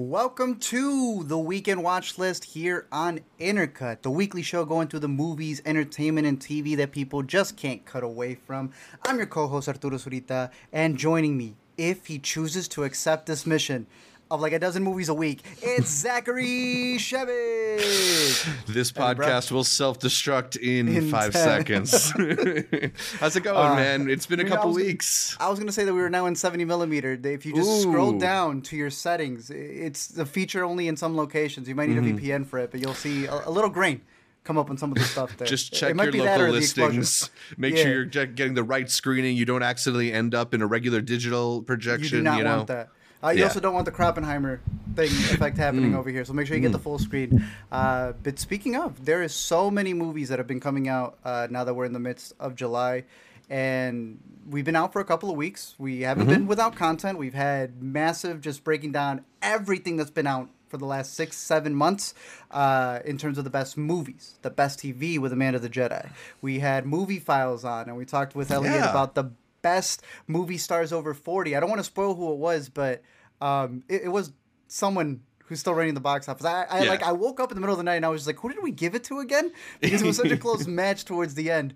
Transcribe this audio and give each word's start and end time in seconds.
Welcome 0.00 0.60
to 0.60 1.24
the 1.24 1.36
weekend 1.36 1.82
watch 1.82 2.16
list 2.16 2.44
here 2.44 2.86
on 2.90 3.20
Intercut, 3.38 4.00
the 4.00 4.10
weekly 4.10 4.40
show 4.40 4.64
going 4.64 4.88
through 4.88 5.00
the 5.00 5.08
movies, 5.08 5.60
entertainment, 5.66 6.26
and 6.26 6.40
TV 6.40 6.74
that 6.78 6.92
people 6.92 7.22
just 7.22 7.58
can't 7.58 7.84
cut 7.84 8.02
away 8.02 8.34
from. 8.34 8.72
I'm 9.04 9.18
your 9.18 9.26
co 9.26 9.46
host, 9.46 9.68
Arturo 9.68 9.98
Zurita, 9.98 10.52
and 10.72 10.96
joining 10.96 11.36
me, 11.36 11.54
if 11.76 12.06
he 12.06 12.18
chooses 12.18 12.66
to 12.68 12.84
accept 12.84 13.26
this 13.26 13.46
mission, 13.46 13.86
of 14.30 14.40
like 14.40 14.52
a 14.52 14.58
dozen 14.58 14.82
movies 14.82 15.08
a 15.08 15.14
week. 15.14 15.42
It's 15.62 15.88
Zachary 16.02 16.96
Shevich. 16.98 18.66
This 18.66 18.92
podcast 18.92 19.50
will 19.50 19.64
self 19.64 19.98
destruct 19.98 20.56
in, 20.56 20.88
in, 20.88 21.10
five 21.10 21.32
seconds. 21.32 22.10
How's 23.20 23.36
it 23.36 23.42
going, 23.42 23.72
uh, 23.72 23.74
man? 23.74 24.08
It's 24.08 24.26
been 24.26 24.40
a 24.40 24.48
couple 24.48 24.70
I 24.70 24.74
weeks. 24.74 25.36
I 25.40 25.48
was 25.48 25.58
gonna 25.58 25.72
say 25.72 25.84
that 25.84 25.92
we 25.92 26.00
were 26.00 26.10
now 26.10 26.26
in 26.26 26.36
70 26.36 26.64
millimeter. 26.64 27.18
If 27.22 27.44
you 27.44 27.54
just 27.54 27.70
Ooh. 27.70 27.82
scroll 27.82 28.18
down 28.18 28.62
to 28.62 28.76
your 28.76 28.90
settings, 28.90 29.50
it's 29.50 30.06
the 30.08 30.26
feature 30.26 30.64
only 30.64 30.88
in 30.88 30.96
some 30.96 31.16
locations. 31.16 31.68
You 31.68 31.74
might 31.74 31.88
need 31.88 31.98
mm-hmm. 31.98 32.18
a 32.18 32.20
VPN 32.20 32.46
for 32.46 32.58
it, 32.58 32.70
but 32.70 32.80
you'll 32.80 32.94
see 32.94 33.26
a, 33.26 33.48
a 33.48 33.50
little 33.50 33.70
grain 33.70 34.02
come 34.44 34.56
up 34.56 34.70
on 34.70 34.78
some 34.78 34.90
of 34.90 34.98
the 34.98 35.04
stuff 35.04 35.36
there. 35.36 35.46
Just 35.46 35.72
check 35.72 35.94
your 35.94 36.12
local 36.12 36.48
listings. 36.48 37.30
Make 37.56 37.76
yeah. 37.76 37.82
sure 37.82 37.92
you're 37.92 38.26
getting 38.26 38.54
the 38.54 38.62
right 38.62 38.88
screening. 38.90 39.36
You 39.36 39.44
don't 39.44 39.62
accidentally 39.62 40.12
end 40.12 40.34
up 40.34 40.54
in 40.54 40.62
a 40.62 40.66
regular 40.66 41.00
digital 41.00 41.62
projection. 41.62 42.04
You 42.04 42.10
do 42.10 42.22
not 42.22 42.38
you 42.38 42.44
know? 42.44 42.56
want 42.56 42.68
that. 42.68 42.88
Uh, 43.22 43.30
you 43.30 43.40
yeah. 43.40 43.44
also 43.44 43.60
don't 43.60 43.74
want 43.74 43.84
the 43.84 43.92
Krappenheimer 43.92 44.60
thing 44.94 45.08
effect 45.34 45.56
happening 45.56 45.92
mm. 45.92 45.96
over 45.96 46.10
here, 46.10 46.24
so 46.24 46.32
make 46.32 46.46
sure 46.46 46.56
you 46.56 46.62
get 46.62 46.70
mm. 46.70 46.74
the 46.74 46.78
full 46.78 46.98
screen. 46.98 47.44
Uh, 47.70 48.12
but 48.22 48.38
speaking 48.38 48.76
of, 48.76 49.04
there 49.04 49.22
is 49.22 49.34
so 49.34 49.70
many 49.70 49.92
movies 49.94 50.28
that 50.30 50.38
have 50.38 50.46
been 50.46 50.60
coming 50.60 50.88
out 50.88 51.18
uh, 51.24 51.46
now 51.50 51.64
that 51.64 51.74
we're 51.74 51.84
in 51.84 51.92
the 51.92 52.00
midst 52.00 52.32
of 52.40 52.54
July, 52.54 53.04
and 53.48 54.18
we've 54.48 54.64
been 54.64 54.76
out 54.76 54.92
for 54.92 55.00
a 55.00 55.04
couple 55.04 55.30
of 55.30 55.36
weeks. 55.36 55.74
We 55.78 56.02
haven't 56.02 56.24
mm-hmm. 56.24 56.32
been 56.32 56.46
without 56.46 56.76
content. 56.76 57.18
We've 57.18 57.34
had 57.34 57.82
massive, 57.82 58.40
just 58.40 58.64
breaking 58.64 58.92
down 58.92 59.24
everything 59.42 59.96
that's 59.96 60.10
been 60.10 60.26
out 60.26 60.48
for 60.68 60.78
the 60.78 60.86
last 60.86 61.14
six, 61.14 61.36
seven 61.36 61.74
months 61.74 62.14
uh, 62.52 63.00
in 63.04 63.18
terms 63.18 63.38
of 63.38 63.44
the 63.44 63.50
best 63.50 63.76
movies, 63.76 64.38
the 64.42 64.50
best 64.50 64.78
TV 64.78 65.18
with 65.18 65.32
Amanda 65.32 65.58
the 65.58 65.68
Jedi. 65.68 66.08
We 66.40 66.60
had 66.60 66.86
movie 66.86 67.18
files 67.18 67.64
on, 67.64 67.88
and 67.88 67.96
we 67.96 68.04
talked 68.04 68.34
with 68.34 68.50
Elliot 68.50 68.76
yeah. 68.76 68.90
about 68.90 69.14
the 69.14 69.32
best 69.62 70.02
movie 70.26 70.58
stars 70.58 70.92
over 70.92 71.14
40. 71.14 71.56
I 71.56 71.60
don't 71.60 71.68
want 71.68 71.80
to 71.80 71.84
spoil 71.84 72.14
who 72.14 72.32
it 72.32 72.38
was, 72.38 72.68
but 72.68 73.02
um, 73.40 73.82
it, 73.88 74.02
it, 74.04 74.08
was 74.08 74.32
someone 74.68 75.20
who's 75.44 75.60
still 75.60 75.74
running 75.74 75.94
the 75.94 76.00
box 76.00 76.28
office. 76.28 76.44
I, 76.44 76.64
I 76.64 76.82
yeah. 76.82 76.90
like 76.90 77.02
I 77.02 77.12
woke 77.12 77.40
up 77.40 77.50
in 77.50 77.56
the 77.56 77.60
middle 77.60 77.74
of 77.74 77.78
the 77.78 77.84
night 77.84 77.96
and 77.96 78.04
I 78.04 78.08
was 78.08 78.26
like, 78.26 78.38
who 78.38 78.48
did 78.48 78.62
we 78.62 78.70
give 78.70 78.94
it 78.94 79.04
to 79.04 79.20
again? 79.20 79.52
Because 79.80 80.02
it 80.02 80.06
was 80.06 80.16
such 80.16 80.30
a 80.30 80.36
close 80.38 80.66
match 80.66 81.04
towards 81.04 81.34
the 81.34 81.50
end. 81.50 81.74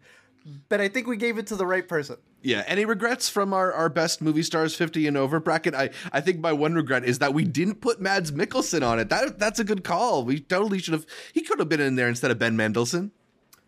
But 0.68 0.80
I 0.80 0.88
think 0.88 1.06
we 1.06 1.16
gave 1.16 1.38
it 1.38 1.46
to 1.48 1.56
the 1.56 1.66
right 1.66 1.88
person. 1.88 2.16
Yeah, 2.42 2.62
any 2.66 2.84
regrets 2.84 3.30
from 3.30 3.54
our, 3.54 3.72
our 3.72 3.88
best 3.88 4.20
movie 4.20 4.42
stars 4.42 4.74
50 4.74 5.06
and 5.06 5.16
over 5.16 5.40
bracket? 5.40 5.74
I, 5.74 5.88
I 6.12 6.20
think 6.20 6.40
my 6.40 6.52
one 6.52 6.74
regret 6.74 7.04
is 7.04 7.18
that 7.20 7.32
we 7.32 7.44
didn't 7.44 7.80
put 7.80 8.02
Mads 8.02 8.30
Mikkelsen 8.30 8.86
on 8.86 8.98
it. 8.98 9.08
That 9.08 9.38
that's 9.38 9.58
a 9.58 9.64
good 9.64 9.82
call. 9.82 10.26
We 10.26 10.40
totally 10.40 10.78
should 10.78 10.92
have 10.92 11.06
he 11.32 11.40
could 11.40 11.58
have 11.58 11.70
been 11.70 11.80
in 11.80 11.96
there 11.96 12.08
instead 12.08 12.30
of 12.30 12.38
Ben 12.38 12.56
Mendelsohn. 12.56 13.12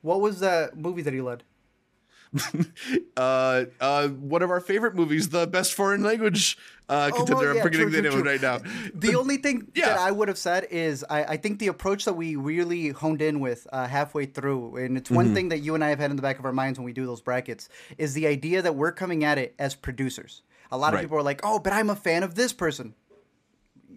What 0.03 0.21
was 0.21 0.41
that 0.41 0.77
movie 0.77 1.01
that 1.01 1.15
he 1.15 1.23
led? 1.23 1.45
uh, 3.17 3.65
uh, 3.81 4.09
one 4.09 4.43
of 4.43 4.51
our 4.51 4.61
favorite 4.61 4.95
movies, 4.95 5.29
the 5.31 5.47
best 5.47 5.75
foreign 5.75 6.03
language 6.03 6.59
uh, 6.89 7.11
oh, 7.13 7.17
contender. 7.17 7.35
Well, 7.35 7.55
yeah, 7.55 7.61
I'm 7.61 7.63
forgetting 7.63 7.91
true, 7.91 7.97
the 7.97 8.03
name 8.03 8.13
of 8.13 8.27
it 8.27 8.31
right 8.31 8.41
now. 8.41 8.61
The 8.95 9.15
only 9.19 9.37
thing 9.39 9.69
yeah. 9.75 9.89
that 9.89 9.99
I 9.99 10.11
would 10.11 10.29
have 10.29 10.39
said 10.39 10.67
is 10.71 11.05
I, 11.09 11.25
I, 11.25 11.37
think 11.37 11.59
the 11.59 11.69
approach 11.69 12.05
that 12.05 12.15
we 12.15 12.37
really 12.37 12.91
honed 12.91 13.23
in 13.23 13.41
with 13.41 13.67
uh, 13.73 13.87
halfway 13.87 14.27
through, 14.27 14.77
and 14.77 14.97
it's 14.97 15.11
one 15.11 15.27
mm-hmm. 15.27 15.35
thing 15.35 15.49
that 15.51 15.59
you 15.59 15.75
and 15.75 15.83
I 15.83 15.89
have 15.89 15.99
had 15.99 16.11
in 16.11 16.17
the 16.17 16.23
back 16.23 16.39
of 16.39 16.45
our 16.45 16.53
minds 16.53 16.79
when 16.79 16.85
we 16.85 16.93
do 16.93 17.07
those 17.07 17.21
brackets, 17.21 17.69
is 17.99 18.15
the 18.15 18.27
idea 18.27 18.63
that 18.63 18.75
we're 18.75 18.93
coming 18.93 19.25
at 19.25 19.39
it 19.39 19.55
as 19.59 19.75
producers. 19.75 20.43
A 20.71 20.79
lot 20.79 20.89
of 20.89 20.95
right. 20.95 21.03
people 21.03 21.19
are 21.19 21.23
like, 21.23 21.41
"Oh, 21.43 21.59
but 21.59 21.73
I'm 21.73 21.91
a 21.91 21.97
fan 21.97 22.23
of 22.23 22.35
this 22.35 22.53
person." 22.53 22.95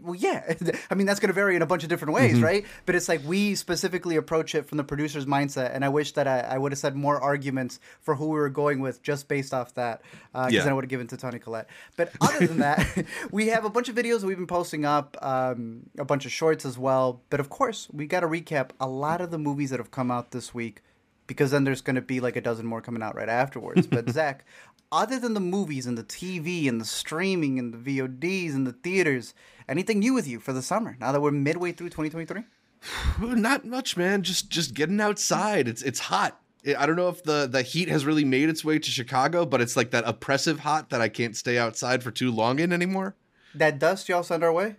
Well, 0.01 0.15
yeah. 0.15 0.53
I 0.89 0.95
mean, 0.95 1.07
that's 1.07 1.19
going 1.19 1.29
to 1.29 1.33
vary 1.33 1.55
in 1.55 1.61
a 1.61 1.65
bunch 1.65 1.83
of 1.83 1.89
different 1.89 2.13
ways, 2.13 2.35
mm-hmm. 2.35 2.43
right? 2.43 2.65
But 2.85 2.95
it's 2.95 3.09
like 3.09 3.21
we 3.25 3.55
specifically 3.55 4.15
approach 4.15 4.55
it 4.55 4.67
from 4.67 4.77
the 4.77 4.83
producer's 4.83 5.25
mindset, 5.25 5.73
and 5.73 5.83
I 5.83 5.89
wish 5.89 6.13
that 6.13 6.27
I, 6.27 6.39
I 6.41 6.57
would 6.57 6.71
have 6.71 6.79
said 6.79 6.95
more 6.95 7.19
arguments 7.21 7.79
for 8.01 8.15
who 8.15 8.27
we 8.27 8.39
were 8.39 8.49
going 8.49 8.79
with 8.79 9.01
just 9.03 9.27
based 9.27 9.53
off 9.53 9.73
that, 9.75 10.01
because 10.31 10.47
uh, 10.47 10.49
yeah. 10.51 10.61
then 10.61 10.69
I 10.69 10.73
would 10.73 10.85
have 10.85 10.89
given 10.89 11.07
to 11.07 11.17
Toni 11.17 11.39
Collette. 11.39 11.69
But 11.97 12.11
other 12.21 12.47
than 12.47 12.59
that, 12.59 13.05
we 13.31 13.47
have 13.47 13.65
a 13.65 13.69
bunch 13.69 13.89
of 13.89 13.95
videos 13.95 14.23
we've 14.23 14.37
been 14.37 14.47
posting 14.47 14.85
up, 14.85 15.17
um, 15.21 15.89
a 15.97 16.05
bunch 16.05 16.25
of 16.25 16.31
shorts 16.31 16.65
as 16.65 16.77
well. 16.77 17.21
But 17.29 17.39
of 17.39 17.49
course, 17.49 17.87
we 17.91 18.05
got 18.05 18.21
to 18.21 18.27
recap 18.27 18.71
a 18.79 18.87
lot 18.87 19.21
of 19.21 19.31
the 19.31 19.37
movies 19.37 19.69
that 19.71 19.79
have 19.79 19.91
come 19.91 20.11
out 20.11 20.31
this 20.31 20.53
week 20.53 20.81
because 21.27 21.51
then 21.51 21.63
there's 21.63 21.81
going 21.81 21.95
to 21.95 22.01
be 22.01 22.19
like 22.19 22.35
a 22.35 22.41
dozen 22.41 22.65
more 22.65 22.81
coming 22.81 23.03
out 23.03 23.15
right 23.15 23.29
afterwards. 23.29 23.85
But 23.85 24.09
Zach, 24.09 24.43
other 24.91 25.19
than 25.19 25.35
the 25.35 25.39
movies 25.39 25.85
and 25.85 25.97
the 25.97 26.03
TV 26.03 26.67
and 26.67 26.81
the 26.81 26.85
streaming 26.85 27.59
and 27.59 27.73
the 27.73 27.77
VODs 27.77 28.55
and 28.55 28.65
the 28.65 28.73
theaters, 28.73 29.33
anything 29.69 29.99
new 29.99 30.13
with 30.13 30.27
you 30.27 30.39
for 30.39 30.51
the 30.51 30.61
summer 30.61 30.97
now 30.99 31.11
that 31.11 31.21
we're 31.21 31.31
midway 31.31 31.71
through 31.71 31.89
2023? 31.89 32.43
Not 33.19 33.65
much, 33.65 33.95
man. 33.95 34.23
Just 34.23 34.49
just 34.49 34.73
getting 34.73 34.99
outside. 34.99 35.67
It's 35.67 35.81
it's 35.81 35.99
hot. 35.99 36.39
I 36.77 36.85
don't 36.85 36.97
know 36.97 37.07
if 37.07 37.23
the 37.23 37.47
the 37.47 37.61
heat 37.61 37.87
has 37.87 38.05
really 38.05 38.25
made 38.25 38.49
its 38.49 38.65
way 38.65 38.79
to 38.79 38.91
Chicago, 38.91 39.45
but 39.45 39.61
it's 39.61 39.77
like 39.77 39.91
that 39.91 40.03
oppressive 40.05 40.59
hot 40.59 40.89
that 40.89 41.01
I 41.01 41.07
can't 41.07 41.35
stay 41.35 41.57
outside 41.57 42.03
for 42.03 42.11
too 42.11 42.31
long 42.31 42.59
in 42.59 42.73
anymore. 42.73 43.15
That 43.55 43.79
dust 43.79 44.09
y'all 44.09 44.23
sent 44.23 44.43
our 44.43 44.51
way, 44.51 44.75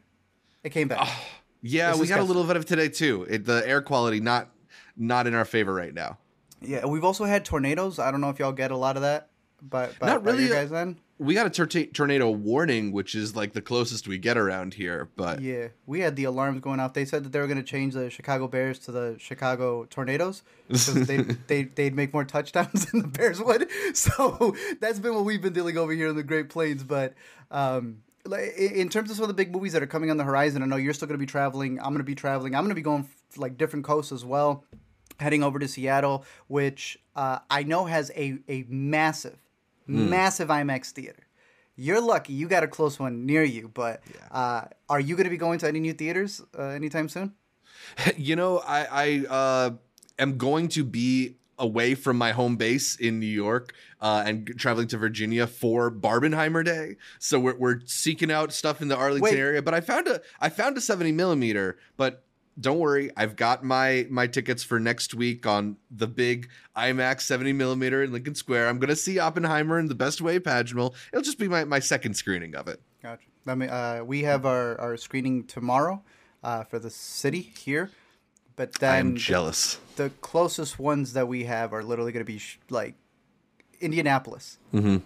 it 0.63 0.71
came 0.71 0.89
back. 0.89 0.99
Oh, 1.03 1.27
yeah, 1.63 1.91
it's 1.91 1.99
we 1.99 2.07
got 2.07 2.21
a 2.21 2.25
little 2.25 2.45
bit 2.45 2.57
of 2.57 2.67
today 2.67 2.89
too. 2.89 3.27
It, 3.29 3.45
the 3.45 3.67
air 3.67 3.83
quality 3.83 4.21
not 4.21 4.51
not 4.97 5.27
in 5.27 5.35
our 5.35 5.45
favor 5.45 5.73
right 5.73 5.95
now. 5.95 6.19
Yeah, 6.61 6.85
we've 6.85 7.05
also 7.05 7.25
had 7.25 7.45
tornadoes. 7.45 7.99
I 7.99 8.11
don't 8.11 8.21
know 8.21 8.29
if 8.29 8.39
y'all 8.39 8.53
get 8.53 8.71
a 8.71 8.77
lot 8.77 8.97
of 8.97 9.03
that, 9.03 9.31
but, 9.63 9.95
but 9.99 10.07
not 10.07 10.25
really. 10.25 10.51
Uh, 10.51 10.55
guys 10.55 10.71
then 10.71 10.99
we 11.21 11.35
got 11.35 11.47
a 11.47 11.51
tor- 11.51 11.85
tornado 11.85 12.31
warning, 12.31 12.93
which 12.93 13.15
is 13.15 13.37
like 13.37 13.53
the 13.53 13.61
closest 13.61 14.09
we 14.09 14.17
get 14.17 14.39
around 14.39 14.73
here. 14.73 15.11
But 15.17 15.43
yeah, 15.43 15.69
we 15.85 16.01
had 16.01 16.17
the 16.17 16.25
alarms 16.25 16.63
going 16.63 16.81
off. 16.81 16.95
They 16.95 17.05
said 17.05 17.25
that 17.25 17.33
they 17.33 17.39
were 17.39 17.47
going 17.47 17.59
to 17.59 17.63
change 17.63 17.93
the 17.93 18.09
Chicago 18.09 18.49
Bears 18.49 18.79
to 18.81 18.93
the 18.93 19.17
Chicago 19.19 19.85
Tornadoes 19.85 20.43
because 20.67 21.07
they 21.07 21.19
they 21.47 21.65
they'd 21.65 21.95
make 21.95 22.15
more 22.15 22.25
touchdowns 22.25 22.87
than 22.91 23.03
the 23.03 23.09
Bears 23.09 23.41
would. 23.41 23.69
So 23.93 24.57
that's 24.81 24.99
been 24.99 25.15
what 25.15 25.25
we've 25.25 25.43
been 25.43 25.53
dealing 25.53 25.77
over 25.77 25.93
here 25.93 26.09
in 26.09 26.17
the 26.17 26.23
Great 26.23 26.49
Plains. 26.49 26.83
But 26.83 27.15
um, 27.51 27.99
in 28.57 28.89
terms 28.89 29.11
of 29.11 29.17
some 29.17 29.25
of 29.25 29.29
the 29.29 29.35
big 29.35 29.53
movies 29.53 29.75
that 29.75 29.83
are 29.83 29.87
coming 29.87 30.11
on 30.11 30.17
the 30.17 30.25
horizon, 30.25 30.63
I 30.63 30.67
know 30.67 30.77
you're 30.77 30.95
still 30.95 31.09
going 31.09 31.19
to 31.19 31.23
be 31.23 31.31
traveling. 31.31 31.79
I'm 31.79 31.87
going 31.87 31.99
to 31.99 32.05
be 32.05 32.15
traveling. 32.15 32.55
I'm 32.55 32.63
going 32.63 32.71
to 32.71 32.75
be 32.75 32.83
going 32.83 33.09
like 33.37 33.59
different 33.59 33.85
coasts 33.85 34.13
as 34.13 34.25
well. 34.25 34.65
Heading 35.19 35.43
over 35.43 35.59
to 35.59 35.69
Seattle, 35.69 36.25
which 36.47 36.99
uh, 37.15 37.41
I 37.51 37.63
know 37.65 37.85
has 37.85 38.11
a, 38.17 38.39
a 38.49 38.65
massive 38.69 39.39
mm. 39.91 40.09
massive 40.09 40.49
IMAX 40.49 40.91
theater. 40.91 41.27
You're 41.77 42.01
lucky 42.01 42.33
you 42.33 42.47
got 42.47 42.63
a 42.63 42.69
close 42.69 42.99
one 42.99 43.25
near 43.27 43.43
you, 43.43 43.71
but 43.73 44.03
yeah. 44.15 44.39
uh, 44.39 44.65
are 44.89 45.01
you 45.01 45.17
going 45.17 45.25
to 45.25 45.31
be 45.31 45.39
going 45.39 45.59
to 45.61 45.69
any 45.69 45.81
new 45.81 45.95
theaters 45.95 46.43
uh, 46.59 46.63
anytime 46.63 47.09
soon? 47.09 47.35
You 48.17 48.37
know, 48.37 48.59
I, 48.59 48.87
I 48.91 49.27
uh, 49.27 49.71
am 50.19 50.37
going 50.37 50.69
to 50.69 50.85
be 50.85 51.37
away 51.59 51.95
from 51.95 52.19
my 52.19 52.33
home 52.33 52.57
base 52.57 52.97
in 52.97 53.21
New 53.21 53.27
York 53.27 53.75
uh, 54.01 54.23
and 54.27 54.47
traveling 54.59 54.89
to 54.89 54.99
Virginia 54.99 55.47
for 55.47 55.91
Barbenheimer 55.91 56.65
Day. 56.65 56.97
So 57.19 57.39
we're, 57.39 57.57
we're 57.57 57.81
seeking 57.85 58.31
out 58.31 58.53
stuff 58.53 58.83
in 58.83 58.89
the 58.89 58.97
Arlington 58.97 59.35
Wait. 59.35 59.39
area. 59.39 59.63
But 59.63 59.75
I 59.75 59.81
found 59.81 60.09
a 60.09 60.21
I 60.41 60.49
found 60.49 60.77
a 60.77 60.81
70 60.81 61.13
millimeter, 61.13 61.79
but 61.97 62.25
don't 62.59 62.79
worry, 62.79 63.11
I've 63.17 63.37
got 63.37 63.65
my 63.65 64.07
my 64.11 64.27
tickets 64.27 64.63
for 64.63 64.81
next 64.81 65.15
week 65.15 65.47
on 65.47 65.77
the 65.91 66.07
big 66.07 66.49
IMAX 66.77 67.23
70 67.23 67.53
millimeter 67.53 68.03
in 68.03 68.13
Lincoln 68.13 68.35
Square. 68.35 68.69
I'm 68.69 68.79
gonna 68.79 68.97
see 68.97 69.19
Oppenheimer 69.19 69.79
in 69.79 69.87
the 69.87 69.95
best 69.95 70.21
way 70.21 70.37
imaginable. 70.37 70.95
It'll 71.13 71.23
just 71.23 71.39
be 71.39 71.49
my, 71.49 71.65
my 71.65 71.79
second 71.79 72.15
screening 72.15 72.55
of 72.55 72.69
it. 72.69 72.81
Gotcha. 73.03 73.23
I 73.47 73.55
mean, 73.55 73.71
uh, 73.71 74.03
we 74.05 74.23
have 74.23 74.45
our, 74.45 74.79
our 74.81 74.97
screening 74.97 75.45
tomorrow 75.45 76.03
uh, 76.43 76.65
for 76.65 76.79
the 76.79 76.91
city 76.91 77.41
here, 77.41 77.91
but 78.57 78.75
then 78.75 78.95
I'm 78.95 79.17
jealous. 79.17 79.79
The, 79.97 80.05
the, 80.05 80.11
closest 80.11 80.79
ones 80.79 81.15
that 81.15 81.27
we 81.29 81.45
have 81.45 81.73
are 81.73 81.83
literally 81.83 82.13
going 82.13 82.25
to 82.25 82.31
be 82.31 82.39
sh- 82.39 82.59
like 82.69 82.95
Indianapolis. 83.81 84.59
Mm-hmm. 84.75 84.99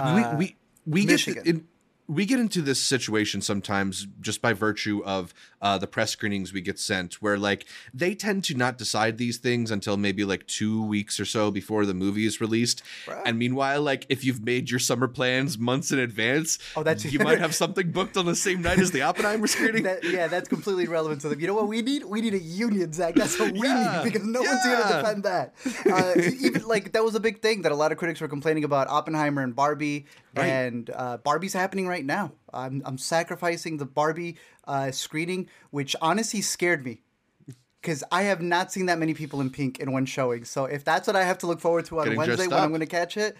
Uh, 0.00 0.34
we 0.36 0.36
we 0.36 0.56
we 0.86 1.06
Michigan. 1.06 1.42
get 1.44 1.54
in, 1.54 1.68
we 2.08 2.24
get 2.24 2.40
into 2.40 2.62
this 2.62 2.82
situation 2.82 3.42
sometimes 3.42 4.06
just 4.20 4.40
by 4.40 4.54
virtue 4.54 5.02
of 5.04 5.34
uh, 5.60 5.76
the 5.76 5.86
press 5.86 6.10
screenings 6.10 6.54
we 6.54 6.62
get 6.62 6.78
sent, 6.78 7.20
where 7.20 7.36
like 7.36 7.66
they 7.92 8.14
tend 8.14 8.44
to 8.44 8.54
not 8.54 8.78
decide 8.78 9.18
these 9.18 9.36
things 9.36 9.70
until 9.70 9.98
maybe 9.98 10.24
like 10.24 10.46
two 10.46 10.82
weeks 10.82 11.20
or 11.20 11.26
so 11.26 11.50
before 11.50 11.84
the 11.84 11.92
movie 11.92 12.24
is 12.24 12.40
released. 12.40 12.82
Right. 13.06 13.22
And 13.26 13.38
meanwhile, 13.38 13.82
like 13.82 14.06
if 14.08 14.24
you've 14.24 14.42
made 14.42 14.70
your 14.70 14.80
summer 14.80 15.06
plans 15.06 15.58
months 15.58 15.92
in 15.92 15.98
advance, 15.98 16.58
oh, 16.76 16.82
that's 16.82 17.04
you 17.04 17.18
might 17.18 17.38
have 17.40 17.54
something 17.54 17.90
booked 17.90 18.16
on 18.16 18.24
the 18.24 18.36
same 18.36 18.62
night 18.62 18.78
as 18.78 18.90
the 18.90 19.02
Oppenheimer 19.02 19.46
screening. 19.46 19.82
That, 19.82 20.02
yeah, 20.02 20.28
that's 20.28 20.48
completely 20.48 20.84
irrelevant 20.84 21.20
to 21.22 21.28
them. 21.28 21.40
You 21.40 21.46
know 21.46 21.54
what 21.54 21.68
we 21.68 21.82
need? 21.82 22.04
We 22.04 22.22
need 22.22 22.32
a 22.32 22.38
union, 22.38 22.94
Zach. 22.94 23.16
That's 23.16 23.38
what 23.38 23.52
we 23.52 23.68
yeah. 23.68 24.02
need 24.02 24.12
because 24.12 24.26
no 24.26 24.42
yeah. 24.42 24.48
one's 24.48 24.64
here 24.64 24.76
to 24.76 24.88
defend 24.94 25.22
that. 25.24 25.54
Uh, 25.88 26.12
even 26.40 26.62
like 26.64 26.92
that 26.92 27.02
was 27.02 27.14
a 27.14 27.20
big 27.20 27.40
thing 27.40 27.62
that 27.62 27.72
a 27.72 27.74
lot 27.74 27.92
of 27.92 27.98
critics 27.98 28.20
were 28.20 28.28
complaining 28.28 28.64
about 28.64 28.88
Oppenheimer 28.88 29.42
and 29.42 29.54
Barbie, 29.56 30.06
right. 30.36 30.46
and 30.46 30.90
uh, 30.94 31.16
Barbie's 31.18 31.52
happening 31.52 31.86
right 31.86 32.04
now. 32.04 32.32
I'm 32.52 32.82
I'm 32.84 32.98
sacrificing 32.98 33.76
the 33.76 33.86
Barbie 33.86 34.36
uh, 34.66 34.90
screening, 34.90 35.48
which 35.70 35.94
honestly 36.00 36.40
scared 36.40 36.84
me 36.84 37.02
because 37.80 38.04
I 38.10 38.22
have 38.22 38.42
not 38.42 38.72
seen 38.72 38.86
that 38.86 38.98
many 38.98 39.14
people 39.14 39.40
in 39.40 39.50
pink 39.50 39.78
in 39.78 39.92
one 39.92 40.06
showing. 40.06 40.44
So 40.44 40.64
if 40.64 40.84
that's 40.84 41.06
what 41.06 41.16
I 41.16 41.24
have 41.24 41.38
to 41.38 41.46
look 41.46 41.60
forward 41.60 41.84
to 41.86 41.98
on 41.98 42.04
Getting 42.04 42.18
Wednesday 42.18 42.46
when 42.46 42.58
I'm 42.58 42.70
going 42.70 42.80
to 42.80 42.86
catch 42.86 43.16
it, 43.16 43.36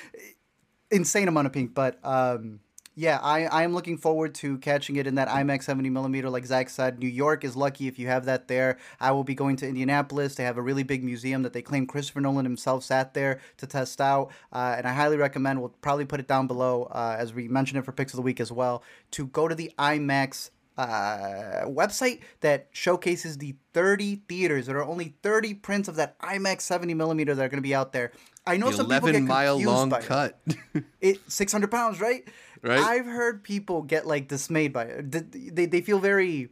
insane 0.90 1.28
amount 1.28 1.46
of 1.46 1.52
pink. 1.52 1.74
But 1.74 1.98
um, 2.04 2.60
yeah, 2.96 3.18
I, 3.22 3.46
I 3.46 3.62
am 3.64 3.74
looking 3.74 3.98
forward 3.98 4.34
to 4.36 4.58
catching 4.58 4.96
it 4.96 5.06
in 5.06 5.16
that 5.16 5.28
IMAX 5.28 5.64
70 5.64 5.90
millimeter. 5.90 6.30
Like 6.30 6.46
Zach 6.46 6.68
said, 6.68 6.98
New 6.98 7.08
York 7.08 7.44
is 7.44 7.56
lucky 7.56 7.88
if 7.88 7.98
you 7.98 8.06
have 8.06 8.24
that 8.26 8.46
there. 8.46 8.78
I 9.00 9.10
will 9.10 9.24
be 9.24 9.34
going 9.34 9.56
to 9.56 9.68
Indianapolis. 9.68 10.36
They 10.36 10.44
have 10.44 10.56
a 10.56 10.62
really 10.62 10.84
big 10.84 11.02
museum 11.02 11.42
that 11.42 11.52
they 11.52 11.62
claim 11.62 11.86
Christopher 11.86 12.20
Nolan 12.20 12.44
himself 12.44 12.84
sat 12.84 13.12
there 13.14 13.40
to 13.56 13.66
test 13.66 14.00
out. 14.00 14.30
Uh, 14.52 14.74
and 14.78 14.86
I 14.86 14.92
highly 14.92 15.16
recommend, 15.16 15.60
we'll 15.60 15.70
probably 15.80 16.04
put 16.04 16.20
it 16.20 16.28
down 16.28 16.46
below 16.46 16.84
uh, 16.84 17.16
as 17.18 17.34
we 17.34 17.48
mentioned 17.48 17.78
it 17.78 17.84
for 17.84 17.92
Picks 17.92 18.12
of 18.12 18.16
the 18.16 18.22
Week 18.22 18.38
as 18.40 18.52
well, 18.52 18.82
to 19.12 19.26
go 19.26 19.48
to 19.48 19.54
the 19.54 19.72
IMAX 19.78 20.50
uh, 20.76 21.64
website 21.66 22.20
that 22.40 22.68
showcases 22.72 23.38
the 23.38 23.54
30 23.72 24.22
theaters. 24.28 24.66
There 24.66 24.76
are 24.78 24.84
only 24.84 25.14
30 25.22 25.54
prints 25.54 25.88
of 25.88 25.96
that 25.96 26.18
IMAX 26.20 26.62
70 26.62 26.94
millimeter 26.94 27.34
that 27.34 27.44
are 27.44 27.48
going 27.48 27.58
to 27.58 27.62
be 27.62 27.74
out 27.74 27.92
there. 27.92 28.12
I 28.46 28.56
know 28.58 28.70
The 28.70 28.76
some 28.78 28.86
people 28.88 29.06
get 29.06 29.14
11 29.16 29.26
mile 29.26 29.60
long 29.62 29.88
by 29.88 30.00
it. 30.00 30.04
cut. 30.04 30.38
It 31.00 31.20
600 31.28 31.70
pounds, 31.70 32.00
right? 32.00 32.26
Right. 32.64 32.80
I've 32.80 33.06
heard 33.06 33.44
people 33.44 33.82
get 33.82 34.06
like 34.06 34.26
dismayed 34.28 34.72
by 34.72 34.84
it. 34.84 35.54
They 35.54 35.66
they 35.66 35.80
feel 35.82 35.98
very 35.98 36.48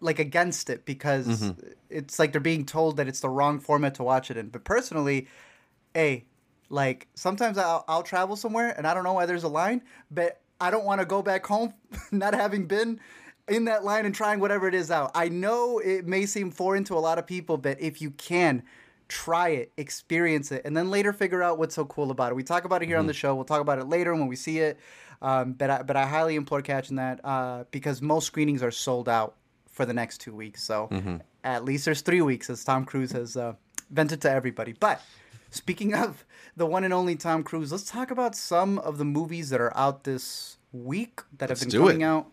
like 0.00 0.18
against 0.18 0.70
it 0.70 0.84
because 0.84 1.26
Mm-hmm. 1.26 1.60
it's 1.90 2.18
like 2.18 2.32
they're 2.32 2.40
being 2.40 2.64
told 2.66 2.98
that 2.98 3.08
it's 3.08 3.20
the 3.20 3.28
wrong 3.28 3.58
format 3.58 3.94
to 3.96 4.02
watch 4.04 4.30
it 4.30 4.36
in. 4.36 4.48
But 4.48 4.64
personally, 4.64 5.26
a 5.96 6.24
like 6.70 7.08
sometimes 7.14 7.58
I'll, 7.58 7.84
I'll 7.88 8.02
travel 8.02 8.36
somewhere 8.36 8.74
and 8.76 8.86
I 8.86 8.94
don't 8.94 9.04
know 9.04 9.12
why 9.12 9.26
there's 9.26 9.44
a 9.44 9.48
line, 9.48 9.82
but 10.10 10.40
I 10.60 10.70
don't 10.70 10.84
want 10.84 11.00
to 11.00 11.06
go 11.06 11.20
back 11.22 11.44
home 11.46 11.74
not 12.12 12.34
having 12.34 12.66
been 12.66 13.00
in 13.48 13.64
that 13.66 13.84
line 13.84 14.06
and 14.06 14.14
trying 14.14 14.40
whatever 14.40 14.68
it 14.68 14.74
is 14.74 14.90
out. 14.90 15.10
I 15.14 15.28
know 15.28 15.78
it 15.78 16.06
may 16.06 16.26
seem 16.26 16.50
foreign 16.50 16.84
to 16.84 16.94
a 16.94 17.00
lot 17.00 17.18
of 17.18 17.26
people, 17.26 17.56
but 17.58 17.80
if 17.80 18.00
you 18.00 18.10
can, 18.12 18.62
try 19.08 19.50
it, 19.50 19.72
experience 19.76 20.50
it, 20.50 20.62
and 20.64 20.74
then 20.76 20.90
later 20.90 21.12
figure 21.12 21.42
out 21.42 21.58
what's 21.58 21.74
so 21.74 21.84
cool 21.84 22.10
about 22.10 22.32
it. 22.32 22.34
We 22.34 22.42
talk 22.42 22.64
about 22.64 22.82
it 22.82 22.86
here 22.86 22.96
on 22.96 23.06
the 23.06 23.12
show. 23.12 23.34
We'll 23.34 23.44
talk 23.44 23.60
about 23.60 23.78
it 23.78 23.84
later 23.86 24.14
when 24.14 24.28
we 24.28 24.36
see 24.36 24.60
it. 24.60 24.78
Um, 25.24 25.54
but 25.54 25.70
I, 25.70 25.82
but 25.82 25.96
I 25.96 26.04
highly 26.06 26.36
implore 26.36 26.60
catching 26.60 26.96
that 26.96 27.18
uh, 27.24 27.64
because 27.70 28.02
most 28.02 28.26
screenings 28.26 28.62
are 28.62 28.70
sold 28.70 29.08
out 29.08 29.36
for 29.70 29.86
the 29.86 29.94
next 29.94 30.18
two 30.18 30.34
weeks. 30.34 30.62
So 30.62 30.90
at 31.42 31.64
least 31.64 31.86
there's 31.86 32.02
three 32.02 32.20
weeks, 32.20 32.50
as 32.50 32.62
Tom 32.62 32.84
Cruise 32.84 33.12
has 33.12 33.34
uh, 33.34 33.54
vented 33.90 34.20
to 34.20 34.30
everybody. 34.30 34.72
But 34.72 35.00
speaking 35.50 35.94
of 35.94 36.26
the 36.56 36.66
one 36.66 36.84
and 36.84 36.92
only 36.92 37.16
Tom 37.16 37.42
Cruise, 37.42 37.72
let's 37.72 37.90
talk 37.90 38.10
about 38.10 38.36
some 38.36 38.78
of 38.80 38.98
the 38.98 39.04
movies 39.06 39.48
that 39.48 39.62
are 39.62 39.74
out 39.74 40.04
this 40.04 40.58
week 40.72 41.22
that 41.38 41.48
Let's 41.48 41.62
have 41.62 41.70
been 41.70 41.80
coming 41.80 42.00
it. 42.02 42.04
out 42.04 42.26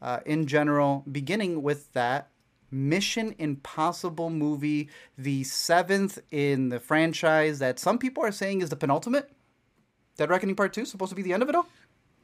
uh, 0.00 0.20
in 0.24 0.46
general, 0.46 1.04
beginning 1.12 1.62
with 1.62 1.92
that 1.92 2.30
Mission 2.70 3.34
Impossible 3.38 4.30
movie, 4.30 4.88
the 5.18 5.44
seventh 5.44 6.18
in 6.30 6.70
the 6.70 6.80
franchise 6.80 7.58
that 7.58 7.78
some 7.78 7.98
people 7.98 8.24
are 8.24 8.32
saying 8.32 8.62
is 8.62 8.70
the 8.70 8.76
penultimate. 8.76 9.30
Dead 10.16 10.30
Reckoning 10.30 10.54
Part 10.54 10.72
2 10.72 10.84
supposed 10.84 11.10
to 11.10 11.16
be 11.16 11.22
the 11.22 11.32
end 11.32 11.42
of 11.42 11.48
it 11.48 11.54
all? 11.54 11.66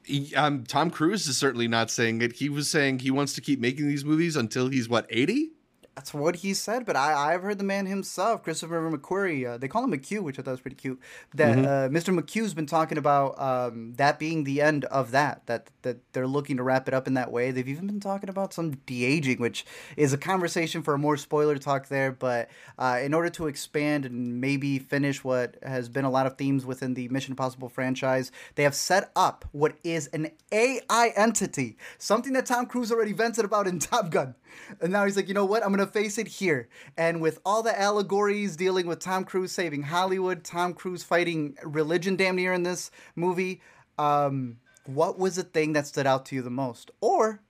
He- 0.06 0.34
um, 0.34 0.64
Tom 0.64 0.90
Cruise 0.90 1.26
is 1.26 1.36
certainly 1.36 1.68
not 1.68 1.90
saying 1.90 2.22
it. 2.22 2.34
He 2.34 2.48
was 2.48 2.70
saying 2.70 3.00
he 3.00 3.10
wants 3.10 3.34
to 3.34 3.40
keep 3.40 3.60
making 3.60 3.88
these 3.88 4.04
movies 4.04 4.36
until 4.36 4.68
he's 4.68 4.88
what 4.88 5.06
eighty. 5.10 5.52
That's 5.96 6.12
what 6.12 6.36
he 6.36 6.52
said, 6.52 6.84
but 6.84 6.94
I, 6.94 7.32
I've 7.32 7.40
heard 7.40 7.56
the 7.56 7.64
man 7.64 7.86
himself, 7.86 8.42
Christopher 8.42 8.90
McQuarrie, 8.90 9.48
uh, 9.48 9.56
they 9.56 9.66
call 9.66 9.82
him 9.82 9.92
McQ, 9.92 10.20
which 10.20 10.38
I 10.38 10.42
thought 10.42 10.50
was 10.50 10.60
pretty 10.60 10.76
cute, 10.76 11.00
that 11.32 11.58
uh, 11.58 11.88
Mr. 11.88 12.14
McQ's 12.14 12.52
been 12.52 12.66
talking 12.66 12.98
about 12.98 13.40
um, 13.40 13.94
that 13.96 14.18
being 14.18 14.44
the 14.44 14.60
end 14.60 14.84
of 14.84 15.10
that, 15.12 15.46
that 15.46 15.70
that 15.80 15.96
they're 16.12 16.26
looking 16.26 16.58
to 16.58 16.62
wrap 16.62 16.86
it 16.86 16.92
up 16.92 17.06
in 17.06 17.14
that 17.14 17.32
way. 17.32 17.50
They've 17.50 17.66
even 17.66 17.86
been 17.86 18.00
talking 18.00 18.28
about 18.28 18.52
some 18.52 18.72
de-aging, 18.84 19.38
which 19.38 19.64
is 19.96 20.12
a 20.12 20.18
conversation 20.18 20.82
for 20.82 20.92
a 20.92 20.98
more 20.98 21.16
spoiler 21.16 21.56
talk 21.56 21.88
there, 21.88 22.12
but 22.12 22.50
uh, 22.78 22.98
in 23.00 23.14
order 23.14 23.30
to 23.30 23.46
expand 23.46 24.04
and 24.04 24.38
maybe 24.38 24.78
finish 24.78 25.24
what 25.24 25.56
has 25.62 25.88
been 25.88 26.04
a 26.04 26.10
lot 26.10 26.26
of 26.26 26.36
themes 26.36 26.66
within 26.66 26.92
the 26.92 27.08
Mission 27.08 27.32
Impossible 27.32 27.70
franchise, 27.70 28.30
they 28.56 28.64
have 28.64 28.74
set 28.74 29.10
up 29.16 29.46
what 29.52 29.76
is 29.82 30.08
an 30.08 30.30
AI 30.52 31.12
entity, 31.16 31.78
something 31.96 32.34
that 32.34 32.44
Tom 32.44 32.66
Cruise 32.66 32.92
already 32.92 33.14
vented 33.14 33.46
about 33.46 33.66
in 33.66 33.78
Top 33.78 34.10
Gun. 34.10 34.34
And 34.80 34.92
now 34.92 35.04
he's 35.04 35.16
like, 35.16 35.28
you 35.28 35.34
know 35.34 35.44
what? 35.44 35.62
I'm 35.62 35.72
going 35.74 35.86
to 35.86 35.92
face 35.92 36.18
it 36.18 36.26
here. 36.28 36.68
And 36.96 37.20
with 37.20 37.38
all 37.44 37.62
the 37.62 37.78
allegories 37.78 38.56
dealing 38.56 38.86
with 38.86 39.00
Tom 39.00 39.24
Cruise 39.24 39.52
saving 39.52 39.82
Hollywood, 39.82 40.44
Tom 40.44 40.74
Cruise 40.74 41.02
fighting 41.02 41.56
religion 41.64 42.16
damn 42.16 42.36
near 42.36 42.52
in 42.52 42.62
this 42.62 42.90
movie, 43.14 43.60
um, 43.98 44.58
what 44.84 45.18
was 45.18 45.36
the 45.36 45.42
thing 45.42 45.72
that 45.72 45.86
stood 45.86 46.06
out 46.06 46.26
to 46.26 46.34
you 46.36 46.42
the 46.42 46.50
most? 46.50 46.90
Or 47.00 47.40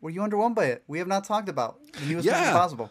were 0.00 0.10
you 0.10 0.20
underwhelmed 0.20 0.54
by 0.54 0.66
it? 0.66 0.82
We 0.86 0.98
have 0.98 1.08
not 1.08 1.24
talked 1.24 1.48
about 1.48 1.78
the 1.94 2.06
newest 2.06 2.26
Yeah. 2.26 2.48
Impossible. 2.48 2.90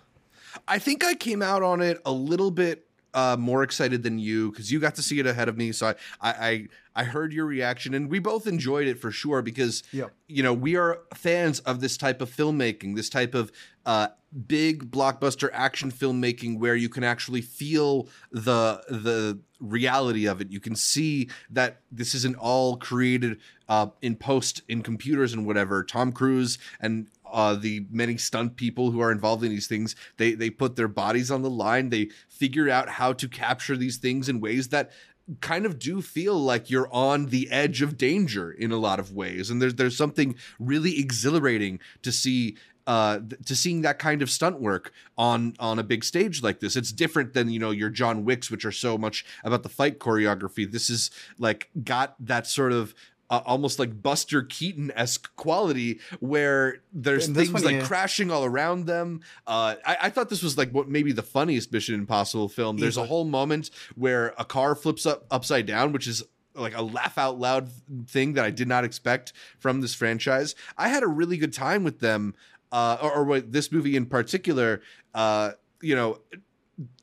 I 0.67 0.79
think 0.79 1.03
I 1.03 1.13
came 1.15 1.41
out 1.41 1.63
on 1.63 1.81
it 1.81 2.01
a 2.05 2.11
little 2.11 2.51
bit 2.51 2.85
uh, 3.13 3.35
more 3.39 3.63
excited 3.63 4.03
than 4.03 4.19
you 4.19 4.51
because 4.51 4.71
you 4.71 4.79
got 4.79 4.95
to 4.95 5.01
see 5.01 5.19
it 5.19 5.25
ahead 5.25 5.49
of 5.49 5.57
me. 5.57 5.71
So 5.71 5.87
I, 5.87 5.95
I, 6.21 6.31
I, 6.31 6.67
I 6.95 7.03
heard 7.03 7.33
your 7.33 7.45
reaction, 7.45 7.93
and 7.93 8.09
we 8.09 8.19
both 8.19 8.47
enjoyed 8.47 8.87
it 8.87 8.99
for 8.99 9.11
sure 9.11 9.41
because 9.41 9.83
Yep. 9.91 10.13
you 10.27 10.43
know 10.43 10.53
we 10.53 10.75
are 10.75 10.99
fans 11.13 11.59
of 11.61 11.79
this 11.81 11.97
type 11.97 12.21
of 12.21 12.29
filmmaking, 12.29 12.95
this 12.95 13.09
type 13.09 13.33
of 13.33 13.51
uh, 13.85 14.07
big 14.47 14.91
blockbuster 14.91 15.49
action 15.53 15.91
filmmaking 15.91 16.59
where 16.59 16.75
you 16.75 16.89
can 16.89 17.03
actually 17.03 17.41
feel 17.41 18.07
the 18.31 18.81
the 18.89 19.39
reality 19.59 20.25
of 20.25 20.41
it. 20.41 20.51
You 20.51 20.59
can 20.59 20.75
see 20.75 21.29
that 21.49 21.81
this 21.91 22.15
isn't 22.15 22.35
all 22.35 22.77
created 22.77 23.39
uh, 23.69 23.87
in 24.01 24.15
post 24.15 24.61
in 24.67 24.81
computers 24.81 25.33
and 25.33 25.45
whatever. 25.45 25.83
Tom 25.83 26.11
Cruise 26.11 26.57
and 26.79 27.07
uh, 27.31 27.55
the 27.55 27.85
many 27.89 28.17
stunt 28.17 28.55
people 28.55 28.91
who 28.91 29.01
are 29.01 29.11
involved 29.11 29.43
in 29.43 29.49
these 29.49 29.67
things, 29.67 29.95
they 30.17 30.33
they 30.33 30.49
put 30.49 30.75
their 30.75 30.87
bodies 30.87 31.31
on 31.31 31.41
the 31.41 31.49
line. 31.49 31.89
They 31.89 32.09
figure 32.29 32.69
out 32.69 32.89
how 32.89 33.13
to 33.13 33.27
capture 33.27 33.77
these 33.77 33.97
things 33.97 34.29
in 34.29 34.39
ways 34.39 34.69
that 34.69 34.91
kind 35.39 35.65
of 35.65 35.79
do 35.79 36.01
feel 36.01 36.37
like 36.37 36.69
you're 36.69 36.89
on 36.91 37.27
the 37.27 37.49
edge 37.51 37.81
of 37.81 37.97
danger 37.97 38.51
in 38.51 38.71
a 38.71 38.77
lot 38.77 38.99
of 38.99 39.13
ways. 39.13 39.49
And 39.49 39.61
there's 39.61 39.75
there's 39.75 39.97
something 39.97 40.35
really 40.59 40.99
exhilarating 40.99 41.79
to 42.01 42.11
see 42.11 42.57
uh 42.87 43.19
to 43.45 43.55
seeing 43.55 43.81
that 43.81 43.99
kind 43.99 44.21
of 44.21 44.29
stunt 44.29 44.59
work 44.59 44.91
on 45.17 45.53
on 45.59 45.77
a 45.77 45.83
big 45.83 46.03
stage 46.03 46.41
like 46.41 46.59
this 46.61 46.75
it's 46.75 46.91
different 46.91 47.33
than 47.35 47.47
you 47.47 47.59
know 47.59 47.69
your 47.69 47.91
john 47.91 48.25
wicks 48.25 48.49
which 48.49 48.65
are 48.65 48.71
so 48.71 48.97
much 48.97 49.23
about 49.43 49.61
the 49.61 49.69
fight 49.69 49.99
choreography 49.99 50.69
this 50.69 50.89
is 50.89 51.11
like 51.37 51.69
got 51.83 52.15
that 52.19 52.47
sort 52.47 52.71
of 52.71 52.95
uh, 53.31 53.41
almost 53.45 53.79
like 53.79 54.03
buster 54.03 54.43
keaton-esque 54.43 55.35
quality 55.35 55.99
where 56.19 56.83
there's 56.93 57.27
things 57.27 57.51
one, 57.51 57.63
like 57.63 57.75
yeah. 57.75 57.85
crashing 57.85 58.29
all 58.29 58.45
around 58.45 58.85
them 58.85 59.21
uh 59.47 59.75
I, 59.85 59.97
I 60.03 60.09
thought 60.09 60.29
this 60.29 60.43
was 60.43 60.57
like 60.57 60.71
what 60.71 60.87
maybe 60.87 61.11
the 61.11 61.23
funniest 61.23 61.71
mission 61.71 61.95
impossible 61.95 62.49
film 62.49 62.77
there's 62.77 62.97
a 62.97 63.05
whole 63.05 63.25
moment 63.25 63.71
where 63.95 64.35
a 64.37 64.45
car 64.45 64.75
flips 64.75 65.05
up 65.07 65.25
upside 65.31 65.65
down 65.65 65.91
which 65.91 66.07
is 66.07 66.23
like 66.55 66.75
a 66.75 66.81
laugh 66.81 67.17
out 67.17 67.39
loud 67.39 67.69
thing 68.07 68.33
that 68.33 68.45
I 68.45 68.51
did 68.51 68.67
not 68.67 68.83
expect 68.83 69.33
from 69.59 69.81
this 69.81 69.93
franchise. 69.93 70.55
I 70.77 70.89
had 70.89 71.03
a 71.03 71.07
really 71.07 71.37
good 71.37 71.53
time 71.53 71.83
with 71.83 71.99
them, 71.99 72.35
uh, 72.71 72.97
or, 73.01 73.13
or 73.13 73.23
with 73.23 73.51
this 73.51 73.71
movie 73.71 73.95
in 73.95 74.05
particular. 74.05 74.81
Uh, 75.13 75.51
you 75.81 75.95
know, 75.95 76.19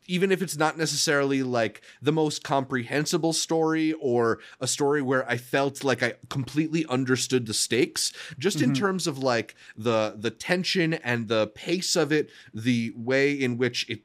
even 0.09 0.33
if 0.33 0.43
it's 0.43 0.57
not 0.57 0.77
necessarily 0.77 1.43
like 1.43 1.83
the 2.03 2.11
most 2.11 2.43
comprehensible 2.43 3.35
story 3.35 3.93
or 3.95 4.41
a 4.59 4.67
story 4.67 5.03
where 5.03 5.29
I 5.31 5.37
felt 5.37 5.85
like 5.85 6.03
I 6.03 6.15
completely 6.31 6.85
understood 6.87 7.47
the 7.47 7.55
stakes, 7.55 8.13
just 8.39 8.61
in 8.61 8.75
terms 8.75 9.07
of 9.07 9.19
like 9.19 9.55
the 9.77 10.15
the 10.17 10.31
tension 10.31 10.95
and 10.95 11.29
the 11.29 11.49
pace 11.49 11.95
of 11.95 12.11
it, 12.11 12.31
the 12.53 12.93
way 12.97 13.33
in 13.33 13.59
which 13.59 13.89
it 13.89 14.01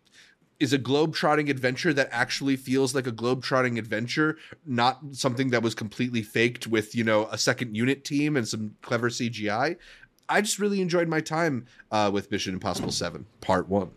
is 0.59 0.71
a 0.71 0.77
globe-trotting 0.77 1.49
adventure 1.49 1.93
that 1.93 2.07
actually 2.11 2.55
feels 2.55 2.93
like 2.93 3.07
a 3.07 3.11
globe-trotting 3.11 3.77
adventure, 3.77 4.37
not 4.65 4.99
something 5.11 5.49
that 5.49 5.61
was 5.61 5.73
completely 5.73 6.21
faked 6.21 6.67
with, 6.67 6.95
you 6.95 7.03
know, 7.03 7.25
a 7.31 7.37
second 7.37 7.75
unit 7.75 8.05
team 8.05 8.37
and 8.37 8.47
some 8.47 8.75
clever 8.81 9.09
CGI. 9.09 9.75
I 10.29 10.41
just 10.41 10.59
really 10.59 10.79
enjoyed 10.79 11.09
my 11.09 11.19
time 11.19 11.65
uh, 11.91 12.09
with 12.13 12.31
Mission 12.31 12.53
Impossible 12.53 12.91
7, 12.91 13.25
Part 13.41 13.67
1. 13.67 13.91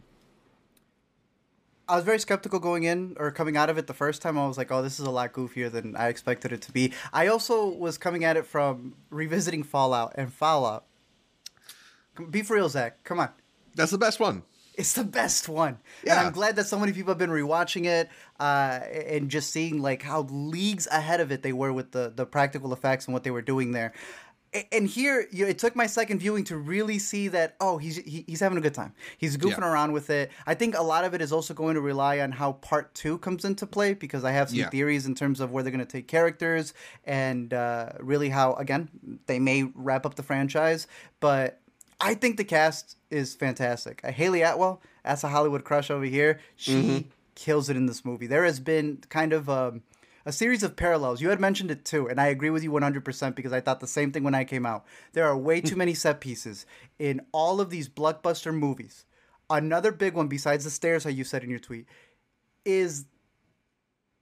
I 1.88 1.94
was 1.94 2.04
very 2.04 2.18
skeptical 2.18 2.58
going 2.58 2.82
in 2.82 3.16
or 3.18 3.30
coming 3.30 3.56
out 3.56 3.70
of 3.70 3.78
it 3.78 3.86
the 3.86 3.94
first 3.94 4.20
time. 4.20 4.36
I 4.36 4.46
was 4.46 4.58
like, 4.58 4.72
oh, 4.72 4.82
this 4.82 4.98
is 4.98 5.06
a 5.06 5.10
lot 5.10 5.32
goofier 5.32 5.70
than 5.70 5.94
I 5.94 6.08
expected 6.08 6.52
it 6.52 6.62
to 6.62 6.72
be. 6.72 6.92
I 7.12 7.28
also 7.28 7.68
was 7.68 7.96
coming 7.96 8.24
at 8.24 8.36
it 8.36 8.44
from 8.46 8.94
revisiting 9.10 9.62
Fallout 9.62 10.12
and 10.16 10.32
Fallout. 10.32 10.84
Be 12.30 12.42
for 12.42 12.54
real, 12.54 12.68
Zach. 12.68 13.04
Come 13.04 13.20
on. 13.20 13.28
That's 13.76 13.92
the 13.92 13.98
best 13.98 14.18
one. 14.18 14.42
It's 14.74 14.92
the 14.92 15.04
best 15.04 15.48
one. 15.48 15.68
And 15.68 15.78
Yeah. 16.06 16.22
I'm 16.22 16.32
glad 16.32 16.56
that 16.56 16.66
so 16.66 16.78
many 16.78 16.92
people 16.92 17.10
have 17.10 17.18
been 17.18 17.30
rewatching 17.30 17.86
it 17.86 18.10
uh, 18.38 18.80
and 19.08 19.30
just 19.30 19.50
seeing 19.50 19.80
like 19.80 20.02
how 20.02 20.22
leagues 20.22 20.86
ahead 20.88 21.20
of 21.20 21.32
it 21.32 21.42
they 21.42 21.52
were 21.52 21.72
with 21.72 21.92
the, 21.92 22.12
the 22.14 22.26
practical 22.26 22.72
effects 22.72 23.06
and 23.06 23.14
what 23.14 23.22
they 23.22 23.30
were 23.30 23.42
doing 23.42 23.72
there. 23.72 23.92
And 24.72 24.86
here, 24.88 25.26
you 25.30 25.44
know, 25.44 25.50
it 25.50 25.58
took 25.58 25.74
my 25.76 25.86
second 25.86 26.18
viewing 26.18 26.44
to 26.44 26.56
really 26.56 26.98
see 26.98 27.28
that. 27.28 27.56
Oh, 27.60 27.78
he's 27.78 27.96
he, 27.96 28.24
he's 28.26 28.40
having 28.40 28.58
a 28.58 28.60
good 28.60 28.74
time. 28.74 28.92
He's 29.18 29.36
goofing 29.36 29.58
Yeah. 29.58 29.70
around 29.70 29.92
with 29.92 30.10
it. 30.10 30.30
I 30.46 30.54
think 30.54 30.76
a 30.76 30.82
lot 30.82 31.04
of 31.04 31.14
it 31.14 31.20
is 31.22 31.32
also 31.32 31.54
going 31.54 31.74
to 31.74 31.80
rely 31.80 32.20
on 32.20 32.32
how 32.32 32.52
part 32.52 32.94
two 32.94 33.18
comes 33.18 33.44
into 33.44 33.66
play 33.66 33.94
because 33.94 34.24
I 34.24 34.32
have 34.32 34.48
some 34.50 34.58
Yeah. 34.58 34.70
theories 34.70 35.06
in 35.06 35.14
terms 35.14 35.40
of 35.40 35.50
where 35.52 35.62
they're 35.62 35.72
going 35.72 35.84
to 35.84 35.90
take 35.90 36.08
characters 36.08 36.74
and 37.04 37.52
uh, 37.54 37.90
really 38.00 38.28
how 38.30 38.54
again 38.54 38.88
they 39.26 39.38
may 39.38 39.64
wrap 39.74 40.06
up 40.06 40.14
the 40.16 40.22
franchise. 40.22 40.86
But 41.20 41.60
I 42.00 42.14
think 42.14 42.36
the 42.36 42.44
cast 42.44 42.96
is 43.10 43.34
fantastic. 43.34 44.00
Uh, 44.04 44.10
Hayley 44.12 44.42
Atwell, 44.42 44.82
as 45.04 45.24
a 45.24 45.28
Hollywood 45.28 45.64
crush 45.64 45.90
over 45.90 46.04
here, 46.04 46.40
she 46.56 47.06
kills 47.34 47.68
it 47.70 47.76
in 47.76 47.86
this 47.86 48.04
movie. 48.04 48.26
There 48.26 48.44
has 48.44 48.60
been 48.60 48.98
kind 49.08 49.32
of 49.32 49.48
um, 49.48 49.82
a 50.26 50.32
series 50.32 50.64
of 50.64 50.74
parallels. 50.74 51.22
You 51.22 51.30
had 51.30 51.40
mentioned 51.40 51.70
it 51.70 51.84
too, 51.84 52.08
and 52.08 52.20
I 52.20 52.26
agree 52.26 52.50
with 52.50 52.64
you 52.64 52.72
100% 52.72 53.34
because 53.36 53.52
I 53.52 53.60
thought 53.60 53.78
the 53.78 53.86
same 53.86 54.10
thing 54.10 54.24
when 54.24 54.34
I 54.34 54.44
came 54.44 54.66
out. 54.66 54.84
There 55.12 55.24
are 55.24 55.38
way 55.38 55.60
too 55.60 55.76
many 55.76 55.94
set 55.94 56.20
pieces 56.20 56.66
in 56.98 57.22
all 57.32 57.60
of 57.60 57.70
these 57.70 57.88
blockbuster 57.88 58.52
movies. 58.52 59.06
Another 59.48 59.92
big 59.92 60.14
one, 60.14 60.26
besides 60.26 60.64
the 60.64 60.70
stairs, 60.70 61.04
how 61.04 61.10
you 61.10 61.22
said 61.22 61.44
in 61.44 61.50
your 61.50 61.60
tweet, 61.60 61.86
is 62.64 63.06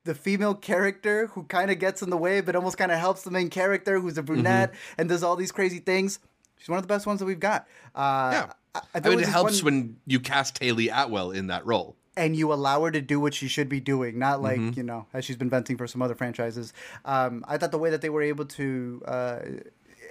the 0.04 0.14
female 0.14 0.54
character 0.54 1.28
who 1.28 1.44
kind 1.44 1.70
of 1.70 1.78
gets 1.78 2.02
in 2.02 2.10
the 2.10 2.18
way, 2.18 2.42
but 2.42 2.54
almost 2.54 2.76
kind 2.76 2.92
of 2.92 2.98
helps 2.98 3.22
the 3.22 3.30
main 3.30 3.48
character, 3.48 3.98
who's 3.98 4.18
a 4.18 4.22
brunette 4.22 4.72
mm-hmm. 4.72 5.00
and 5.00 5.08
does 5.08 5.22
all 5.22 5.36
these 5.36 5.52
crazy 5.52 5.78
things. 5.78 6.18
She's 6.58 6.68
one 6.68 6.76
of 6.76 6.84
the 6.84 6.88
best 6.88 7.06
ones 7.06 7.20
that 7.20 7.26
we've 7.26 7.40
got. 7.40 7.66
Uh, 7.94 8.30
yeah, 8.32 8.52
I, 8.74 8.80
I, 8.94 9.00
I 9.02 9.08
mean, 9.08 9.20
it 9.20 9.26
helps 9.26 9.62
one... 9.62 9.74
when 9.74 9.96
you 10.06 10.20
cast 10.20 10.58
Hayley 10.58 10.90
Atwell 10.90 11.30
in 11.30 11.46
that 11.46 11.64
role 11.64 11.96
and 12.16 12.36
you 12.36 12.52
allow 12.52 12.82
her 12.84 12.90
to 12.90 13.00
do 13.00 13.18
what 13.18 13.34
she 13.34 13.48
should 13.48 13.68
be 13.68 13.80
doing, 13.80 14.18
not 14.18 14.42
like 14.42 14.58
mm-hmm. 14.58 14.78
you 14.78 14.82
know 14.82 15.06
as 15.12 15.24
she's 15.24 15.36
been 15.36 15.50
venting 15.50 15.76
for 15.76 15.86
some 15.86 16.02
other 16.02 16.14
franchises. 16.14 16.72
Um, 17.04 17.44
I 17.48 17.58
thought 17.58 17.72
the 17.72 17.78
way 17.78 17.90
that 17.90 18.02
they 18.02 18.10
were 18.10 18.22
able 18.22 18.44
to 18.46 19.02
uh, 19.06 19.38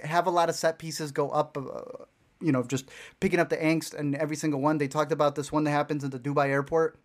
have 0.02 0.26
a 0.26 0.30
lot 0.30 0.48
of 0.48 0.54
set 0.54 0.78
pieces 0.78 1.12
go 1.12 1.30
up. 1.30 1.56
Uh, 1.56 2.04
you 2.40 2.52
know, 2.52 2.62
just 2.62 2.90
picking 3.20 3.40
up 3.40 3.48
the 3.48 3.56
angst 3.56 3.94
and 3.94 4.14
every 4.16 4.36
single 4.36 4.60
one. 4.60 4.76
They 4.76 4.88
talked 4.88 5.12
about 5.12 5.34
this 5.34 5.50
one 5.50 5.64
that 5.64 5.70
happens 5.70 6.04
at 6.04 6.10
the 6.10 6.18
Dubai 6.18 6.48
airport 6.48 6.98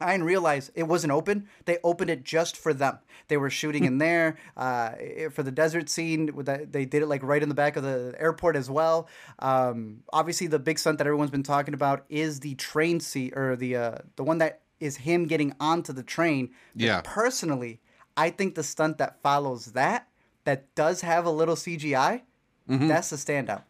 I 0.00 0.12
didn't 0.12 0.26
realize 0.26 0.70
it 0.74 0.84
wasn't 0.84 1.12
open. 1.12 1.48
They 1.64 1.78
opened 1.82 2.10
it 2.10 2.24
just 2.24 2.56
for 2.56 2.72
them. 2.72 2.98
They 3.28 3.36
were 3.36 3.50
shooting 3.50 3.84
in 3.84 3.98
there 3.98 4.36
uh, 4.56 4.92
for 5.30 5.42
the 5.42 5.50
desert 5.50 5.88
scene. 5.88 6.30
They 6.44 6.84
did 6.84 7.02
it 7.02 7.06
like 7.06 7.22
right 7.22 7.42
in 7.42 7.48
the 7.48 7.54
back 7.54 7.76
of 7.76 7.82
the 7.82 8.14
airport 8.18 8.56
as 8.56 8.70
well. 8.70 9.08
Um, 9.40 10.02
obviously, 10.12 10.46
the 10.46 10.58
big 10.58 10.78
stunt 10.78 10.98
that 10.98 11.06
everyone's 11.06 11.30
been 11.30 11.42
talking 11.42 11.74
about 11.74 12.04
is 12.08 12.40
the 12.40 12.54
train 12.54 13.00
seat 13.00 13.36
or 13.36 13.56
the 13.56 13.76
uh, 13.76 13.98
the 14.16 14.24
one 14.24 14.38
that 14.38 14.62
is 14.80 14.98
him 14.98 15.26
getting 15.26 15.54
onto 15.58 15.92
the 15.92 16.02
train. 16.02 16.50
But 16.74 16.84
yeah. 16.84 17.00
Personally, 17.04 17.80
I 18.16 18.30
think 18.30 18.54
the 18.54 18.62
stunt 18.62 18.98
that 18.98 19.20
follows 19.22 19.66
that 19.72 20.08
that 20.44 20.74
does 20.74 21.02
have 21.02 21.26
a 21.26 21.30
little 21.30 21.56
CGI, 21.56 22.22
mm-hmm. 22.68 22.88
that's 22.88 23.10
the 23.10 23.16
standout. 23.16 23.64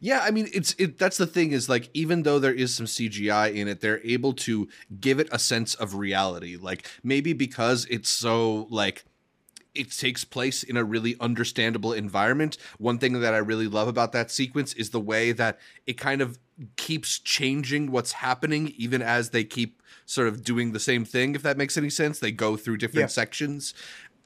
Yeah, 0.00 0.20
I 0.22 0.30
mean 0.30 0.48
it's 0.52 0.74
it 0.78 0.98
that's 0.98 1.18
the 1.18 1.26
thing 1.26 1.52
is 1.52 1.68
like 1.68 1.90
even 1.92 2.22
though 2.22 2.38
there 2.38 2.54
is 2.54 2.74
some 2.74 2.86
CGI 2.86 3.54
in 3.54 3.68
it, 3.68 3.80
they're 3.80 4.00
able 4.02 4.32
to 4.34 4.66
give 4.98 5.20
it 5.20 5.28
a 5.30 5.38
sense 5.38 5.74
of 5.74 5.94
reality. 5.94 6.56
Like 6.56 6.86
maybe 7.04 7.34
because 7.34 7.86
it's 7.90 8.08
so 8.08 8.66
like 8.70 9.04
it 9.74 9.92
takes 9.92 10.24
place 10.24 10.62
in 10.62 10.76
a 10.76 10.84
really 10.84 11.16
understandable 11.20 11.92
environment. 11.92 12.56
One 12.78 12.98
thing 12.98 13.20
that 13.20 13.34
I 13.34 13.38
really 13.38 13.68
love 13.68 13.88
about 13.88 14.12
that 14.12 14.30
sequence 14.30 14.72
is 14.72 14.90
the 14.90 15.00
way 15.00 15.32
that 15.32 15.58
it 15.86 15.98
kind 15.98 16.22
of 16.22 16.38
keeps 16.76 17.18
changing 17.18 17.90
what's 17.90 18.12
happening 18.12 18.72
even 18.76 19.00
as 19.02 19.30
they 19.30 19.44
keep 19.44 19.82
sort 20.06 20.28
of 20.28 20.42
doing 20.42 20.72
the 20.72 20.80
same 20.80 21.04
thing 21.04 21.34
if 21.34 21.42
that 21.42 21.58
makes 21.58 21.76
any 21.76 21.90
sense. 21.90 22.18
They 22.20 22.32
go 22.32 22.56
through 22.56 22.78
different 22.78 23.02
yeah. 23.02 23.06
sections. 23.08 23.74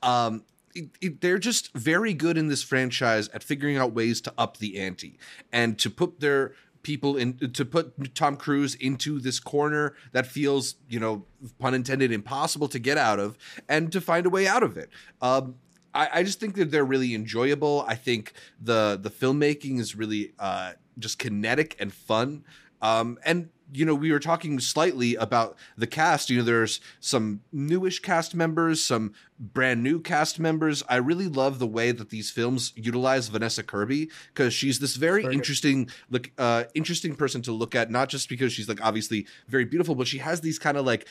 Um 0.04 0.44
it, 0.74 0.90
it, 1.00 1.20
they're 1.20 1.38
just 1.38 1.72
very 1.74 2.14
good 2.14 2.36
in 2.36 2.48
this 2.48 2.62
franchise 2.62 3.28
at 3.28 3.42
figuring 3.42 3.76
out 3.76 3.92
ways 3.92 4.20
to 4.22 4.34
up 4.36 4.56
the 4.56 4.78
ante 4.78 5.18
and 5.52 5.78
to 5.78 5.90
put 5.90 6.20
their 6.20 6.52
people 6.82 7.16
in 7.16 7.36
to 7.38 7.64
put 7.64 8.14
Tom 8.14 8.36
Cruise 8.36 8.74
into 8.76 9.18
this 9.18 9.40
corner 9.40 9.94
that 10.12 10.26
feels, 10.26 10.76
you 10.88 11.00
know, 11.00 11.24
pun 11.58 11.74
intended, 11.74 12.12
impossible 12.12 12.68
to 12.68 12.78
get 12.78 12.98
out 12.98 13.18
of, 13.18 13.36
and 13.68 13.90
to 13.90 14.00
find 14.00 14.26
a 14.26 14.30
way 14.30 14.46
out 14.46 14.62
of 14.62 14.76
it. 14.76 14.90
Um, 15.20 15.56
I, 15.92 16.08
I, 16.12 16.22
just 16.22 16.38
think 16.40 16.56
that 16.56 16.70
they're 16.70 16.84
really 16.84 17.14
enjoyable. 17.14 17.84
I 17.88 17.94
think 17.94 18.34
the 18.60 18.98
the 19.00 19.10
filmmaking 19.10 19.80
is 19.80 19.96
really 19.96 20.34
uh, 20.38 20.72
just 20.98 21.18
kinetic 21.18 21.76
and 21.80 21.92
fun. 21.92 22.44
Um, 22.82 23.18
and 23.24 23.48
you 23.74 23.84
know, 23.84 23.94
we 23.94 24.12
were 24.12 24.20
talking 24.20 24.60
slightly 24.60 25.16
about 25.16 25.56
the 25.76 25.86
cast. 25.86 26.30
You 26.30 26.38
know, 26.38 26.44
there's 26.44 26.80
some 27.00 27.40
newish 27.52 28.00
cast 28.00 28.34
members, 28.34 28.82
some 28.82 29.14
brand 29.38 29.82
new 29.82 30.00
cast 30.00 30.38
members. 30.38 30.84
I 30.88 30.96
really 30.96 31.26
love 31.26 31.58
the 31.58 31.66
way 31.66 31.90
that 31.90 32.10
these 32.10 32.30
films 32.30 32.72
utilize 32.76 33.28
Vanessa 33.28 33.62
Kirby 33.62 34.10
because 34.32 34.54
she's 34.54 34.78
this 34.78 34.94
very 34.94 35.24
interesting, 35.24 35.90
like, 36.08 36.32
uh, 36.38 36.64
interesting 36.74 37.16
person 37.16 37.42
to 37.42 37.52
look 37.52 37.74
at. 37.74 37.90
Not 37.90 38.08
just 38.08 38.28
because 38.28 38.52
she's 38.52 38.68
like 38.68 38.84
obviously 38.84 39.26
very 39.48 39.64
beautiful, 39.64 39.94
but 39.94 40.06
she 40.06 40.18
has 40.18 40.40
these 40.40 40.58
kind 40.58 40.76
of 40.76 40.86
like 40.86 41.08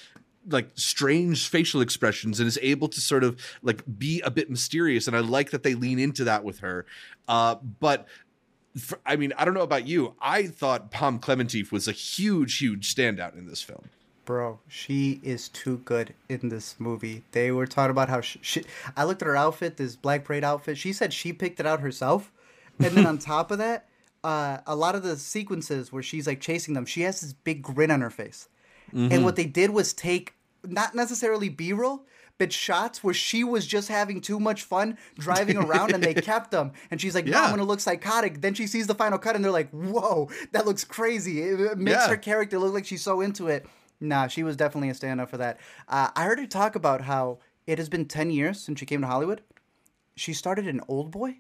like 0.50 0.70
strange 0.76 1.48
facial 1.48 1.82
expressions 1.82 2.40
and 2.40 2.48
is 2.48 2.60
able 2.62 2.88
to 2.90 3.00
sort 3.00 3.24
of 3.24 3.40
like 3.62 3.82
be 3.98 4.20
a 4.22 4.32
bit 4.32 4.50
mysterious 4.50 5.08
and 5.08 5.16
i 5.16 5.20
like 5.20 5.52
that 5.52 5.64
they 5.64 5.74
lean 5.74 6.00
into 6.00 6.26
that 6.26 6.44
with 6.44 6.60
her 6.60 6.86
uh, 7.28 7.56
but 7.80 8.08
for, 8.78 9.00
I 9.06 9.16
mean, 9.16 9.34
I 9.38 9.46
don't 9.46 9.54
know 9.54 9.62
about 9.62 9.88
you. 9.88 10.16
I 10.22 10.48
thought 10.48 10.92
Pom 10.92 11.20
Klementieff 11.20 11.72
was 11.72 11.88
a 11.88 11.92
huge, 11.92 12.58
huge 12.58 12.94
standout 12.94 13.38
in 13.38 13.48
this 13.48 13.62
film. 13.62 13.90
Bro, 14.26 14.60
she 14.68 15.20
is 15.22 15.50
too 15.50 15.80
good 15.80 16.14
in 16.30 16.50
this 16.50 16.76
movie. 16.80 17.24
They 17.34 17.52
were 17.52 17.68
talking 17.68 17.92
about 17.92 18.08
how 18.10 18.22
she, 18.22 18.40
she 18.42 18.64
I 18.96 19.04
looked 19.04 19.22
at 19.22 19.28
her 19.28 19.36
outfit, 19.36 19.78
this 19.78 19.98
Black 19.98 20.24
Parade 20.24 20.46
outfit. 20.46 20.78
She 20.78 20.94
said 20.94 21.12
she 21.12 21.34
picked 21.34 21.60
it 21.60 21.66
out 21.66 21.82
herself. 21.82 22.32
And 22.80 22.96
then 22.96 23.06
on 23.06 23.18
top 23.18 23.52
of 23.52 23.58
that, 23.58 23.88
uh, 24.24 24.60
a 24.66 24.76
lot 24.76 24.96
of 24.96 25.04
the 25.04 25.18
sequences 25.18 25.92
where 25.92 26.02
she's 26.02 26.26
like 26.26 26.40
chasing 26.40 26.74
them, 26.74 26.86
she 26.86 27.02
has 27.02 27.22
this 27.22 27.34
big 27.34 27.62
grin 27.62 27.92
on 27.92 28.02
her 28.02 28.10
face. 28.10 28.48
Mm-hmm. 28.94 29.12
And 29.12 29.26
what 29.26 29.36
they 29.36 29.46
did 29.46 29.72
was 29.72 29.94
take 29.94 30.34
not 30.64 30.96
necessarily 30.96 31.50
B 31.50 31.74
roll, 31.74 32.06
but 32.38 32.52
shots 32.52 33.04
where 33.04 33.14
she 33.14 33.44
was 33.44 33.66
just 33.66 33.90
having 33.90 34.20
too 34.20 34.40
much 34.40 34.64
fun 34.64 34.98
driving 35.18 35.58
around 35.58 35.94
and 35.94 36.04
they 36.04 36.14
kept 36.22 36.52
them. 36.52 36.72
And 36.90 37.00
she's 37.00 37.16
like, 37.16 37.26
no. 37.26 37.40
I'm 37.40 37.50
going 37.50 37.60
to 37.60 37.66
look 37.66 37.80
psychotic. 37.80 38.42
Then 38.42 38.54
she 38.54 38.68
sees 38.68 38.88
the 38.88 38.96
final 38.96 39.18
cut 39.18 39.36
and 39.36 39.44
they're 39.44 39.52
like, 39.52 39.70
whoa, 39.72 40.30
that 40.52 40.66
looks 40.66 40.84
crazy. 40.84 41.42
It 41.42 41.78
makes 41.78 41.98
yeah. 41.98 42.10
her 42.10 42.18
character 42.18 42.58
look 42.60 42.74
like 42.74 42.86
she's 42.86 43.04
so 43.04 43.22
into 43.22 43.48
it. 43.48 43.66
Nah, 44.00 44.28
she 44.28 44.44
was 44.44 44.58
definitely 44.58 44.90
a 44.90 44.94
standout 44.94 45.30
for 45.30 45.38
that. 45.38 45.60
Uh, 45.88 46.10
I 46.16 46.24
heard 46.24 46.40
her 46.40 46.48
talk 46.48 46.76
about 46.76 47.02
how 47.02 47.40
it 47.68 47.78
has 47.78 47.88
been 47.88 48.06
10 48.06 48.32
years 48.32 48.60
since 48.60 48.80
she 48.80 48.86
came 48.86 49.02
to 49.02 49.08
Hollywood. 49.08 49.42
She 50.16 50.34
started 50.34 50.68
in 50.68 50.82
Old 50.88 51.12
Boy. 51.12 51.38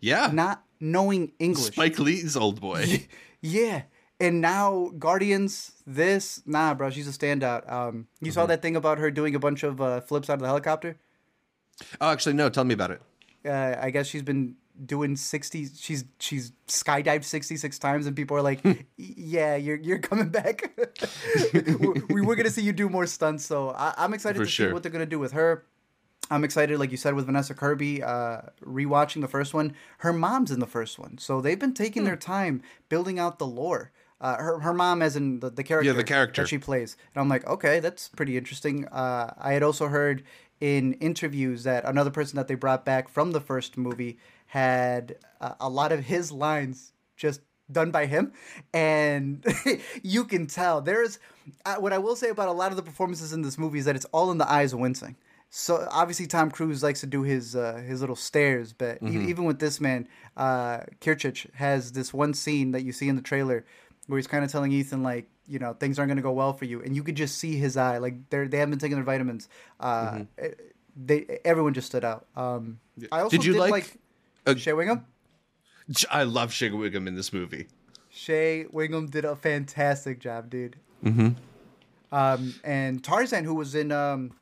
Yeah. 0.00 0.30
Not 0.32 0.64
knowing 0.80 1.32
English. 1.38 1.74
Spike 1.74 1.98
Lee's 1.98 2.36
Old 2.36 2.60
Boy. 2.60 3.06
yeah 3.40 3.82
and 4.20 4.40
now 4.40 4.90
Guardians, 4.98 5.72
this 5.86 6.42
nah, 6.46 6.74
bro, 6.74 6.90
she's 6.90 7.08
a 7.08 7.18
standout. 7.18 7.70
Um, 7.70 8.06
you 8.20 8.26
mm-hmm. 8.28 8.34
saw 8.34 8.46
that 8.46 8.62
thing 8.62 8.76
about 8.76 8.98
her 8.98 9.10
doing 9.10 9.34
a 9.34 9.38
bunch 9.38 9.62
of 9.62 9.80
uh, 9.80 10.00
flips 10.02 10.28
out 10.28 10.34
of 10.34 10.40
the 10.40 10.46
helicopter? 10.46 10.96
Oh, 12.00 12.10
actually, 12.10 12.34
no. 12.34 12.50
Tell 12.50 12.64
me 12.64 12.74
about 12.74 12.90
it. 12.90 13.02
Uh, 13.44 13.76
I 13.80 13.90
guess 13.90 14.06
she's 14.06 14.22
been 14.22 14.56
doing 14.84 15.16
sixty. 15.16 15.66
She's 15.74 16.04
she's 16.18 16.52
skydived 16.68 17.24
sixty 17.24 17.56
six 17.56 17.78
times, 17.78 18.06
and 18.06 18.14
people 18.14 18.36
are 18.36 18.42
like, 18.42 18.60
"Yeah, 18.96 19.56
you're 19.56 19.78
you're 19.78 19.98
coming 19.98 20.28
back. 20.28 20.70
we, 22.10 22.20
we're 22.20 22.36
gonna 22.36 22.50
see 22.50 22.62
you 22.62 22.72
do 22.72 22.88
more 22.88 23.06
stunts." 23.06 23.46
So 23.46 23.70
I, 23.70 24.04
am 24.04 24.12
excited 24.12 24.38
For 24.38 24.44
to 24.44 24.50
sure. 24.50 24.68
see 24.68 24.72
what 24.72 24.82
they're 24.82 24.92
gonna 24.92 25.06
do 25.06 25.18
with 25.18 25.32
her. 25.32 25.64
I'm 26.32 26.44
excited, 26.44 26.78
like 26.78 26.92
you 26.92 26.96
said, 26.96 27.14
with 27.14 27.26
Vanessa 27.26 27.54
Kirby, 27.54 28.04
uh, 28.04 28.42
rewatching 28.64 29.20
the 29.20 29.26
first 29.26 29.52
one. 29.52 29.74
Her 29.98 30.12
mom's 30.12 30.52
in 30.52 30.60
the 30.60 30.66
first 30.66 30.96
one, 30.96 31.18
so 31.18 31.40
they've 31.40 31.58
been 31.58 31.74
taking 31.74 32.02
hmm. 32.02 32.06
their 32.06 32.16
time 32.16 32.62
building 32.88 33.18
out 33.18 33.38
the 33.38 33.46
lore. 33.46 33.90
Uh, 34.20 34.36
her 34.36 34.58
her 34.60 34.74
mom 34.74 35.00
as 35.00 35.16
in 35.16 35.40
the, 35.40 35.50
the 35.50 35.64
character 35.64 35.90
yeah 35.90 35.96
the 35.96 36.04
character 36.04 36.42
that 36.42 36.48
she 36.48 36.58
plays. 36.58 36.96
And 37.14 37.20
i'm 37.20 37.28
like 37.28 37.46
okay 37.46 37.80
that's 37.80 38.08
pretty 38.08 38.36
interesting. 38.36 38.86
Uh, 38.88 39.32
i 39.38 39.52
had 39.52 39.62
also 39.62 39.88
heard 39.88 40.22
in 40.60 40.94
interviews 40.94 41.64
that 41.64 41.84
another 41.84 42.10
person 42.10 42.36
that 42.36 42.48
they 42.48 42.54
brought 42.54 42.84
back 42.84 43.08
from 43.08 43.32
the 43.32 43.40
first 43.40 43.78
movie 43.78 44.18
had 44.46 45.16
uh, 45.40 45.54
a 45.60 45.68
lot 45.68 45.90
of 45.92 46.04
his 46.04 46.30
lines 46.30 46.92
just 47.16 47.40
done 47.70 47.90
by 47.90 48.06
him. 48.06 48.32
And 48.74 49.44
you 50.02 50.24
can 50.24 50.46
tell 50.46 50.80
there's 50.80 51.18
uh, 51.64 51.76
what 51.76 51.92
i 51.92 51.98
will 51.98 52.16
say 52.16 52.28
about 52.28 52.48
a 52.48 52.52
lot 52.52 52.70
of 52.70 52.76
the 52.76 52.82
performances 52.82 53.32
in 53.32 53.42
this 53.42 53.58
movie 53.58 53.78
is 53.78 53.84
that 53.86 53.96
it's 53.96 54.06
all 54.06 54.30
in 54.30 54.38
the 54.38 54.50
eyes 54.50 54.72
of 54.72 54.78
wincing 54.78 55.16
so 55.50 55.86
obviously 55.90 56.28
Tom 56.28 56.50
Cruise 56.50 56.82
likes 56.82 57.00
to 57.00 57.06
do 57.06 57.22
his 57.22 57.56
uh, 57.56 57.82
his 57.84 58.00
little 58.00 58.16
stares, 58.16 58.72
but 58.72 59.02
mm-hmm. 59.02 59.28
even 59.28 59.44
with 59.44 59.58
this 59.58 59.80
man, 59.80 60.06
uh, 60.36 60.82
Kittridge 61.00 61.48
has 61.54 61.90
this 61.90 62.14
one 62.14 62.34
scene 62.34 62.70
that 62.70 62.84
you 62.84 62.92
see 62.92 63.08
in 63.08 63.16
the 63.16 63.22
trailer 63.22 63.64
where 64.10 64.18
he's 64.18 64.26
kind 64.26 64.44
of 64.44 64.50
telling 64.50 64.72
Ethan 64.72 65.02
like, 65.04 65.28
you 65.46 65.58
know, 65.58 65.72
things 65.72 65.98
aren't 65.98 66.08
going 66.08 66.16
to 66.16 66.22
go 66.22 66.32
well 66.32 66.52
for 66.52 66.64
you, 66.64 66.82
and 66.82 66.96
you 66.96 67.02
could 67.02 67.14
just 67.14 67.38
see 67.38 67.56
his 67.56 67.76
eye, 67.76 67.98
like 67.98 68.28
they 68.30 68.46
they 68.46 68.58
haven't 68.58 68.70
been 68.70 68.78
taking 68.78 68.96
their 68.96 69.04
vitamins. 69.04 69.48
Uh, 69.78 70.10
mm-hmm. 70.10 70.22
Eh, 70.38 70.48
they 70.96 71.40
everyone 71.44 71.74
just 71.74 71.86
stood 71.86 72.04
out. 72.04 72.26
Um, 72.36 72.80
I 73.12 73.20
also 73.20 73.36
did 73.36 73.44
you 73.44 73.52
did 73.52 73.60
like, 73.60 73.72
like 73.72 73.96
a, 74.46 74.58
Shea 74.58 74.72
Whigham? 74.72 75.06
I 76.10 76.24
love 76.24 76.52
Shea 76.52 76.70
Whigham 76.70 77.06
in 77.06 77.14
this 77.14 77.32
movie. 77.32 77.68
Shea 78.10 78.64
Whigham 78.64 79.06
did 79.06 79.24
a 79.24 79.36
fantastic 79.36 80.18
job, 80.18 80.50
dude. 80.50 80.76
Mm-hmm. 81.04 81.30
Um, 82.12 82.54
and 82.64 83.02
Tarzan, 83.02 83.44
who 83.44 83.54
was 83.54 83.74
in 83.76 83.92
um, 83.92 84.32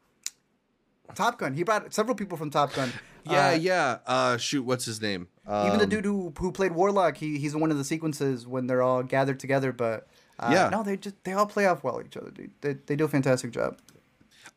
Top 1.14 1.38
Gun, 1.38 1.54
he 1.54 1.62
brought 1.62 1.92
several 1.92 2.14
people 2.14 2.36
from 2.36 2.50
Top 2.50 2.72
Gun. 2.74 2.92
Yeah, 3.24 3.48
uh, 3.48 3.54
yeah. 3.56 3.98
Uh, 4.06 4.36
shoot, 4.38 4.62
what's 4.62 4.86
his 4.86 5.02
name? 5.02 5.28
Um, 5.46 5.66
even 5.66 5.78
the 5.78 5.84
um, 5.84 5.90
dude 5.90 6.04
who 6.06 6.32
who 6.38 6.50
played 6.50 6.72
Warlock, 6.72 7.18
he 7.18 7.36
he's 7.38 7.52
in 7.52 7.60
one 7.60 7.70
of 7.70 7.76
the 7.76 7.84
sequences 7.84 8.46
when 8.46 8.66
they're 8.66 8.80
all 8.80 9.02
gathered 9.02 9.38
together. 9.38 9.70
But 9.70 10.08
uh, 10.38 10.48
yeah, 10.50 10.70
no, 10.70 10.82
they 10.82 10.96
just 10.96 11.22
they 11.24 11.32
all 11.32 11.44
play 11.44 11.66
off 11.66 11.84
well 11.84 12.00
each 12.00 12.16
other, 12.16 12.30
dude. 12.30 12.52
They 12.62 12.74
they 12.86 12.96
do 12.96 13.04
a 13.04 13.08
fantastic 13.08 13.50
job. 13.50 13.76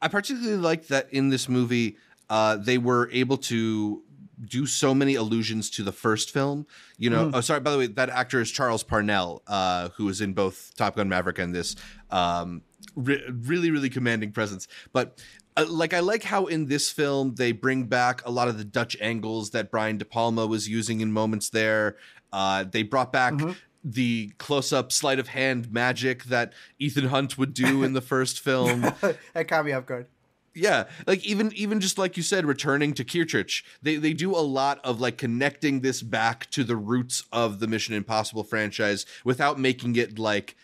I 0.01 0.07
particularly 0.07 0.57
like 0.57 0.87
that 0.87 1.11
in 1.11 1.27
this 1.27 1.49
movie, 1.49 1.97
uh, 2.29 2.55
they 2.55 2.77
were 2.77 3.09
able 3.11 3.37
to 3.37 4.03
do 4.43 4.65
so 4.65 4.93
many 4.93 5.15
allusions 5.15 5.69
to 5.71 5.83
the 5.83 5.91
first 5.91 6.31
film. 6.31 6.65
You 6.97 7.09
know, 7.09 7.27
mm. 7.27 7.35
oh, 7.35 7.41
sorry. 7.41 7.59
By 7.59 7.71
the 7.71 7.77
way, 7.77 7.87
that 7.87 8.09
actor 8.09 8.41
is 8.41 8.51
Charles 8.51 8.83
Parnell, 8.83 9.43
uh, 9.47 9.89
who 9.89 10.07
is 10.09 10.21
in 10.21 10.33
both 10.33 10.71
Top 10.75 10.95
Gun 10.95 11.09
Maverick 11.09 11.39
and 11.39 11.53
this. 11.53 11.75
Um, 12.09 12.61
re- 12.95 13.23
really 13.29 13.71
really 13.71 13.89
commanding 13.89 14.31
presence. 14.31 14.67
But 14.93 15.21
uh, 15.57 15.65
like 15.67 15.93
I 15.93 15.99
like 15.99 16.23
how 16.23 16.45
in 16.45 16.67
this 16.67 16.89
film 16.89 17.35
they 17.35 17.51
bring 17.51 17.85
back 17.85 18.25
a 18.25 18.31
lot 18.31 18.47
of 18.47 18.57
the 18.57 18.63
Dutch 18.63 18.95
angles 19.01 19.51
that 19.51 19.69
Brian 19.71 19.97
De 19.97 20.05
Palma 20.05 20.47
was 20.47 20.69
using 20.69 21.01
in 21.01 21.11
moments 21.11 21.49
there. 21.49 21.97
Uh, 22.31 22.63
they 22.63 22.83
brought 22.83 23.11
back. 23.11 23.33
Mm-hmm. 23.33 23.51
The 23.83 24.31
close-up 24.37 24.91
sleight 24.91 25.17
of 25.17 25.29
hand 25.29 25.73
magic 25.73 26.25
that 26.25 26.53
Ethan 26.77 27.07
Hunt 27.07 27.39
would 27.39 27.51
do 27.55 27.81
in 27.81 27.93
the 27.93 28.01
first 28.01 28.39
film. 28.43 28.81
that 29.33 29.47
caught 29.47 29.65
me 29.65 29.71
off 29.71 29.87
guard. 29.87 30.05
Yeah, 30.53 30.83
like 31.07 31.25
even 31.25 31.51
even 31.53 31.79
just 31.79 31.97
like 31.97 32.17
you 32.17 32.23
said, 32.23 32.45
returning 32.45 32.93
to 32.93 33.03
Kittridge, 33.03 33.63
they 33.81 33.95
they 33.95 34.13
do 34.13 34.35
a 34.35 34.43
lot 34.43 34.79
of 34.83 34.99
like 34.99 35.17
connecting 35.17 35.79
this 35.79 36.01
back 36.01 36.49
to 36.51 36.63
the 36.63 36.75
roots 36.75 37.23
of 37.31 37.59
the 37.59 37.67
Mission 37.67 37.95
Impossible 37.95 38.43
franchise 38.43 39.05
without 39.23 39.59
making 39.59 39.95
it 39.95 40.19
like 40.19 40.55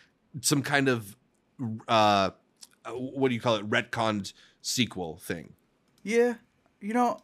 some 0.41 0.61
kind 0.61 0.87
of 0.87 1.15
uh 1.87 2.31
what 2.91 3.29
do 3.29 3.33
you 3.33 3.41
call 3.41 3.55
it 3.55 3.69
retconned 3.69 4.33
sequel 4.71 5.17
thing. 5.17 5.53
Yeah, 6.03 6.35
you 6.81 6.93
know, 6.93 7.19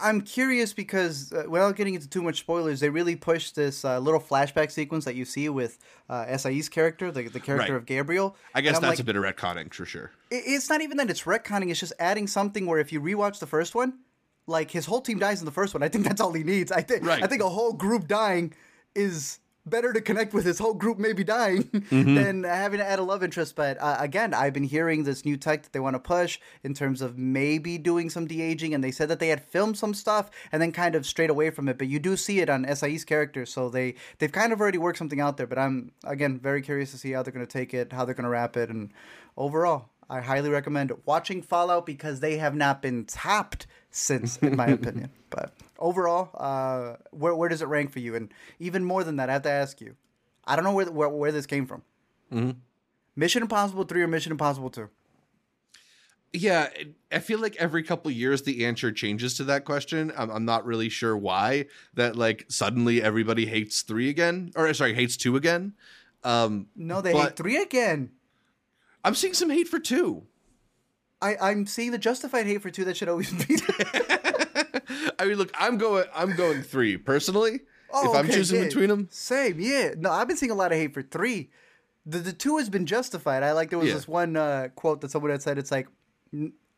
I'm 0.00 0.20
curious 0.20 0.72
because 0.72 1.32
uh, 1.32 1.44
without 1.48 1.76
getting 1.76 1.94
into 1.94 2.08
too 2.08 2.22
much 2.22 2.40
spoilers, 2.40 2.80
they 2.80 2.90
really 2.90 3.16
push 3.16 3.50
this 3.52 3.84
uh, 3.84 3.98
little 3.98 4.20
flashback 4.20 4.70
sequence 4.70 5.04
that 5.04 5.14
you 5.14 5.24
see 5.24 5.48
with 5.48 5.78
uh, 6.08 6.24
Esai's 6.26 6.68
character, 6.68 7.10
the, 7.10 7.28
the 7.28 7.40
character 7.40 7.72
Right. 7.72 7.78
of 7.78 7.86
Gabriel. 7.86 8.36
I 8.54 8.60
guess 8.60 8.74
that's 8.78 8.86
like, 8.86 8.98
a 9.00 9.04
bit 9.04 9.16
of 9.16 9.22
retconning 9.24 9.72
for 9.72 9.84
sure. 9.86 10.10
it- 10.30 10.44
it's 10.46 10.68
not 10.68 10.80
even 10.82 10.96
that 10.98 11.10
it's 11.10 11.22
retconning; 11.22 11.70
it's 11.70 11.80
just 11.80 11.92
adding 11.98 12.26
something 12.26 12.66
where 12.66 12.78
if 12.78 12.92
you 12.92 13.00
rewatch 13.00 13.38
the 13.38 13.46
first 13.46 13.74
one, 13.74 13.98
like 14.46 14.70
his 14.70 14.86
whole 14.86 15.00
team 15.00 15.18
dies 15.18 15.40
in 15.40 15.44
the 15.46 15.52
first 15.52 15.74
one. 15.74 15.82
I 15.82 15.88
think 15.88 16.04
that's 16.04 16.20
all 16.20 16.32
he 16.32 16.44
needs. 16.44 16.70
I 16.72 16.82
think 16.82 17.04
Right. 17.04 17.22
I 17.22 17.26
think 17.26 17.42
a 17.42 17.48
whole 17.48 17.72
group 17.72 18.08
dying 18.08 18.52
is 18.94 19.38
better 19.70 19.92
to 19.92 20.00
connect 20.00 20.32
with 20.34 20.44
his 20.44 20.58
whole 20.58 20.74
group 20.74 20.98
maybe 20.98 21.24
dying 21.24 21.64
Mm-hmm. 21.88 22.14
than 22.16 22.44
having 22.44 22.78
to 22.80 22.86
add 22.86 22.98
a 22.98 23.02
love 23.02 23.22
interest. 23.22 23.56
But 23.56 23.80
uh, 23.80 23.96
again, 23.98 24.34
I've 24.34 24.52
been 24.52 24.64
hearing 24.64 25.04
this 25.04 25.24
new 25.24 25.36
tech 25.36 25.62
that 25.62 25.72
they 25.72 25.80
want 25.80 25.94
to 25.94 26.00
push 26.00 26.38
in 26.62 26.74
terms 26.74 27.00
of 27.02 27.16
maybe 27.18 27.78
doing 27.78 28.10
some 28.10 28.26
de 28.26 28.42
aging, 28.42 28.74
and 28.74 28.84
they 28.84 28.90
said 28.90 29.08
that 29.08 29.18
they 29.20 29.28
had 29.28 29.42
filmed 29.42 29.76
some 29.78 29.94
stuff 29.94 30.30
and 30.52 30.60
then 30.60 30.70
kind 30.72 30.94
of 30.94 31.06
strayed 31.06 31.30
away 31.30 31.50
from 31.50 31.68
it. 31.68 31.78
But 31.78 31.88
you 31.88 31.98
do 31.98 32.16
see 32.16 32.40
it 32.40 32.50
on 32.50 32.64
Esai's 32.66 33.04
character, 33.04 33.46
so 33.46 33.68
they 33.70 33.94
they've 34.18 34.30
kind 34.32 34.52
of 34.52 34.60
already 34.60 34.78
worked 34.78 34.98
something 34.98 35.20
out 35.20 35.36
there. 35.36 35.46
But 35.46 35.58
I'm 35.58 35.92
again 36.04 36.38
very 36.38 36.62
curious 36.62 36.90
to 36.92 36.98
see 36.98 37.12
how 37.12 37.22
they're 37.22 37.32
going 37.32 37.46
to 37.46 37.52
take 37.52 37.72
it, 37.74 37.92
how 37.92 38.04
they're 38.04 38.14
going 38.14 38.24
to 38.24 38.30
wrap 38.30 38.56
it, 38.56 38.68
and 38.70 38.90
overall. 39.36 39.88
I 40.10 40.20
highly 40.20 40.48
recommend 40.50 40.92
watching 41.04 41.42
Fallout 41.42 41.84
because 41.86 42.20
they 42.20 42.38
have 42.38 42.54
not 42.54 42.80
been 42.80 43.04
tapped 43.04 43.66
since, 43.90 44.38
in 44.38 44.56
my 44.56 44.66
opinion. 44.78 45.10
But 45.30 45.52
overall, 45.78 46.30
uh, 46.34 46.96
where 47.10 47.34
where 47.34 47.48
does 47.48 47.60
it 47.62 47.68
rank 47.68 47.90
for 47.92 47.98
you? 47.98 48.14
And 48.14 48.32
even 48.58 48.84
more 48.84 49.04
than 49.04 49.16
that, 49.16 49.28
I 49.28 49.34
have 49.34 49.42
to 49.42 49.50
ask 49.50 49.80
you. 49.80 49.96
I 50.46 50.56
don't 50.56 50.64
know 50.64 50.72
where 50.72 50.90
where, 50.90 51.08
where 51.10 51.32
this 51.32 51.46
came 51.46 51.66
from. 51.66 51.82
Mission 53.16 53.42
Impossible 53.42 53.84
Three 53.84 54.02
or 54.02 54.08
Mission 54.08 54.32
Impossible 54.32 54.70
Two? 54.70 54.88
Yeah, 56.32 56.68
I 57.10 57.20
feel 57.20 57.38
like 57.40 57.56
every 57.56 57.82
couple 57.82 58.10
years 58.10 58.42
the 58.42 58.66
answer 58.66 58.92
changes 58.92 59.34
to 59.38 59.44
that 59.44 59.64
question. 59.64 60.12
I'm, 60.16 60.30
I'm 60.30 60.44
not 60.44 60.66
really 60.66 60.90
sure 60.90 61.16
why. 61.16 61.66
That 61.94 62.16
like 62.16 62.44
suddenly 62.48 63.02
everybody 63.02 63.46
hates 63.46 63.80
three 63.82 64.08
again, 64.10 64.52
or 64.54 64.72
sorry, 64.74 64.92
hates 64.94 65.16
two 65.16 65.36
again. 65.36 65.72
Um, 66.24 66.66
No, 66.76 67.00
they 67.00 67.12
But- 67.12 67.22
hate 67.28 67.36
three 67.36 67.56
again. 67.62 68.10
I'm 69.04 69.14
seeing 69.14 69.34
some 69.34 69.50
hate 69.50 69.68
for 69.68 69.78
two. 69.78 70.24
I 71.20 71.36
I'm 71.40 71.66
seeing 71.66 71.90
the 71.90 71.98
justified 71.98 72.46
hate 72.46 72.62
for 72.62 72.70
two. 72.70 72.84
That 72.84 72.96
should 72.96 73.08
always 73.08 73.32
be. 73.44 73.56
There. 73.56 74.08
I 75.18 75.24
mean, 75.24 75.36
look, 75.36 75.50
I'm 75.58 75.78
going. 75.78 76.04
I'm 76.14 76.34
going 76.36 76.62
three 76.62 76.96
personally. 76.96 77.60
Oh, 77.92 78.10
if 78.12 78.16
I'm 78.18 78.26
okay, 78.26 78.34
choosing 78.34 78.58
yeah. 78.60 78.66
between 78.66 78.88
them, 78.88 79.08
Same, 79.10 79.58
yeah. 79.58 79.94
No, 79.96 80.10
I've 80.10 80.28
been 80.28 80.36
seeing 80.36 80.52
a 80.52 80.54
lot 80.54 80.72
of 80.72 80.78
hate 80.78 80.92
for 80.94 81.02
three. 81.02 81.50
The 82.06 82.18
the 82.18 82.32
two 82.32 82.58
has 82.58 82.68
been 82.68 82.86
justified. 82.86 83.42
I 83.42 83.52
like 83.52 83.70
there 83.70 83.78
was 83.78 83.88
Yeah. 83.88 83.94
this 83.94 84.06
one 84.08 84.36
uh, 84.36 84.68
quote 84.74 85.00
that 85.00 85.10
someone 85.10 85.30
had 85.30 85.42
said. 85.42 85.58
It's 85.58 85.70
like, 85.70 85.88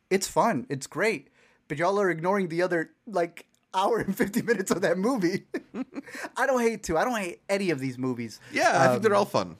it's 0.09 0.27
fun, 0.27 0.65
it's 0.69 0.87
great, 0.87 1.29
but 1.67 1.77
y'all 1.77 1.99
are 1.99 2.09
ignoring 2.09 2.47
the 2.47 2.61
other 2.61 2.91
like 3.05 3.45
hour 3.73 3.99
and 3.99 4.15
fifty 4.17 4.41
minutes 4.41 4.71
of 4.71 4.81
that 4.81 4.97
movie. 4.97 5.45
I 6.37 6.45
don't 6.47 6.61
hate 6.61 6.83
two. 6.83 6.97
I 6.97 7.03
don't 7.03 7.15
hate 7.19 7.41
any 7.49 7.69
of 7.71 7.79
these 7.79 7.97
movies. 7.97 8.39
yeah, 8.51 8.71
I 8.81 8.85
think 8.87 8.95
Um, 8.97 9.01
they're 9.03 9.15
all 9.15 9.25
fun. 9.25 9.57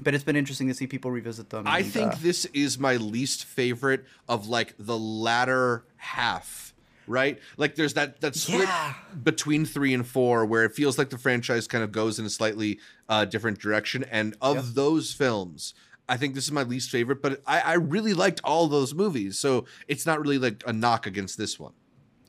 But 0.00 0.14
it's 0.14 0.24
been 0.24 0.36
interesting 0.36 0.68
to 0.68 0.74
see 0.74 0.86
people 0.86 1.10
revisit 1.10 1.50
them. 1.50 1.66
I 1.66 1.80
and, 1.80 1.92
think 1.92 2.12
uh, 2.12 2.16
this 2.20 2.44
is 2.46 2.78
my 2.78 2.96
least 2.96 3.44
favorite 3.44 4.04
of 4.28 4.48
like 4.48 4.74
the 4.78 4.98
latter 4.98 5.84
half. 5.96 6.74
Right, 7.06 7.38
like 7.56 7.74
there's 7.74 7.94
that 7.94 8.20
that 8.20 8.34
split 8.34 8.68
Yeah. 8.68 8.92
between 9.24 9.64
three 9.64 9.94
and 9.94 10.06
four 10.06 10.44
where 10.44 10.64
it 10.64 10.74
feels 10.74 10.98
like 10.98 11.08
the 11.08 11.16
franchise 11.16 11.66
kind 11.66 11.82
of 11.82 11.90
goes 11.90 12.18
in 12.18 12.26
a 12.26 12.30
slightly 12.30 12.80
uh, 13.08 13.24
different 13.24 13.58
direction. 13.58 14.04
And 14.10 14.36
of 14.42 14.74
those 14.74 15.14
films, 15.14 15.72
I 16.06 16.18
think 16.18 16.34
this 16.34 16.44
is 16.44 16.52
my 16.52 16.64
least 16.64 16.90
favorite. 16.90 17.22
But 17.22 17.40
I, 17.46 17.60
I 17.60 17.72
really 17.74 18.12
liked 18.12 18.42
all 18.44 18.68
those 18.68 18.92
movies, 18.94 19.38
so 19.38 19.64
it's 19.88 20.04
not 20.04 20.20
really 20.20 20.36
like 20.38 20.62
a 20.66 20.72
knock 20.74 21.06
against 21.06 21.38
this 21.38 21.58
one. 21.58 21.72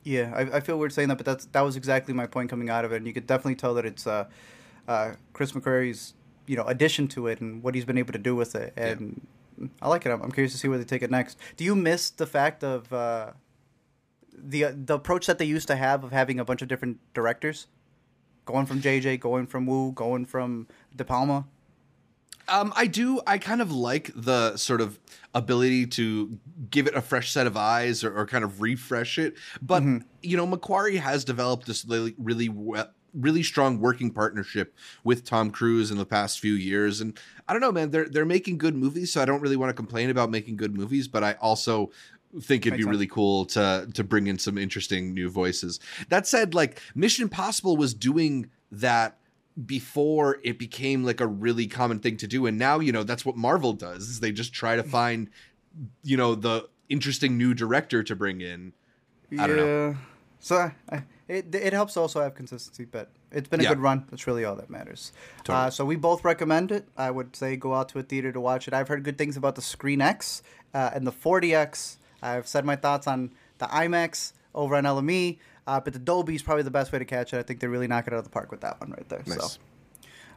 Yeah, 0.02 0.32
I, 0.34 0.56
I 0.56 0.60
feel 0.60 0.78
weird 0.78 0.94
saying 0.94 1.08
that, 1.08 1.18
but 1.18 1.26
that's 1.26 1.44
that 1.46 1.60
was 1.60 1.76
exactly 1.76 2.14
my 2.14 2.26
point 2.26 2.48
coming 2.48 2.70
out 2.70 2.86
of 2.86 2.92
it, 2.92 2.96
and 2.96 3.06
you 3.06 3.12
could 3.12 3.26
definitely 3.26 3.56
tell 3.56 3.74
that 3.74 3.84
it's 3.84 4.06
uh, 4.06 4.24
uh, 4.88 5.12
Chris 5.34 5.52
McQuarrie's 5.52 6.14
you 6.46 6.56
know 6.56 6.64
addition 6.64 7.08
to 7.08 7.26
it 7.26 7.40
and 7.40 7.62
what 7.62 7.74
he's 7.74 7.84
been 7.84 7.98
able 7.98 8.12
to 8.12 8.18
do 8.18 8.34
with 8.34 8.54
it, 8.54 8.72
and 8.76 9.26
I 9.82 9.88
like 9.88 10.06
it. 10.06 10.10
I'm, 10.10 10.22
I'm 10.22 10.32
curious 10.32 10.52
to 10.52 10.58
see 10.58 10.68
where 10.68 10.78
they 10.78 10.84
take 10.84 11.02
it 11.02 11.10
next. 11.10 11.38
Do 11.56 11.64
you 11.64 11.74
miss 11.74 12.10
the 12.10 12.26
fact 12.26 12.64
of 12.64 12.92
uh, 12.92 13.32
the 14.32 14.66
the 14.72 14.94
approach 14.94 15.26
that 15.26 15.38
they 15.38 15.44
used 15.44 15.68
to 15.68 15.76
have 15.76 16.04
of 16.04 16.12
having 16.12 16.40
a 16.40 16.44
bunch 16.44 16.62
of 16.62 16.68
different 16.68 16.98
directors, 17.14 17.66
going 18.44 18.66
from 18.66 18.80
JJ, 18.80 19.20
going 19.20 19.46
from 19.46 19.66
Woo, 19.66 19.92
going 19.92 20.24
from 20.24 20.66
De 20.94 21.04
Palma? 21.04 21.46
Um, 22.48 22.72
I 22.74 22.86
do. 22.88 23.20
I 23.28 23.38
kind 23.38 23.62
of 23.62 23.70
like 23.70 24.10
the 24.14 24.56
sort 24.56 24.80
of 24.80 24.98
ability 25.34 25.86
to 25.86 26.36
give 26.68 26.88
it 26.88 26.94
a 26.96 27.00
fresh 27.00 27.30
set 27.30 27.46
of 27.46 27.56
eyes 27.56 28.02
or, 28.02 28.16
or 28.16 28.26
kind 28.26 28.42
of 28.42 28.60
refresh 28.60 29.18
it. 29.18 29.34
But 29.62 29.84
you 30.22 30.36
know, 30.36 30.46
McQuarrie 30.48 30.98
has 30.98 31.24
developed 31.24 31.66
this 31.66 31.84
really, 31.84 32.14
really, 32.18 32.48
we- 32.48 32.80
really 33.14 33.42
strong 33.42 33.80
working 33.80 34.10
partnership 34.10 34.74
with 35.04 35.24
Tom 35.24 35.50
Cruise 35.50 35.90
in 35.90 35.98
the 35.98 36.06
past 36.06 36.40
few 36.40 36.54
years, 36.54 37.00
and 37.00 37.18
I 37.48 37.52
don't 37.52 37.62
know, 37.62 37.72
man. 37.72 37.90
They're 37.90 38.08
they're 38.08 38.24
making 38.24 38.58
good 38.58 38.74
movies, 38.74 39.12
so 39.12 39.22
I 39.22 39.24
don't 39.24 39.40
really 39.40 39.56
want 39.56 39.70
to 39.70 39.74
complain 39.74 40.10
about 40.10 40.30
making 40.30 40.56
good 40.56 40.74
movies. 40.74 41.08
But 41.08 41.24
I 41.24 41.34
also 41.34 41.90
think 42.40 42.66
it'd 42.66 42.72
Makes 42.72 42.78
be 42.78 42.82
sense. 42.82 42.90
really 42.90 43.06
cool 43.06 43.44
to 43.46 43.88
to 43.92 44.04
bring 44.04 44.26
in 44.26 44.38
some 44.38 44.58
interesting 44.58 45.14
new 45.14 45.30
voices. 45.30 45.80
That 46.08 46.26
said, 46.26 46.54
like 46.54 46.80
Mission 46.94 47.24
Impossible 47.24 47.76
was 47.76 47.94
doing 47.94 48.50
that 48.72 49.16
before 49.66 50.38
it 50.44 50.58
became 50.58 51.04
like 51.04 51.20
a 51.20 51.26
really 51.26 51.66
common 51.66 51.98
thing 51.98 52.16
to 52.16 52.26
do 52.26 52.46
and 52.46 52.56
now 52.56 52.78
you 52.78 52.92
know 52.92 53.02
that's 53.02 53.26
what 53.26 53.36
marvel 53.36 53.72
does 53.72 54.08
is 54.08 54.20
they 54.20 54.30
just 54.30 54.54
try 54.54 54.76
to 54.76 54.82
mm-hmm. 54.82 54.90
find 54.90 55.30
you 56.02 56.16
know 56.16 56.36
the 56.36 56.66
interesting 56.88 57.36
new 57.36 57.52
director 57.52 58.02
to 58.02 58.14
bring 58.14 58.40
in 58.40 58.72
I 59.38 59.46
don't 59.46 59.56
know. 59.56 59.96
So 60.40 60.56
I, 60.56 60.72
I, 60.90 61.02
it 61.30 61.54
it 61.54 61.72
helps 61.72 61.96
also 61.96 62.20
have 62.20 62.34
consistency, 62.34 62.84
but 62.84 63.08
it's 63.32 63.48
been 63.48 63.60
a 63.60 63.62
Yeah. 63.62 63.68
good 63.70 63.80
run. 63.80 64.04
That's 64.10 64.26
really 64.26 64.44
all 64.44 64.56
that 64.56 64.68
matters. 64.70 65.12
Totally. 65.44 65.66
Uh, 65.66 65.70
so 65.70 65.84
we 65.84 65.96
both 65.96 66.24
recommend 66.24 66.72
it. 66.72 66.88
I 66.96 67.10
would 67.10 67.36
say 67.36 67.56
go 67.56 67.74
out 67.74 67.88
to 67.90 67.98
a 67.98 68.02
theater 68.02 68.32
to 68.32 68.40
watch 68.40 68.66
it. 68.68 68.74
I've 68.74 68.88
heard 68.88 69.02
good 69.04 69.16
things 69.18 69.36
about 69.36 69.54
the 69.54 69.62
Screen 69.62 70.00
X 70.00 70.42
uh, 70.74 70.90
and 70.94 71.06
the 71.06 71.12
4DX. 71.12 71.96
I've 72.22 72.46
said 72.46 72.64
my 72.64 72.76
thoughts 72.76 73.06
on 73.06 73.30
the 73.58 73.66
IMAX 73.66 74.32
over 74.54 74.74
on 74.76 74.84
LME, 74.84 75.38
uh, 75.66 75.80
but 75.80 75.92
the 75.92 75.98
Dolby 75.98 76.34
is 76.34 76.42
probably 76.42 76.64
the 76.64 76.70
best 76.70 76.92
way 76.92 76.98
to 76.98 77.04
catch 77.04 77.32
it. 77.32 77.38
I 77.38 77.42
think 77.42 77.60
they 77.60 77.66
really 77.68 77.86
knock 77.86 78.06
it 78.06 78.12
out 78.12 78.18
of 78.18 78.24
the 78.24 78.30
park 78.30 78.50
with 78.50 78.60
that 78.62 78.80
one 78.80 78.90
right 78.90 79.08
there. 79.08 79.22
nice 79.26 79.52
So. 79.54 79.60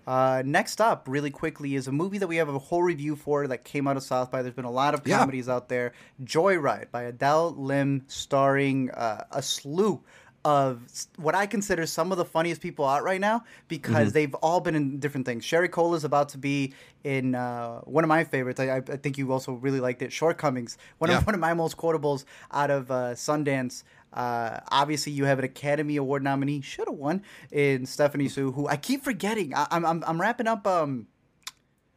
Uh, 0.05 0.43
next 0.45 0.81
up, 0.81 1.07
really 1.07 1.31
quickly, 1.31 1.75
is 1.75 1.87
a 1.87 1.91
movie 1.91 2.17
that 2.17 2.27
we 2.27 2.35
have 2.35 2.49
a 2.49 2.59
whole 2.59 2.83
review 2.83 3.15
for 3.15 3.47
that 3.47 3.63
came 3.63 3.87
out 3.87 3.95
of 3.95 4.03
South 4.03 4.29
by. 4.29 4.41
There's 4.41 4.53
been 4.53 4.65
a 4.65 4.71
lot 4.71 4.93
of 4.93 5.01
Yeah. 5.07 5.19
comedies 5.19 5.47
out 5.47 5.69
there. 5.69 5.93
Joy 6.23 6.57
Ride 6.57 6.89
by 6.91 7.03
Adele 7.03 7.55
Lim, 7.57 8.03
starring 8.07 8.91
uh, 8.91 9.23
a 9.31 9.41
slew 9.41 10.01
of 10.45 10.81
what 11.17 11.35
I 11.35 11.45
consider 11.45 11.85
some 11.85 12.11
of 12.11 12.17
the 12.17 12.25
funniest 12.25 12.59
people 12.61 12.85
out 12.85 13.03
right 13.03 13.21
now 13.21 13.43
because 13.69 13.93
Mm-hmm. 14.07 14.09
they've 14.13 14.33
all 14.35 14.59
been 14.59 14.75
in 14.75 14.99
different 14.99 15.25
things. 15.25 15.45
Sherry 15.45 15.69
Cola 15.69 15.95
is 15.95 16.03
about 16.03 16.29
to 16.29 16.37
be 16.37 16.73
in 17.03 17.33
uh, 17.35 17.79
one 17.81 18.03
of 18.03 18.07
my 18.09 18.23
favorites. 18.25 18.59
I, 18.59 18.77
I 18.77 18.81
think 18.81 19.17
you 19.17 19.31
also 19.31 19.53
really 19.53 19.79
liked 19.79 20.01
it. 20.01 20.11
Shortcomings, 20.11 20.77
one 20.97 21.09
Yeah. 21.09 21.17
of 21.19 21.25
one 21.25 21.33
of 21.35 21.39
my 21.41 21.53
most 21.53 21.77
quotables 21.77 22.25
out 22.51 22.69
of 22.71 22.91
uh, 22.91 23.11
Sundance. 23.13 23.83
Uh, 24.11 24.59
obviously, 24.71 25.11
you 25.13 25.25
have 25.25 25.39
an 25.39 25.45
Academy 25.45 25.95
Award 25.95 26.23
nominee, 26.23 26.61
should 26.61 26.87
have 26.87 26.97
won, 26.97 27.23
in 27.51 27.85
Stephanie 27.85 28.27
Hsu, 28.27 28.51
who 28.51 28.67
I 28.67 28.75
keep 28.77 29.03
forgetting. 29.03 29.55
I, 29.55 29.65
I'm, 29.71 29.83
I'm 29.85 30.03
I'm 30.05 30.21
wrapping 30.21 30.45
up 30.47 30.67
um, 30.67 31.07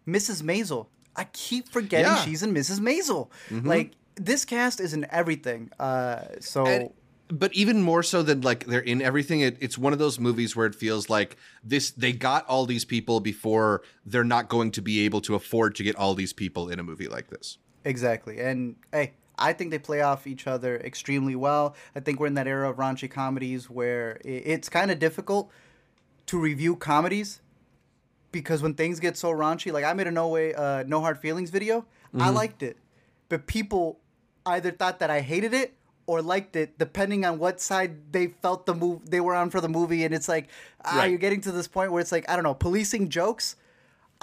Mrs. 0.09 0.43
Maisel. 0.43 0.87
I 1.15 1.25
keep 1.25 1.69
forgetting 1.69 2.07
Yeah. 2.07 2.17
she's 2.17 2.43
in 2.43 2.55
Mrs. 2.55 2.79
Maisel. 2.81 3.29
Like 3.51 3.93
this 4.15 4.45
cast 4.45 4.81
is 4.81 4.95
in 4.95 5.07
everything. 5.11 5.71
Uh, 5.81 6.23
so 6.41 6.67
And- 6.67 6.91
but 7.29 7.53
even 7.55 7.83
more 7.83 8.03
so 8.03 8.23
than 8.23 8.41
like 8.41 8.67
they're 8.67 8.81
in 8.81 9.03
everything 9.03 9.41
it, 9.41 9.57
it's 9.61 9.77
one 9.77 9.93
of 9.93 9.99
those 9.99 10.21
movies 10.21 10.55
where 10.55 10.67
it 10.67 10.75
feels 10.75 11.11
like 11.11 11.37
this 11.65 11.91
they 11.91 12.13
got 12.13 12.47
all 12.47 12.67
these 12.67 12.85
people 12.85 13.21
before 13.21 13.83
they're 14.05 14.25
not 14.25 14.49
going 14.49 14.71
to 14.71 14.81
be 14.81 15.05
able 15.05 15.21
to 15.21 15.35
afford 15.35 15.75
to 15.75 15.83
get 15.83 15.97
all 15.97 16.15
these 16.15 16.33
people 16.33 16.69
in 16.69 16.79
a 16.79 16.83
movie 16.83 17.09
like 17.09 17.29
this 17.29 17.59
Exactly. 17.87 18.41
And 18.41 18.75
hey, 18.93 19.13
I 19.39 19.53
think 19.53 19.71
they 19.71 19.79
play 19.79 20.03
off 20.03 20.27
each 20.27 20.47
other 20.47 20.77
extremely 20.79 21.37
well. 21.37 21.77
I 21.95 22.01
think 22.01 22.19
we're 22.19 22.27
in 22.27 22.35
that 22.35 22.49
era 22.49 22.69
of 22.69 22.77
raunchy 22.77 23.09
comedies 23.09 23.71
where 23.71 24.21
it's 24.25 24.69
kind 24.69 24.91
of 24.91 24.99
difficult 24.99 25.51
to 26.27 26.39
review 26.39 26.75
comedies 26.75 27.41
because 28.33 28.61
when 28.61 28.75
things 28.75 28.99
get 28.99 29.17
so 29.17 29.31
raunchy, 29.31 29.73
like 29.73 29.85
I 29.85 29.93
made 29.93 30.09
a 30.09 30.11
no 30.11 30.27
way, 30.29 30.53
uh, 30.53 30.83
no 30.85 31.01
hard 31.01 31.21
feelings 31.21 31.51
video. 31.51 31.83
Mm-hmm. 31.83 32.23
I 32.23 32.31
liked 32.31 32.63
it, 32.65 32.77
but 33.29 33.47
people 33.47 34.01
either 34.45 34.73
thought 34.73 34.99
that 34.99 35.11
I 35.11 35.21
hated 35.21 35.55
it 35.55 35.76
or 36.07 36.23
liked 36.23 36.55
it, 36.57 36.79
depending 36.79 37.25
on 37.25 37.39
what 37.39 37.61
side 37.61 38.13
they 38.13 38.29
felt 38.29 38.65
the 38.67 38.75
move 38.75 39.11
they 39.11 39.21
were 39.21 39.35
on 39.35 39.51
for 39.51 39.61
the 39.61 39.69
movie. 39.69 40.05
And 40.05 40.15
it's 40.15 40.29
like, 40.29 40.49
ah, 40.85 40.99
Right. 40.99 41.11
you're 41.11 41.19
getting 41.19 41.41
to 41.43 41.53
this 41.53 41.67
point 41.69 41.91
where 41.93 42.01
it's 42.01 42.13
like 42.13 42.29
I 42.31 42.35
don't 42.37 42.45
know, 42.45 42.55
policing 42.55 43.09
jokes, 43.09 43.57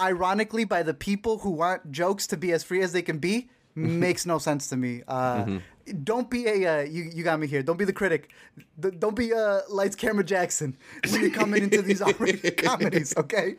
ironically 0.00 0.64
by 0.64 0.82
the 0.82 0.94
people 0.94 1.38
who 1.38 1.50
want 1.50 1.90
jokes 1.92 2.26
to 2.28 2.36
be 2.36 2.52
as 2.52 2.64
free 2.64 2.82
as 2.82 2.92
they 2.92 3.02
can 3.02 3.18
be. 3.18 3.48
makes 3.76 4.24
no 4.24 4.38
sense 4.38 4.68
to 4.68 4.76
me. 4.76 5.02
Uh, 5.08 5.44
Mm-hmm. 5.44 5.58
Don't 6.02 6.30
be 6.30 6.46
a 6.46 6.78
uh, 6.78 6.80
you. 6.84 7.02
You 7.14 7.22
got 7.24 7.38
me 7.38 7.46
here. 7.46 7.62
Don't 7.62 7.76
be 7.78 7.84
the 7.84 7.92
critic. 7.92 8.30
D- 8.80 8.88
don't 8.98 9.14
be 9.14 9.34
uh, 9.34 9.60
lights, 9.68 9.94
camera, 9.94 10.24
Jackson 10.24 10.78
when 11.10 11.20
you're 11.20 11.30
coming 11.30 11.62
into 11.62 11.82
these 11.82 12.00
R-rated 12.10 12.56
comedies. 12.64 13.12
Okay, 13.18 13.56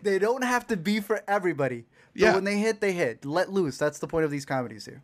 they 0.00 0.20
don't 0.20 0.44
have 0.44 0.68
to 0.68 0.76
be 0.76 1.00
for 1.00 1.22
everybody. 1.26 1.84
But 2.12 2.22
Yeah. 2.22 2.34
when 2.36 2.44
they 2.44 2.58
hit, 2.58 2.80
they 2.80 2.92
hit. 2.92 3.24
Let 3.24 3.50
loose. 3.52 3.76
That's 3.76 3.98
the 3.98 4.06
point 4.06 4.24
of 4.24 4.30
these 4.30 4.44
comedies 4.44 4.84
here. 4.86 5.02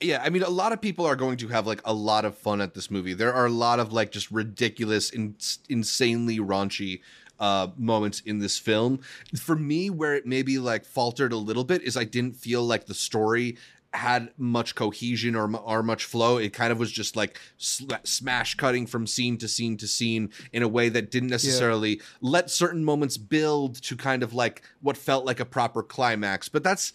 Yeah, 0.00 0.22
I 0.24 0.30
mean, 0.30 0.42
a 0.42 0.50
lot 0.50 0.72
of 0.72 0.80
people 0.80 1.06
are 1.06 1.16
going 1.16 1.36
to 1.38 1.48
have 1.48 1.66
like 1.66 1.80
a 1.84 1.92
lot 1.92 2.24
of 2.24 2.36
fun 2.36 2.60
at 2.60 2.74
this 2.74 2.90
movie. 2.90 3.14
There 3.14 3.32
are 3.32 3.46
a 3.46 3.50
lot 3.50 3.78
of 3.78 3.92
like 3.92 4.10
just 4.10 4.30
ridiculous, 4.30 5.10
in- 5.10 5.36
insanely 5.68 6.38
raunchy 6.38 7.00
uh, 7.38 7.68
moments 7.76 8.20
in 8.20 8.38
this 8.38 8.58
film. 8.58 9.00
For 9.36 9.56
me, 9.56 9.90
where 9.90 10.14
it 10.14 10.26
maybe 10.26 10.58
like 10.58 10.84
faltered 10.84 11.32
a 11.32 11.36
little 11.36 11.64
bit 11.64 11.82
is 11.82 11.96
I 11.96 12.04
didn't 12.04 12.36
feel 12.36 12.62
like 12.64 12.86
the 12.86 12.94
story 12.94 13.56
had 13.94 14.30
much 14.38 14.74
cohesion 14.74 15.36
or, 15.36 15.54
or 15.56 15.82
much 15.82 16.04
flow. 16.04 16.38
It 16.38 16.52
kind 16.52 16.72
of 16.72 16.78
was 16.78 16.90
just 16.90 17.14
like 17.14 17.38
sl- 17.58 17.92
smash 18.04 18.54
cutting 18.54 18.86
from 18.86 19.06
scene 19.06 19.36
to 19.38 19.48
scene 19.48 19.76
to 19.76 19.86
scene 19.86 20.30
in 20.52 20.62
a 20.62 20.68
way 20.68 20.88
that 20.88 21.10
didn't 21.10 21.28
necessarily 21.28 22.00
let 22.20 22.50
certain 22.50 22.84
moments 22.84 23.18
build 23.18 23.82
to 23.82 23.96
kind 23.96 24.22
of 24.22 24.32
like 24.32 24.62
what 24.80 24.96
felt 24.96 25.26
like 25.26 25.40
a 25.40 25.44
proper 25.44 25.82
climax. 25.82 26.48
But 26.48 26.64
that's, 26.64 26.92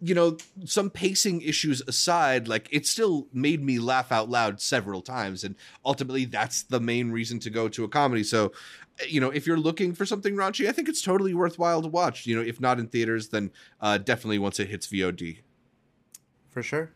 you 0.00 0.14
know, 0.14 0.36
some 0.64 0.90
pacing 0.90 1.42
issues 1.42 1.82
aside, 1.86 2.48
like 2.48 2.68
it 2.72 2.86
still 2.86 3.28
made 3.32 3.62
me 3.62 3.78
laugh 3.78 4.10
out 4.10 4.28
loud 4.28 4.60
several 4.60 5.02
times. 5.02 5.44
And 5.44 5.54
ultimately, 5.84 6.24
that's 6.24 6.64
the 6.64 6.80
main 6.80 7.12
reason 7.12 7.38
to 7.40 7.50
go 7.50 7.68
to 7.68 7.84
a 7.84 7.88
comedy. 7.88 8.24
So, 8.24 8.52
you 9.08 9.20
know, 9.20 9.30
if 9.30 9.46
you're 9.46 9.56
looking 9.56 9.94
for 9.94 10.04
something 10.04 10.34
raunchy, 10.34 10.68
I 10.68 10.72
think 10.72 10.88
it's 10.88 11.02
totally 11.02 11.34
worthwhile 11.34 11.82
to 11.82 11.88
watch. 11.88 12.26
You 12.26 12.36
know, 12.36 12.42
if 12.42 12.60
not 12.60 12.78
in 12.78 12.88
theaters, 12.88 13.28
then 13.28 13.50
uh, 13.80 13.98
definitely 13.98 14.38
once 14.38 14.58
it 14.58 14.68
hits 14.68 14.86
VOD. 14.88 15.38
For 16.54 16.62
sure. 16.62 16.92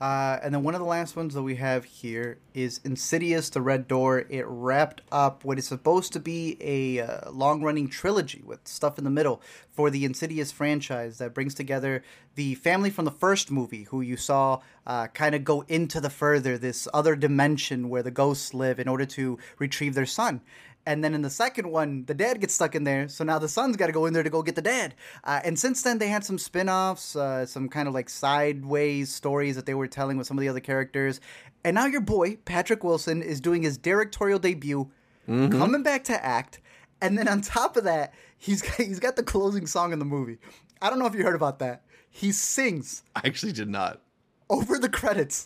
Uh, 0.00 0.38
and 0.42 0.54
then 0.54 0.62
one 0.62 0.74
of 0.74 0.80
the 0.80 0.86
last 0.86 1.16
ones 1.16 1.34
that 1.34 1.42
we 1.42 1.56
have 1.56 1.84
here 1.84 2.38
is 2.52 2.80
Insidious: 2.84 3.48
The 3.50 3.62
Red 3.62 3.88
Door. 3.88 4.26
It 4.28 4.44
wrapped 4.46 5.02
up 5.10 5.44
what 5.44 5.58
is 5.58 5.66
supposed 5.66 6.12
to 6.12 6.20
be 6.20 6.56
a 6.60 7.00
uh, 7.00 7.30
long-running 7.30 7.88
trilogy 7.88 8.42
with 8.44 8.66
stuff 8.66 8.98
in 8.98 9.04
the 9.04 9.10
middle 9.10 9.40
for 9.70 9.90
the 9.90 10.04
Insidious 10.04 10.52
franchise 10.52 11.18
that 11.18 11.34
brings 11.34 11.54
together 11.54 12.02
the 12.34 12.54
family 12.56 12.90
from 12.90 13.04
the 13.04 13.10
first 13.10 13.50
movie, 13.50 13.84
who 13.84 14.00
you 14.00 14.16
saw 14.16 14.60
uh, 14.86 15.08
kind 15.08 15.34
of 15.34 15.44
go 15.44 15.64
into 15.68 16.00
the 16.00 16.10
further 16.10 16.58
this 16.58 16.86
other 16.92 17.16
dimension 17.16 17.88
where 17.88 18.02
the 18.02 18.12
ghosts 18.12 18.52
live 18.54 18.78
in 18.78 18.88
order 18.88 19.06
to 19.06 19.38
retrieve 19.58 19.94
their 19.94 20.06
son. 20.06 20.40
And 20.88 21.04
then 21.04 21.12
in 21.12 21.20
the 21.20 21.28
second 21.28 21.70
one, 21.70 22.06
the 22.06 22.14
dad 22.14 22.40
gets 22.40 22.54
stuck 22.54 22.74
in 22.74 22.84
there, 22.84 23.08
so 23.08 23.22
now 23.22 23.38
the 23.38 23.46
son's 23.46 23.76
got 23.76 23.88
to 23.88 23.92
go 23.92 24.06
in 24.06 24.14
there 24.14 24.22
to 24.22 24.30
go 24.30 24.42
get 24.42 24.54
the 24.54 24.62
dad. 24.62 24.94
Uh, 25.22 25.38
and 25.44 25.58
since 25.58 25.82
then, 25.82 25.98
they 25.98 26.08
had 26.08 26.24
some 26.24 26.38
spin 26.38 26.70
offs, 26.70 27.14
uh, 27.14 27.44
some 27.44 27.68
kind 27.68 27.88
of 27.88 27.92
like 27.92 28.08
sideways 28.08 29.14
stories 29.14 29.54
that 29.56 29.66
they 29.66 29.74
were 29.74 29.86
telling 29.86 30.16
with 30.16 30.26
some 30.26 30.38
of 30.38 30.40
the 30.40 30.48
other 30.48 30.60
characters. 30.60 31.20
And 31.62 31.74
now 31.74 31.84
your 31.84 32.00
boy, 32.00 32.36
Patrick 32.46 32.82
Wilson, 32.82 33.20
is 33.20 33.38
doing 33.38 33.62
his 33.62 33.76
directorial 33.76 34.38
debut, 34.38 34.90
coming 35.26 35.82
back 35.82 36.04
to 36.04 36.24
act. 36.24 36.62
And 37.02 37.18
then 37.18 37.28
on 37.28 37.42
top 37.42 37.76
of 37.76 37.84
that, 37.84 38.14
he's 38.38 38.62
got, 38.62 38.76
he's 38.76 38.98
got 38.98 39.16
the 39.16 39.22
closing 39.22 39.66
song 39.66 39.92
in 39.92 39.98
the 39.98 40.06
movie. 40.06 40.38
I 40.80 40.88
don't 40.88 40.98
know 40.98 41.06
if 41.06 41.14
you 41.14 41.22
heard 41.22 41.36
about 41.36 41.58
that. 41.58 41.82
He 42.08 42.32
sings 42.32 43.02
I 43.14 43.20
actually 43.26 43.52
did 43.52 43.68
not. 43.68 44.00
over 44.48 44.78
the 44.78 44.88
credits. 44.88 45.44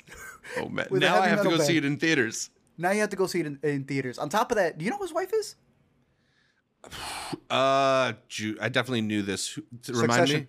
Oh 0.57 0.68
man! 0.68 0.87
Now 0.92 1.20
I 1.20 1.26
have 1.26 1.38
to 1.38 1.44
go 1.44 1.50
metal 1.50 1.66
see 1.66 1.78
it 1.78 1.85
in 1.85 1.96
theaters. 1.96 2.50
Now 2.83 2.90
you 2.90 3.01
have 3.01 3.11
to 3.11 3.16
go 3.16 3.27
see 3.27 3.40
it 3.40 3.47
in, 3.47 3.59
in 3.62 3.85
theaters. 3.85 4.18
On 4.18 4.29
top 4.29 4.51
of 4.51 4.57
that, 4.57 4.77
do 4.77 4.85
you 4.85 4.90
know 4.90 4.99
who 4.99 5.05
his 5.05 5.12
wife 5.14 5.33
is? 5.33 5.57
Uh, 7.49 8.12
Ju- 8.29 8.57
I 8.61 8.68
definitely 8.68 9.03
knew 9.03 9.23
this. 9.23 9.59
Remind 9.88 10.12
Succession. 10.12 10.40
me. 10.40 10.47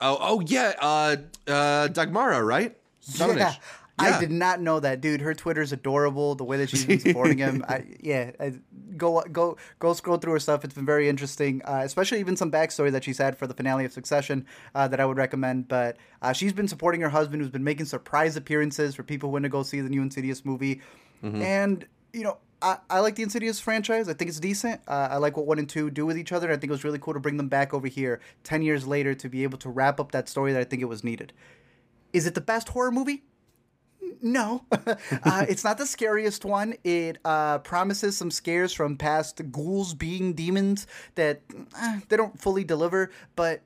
Oh, 0.00 0.18
oh 0.20 0.40
yeah. 0.40 0.72
Uh, 0.80 1.16
uh, 1.46 1.88
Dagmara, 1.88 2.44
right? 2.44 2.76
Domination. 3.16 3.60
Yeah. 4.00 4.16
I 4.16 4.20
did 4.20 4.30
not 4.30 4.60
know 4.60 4.80
that, 4.80 5.00
dude. 5.00 5.20
Her 5.20 5.34
Twitter's 5.34 5.72
adorable. 5.72 6.34
The 6.34 6.44
way 6.44 6.56
that 6.58 6.70
she's 6.70 6.84
been 6.84 7.00
supporting 7.00 7.38
him, 7.38 7.64
I, 7.68 7.84
yeah. 8.00 8.30
I, 8.38 8.54
go 8.96 9.22
go 9.32 9.56
go 9.78 9.92
scroll 9.92 10.18
through 10.18 10.32
her 10.34 10.38
stuff. 10.38 10.64
It's 10.64 10.74
been 10.74 10.86
very 10.86 11.08
interesting, 11.08 11.62
uh, 11.64 11.82
especially 11.84 12.20
even 12.20 12.36
some 12.36 12.50
backstory 12.50 12.92
that 12.92 13.04
she's 13.04 13.18
had 13.18 13.36
for 13.36 13.46
the 13.46 13.54
finale 13.54 13.84
of 13.84 13.92
Succession 13.92 14.46
uh, 14.74 14.88
that 14.88 15.00
I 15.00 15.06
would 15.06 15.16
recommend. 15.16 15.68
But 15.68 15.96
uh, 16.22 16.32
she's 16.32 16.52
been 16.52 16.68
supporting 16.68 17.00
her 17.00 17.08
husband, 17.08 17.42
who's 17.42 17.50
been 17.50 17.64
making 17.64 17.86
surprise 17.86 18.36
appearances 18.36 18.94
for 18.94 19.02
people 19.02 19.28
who 19.28 19.34
want 19.34 19.44
to 19.44 19.48
go 19.48 19.62
see 19.62 19.80
the 19.80 19.88
new 19.88 20.02
Insidious 20.02 20.44
movie. 20.44 20.80
And 21.22 21.86
you 22.12 22.22
know, 22.22 22.38
I, 22.62 22.78
I 22.88 23.00
like 23.00 23.16
the 23.16 23.22
Insidious 23.22 23.60
franchise. 23.60 24.08
I 24.08 24.14
think 24.14 24.28
it's 24.28 24.40
decent. 24.40 24.80
Uh, 24.86 25.08
I 25.10 25.16
like 25.16 25.36
what 25.36 25.46
one 25.46 25.58
and 25.58 25.68
two 25.68 25.90
do 25.90 26.06
with 26.06 26.16
each 26.18 26.32
other. 26.32 26.48
I 26.50 26.56
think 26.56 26.64
it 26.64 26.70
was 26.70 26.84
really 26.84 26.98
cool 26.98 27.14
to 27.14 27.20
bring 27.20 27.36
them 27.36 27.48
back 27.48 27.74
over 27.74 27.88
here 27.88 28.20
ten 28.44 28.62
years 28.62 28.86
later 28.86 29.14
to 29.14 29.28
be 29.28 29.42
able 29.42 29.58
to 29.58 29.68
wrap 29.68 29.98
up 29.98 30.12
that 30.12 30.28
story 30.28 30.52
that 30.52 30.60
I 30.60 30.64
think 30.64 30.82
it 30.82 30.86
was 30.86 31.02
needed. 31.02 31.32
Is 32.12 32.26
it 32.26 32.34
the 32.34 32.40
best 32.40 32.70
horror 32.70 32.90
movie? 32.90 33.24
No, 34.22 34.64
uh, 34.72 35.46
it's 35.48 35.64
not 35.64 35.78
the 35.78 35.86
scariest 35.86 36.44
one. 36.44 36.74
It 36.84 37.18
uh, 37.24 37.58
promises 37.58 38.16
some 38.16 38.30
scares 38.30 38.72
from 38.72 38.96
past 38.96 39.40
ghouls 39.52 39.94
being 39.94 40.32
demons 40.34 40.86
that 41.14 41.42
uh, 41.80 41.98
they 42.08 42.16
don't 42.16 42.38
fully 42.40 42.64
deliver. 42.64 43.10
But 43.36 43.62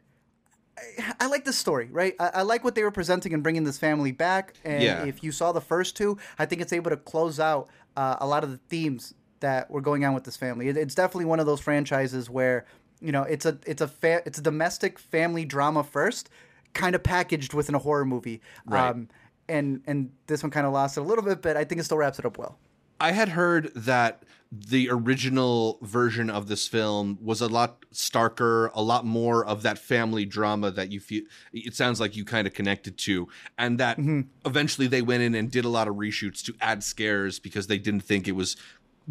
I, 0.98 1.14
I 1.20 1.26
like 1.26 1.44
the 1.44 1.52
story, 1.52 1.88
right? 1.90 2.14
I, 2.18 2.30
I 2.34 2.42
like 2.42 2.64
what 2.64 2.74
they 2.74 2.82
were 2.82 2.90
presenting 2.90 3.34
and 3.34 3.42
bringing 3.42 3.64
this 3.64 3.78
family 3.78 4.12
back. 4.12 4.54
And 4.64 4.82
Yeah. 4.82 5.04
if 5.04 5.22
you 5.22 5.32
saw 5.32 5.52
the 5.52 5.60
first 5.60 5.96
two, 5.96 6.18
I 6.38 6.46
think 6.46 6.60
it's 6.62 6.72
able 6.72 6.90
to 6.90 6.96
close 6.96 7.38
out 7.40 7.68
uh, 7.96 8.16
a 8.20 8.26
lot 8.26 8.44
of 8.44 8.50
the 8.50 8.58
themes 8.68 9.14
that 9.40 9.70
were 9.70 9.80
going 9.80 10.04
on 10.04 10.14
with 10.14 10.24
this 10.24 10.36
family. 10.36 10.68
It, 10.68 10.76
it's 10.76 10.94
definitely 10.94 11.24
one 11.26 11.40
of 11.40 11.46
those 11.46 11.60
franchises 11.60 12.30
where 12.30 12.64
you 13.00 13.10
know 13.12 13.22
it's 13.24 13.44
a 13.44 13.58
it's 13.66 13.82
a 13.82 13.88
fa- 13.88 14.22
it's 14.24 14.38
a 14.38 14.42
domestic 14.42 14.98
family 14.98 15.44
drama 15.44 15.82
first, 15.82 16.30
kind 16.74 16.94
of 16.94 17.02
packaged 17.02 17.52
within 17.52 17.74
a 17.74 17.78
horror 17.80 18.04
movie. 18.04 18.40
Right. 18.66 18.90
Um, 18.90 19.08
and 19.52 19.82
and 19.86 20.10
this 20.26 20.42
one 20.42 20.50
kind 20.50 20.66
of 20.66 20.72
lost 20.72 20.96
it 20.96 21.00
a 21.00 21.04
little 21.04 21.24
bit, 21.24 21.42
but 21.42 21.56
I 21.56 21.64
think 21.64 21.80
it 21.80 21.84
still 21.84 21.98
wraps 21.98 22.18
it 22.18 22.24
up 22.24 22.38
well. 22.38 22.58
I 23.00 23.12
had 23.12 23.30
heard 23.30 23.72
that 23.74 24.22
the 24.52 24.90
original 24.90 25.78
version 25.82 26.28
of 26.28 26.46
this 26.46 26.68
film 26.68 27.18
was 27.22 27.40
a 27.40 27.48
lot 27.48 27.84
starker, 27.92 28.70
a 28.74 28.82
lot 28.82 29.04
more 29.04 29.44
of 29.44 29.62
that 29.62 29.78
family 29.78 30.24
drama 30.24 30.70
that 30.70 30.92
you 30.92 31.00
feel 31.00 31.22
it 31.52 31.74
sounds 31.74 32.00
like 32.00 32.16
you 32.16 32.24
kind 32.24 32.46
of 32.46 32.54
connected 32.54 32.98
to, 32.98 33.28
and 33.58 33.78
that 33.78 33.98
mm-hmm. 33.98 34.20
eventually 34.44 34.86
they 34.86 35.02
went 35.02 35.22
in 35.22 35.34
and 35.34 35.50
did 35.50 35.64
a 35.64 35.68
lot 35.68 35.88
of 35.88 35.96
reshoots 35.96 36.42
to 36.44 36.54
add 36.60 36.84
scares 36.84 37.38
because 37.38 37.66
they 37.66 37.78
didn't 37.78 38.02
think 38.02 38.28
it 38.28 38.32
was 38.32 38.56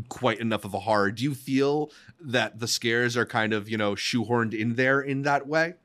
quite 0.10 0.40
enough 0.40 0.64
of 0.64 0.74
a 0.74 0.80
horror. 0.80 1.12
Do 1.12 1.24
you 1.24 1.34
feel 1.34 1.92
that 2.20 2.60
the 2.60 2.68
scares 2.68 3.18
are 3.18 3.26
kind 3.26 3.52
of, 3.54 3.70
you 3.70 3.78
know, 3.78 3.94
shoehorned 3.94 4.54
in 4.54 4.76
there 4.76 5.02
in 5.02 5.24
that 5.24 5.48
way? 5.48 5.76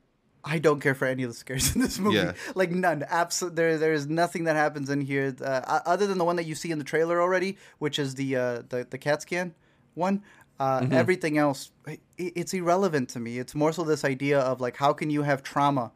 I 0.47 0.59
don't 0.59 0.79
care 0.79 0.95
for 0.95 1.05
any 1.05 1.23
of 1.23 1.29
the 1.29 1.35
scares 1.35 1.65
in 1.75 1.81
this 1.81 1.99
movie. 1.99 2.17
Yeah. 2.17 2.33
Like 2.55 2.71
none. 2.71 3.03
Absolutely. 3.07 3.55
There, 3.55 3.77
there's 3.77 4.07
nothing 4.07 4.45
that 4.45 4.55
happens 4.55 4.89
in 4.89 5.01
here 5.01 5.35
uh, 5.41 5.79
other 5.85 6.07
than 6.07 6.17
the 6.17 6.23
one 6.25 6.37
that 6.37 6.45
you 6.45 6.55
see 6.55 6.71
in 6.71 6.77
the 6.77 6.83
trailer 6.85 7.21
already, 7.21 7.57
which 7.79 7.99
is 7.99 8.15
the 8.15 8.35
uh, 8.35 8.61
the 8.69 8.87
the 8.89 8.97
CAT 8.97 9.21
scan 9.21 9.53
one. 9.93 10.23
Uh, 10.59 10.87
Everything 10.91 11.37
else, 11.37 11.71
i 11.85 11.99
it's 12.17 12.51
irrelevant 12.53 13.09
to 13.09 13.19
me. 13.19 13.37
It's 13.37 13.53
more 13.53 13.71
so 13.71 13.83
this 13.83 14.03
idea 14.03 14.39
of 14.39 14.59
like, 14.59 14.77
how 14.77 14.91
can 14.91 15.11
you 15.11 15.21
have 15.21 15.43
trauma 15.43 15.91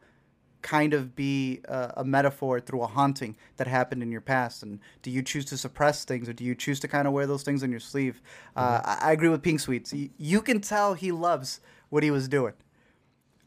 kind 0.60 0.94
of 0.94 1.16
be 1.16 1.60
uh, 1.68 1.90
a 1.96 2.04
metaphor 2.04 2.60
through 2.60 2.82
a 2.82 2.86
haunting 2.86 3.34
that 3.56 3.66
happened 3.66 4.00
in 4.04 4.12
your 4.12 4.20
past 4.20 4.62
and 4.62 4.78
do 5.02 5.10
you 5.10 5.20
choose 5.20 5.44
to 5.44 5.56
suppress 5.56 6.04
things 6.04 6.28
or 6.28 6.32
do 6.32 6.44
you 6.44 6.54
choose 6.54 6.78
to 6.78 6.86
kind 6.86 7.08
of 7.08 7.12
wear 7.12 7.26
those 7.26 7.42
things 7.42 7.64
on 7.64 7.70
your 7.72 7.80
sleeve 7.80 8.22
uh, 8.54 8.80
I, 8.84 9.08
I 9.08 9.12
agree 9.12 9.28
with 9.28 9.42
pink 9.42 9.58
sweets 9.58 9.92
Y- 9.92 10.10
you 10.18 10.40
can 10.40 10.60
tell 10.60 10.94
he 10.94 11.10
loves 11.10 11.58
what 11.90 12.04
he 12.04 12.12
was 12.12 12.28
doing 12.28 12.52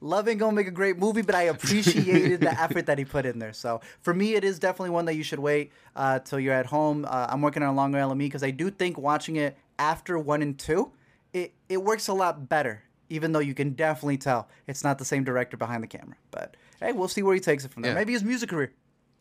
Love 0.01 0.27
ain't 0.27 0.39
gonna 0.39 0.55
make 0.55 0.67
a 0.67 0.71
great 0.71 0.97
movie, 0.97 1.21
but 1.21 1.35
I 1.35 1.43
appreciated 1.55 2.41
the 2.41 2.59
effort 2.59 2.85
that 2.87 2.97
he 2.97 3.05
put 3.05 3.25
in 3.25 3.39
there. 3.39 3.53
So 3.53 3.81
for 4.01 4.13
me, 4.13 4.35
it 4.35 4.43
is 4.43 4.59
definitely 4.59 4.91
one 4.91 5.05
that 5.05 5.15
you 5.15 5.23
should 5.23 5.39
wait 5.39 5.71
uh, 5.95 6.19
till 6.19 6.39
you're 6.39 6.53
at 6.53 6.65
home. 6.65 7.05
Uh, 7.07 7.27
I'm 7.29 7.41
working 7.41 7.63
on 7.63 7.69
a 7.69 7.75
longer 7.75 7.97
LME 7.97 8.19
because 8.19 8.43
I 8.43 8.51
do 8.51 8.69
think 8.69 8.97
watching 8.97 9.37
it 9.37 9.57
after 9.79 10.19
one 10.19 10.41
and 10.41 10.57
two, 10.57 10.91
it 11.33 11.53
it 11.69 11.83
works 11.83 12.07
a 12.07 12.13
lot 12.13 12.49
better. 12.49 12.83
Even 13.07 13.33
though 13.33 13.39
you 13.39 13.53
can 13.53 13.73
definitely 13.73 14.17
tell 14.17 14.49
it's 14.67 14.83
not 14.83 14.97
the 14.97 15.05
same 15.05 15.23
director 15.23 15.57
behind 15.57 15.83
the 15.83 15.87
camera. 15.87 16.15
But 16.31 16.57
hey, 16.79 16.91
we'll 16.91 17.07
see 17.07 17.21
where 17.21 17.35
he 17.35 17.39
takes 17.39 17.63
it 17.63 17.71
from 17.71 17.83
there. 17.83 17.91
Yeah. 17.91 17.99
Maybe 17.99 18.13
his 18.13 18.23
music 18.23 18.49
career. 18.49 18.73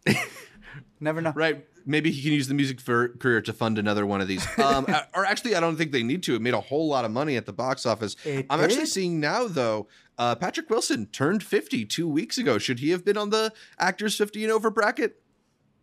Never 1.00 1.20
know. 1.20 1.32
Right. 1.34 1.66
Maybe 1.86 2.10
he 2.10 2.22
can 2.22 2.32
use 2.32 2.48
the 2.48 2.54
music 2.54 2.80
for 2.80 3.08
career 3.08 3.40
to 3.42 3.52
fund 3.52 3.78
another 3.78 4.06
one 4.06 4.20
of 4.20 4.28
these. 4.28 4.46
Um, 4.58 4.86
or 5.14 5.24
actually, 5.26 5.54
I 5.54 5.60
don't 5.60 5.76
think 5.76 5.92
they 5.92 6.02
need 6.02 6.22
to. 6.24 6.34
It 6.34 6.42
made 6.42 6.54
a 6.54 6.60
whole 6.60 6.88
lot 6.88 7.04
of 7.04 7.10
money 7.10 7.36
at 7.36 7.46
the 7.46 7.52
box 7.52 7.84
office. 7.86 8.16
It 8.24 8.46
I'm 8.48 8.60
actually 8.60 8.86
seeing 8.86 9.20
now, 9.20 9.46
though, 9.48 9.86
uh, 10.18 10.34
Patrick 10.34 10.70
Wilson 10.70 11.06
turned 11.06 11.42
50 11.42 11.84
two 11.84 12.08
weeks 12.08 12.38
ago. 12.38 12.56
Should 12.58 12.78
he 12.78 12.90
have 12.90 13.04
been 13.04 13.16
on 13.18 13.30
the 13.30 13.52
actors 13.78 14.16
50 14.16 14.44
and 14.44 14.52
over 14.52 14.70
bracket? 14.70 15.20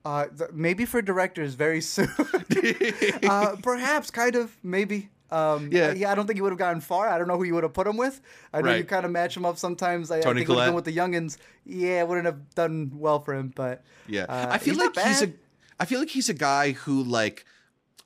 Uh, 0.04 0.26
th- 0.36 0.50
maybe 0.54 0.86
for 0.86 1.02
directors 1.02 1.54
very 1.54 1.82
soon. 1.94 2.10
uh, 3.30 3.56
perhaps, 3.62 4.10
kind 4.12 4.36
of, 4.36 4.56
maybe. 4.64 5.10
Um, 5.30 5.70
Yeah. 5.72 5.94
yeah, 5.94 6.12
I 6.12 6.16
don't 6.16 6.28
think 6.28 6.38
he 6.38 6.42
would 6.42 6.52
have 6.52 6.60
gotten 6.60 6.82
far. 6.82 7.08
I 7.08 7.18
don't 7.18 7.28
know 7.28 7.38
who 7.38 7.44
you 7.44 7.54
would 7.54 7.64
have 7.64 7.74
put 7.74 7.88
him 7.88 7.96
with. 7.98 8.20
I 8.52 8.62
know 8.62 8.74
you 8.76 8.84
kind 8.84 9.06
of 9.06 9.12
match 9.12 9.38
him 9.38 9.46
up 9.46 9.58
sometimes. 9.58 10.12
I, 10.12 10.18
I 10.18 10.22
think 10.22 10.40
he 10.40 10.40
would 10.40 10.40
have 10.40 10.46
Collette. 10.48 10.68
been 10.68 10.76
with 10.76 10.86
the 10.86 10.96
youngins. 10.96 11.38
Yeah, 11.66 12.00
it 12.02 12.08
wouldn't 12.08 12.26
have 12.26 12.54
done 12.56 12.92
well 12.96 13.20
for 13.22 13.34
him. 13.34 13.54
But 13.56 13.84
Yeah, 14.08 14.24
uh, 14.28 14.48
I 14.50 14.58
feel 14.58 14.76
like 14.76 14.98
he's 14.98 15.22
a. 15.22 15.32
I 15.82 15.86
feel 15.86 16.00
like 16.00 16.10
he's 16.10 16.30
a 16.30 16.34
guy 16.34 16.72
who 16.72 17.04
like, 17.04 17.44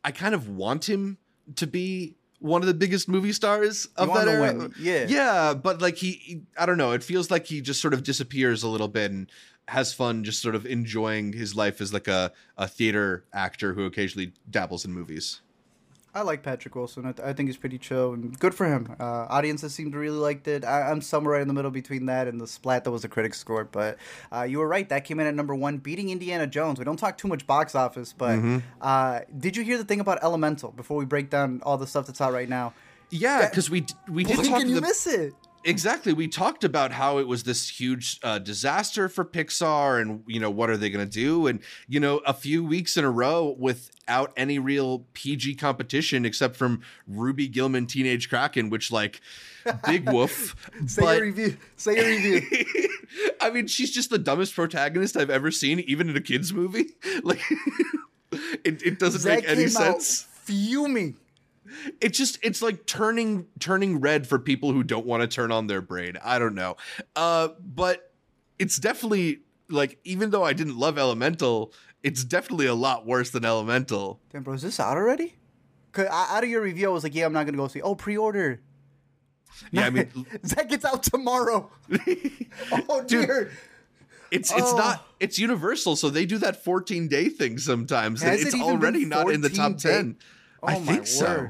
I 0.03 0.11
kind 0.11 0.33
of 0.33 0.47
want 0.47 0.89
him 0.89 1.17
to 1.57 1.67
be 1.67 2.15
one 2.39 2.61
of 2.61 2.67
the 2.67 2.73
biggest 2.73 3.07
movie 3.09 3.31
stars 3.33 3.87
of 3.97 4.07
that 4.13 4.27
era. 4.27 4.53
win, 4.53 4.73
yeah. 4.79 5.05
yeah, 5.07 5.53
but 5.53 5.81
like 5.81 5.97
he, 5.97 6.11
he- 6.11 6.41
I 6.57 6.65
don't 6.65 6.77
know. 6.77 6.91
It 6.93 7.03
feels 7.03 7.29
like 7.29 7.45
he 7.47 7.59
just 7.61 7.81
sort 7.81 7.93
of 7.93 8.03
disappears 8.03 8.63
a 8.63 8.67
little 8.69 8.87
bit 8.87 9.11
and 9.11 9.29
has 9.67 9.93
fun, 9.93 10.23
just 10.23 10.41
sort 10.41 10.53
of 10.55 10.65
enjoying 10.65 11.33
his 11.33 11.55
life 11.55 11.81
as 11.81 11.91
like 11.91 12.07
a 12.07 12.31
a 12.57 12.67
theater 12.67 13.25
actor 13.33 13.73
who 13.73 13.85
occasionally 13.85 14.31
dabbles 14.49 14.85
in 14.85 14.93
movies. 14.93 15.41
I 16.15 16.21
like 16.21 16.43
Patrick 16.43 16.73
Wilson. 16.75 17.05
I, 17.05 17.11
th- 17.11 17.27
I 17.27 17.33
think 17.33 17.49
he's 17.49 17.57
pretty 17.57 17.77
chill 17.77 18.13
and 18.13 18.39
good 18.39 18.55
for 18.55 18.65
him. 18.65 18.95
Uh, 18.97 19.03
audiences 19.29 19.73
seem 19.75 19.91
to 19.91 19.97
really 19.97 20.15
liked 20.17 20.47
it. 20.47 20.63
I, 20.63 20.89
I'm 20.89 21.01
somewhere 21.01 21.33
right 21.33 21.41
in 21.41 21.49
the 21.49 21.53
middle 21.53 21.71
between 21.71 22.05
that 22.05 22.29
and 22.29 22.39
the 22.39 22.47
splat 22.47 22.85
that 22.85 22.91
was 22.91 23.01
the 23.01 23.09
critics 23.09 23.37
score. 23.37 23.65
But 23.65 23.97
uh, 24.31 24.43
you 24.43 24.59
were 24.59 24.67
right. 24.67 24.87
That 24.87 25.03
came 25.03 25.19
in 25.19 25.27
at 25.27 25.35
number 25.35 25.53
one, 25.53 25.77
beating 25.77 26.09
Indiana 26.11 26.47
Jones. 26.47 26.79
We 26.79 26.85
don't 26.85 26.95
talk 26.95 27.17
too 27.17 27.27
much 27.27 27.45
box 27.45 27.75
office, 27.75 28.13
but 28.13 28.35
Mm-hmm. 28.37 28.57
uh, 28.81 29.19
did 29.37 29.57
you 29.57 29.63
hear 29.63 29.77
the 29.77 29.83
thing 29.83 29.99
about 29.99 30.23
Elemental 30.23 30.71
before 30.71 30.95
we 30.97 31.03
break 31.05 31.29
down 31.29 31.61
all 31.63 31.77
the 31.77 31.85
stuff 31.87 32.07
that's 32.07 32.21
out 32.21 32.31
right 32.31 32.47
now? 32.49 32.73
Yeah, 33.09 33.47
because 33.49 33.69
we 33.69 33.85
we 34.09 34.23
did 34.23 34.37
talk 34.37 34.59
can 34.61 34.69
you 34.69 34.75
the- 34.75 34.81
miss 34.81 35.05
it? 35.07 35.33
Exactly. 35.65 36.13
We 36.13 36.27
talked 36.27 36.63
about 36.63 36.91
how 36.91 37.17
it 37.17 37.27
was 37.27 37.43
this 37.43 37.67
huge 37.79 38.19
uh, 38.21 38.37
disaster 38.37 39.09
for 39.09 39.25
Pixar 39.25 39.99
and, 39.99 40.23
you 40.27 40.39
know, 40.39 40.51
what 40.51 40.69
are 40.69 40.77
they 40.77 40.91
going 40.91 41.07
to 41.07 41.11
do? 41.11 41.47
And, 41.47 41.59
you 41.87 41.99
know, 41.99 42.17
a 42.19 42.33
few 42.33 42.63
weeks 42.63 42.97
in 42.97 43.03
a 43.03 43.09
row 43.09 43.55
without 43.57 44.31
any 44.37 44.59
real 44.59 45.07
PG 45.13 45.55
competition 45.55 46.23
except 46.23 46.55
from 46.55 46.81
Ruby 47.07 47.47
Gillman 47.47 47.87
Teenage 47.87 48.29
Kraken, 48.29 48.69
which, 48.69 48.91
like, 48.91 49.21
big 49.87 50.07
woof. 50.13 50.55
Say 50.85 51.01
but, 51.01 51.17
your 51.17 51.25
review. 51.25 51.57
Say 51.77 51.95
your 51.95 52.05
review. 52.05 52.65
I 53.41 53.49
mean, 53.49 53.65
she's 53.65 53.91
just 53.91 54.11
the 54.11 54.19
dumbest 54.19 54.53
protagonist 54.53 55.17
I've 55.17 55.31
ever 55.31 55.49
seen, 55.49 55.79
even 55.79 56.09
in 56.09 56.15
a 56.15 56.21
kid's 56.21 56.53
movie. 56.53 56.85
Like, 57.23 57.41
it, 58.63 58.83
it 58.83 58.99
doesn't 58.99 59.27
make 59.27 59.47
any 59.49 59.67
sense. 59.67 60.27
fuming. 60.43 61.15
It's 62.01 62.17
just 62.17 62.37
it's 62.43 62.61
like 62.61 62.85
turning 62.85 63.47
turning 63.59 63.99
red 63.99 64.27
for 64.27 64.37
people 64.39 64.71
who 64.71 64.83
don't 64.83 65.05
want 65.05 65.21
to 65.21 65.27
turn 65.27 65.51
on 65.51 65.67
their 65.67 65.81
brain 65.81 66.17
i 66.23 66.37
don't 66.39 66.53
know 66.55 66.75
uh 67.15 67.47
but 67.59 68.11
it's 68.59 68.77
definitely 68.77 69.39
like 69.69 69.97
even 70.03 70.29
though 70.29 70.43
i 70.43 70.53
didn't 70.53 70.77
love 70.77 70.97
elemental 70.97 71.73
it's 72.03 72.23
definitely 72.23 72.67
a 72.67 72.75
lot 72.75 73.05
worse 73.07 73.31
than 73.31 73.43
elemental 73.45 74.19
Damn, 74.31 74.43
bro, 74.43 74.53
is 74.53 74.61
this 74.61 74.79
out 74.79 74.95
already? 74.95 75.35
'Cause 75.91 76.07
out 76.11 76.43
of 76.43 76.49
your 76.49 76.61
review, 76.61 76.87
I 76.89 76.91
was 76.91 77.03
like, 77.03 77.15
yeah, 77.15 77.25
I'm 77.25 77.31
not 77.33 77.45
gonna 77.45 77.57
go 77.57 77.67
see. 77.69 77.81
Oh, 77.81 77.95
pre-order. 77.95 78.59
yeah 79.71 79.85
i 79.85 79.89
mean 79.89 80.09
Zach 80.45 80.67
gets 80.69 80.83
out 80.85 81.01
tomorrow. 81.03 81.71
oh 82.89 83.03
dear. 83.07 83.51
it's 84.31 84.51
it's 84.51 84.73
Oh. 84.73 84.77
not 84.77 85.07
it's 85.19 85.39
universal 85.39 85.95
so 85.95 86.09
they 86.09 86.25
do 86.25 86.37
that 86.39 86.63
14 86.63 87.07
day 87.07 87.29
thing 87.29 87.57
sometimes 87.57 88.21
Has 88.21 88.41
it 88.41 88.47
it's 88.47 88.55
even 88.55 88.67
already 88.67 89.05
not 89.05 89.31
in 89.31 89.41
the 89.41 89.49
top 89.49 89.77
day- 89.77 89.91
10 89.93 90.17
Oh 90.65 90.71
i 90.71 90.79
my 90.79 90.85
think 90.85 91.07
so. 91.07 91.49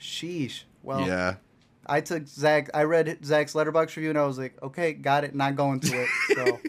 Sheesh. 0.00 0.64
Well, 0.82 1.06
yeah 1.06 1.36
I 1.86 2.00
took 2.00 2.26
Zach. 2.26 2.70
I 2.74 2.84
read 2.84 3.24
Zach's 3.24 3.54
Letterboxd 3.54 3.96
review 3.96 4.10
and 4.10 4.18
I 4.18 4.26
was 4.26 4.38
like, 4.38 4.60
okay, 4.62 4.92
got 4.92 5.24
it. 5.24 5.34
Not 5.34 5.56
going 5.56 5.80
to 5.80 6.02
it. 6.02 6.08
So, 6.34 6.60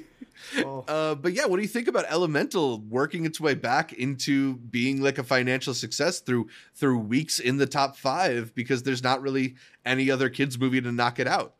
oh. 0.65 0.85
Uh, 0.87 1.15
but 1.15 1.33
yeah, 1.33 1.45
what 1.45 1.57
do 1.57 1.61
you 1.61 1.67
think 1.67 1.87
about 1.87 2.05
Elemental 2.09 2.79
working 2.81 3.25
its 3.25 3.39
way 3.39 3.53
back 3.53 3.93
into 3.93 4.55
being 4.55 5.01
like 5.01 5.17
a 5.17 5.23
financial 5.23 5.73
success 5.73 6.19
through 6.19 6.47
through 6.75 6.99
weeks 6.99 7.39
in 7.39 7.57
the 7.57 7.67
top 7.67 7.95
five 7.95 8.53
because 8.55 8.83
there's 8.83 9.03
not 9.03 9.21
really 9.21 9.55
any 9.85 10.09
other 10.09 10.29
kids 10.29 10.57
movie 10.59 10.81
to 10.81 10.91
knock 10.91 11.19
it 11.19 11.27
out. 11.27 11.55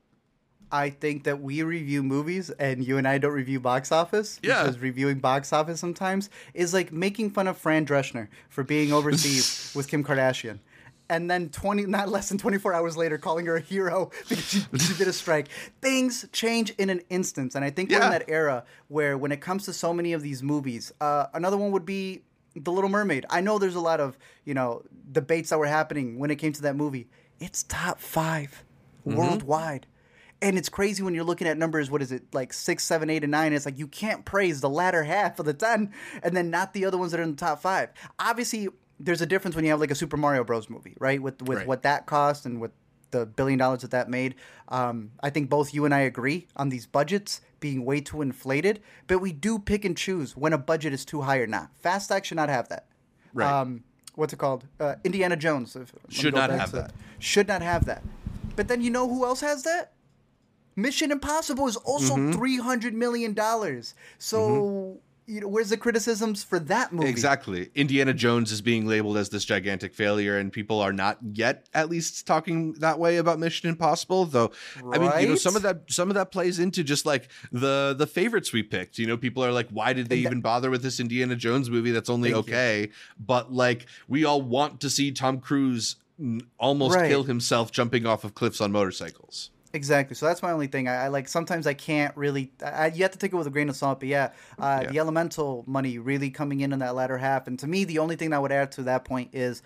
I 0.74 0.90
think 0.90 1.26
that 1.26 1.40
we 1.40 1.62
review 1.62 2.02
movies 2.02 2.50
and 2.50 2.84
you 2.84 2.98
and 2.98 3.08
I 3.08 3.20
don't 3.20 3.32
review 3.32 3.60
box 3.60 3.92
office. 3.92 4.40
Yeah. 4.42 4.64
Because 4.64 4.80
reviewing 4.80 5.20
box 5.20 5.54
office 5.54 5.80
sometimes 5.80 6.32
is 6.56 6.74
like 6.74 6.92
making 6.92 7.30
fun 7.30 7.48
of 7.48 7.60
Fran 7.60 7.86
Drescher 7.86 8.28
for 8.50 8.64
being 8.64 8.92
overseas 8.92 9.72
with 9.76 9.88
Kim 9.88 10.04
Kardashian. 10.04 10.58
And 11.10 11.30
then 11.30 11.50
20, 11.50 11.86
not 11.86 12.10
less 12.10 12.28
than 12.30 12.40
24 12.40 12.74
hours 12.74 12.98
later, 12.98 13.20
calling 13.20 13.46
her 13.46 13.58
a 13.58 13.62
hero 13.62 14.10
because 14.28 14.50
she, 14.50 14.62
she 14.80 14.94
did 14.96 15.08
a 15.08 15.14
strike. 15.14 15.50
Things 15.80 16.26
change 16.32 16.72
in 16.80 16.90
an 16.90 17.02
instance. 17.12 17.54
And 17.54 17.64
I 17.64 17.70
think 17.70 17.92
we're 17.92 18.02
in 18.02 18.10
that 18.10 18.28
era 18.28 18.64
where 18.88 19.16
when 19.16 19.32
it 19.32 19.42
comes 19.42 19.66
to 19.66 19.74
so 19.74 19.94
many 19.94 20.14
of 20.14 20.24
these 20.24 20.42
movies, 20.42 20.92
uh, 21.00 21.28
another 21.36 21.58
one 21.58 21.70
would 21.70 21.86
be 21.86 22.24
The 22.56 22.72
Little 22.72 22.90
Mermaid. 22.90 23.28
I 23.30 23.42
know 23.42 23.60
there's 23.60 23.76
a 23.76 23.80
lot 23.80 24.00
of, 24.00 24.18
you 24.44 24.56
know, 24.56 24.82
debates 25.12 25.52
that 25.52 25.60
were 25.60 25.68
happening 25.68 26.18
when 26.18 26.32
it 26.32 26.38
came 26.38 26.54
to 26.54 26.64
that 26.64 26.76
movie. 26.76 27.10
It's 27.40 27.62
top 27.62 28.00
5 28.00 28.64
worldwide. 29.06 29.86
And 30.44 30.58
it's 30.58 30.68
crazy 30.70 31.02
when 31.02 31.16
you're 31.16 31.24
looking 31.24 31.48
at 31.48 31.58
numbers. 31.58 31.90
What 31.90 32.02
is 32.02 32.12
it 32.12 32.24
like 32.34 32.52
six, 32.52 32.84
seven, 32.84 33.10
eight, 33.10 33.24
and 33.24 33.32
nine? 33.32 33.54
It's 33.54 33.66
like 33.66 33.80
you 33.80 33.88
can't 33.88 34.26
praise 34.26 34.60
the 34.62 34.70
latter 34.70 35.04
half 35.04 35.40
of 35.40 35.46
the 35.46 35.54
ten, 35.54 35.92
and 36.22 36.36
then 36.36 36.50
not 36.52 36.74
the 36.74 36.84
other 36.86 36.98
ones 36.98 37.12
that 37.14 37.20
are 37.22 37.24
in 37.24 37.32
the 37.32 37.38
top 37.38 37.62
five. 37.62 37.90
Obviously, 38.20 38.68
there's 39.00 39.22
a 39.22 39.26
difference 39.26 39.56
when 39.56 39.64
you 39.64 39.72
have 39.72 39.80
like 39.80 39.90
a 39.92 39.96
Super 39.96 40.18
Mario 40.18 40.44
Bros. 40.44 40.70
movie, 40.70 40.96
right? 41.00 41.22
With 41.22 41.42
with 41.44 41.60
Right. 41.60 41.68
what 41.68 41.84
that 41.84 42.06
cost 42.08 42.46
and 42.46 42.60
with 42.60 42.72
the 43.12 43.26
billion 43.26 43.58
dollars 43.60 43.82
that 43.84 43.92
that 43.92 44.10
made. 44.10 44.36
Um, 44.68 45.12
I 45.22 45.30
think 45.30 45.50
both 45.50 45.74
you 45.74 45.86
and 45.86 45.94
I 45.94 46.00
agree 46.02 46.48
on 46.58 46.68
these 46.70 46.86
budgets 46.88 47.40
being 47.62 47.86
way 47.86 48.02
too 48.02 48.22
inflated, 48.22 48.82
but 49.08 49.20
we 49.20 49.32
do 49.32 49.60
pick 49.60 49.86
and 49.86 49.96
choose 49.96 50.36
when 50.36 50.52
a 50.52 50.58
budget 50.58 50.92
is 50.94 51.06
too 51.06 51.22
high 51.22 51.38
or 51.38 51.48
not. 51.48 51.70
Fast 51.80 52.12
Act 52.12 52.26
should 52.26 52.36
not 52.38 52.50
have 52.50 52.68
that. 52.68 52.88
Right. 53.34 53.50
Um, 53.50 53.84
what's 54.16 54.34
it 54.34 54.40
called? 54.40 54.66
Uh, 54.80 54.96
Indiana 55.06 55.38
Jones. 55.38 55.76
if- 55.78 55.94
Should 56.10 56.34
not 56.36 56.50
have 56.50 56.72
to 56.72 56.76
that. 56.78 56.92
Should 57.20 57.48
not 57.48 57.62
have 57.62 57.86
that. 57.86 58.04
But 58.58 58.68
then 58.68 58.82
you 58.82 58.90
know 58.90 59.08
who 59.08 59.24
else 59.26 59.40
has 59.42 59.64
that? 59.64 59.92
Mission 60.76 61.12
Impossible 61.12 61.68
is 61.68 61.76
also 61.78 62.16
Mm-hmm. 62.16 62.32
three 62.34 62.58
hundred 62.58 62.94
million 62.94 63.34
dollars. 63.34 63.94
So 64.18 64.98
you 65.26 65.40
know, 65.40 65.48
where's 65.48 65.70
the 65.70 65.78
criticisms 65.78 66.44
for 66.44 66.60
that 66.60 66.92
movie? 66.92 67.08
Exactly. 67.08 67.70
Indiana 67.76 68.14
Jones 68.14 68.52
is 68.52 68.60
being 68.62 68.86
labeled 68.86 69.16
as 69.16 69.30
this 69.30 69.46
gigantic 69.46 69.94
failure, 69.96 70.38
and 70.38 70.52
people 70.52 70.82
are 70.82 70.92
not 70.92 71.18
yet, 71.32 71.70
at 71.74 71.88
least, 71.90 72.28
talking 72.28 72.74
that 72.80 73.00
way 73.00 73.16
about 73.16 73.40
Mission 73.40 73.70
Impossible. 73.70 74.26
Though, 74.26 74.52
I 74.92 74.98
mean, 74.98 75.10
you 75.22 75.28
know, 75.30 75.36
some 75.36 75.56
of 75.56 75.62
that, 75.62 75.84
some 75.88 76.10
of 76.10 76.16
that 76.16 76.32
plays 76.34 76.60
into 76.60 76.84
just 76.84 77.06
like 77.06 77.30
the 77.54 77.96
the 77.98 78.06
favorites 78.06 78.52
we 78.52 78.64
picked. 78.64 78.98
You 79.00 79.08
know, 79.08 79.16
people 79.16 79.46
are 79.46 79.54
like, 79.54 79.70
why 79.70 79.94
did 79.94 80.10
they 80.10 80.18
that- 80.24 80.28
even 80.28 80.42
bother 80.42 80.70
with 80.70 80.84
this 80.84 81.00
Indiana 81.00 81.38
Jones 81.38 81.70
movie? 81.70 81.92
That's 81.92 82.10
only 82.10 82.34
Thank 82.34 82.48
you. 82.48 82.54
okay. 82.54 82.90
But 83.18 83.54
like, 83.54 83.86
we 84.10 84.26
all 84.26 84.42
want 84.42 84.82
to 84.82 84.90
see 84.90 85.12
Tom 85.14 85.40
Cruise 85.40 85.96
almost 86.60 86.96
Right. 86.98 87.10
kill 87.10 87.24
himself 87.24 87.72
jumping 87.72 88.06
off 88.06 88.26
of 88.26 88.36
cliffs 88.36 88.60
on 88.60 88.74
motorcycles. 88.74 89.52
Exactly. 89.74 90.16
So 90.16 90.28
that's 90.28 90.44
my 90.44 90.52
only 90.52 90.68
thing. 90.68 90.88
I, 90.88 91.06
I 91.06 91.08
like 91.08 91.28
sometimes 91.28 91.66
I 91.66 91.74
can't 91.74 92.16
really. 92.16 92.52
I, 92.64 92.88
you 92.88 93.02
have 93.02 93.12
to 93.12 93.18
take 93.18 93.34
it 93.34 93.36
with 93.36 93.48
a 93.48 93.50
grain 93.50 93.70
of 93.70 93.76
salt. 93.76 94.00
But 94.00 94.10
yeah, 94.10 94.30
uh, 94.60 94.82
Yeah. 94.84 94.92
the 94.92 95.00
elemental 95.00 95.64
money 95.66 95.98
really 95.98 96.30
coming 96.30 96.60
in 96.62 96.72
in 96.74 96.80
that 96.80 96.94
latter 96.94 97.18
half. 97.18 97.48
And 97.48 97.58
to 97.60 97.68
me, 97.68 97.84
the 97.84 97.98
only 98.00 98.16
thing 98.16 98.30
that 98.30 98.36
I 98.38 98.40
would 98.40 98.52
add 98.52 98.72
to 98.74 98.84
that 98.84 99.04
point 99.04 99.32
is 99.34 99.64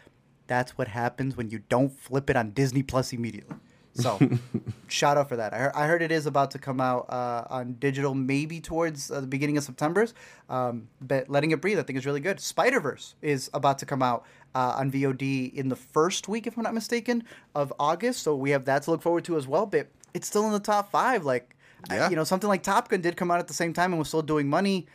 that's 0.47 0.77
what 0.77 0.87
happens 0.87 1.35
when 1.35 1.49
you 1.49 1.59
don't 1.67 1.89
flip 1.89 2.29
it 2.29 2.37
on 2.37 2.51
Disney 2.51 2.83
Plus 2.83 3.11
immediately. 3.11 3.57
So 3.95 4.19
shout 4.87 5.17
out 5.17 5.27
for 5.27 5.35
that. 5.37 5.53
I 5.53 5.57
heard, 5.57 5.71
I 5.75 5.87
heard 5.87 6.01
it 6.03 6.11
is 6.11 6.25
about 6.27 6.51
to 6.51 6.59
come 6.59 6.79
out 6.79 7.07
uh, 7.09 7.45
on 7.49 7.73
digital, 7.79 8.13
maybe 8.13 8.61
towards 8.61 9.09
uh, 9.09 9.19
the 9.21 9.27
beginning 9.27 9.57
of 9.57 9.63
September. 9.63 10.07
Um, 10.49 10.87
but 11.01 11.29
letting 11.29 11.49
it 11.51 11.59
breathe, 11.61 11.79
I 11.79 11.83
think 11.83 11.97
is 11.97 12.05
really 12.05 12.19
good. 12.19 12.39
Spider 12.39 12.79
Verse 12.79 13.15
is 13.23 13.49
about 13.55 13.79
to 13.79 13.87
come 13.87 14.03
out 14.03 14.23
uh, 14.53 14.75
on 14.77 14.91
VOD 14.91 15.51
in 15.53 15.69
the 15.69 15.75
first 15.75 16.27
week, 16.27 16.45
if 16.45 16.55
I'm 16.57 16.63
not 16.63 16.75
mistaken, 16.75 17.23
of 17.55 17.73
August. 17.79 18.21
So 18.21 18.35
we 18.35 18.51
have 18.51 18.65
that 18.65 18.83
to 18.83 18.91
look 18.91 19.01
forward 19.01 19.25
to 19.25 19.35
as 19.35 19.47
well. 19.47 19.65
But 19.65 19.87
it's 20.13 20.27
still 20.27 20.45
in 20.45 20.51
the 20.53 20.59
top 20.59 20.91
five. 20.91 21.23
Like, 21.25 21.55
I- 21.89 22.09
you 22.09 22.15
know, 22.15 22.23
something 22.23 22.47
like 22.47 22.63
Top 22.63 22.89
Gun 22.89 23.01
did 23.01 23.15
come 23.17 23.31
out 23.31 23.39
at 23.39 23.47
the 23.47 23.53
same 23.53 23.73
time 23.73 23.91
and 23.91 23.99
was 23.99 24.07
still 24.07 24.21
doing 24.21 24.47
money. 24.49 24.87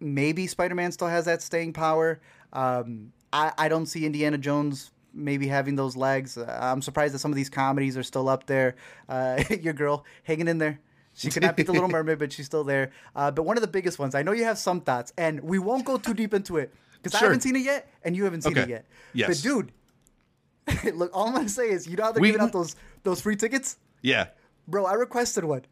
Maybe 0.00 0.46
Spider 0.46 0.74
Man 0.74 0.92
still 0.92 1.08
has 1.08 1.24
that 1.26 1.42
staying 1.42 1.72
power. 1.74 2.20
Um, 2.52 3.12
I, 3.32 3.52
I 3.58 3.68
don't 3.68 3.86
see 3.86 4.06
Indiana 4.06 4.38
Jones 4.38 4.90
maybe 5.12 5.46
having 5.48 5.76
those 5.76 5.96
legs. 5.96 6.38
Uh, 6.38 6.58
I'm 6.60 6.80
surprised 6.82 7.14
that 7.14 7.18
some 7.18 7.30
of 7.32 7.36
these 7.36 7.50
comedies 7.50 7.96
are 7.96 8.02
still 8.02 8.28
up 8.28 8.46
there. 8.46 8.76
Uh, 9.08 9.42
your 9.60 9.74
girl 9.74 10.04
hanging 10.22 10.48
in 10.48 10.58
there. 10.58 10.80
She 11.14 11.28
could 11.28 11.42
not 11.42 11.56
beat 11.56 11.66
the 11.66 11.72
Little 11.72 11.88
Mermaid, 11.96 12.18
but 12.18 12.32
she's 12.32 12.46
still 12.46 12.64
there. 12.64 12.92
Uh, 13.14 13.30
but 13.30 13.42
one 13.42 13.56
of 13.56 13.60
the 13.60 13.66
biggest 13.68 13.98
ones, 13.98 14.14
I 14.14 14.22
know 14.22 14.32
you 14.32 14.44
have 14.44 14.56
some 14.58 14.80
thoughts, 14.80 15.12
and 15.18 15.40
we 15.40 15.58
won't 15.58 15.84
go 15.84 15.96
too 15.98 16.14
deep 16.14 16.32
into 16.32 16.56
it 16.56 16.72
because 17.02 17.14
I 17.20 17.24
haven't 17.24 17.40
seen 17.40 17.56
it 17.56 17.62
yet, 17.62 17.90
and 18.04 18.16
you 18.16 18.24
haven't 18.24 18.42
seen 18.42 18.56
it 18.56 18.68
yet. 18.68 18.86
Yes. 19.12 19.28
But 19.28 19.42
dude, 19.42 20.94
look, 20.96 21.10
all 21.12 21.26
I'm 21.28 21.34
gonna 21.34 21.48
say 21.48 21.70
is, 21.70 21.86
you 21.86 21.96
know 21.96 22.04
how 22.04 22.12
they're 22.12 22.20
We- 22.20 22.28
giving 22.28 22.42
out 22.42 22.52
those 22.52 22.76
those 23.02 23.20
free 23.20 23.36
tickets, 23.36 23.76
Yeah. 24.02 24.28
Bro? 24.70 24.86
I 24.86 24.94
requested 24.94 25.44
one. 25.44 25.62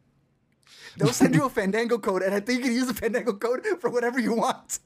They'll 0.99 1.13
send 1.13 1.35
you 1.35 1.45
a 1.45 1.49
Fandango 1.51 1.99
code, 1.99 2.23
and 2.23 2.35
I 2.35 2.41
think 2.41 2.59
you 2.59 2.65
can 2.67 2.75
use 2.75 2.87
the 2.89 2.95
Fandango 2.95 3.33
code 3.33 3.65
for 3.81 3.89
whatever 3.89 4.19
you 4.21 4.35
want. 4.35 4.81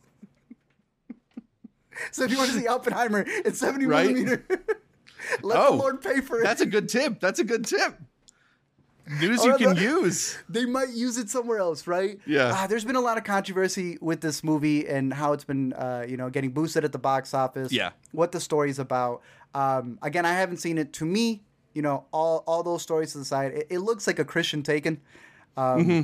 so 2.10 2.24
if 2.24 2.30
you 2.30 2.38
want 2.38 2.50
to 2.50 2.58
see 2.60 2.66
Oppenheimer 2.66 3.20
in 3.22 3.52
70 3.52 3.86
Right? 3.86 4.06
millimeter, 4.10 4.44
let 5.42 5.58
Oh, 5.58 5.70
the 5.72 5.76
Lord 5.76 6.02
pay 6.02 6.20
for 6.20 6.40
it. 6.40 6.44
That's 6.44 6.60
a 6.60 6.66
good 6.66 6.88
tip. 6.88 7.20
That's 7.20 7.38
a 7.40 7.44
good 7.44 7.64
tip. 7.64 7.98
news 9.20 9.44
you 9.44 9.56
can 9.56 9.76
use. 9.76 10.38
They 10.48 10.64
might 10.66 10.90
use 10.90 11.18
it 11.18 11.28
somewhere 11.30 11.58
else, 11.58 11.86
right? 11.86 12.18
Yeah. 12.26 12.52
Uh, 12.54 12.66
there's 12.66 12.84
been 12.84 12.96
a 12.96 13.00
lot 13.00 13.18
of 13.18 13.24
controversy 13.24 13.98
with 14.00 14.20
this 14.20 14.44
movie 14.44 14.86
and 14.86 15.12
how 15.12 15.32
it's 15.32 15.44
been, 15.44 15.72
uh, 15.72 16.04
you 16.08 16.16
know, 16.16 16.30
getting 16.30 16.50
boosted 16.52 16.84
at 16.84 16.92
the 16.92 16.98
box 16.98 17.34
office. 17.34 17.72
Yeah. 17.72 17.90
What 18.12 18.32
the 18.32 18.40
story's 18.40 18.78
about. 18.78 19.22
Um, 19.54 19.98
again, 20.02 20.24
I 20.26 20.32
haven't 20.32 20.58
seen 20.58 20.78
it. 20.78 20.92
To 20.94 21.04
me, 21.04 21.42
you 21.74 21.82
know, 21.82 22.04
all 22.12 22.44
all 22.46 22.62
those 22.62 22.82
stories 22.82 23.12
to 23.12 23.18
the 23.18 23.24
side, 23.24 23.52
it, 23.52 23.66
it 23.70 23.78
looks 23.80 24.06
like 24.06 24.18
a 24.18 24.24
Christian 24.24 24.62
Taken. 24.62 25.00
Um, 25.56 25.78
Mm-hmm. 25.84 26.00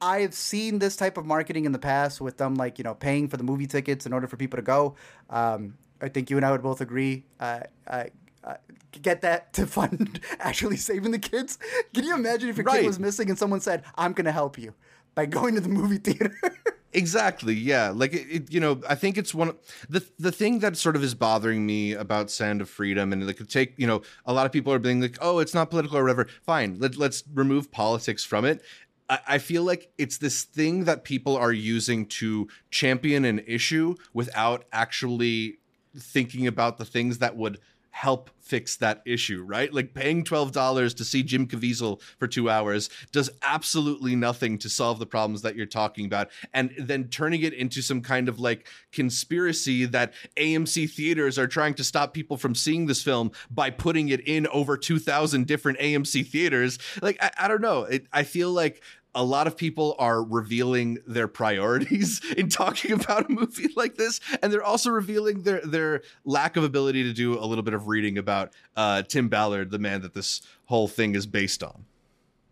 I've 0.00 0.34
seen 0.34 0.80
this 0.80 0.96
type 0.96 1.16
of 1.16 1.24
marketing 1.24 1.64
in 1.64 1.72
the 1.72 1.78
past 1.78 2.20
with 2.20 2.36
them, 2.36 2.56
like 2.56 2.78
you 2.78 2.84
know, 2.84 2.94
paying 2.94 3.28
for 3.28 3.36
the 3.36 3.44
movie 3.44 3.66
tickets 3.66 4.04
in 4.06 4.12
order 4.12 4.26
for 4.26 4.36
people 4.36 4.56
to 4.58 4.62
go. 4.62 4.96
Um, 5.30 5.74
I 6.02 6.08
think 6.08 6.28
you 6.30 6.36
and 6.36 6.44
I 6.44 6.50
would 6.50 6.62
both 6.62 6.80
agree. 6.82 7.24
Uh, 7.40 7.60
uh, 7.86 8.04
uh, 8.42 8.56
get 9.00 9.22
that 9.22 9.52
to 9.54 9.66
fund 9.66 10.20
actually 10.40 10.76
saving 10.76 11.12
the 11.12 11.18
kids. 11.18 11.58
Can 11.94 12.04
you 12.04 12.14
imagine 12.14 12.50
if 12.50 12.56
your 12.58 12.64
Right. 12.66 12.80
kid 12.80 12.86
was 12.86 12.98
missing 12.98 13.30
and 13.30 13.38
someone 13.38 13.60
said, 13.60 13.84
"I'm 13.94 14.12
going 14.12 14.26
to 14.26 14.32
help 14.32 14.58
you 14.58 14.74
by 15.14 15.24
going 15.26 15.54
to 15.54 15.60
the 15.62 15.70
movie 15.70 15.98
theater"? 15.98 16.34
Exactly. 16.94 17.54
Yeah. 17.54 17.90
Like 17.90 18.14
it, 18.14 18.26
it, 18.30 18.52
you 18.52 18.60
know, 18.60 18.80
I 18.88 18.94
think 18.94 19.18
it's 19.18 19.34
one 19.34 19.48
of 19.48 19.56
the 19.88 20.06
the 20.18 20.30
thing 20.30 20.60
that 20.60 20.76
sort 20.76 20.94
of 20.94 21.02
is 21.02 21.14
bothering 21.14 21.66
me 21.66 21.92
about 21.92 22.30
Sound 22.30 22.60
of 22.60 22.70
Freedom, 22.70 23.12
and 23.12 23.26
like 23.26 23.46
take 23.48 23.74
you 23.76 23.86
know, 23.86 24.02
a 24.24 24.32
lot 24.32 24.46
of 24.46 24.52
people 24.52 24.72
are 24.72 24.78
being 24.78 25.00
like, 25.00 25.18
oh, 25.20 25.40
it's 25.40 25.54
not 25.54 25.70
political 25.70 25.98
or 25.98 26.04
whatever. 26.04 26.28
Fine. 26.42 26.78
Let, 26.78 26.96
let's 26.96 27.24
remove 27.34 27.72
politics 27.72 28.22
from 28.24 28.44
it. 28.44 28.62
I, 29.10 29.18
I 29.26 29.38
feel 29.38 29.64
like 29.64 29.90
it's 29.98 30.18
this 30.18 30.44
thing 30.44 30.84
that 30.84 31.02
people 31.02 31.36
are 31.36 31.52
using 31.52 32.06
to 32.06 32.46
champion 32.70 33.24
an 33.24 33.40
issue 33.40 33.96
without 34.12 34.64
actually 34.72 35.58
thinking 35.98 36.46
about 36.46 36.78
the 36.78 36.84
things 36.84 37.18
that 37.18 37.36
would 37.36 37.58
help 37.94 38.28
fix 38.40 38.74
that 38.74 39.00
issue, 39.06 39.40
right? 39.46 39.72
Like 39.72 39.94
paying 39.94 40.24
$12 40.24 40.96
to 40.96 41.04
see 41.04 41.22
Jim 41.22 41.46
Caviezel 41.46 42.02
for 42.18 42.26
two 42.26 42.50
hours 42.50 42.90
does 43.12 43.30
absolutely 43.40 44.16
nothing 44.16 44.58
to 44.58 44.68
solve 44.68 44.98
the 44.98 45.06
problems 45.06 45.42
that 45.42 45.54
you're 45.54 45.64
talking 45.64 46.04
about. 46.04 46.28
And 46.52 46.74
then 46.76 47.04
turning 47.04 47.42
it 47.42 47.52
into 47.52 47.82
some 47.82 48.00
kind 48.00 48.28
of 48.28 48.40
like 48.40 48.66
conspiracy 48.90 49.84
that 49.84 50.12
AMC 50.36 50.90
theaters 50.90 51.38
are 51.38 51.46
trying 51.46 51.74
to 51.74 51.84
stop 51.84 52.12
people 52.12 52.36
from 52.36 52.56
seeing 52.56 52.86
this 52.86 53.00
film 53.00 53.30
by 53.48 53.70
putting 53.70 54.08
it 54.08 54.26
in 54.26 54.48
over 54.48 54.76
2,000 54.76 55.46
different 55.46 55.78
AMC 55.78 56.26
theaters. 56.26 56.80
Like, 57.00 57.16
I, 57.22 57.30
I 57.38 57.48
don't 57.48 57.62
know. 57.62 57.84
It, 57.84 58.08
I 58.12 58.24
feel 58.24 58.50
like 58.50 58.82
a 59.14 59.22
lot 59.24 59.46
of 59.46 59.56
people 59.56 59.94
are 59.98 60.22
revealing 60.22 60.98
their 61.06 61.28
priorities 61.28 62.20
in 62.36 62.48
talking 62.48 62.92
about 62.92 63.28
a 63.28 63.32
movie 63.32 63.68
like 63.76 63.94
this 63.96 64.20
and 64.42 64.52
they're 64.52 64.64
also 64.64 64.90
revealing 64.90 65.42
their 65.42 65.60
their 65.60 66.02
lack 66.24 66.56
of 66.56 66.64
ability 66.64 67.02
to 67.04 67.12
do 67.12 67.38
a 67.38 67.46
little 67.46 67.62
bit 67.62 67.74
of 67.74 67.86
reading 67.88 68.18
about 68.18 68.52
uh, 68.76 69.02
tim 69.02 69.28
ballard 69.28 69.70
the 69.70 69.78
man 69.78 70.02
that 70.02 70.14
this 70.14 70.42
whole 70.66 70.88
thing 70.88 71.14
is 71.14 71.26
based 71.26 71.62
on 71.62 71.84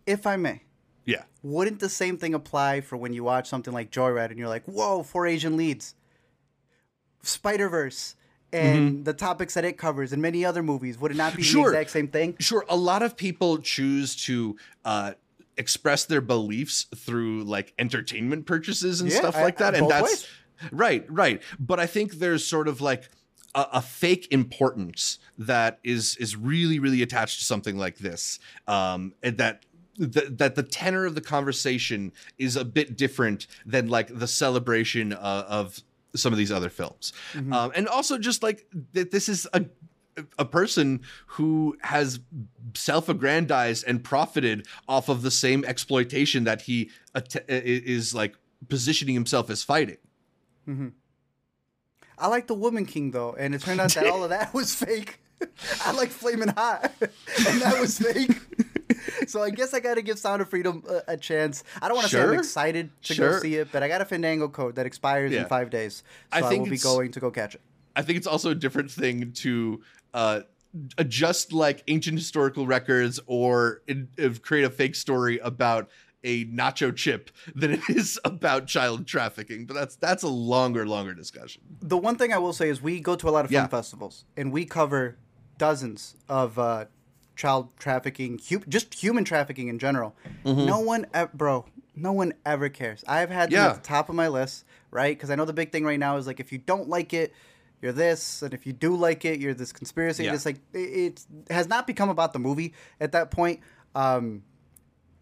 if 0.07 0.27
I 0.27 0.37
may, 0.37 0.63
yeah 1.05 1.23
wouldn't 1.43 1.81
the 1.81 1.89
same 1.89 2.17
thing 2.19 2.35
apply 2.35 2.81
for 2.81 2.97
when 2.97 3.13
you 3.13 3.25
watch 3.25 3.49
something 3.49 3.73
like 3.73 3.91
Joy 3.91 4.11
Ride 4.11 4.31
and 4.31 4.39
you're 4.39 4.49
like, 4.49 4.65
"Whoa, 4.67 5.03
four 5.03 5.27
Asian 5.27 5.57
leads." 5.57 5.95
Spider 7.23 7.69
Verse 7.69 8.17
and 8.53 9.05
the 9.05 9.15
topics 9.15 9.55
that 9.55 9.65
it 9.65 9.79
covers 9.79 10.13
and 10.13 10.21
many 10.21 10.45
other 10.45 10.63
movies 10.63 10.99
would 10.99 11.11
it 11.11 11.17
not 11.17 11.35
be 11.35 11.43
Sure. 11.43 11.71
the 11.71 11.79
exact 11.79 11.91
same 11.91 12.09
thing? 12.09 12.37
sure 12.39 12.65
a 12.69 12.77
lot 12.77 13.03
of 13.03 13.17
people 13.17 13.59
choose 13.59 14.15
to 14.27 14.57
uh 14.85 15.13
express 15.57 16.05
their 16.05 16.21
beliefs 16.21 16.87
through 16.97 17.45
like 17.45 17.75
entertainment 17.79 18.47
purchases 18.47 19.01
and 19.01 19.11
Yeah, 19.11 19.19
stuff 19.19 19.35
like 19.37 19.59
that 19.59 19.75
I- 19.75 19.79
and 19.79 19.89
that's 19.91 20.03
ways. 20.03 20.27
right 20.73 21.05
right. 21.11 21.43
But 21.59 21.79
i 21.81 21.87
think 21.87 22.13
there's 22.15 22.47
sort 22.47 22.69
of 22.69 22.81
like 22.81 23.09
a, 23.55 23.67
a 23.75 23.83
fake 23.83 24.29
importance 24.31 25.19
that 25.39 25.79
is 25.85 26.17
is 26.17 26.37
really 26.37 26.79
really 26.79 27.03
attached 27.03 27.39
to 27.41 27.45
something 27.45 27.77
like 27.77 27.99
this 27.99 28.39
um 28.67 29.13
and 29.23 29.37
that 29.39 29.67
that, 29.99 30.39
that 30.39 30.55
the 30.55 30.63
tenor 30.63 31.05
of 31.05 31.15
the 31.15 31.21
conversation 31.21 32.13
is 32.39 32.57
a 32.57 32.65
bit 32.65 32.97
different 32.97 33.47
than 33.67 33.89
like 33.89 34.09
the 34.19 34.27
celebration 34.27 35.13
uh, 35.13 35.45
of 35.47 35.81
some 36.17 36.33
of 36.33 36.39
these 36.39 36.51
other 36.51 36.71
films. 36.71 37.13
Um, 37.35 37.73
and 37.75 37.87
also 37.89 38.17
just 38.17 38.43
like 38.43 38.67
that 38.95 39.11
this 39.11 39.29
is 39.29 39.47
a 39.53 39.67
a 40.39 40.45
person 40.45 41.01
who 41.27 41.77
has 41.81 42.21
self-aggrandized 42.75 43.85
and 43.87 44.05
profited 44.05 44.67
off 44.89 45.09
of 45.09 45.23
the 45.23 45.31
same 45.31 45.65
exploitation 45.65 46.45
that 46.45 46.63
he 46.63 46.91
att- 47.15 47.45
is 47.49 48.15
like 48.15 48.35
positioning 48.69 49.15
himself 49.15 49.51
as 49.51 49.63
fighting 49.63 49.97
mm-hmm. 50.69 50.89
I 52.19 52.29
like 52.29 52.47
the 52.47 52.55
Woman 52.55 52.87
King 52.87 53.11
though, 53.11 53.35
and 53.37 53.55
it 53.55 53.63
turned 53.63 53.81
out 53.81 53.91
that 53.95 54.07
all 54.07 54.23
of 54.23 54.31
that 54.31 54.55
was 54.55 54.73
fake. 54.75 55.19
I 55.85 55.93
like 55.93 56.09
Flaming 56.11 56.49
Hot, 56.49 56.93
and 57.01 57.61
that 57.61 57.81
was 57.81 57.99
fake. 57.99 58.31
so 59.27 59.43
I 59.43 59.51
guess 59.51 59.75
I 59.75 59.81
got 59.81 59.95
to 59.95 60.03
give 60.03 60.21
Sound 60.21 60.41
of 60.41 60.49
Freedom 60.49 60.85
a, 60.89 61.15
a 61.15 61.17
chance. 61.17 61.65
I 61.81 61.89
don't 61.89 61.97
want 61.97 62.09
to 62.09 62.17
say 62.17 62.23
I'm 62.23 62.35
excited 62.35 62.91
to 63.05 63.15
go 63.17 63.39
see 63.41 63.57
it, 63.57 63.73
but 63.73 63.83
I 63.83 63.89
got 63.89 64.01
a 64.03 64.05
Fandango 64.05 64.49
code 64.49 64.77
that 64.77 64.87
expires 64.87 65.33
Yeah. 65.33 65.41
in 65.43 65.47
five 65.47 65.71
days, 65.71 66.05
so 66.33 66.39
I 66.39 66.49
I, 66.49 66.59
will 66.59 66.67
be 66.67 66.79
going 66.79 67.11
to 67.11 67.19
go 67.19 67.33
catch 67.33 67.57
it. 67.57 67.61
I 67.97 68.03
think 68.03 68.19
it's 68.19 68.27
also 68.27 68.51
a 68.51 68.55
different 68.55 68.91
thing 68.91 69.33
to 69.33 69.83
uh, 70.15 70.41
adjust 70.99 71.53
like 71.53 71.83
ancient 71.89 72.19
historical 72.19 72.67
records 72.67 73.21
or 73.27 73.83
in, 73.87 74.09
create 74.43 74.65
a 74.65 74.71
fake 74.71 74.95
story 74.95 75.39
about 75.39 75.89
a 76.25 76.45
nacho 76.47 76.95
chip 76.95 77.31
than 77.55 77.73
it 77.73 77.81
is 77.89 78.19
about 78.25 78.67
child 78.67 79.07
trafficking. 79.07 79.67
But 79.67 79.75
that's 79.75 79.97
that's 79.97 80.23
a 80.23 80.29
longer, 80.29 80.87
longer 80.87 81.15
discussion. 81.15 81.63
The 81.81 81.99
one 81.99 82.17
thing 82.17 82.33
I 82.33 82.39
will 82.39 82.53
say 82.53 82.69
is 82.69 82.81
we 82.81 83.01
go 83.01 83.17
to 83.17 83.29
a 83.29 83.31
lot 83.31 83.45
of 83.45 83.51
film 83.51 83.65
Yeah. 83.65 83.69
festivals 83.69 84.25
and 84.37 84.53
we 84.53 84.65
cover 84.65 85.17
dozens 85.59 86.17
of 86.29 86.59
uh, 86.59 86.85
child 87.37 87.71
trafficking, 87.79 88.39
hu- 88.49 88.63
just 88.69 88.95
human 88.95 89.25
trafficking 89.25 89.69
in 89.69 89.79
general. 89.79 90.15
No 90.45 90.81
one, 90.81 91.07
e- 91.17 91.25
bro, 91.35 91.67
no 91.97 92.13
one 92.13 92.35
ever 92.47 92.69
cares. 92.69 93.05
I've 93.07 93.31
had 93.31 93.51
them 93.51 93.57
Yeah. 93.59 93.69
at 93.71 93.75
the 93.77 93.81
top 93.83 94.09
of 94.09 94.15
my 94.15 94.29
list, 94.29 94.65
right? 94.91 95.17
Because 95.17 95.31
I 95.31 95.35
know 95.35 95.45
the 95.45 95.53
big 95.53 95.73
thing 95.73 95.85
right 95.85 95.99
now 95.99 96.17
is 96.17 96.27
like 96.27 96.41
if 96.41 96.53
you 96.53 96.59
don't 96.59 96.89
like 96.89 97.13
it, 97.13 97.33
you're 97.83 97.93
this, 97.93 98.43
and 98.43 98.55
if 98.55 98.67
you 98.67 98.73
do 98.73 98.97
like 98.97 99.25
it, 99.25 99.41
you're 99.41 99.55
this 99.55 99.73
conspiracy. 99.73 100.25
Yeah. 100.25 100.35
It's 100.35 100.47
like 100.47 100.61
it, 100.73 100.79
it 100.79 101.53
has 101.53 101.69
not 101.69 101.87
become 101.87 102.09
about 102.09 102.33
the 102.33 102.39
movie 102.39 102.73
at 103.01 103.13
that 103.13 103.31
point. 103.31 103.61
Um, 103.95 104.45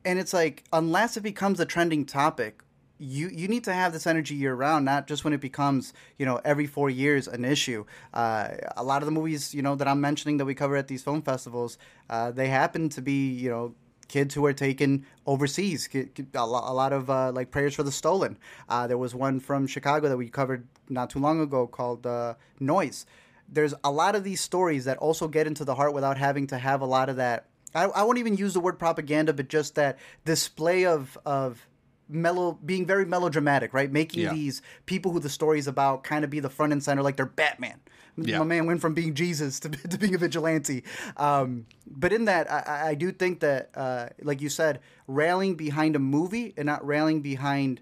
and 0.05 0.19
it's 0.19 0.33
like 0.33 0.65
unless 0.73 1.17
it 1.17 1.23
becomes 1.23 1.61
a 1.61 1.67
trending 1.67 2.05
topic 2.05 2.63
you 3.01 3.29
you 3.29 3.49
need 3.49 3.65
to 3.65 3.73
have 3.73 3.93
this 3.93 4.07
energy 4.07 4.35
year 4.35 4.55
round 4.55 4.85
not 4.85 5.07
just 5.07 5.25
when 5.25 5.33
it 5.33 5.41
becomes 5.41 5.93
you 6.19 6.27
know 6.27 6.41
every 6.45 6.67
four 6.67 6.91
years 6.91 7.27
an 7.27 7.45
issue 7.45 7.85
uh, 8.13 8.49
a 8.77 8.85
lot 8.85 9.03
of 9.03 9.07
the 9.07 9.13
movies 9.13 9.55
you 9.55 9.63
know 9.63 9.75
that 9.75 9.89
i'm 9.89 10.01
mentioning 10.01 10.37
that 10.37 10.45
we 10.45 10.55
cover 10.55 10.77
at 10.77 10.87
these 10.87 11.03
film 11.03 11.23
festivals 11.23 11.79
uh, 12.11 12.31
they 12.31 12.49
happen 12.49 12.89
to 12.91 13.01
be 13.01 13.31
you 13.31 13.49
know 13.49 13.75
kids 14.09 14.35
who 14.35 14.45
are 14.45 14.53
taken 14.53 15.07
overseas 15.27 15.89
Ki- 15.89 16.11
ki- 16.15 16.27
a 16.35 16.39
a 16.39 16.75
lot 16.75 16.93
of 16.93 17.09
uh, 17.09 17.33
like 17.33 17.51
prayers 17.51 17.75
for 17.75 17.83
the 17.83 17.93
stolen 17.93 18.39
uh, 18.69 18.87
there 18.87 18.99
was 18.99 19.15
one 19.15 19.41
from 19.41 19.67
chicago 19.67 20.09
that 20.09 20.19
we 20.19 20.29
covered 20.29 20.69
not 20.91 21.09
too 21.11 21.19
long 21.19 21.41
ago 21.41 21.67
called 21.67 22.07
uh, 22.07 22.35
noise 22.59 23.07
there's 23.53 23.75
a 23.83 23.91
lot 23.91 24.15
of 24.15 24.23
these 24.23 24.41
stories 24.41 24.85
that 24.85 24.97
also 24.99 25.27
get 25.27 25.47
into 25.47 25.65
the 25.65 25.75
heart 25.75 25.93
without 25.93 26.17
having 26.19 26.47
to 26.47 26.57
have 26.59 26.81
a 26.81 26.87
lot 26.87 27.09
of 27.09 27.17
that 27.17 27.47
I, 27.75 27.85
I 27.85 28.03
won't 28.03 28.19
even 28.19 28.37
use 28.37 28.53
the 28.55 28.59
word 28.61 28.81
propaganda, 28.81 29.33
but 29.33 29.47
just 29.49 29.77
that 29.77 29.97
display 30.25 30.87
of 30.87 31.17
of 31.25 31.67
mellow 32.09 32.59
being 32.65 32.85
very 32.85 33.05
melodramatic, 33.05 33.73
right? 33.73 33.91
Making 33.93 34.23
Yeah. 34.25 34.33
these 34.35 34.61
people 34.87 35.13
who 35.13 35.21
the 35.21 35.29
story 35.29 35.61
is 35.61 35.69
about 35.69 36.03
kind 36.03 36.25
of 36.25 36.31
be 36.31 36.41
the 36.41 36.51
front 36.51 36.73
and 36.73 36.83
center, 36.83 37.01
like 37.03 37.15
they're 37.17 37.27
Batman. 37.27 37.79
Yeah. 38.17 38.39
My 38.41 38.45
man 38.45 38.67
went 38.67 38.81
from 38.81 38.95
being 38.95 39.15
Jesus 39.15 39.61
to, 39.61 39.69
to 39.89 39.97
being 39.99 40.17
a 40.17 40.19
vigilante. 40.19 40.83
Um, 41.17 41.67
but 41.87 42.13
in 42.13 42.25
that, 42.25 42.51
I- 42.51 42.65
I, 42.67 42.89
I 42.89 42.95
do 42.97 43.13
think 43.13 43.39
that, 43.41 43.71
uh, 43.77 44.09
like 44.21 44.41
you 44.41 44.49
said, 44.49 44.81
railing 45.07 45.55
behind 45.55 45.95
a 45.95 46.01
movie 46.01 46.53
and 46.57 46.67
not 46.67 46.85
railing 46.85 47.21
behind 47.23 47.81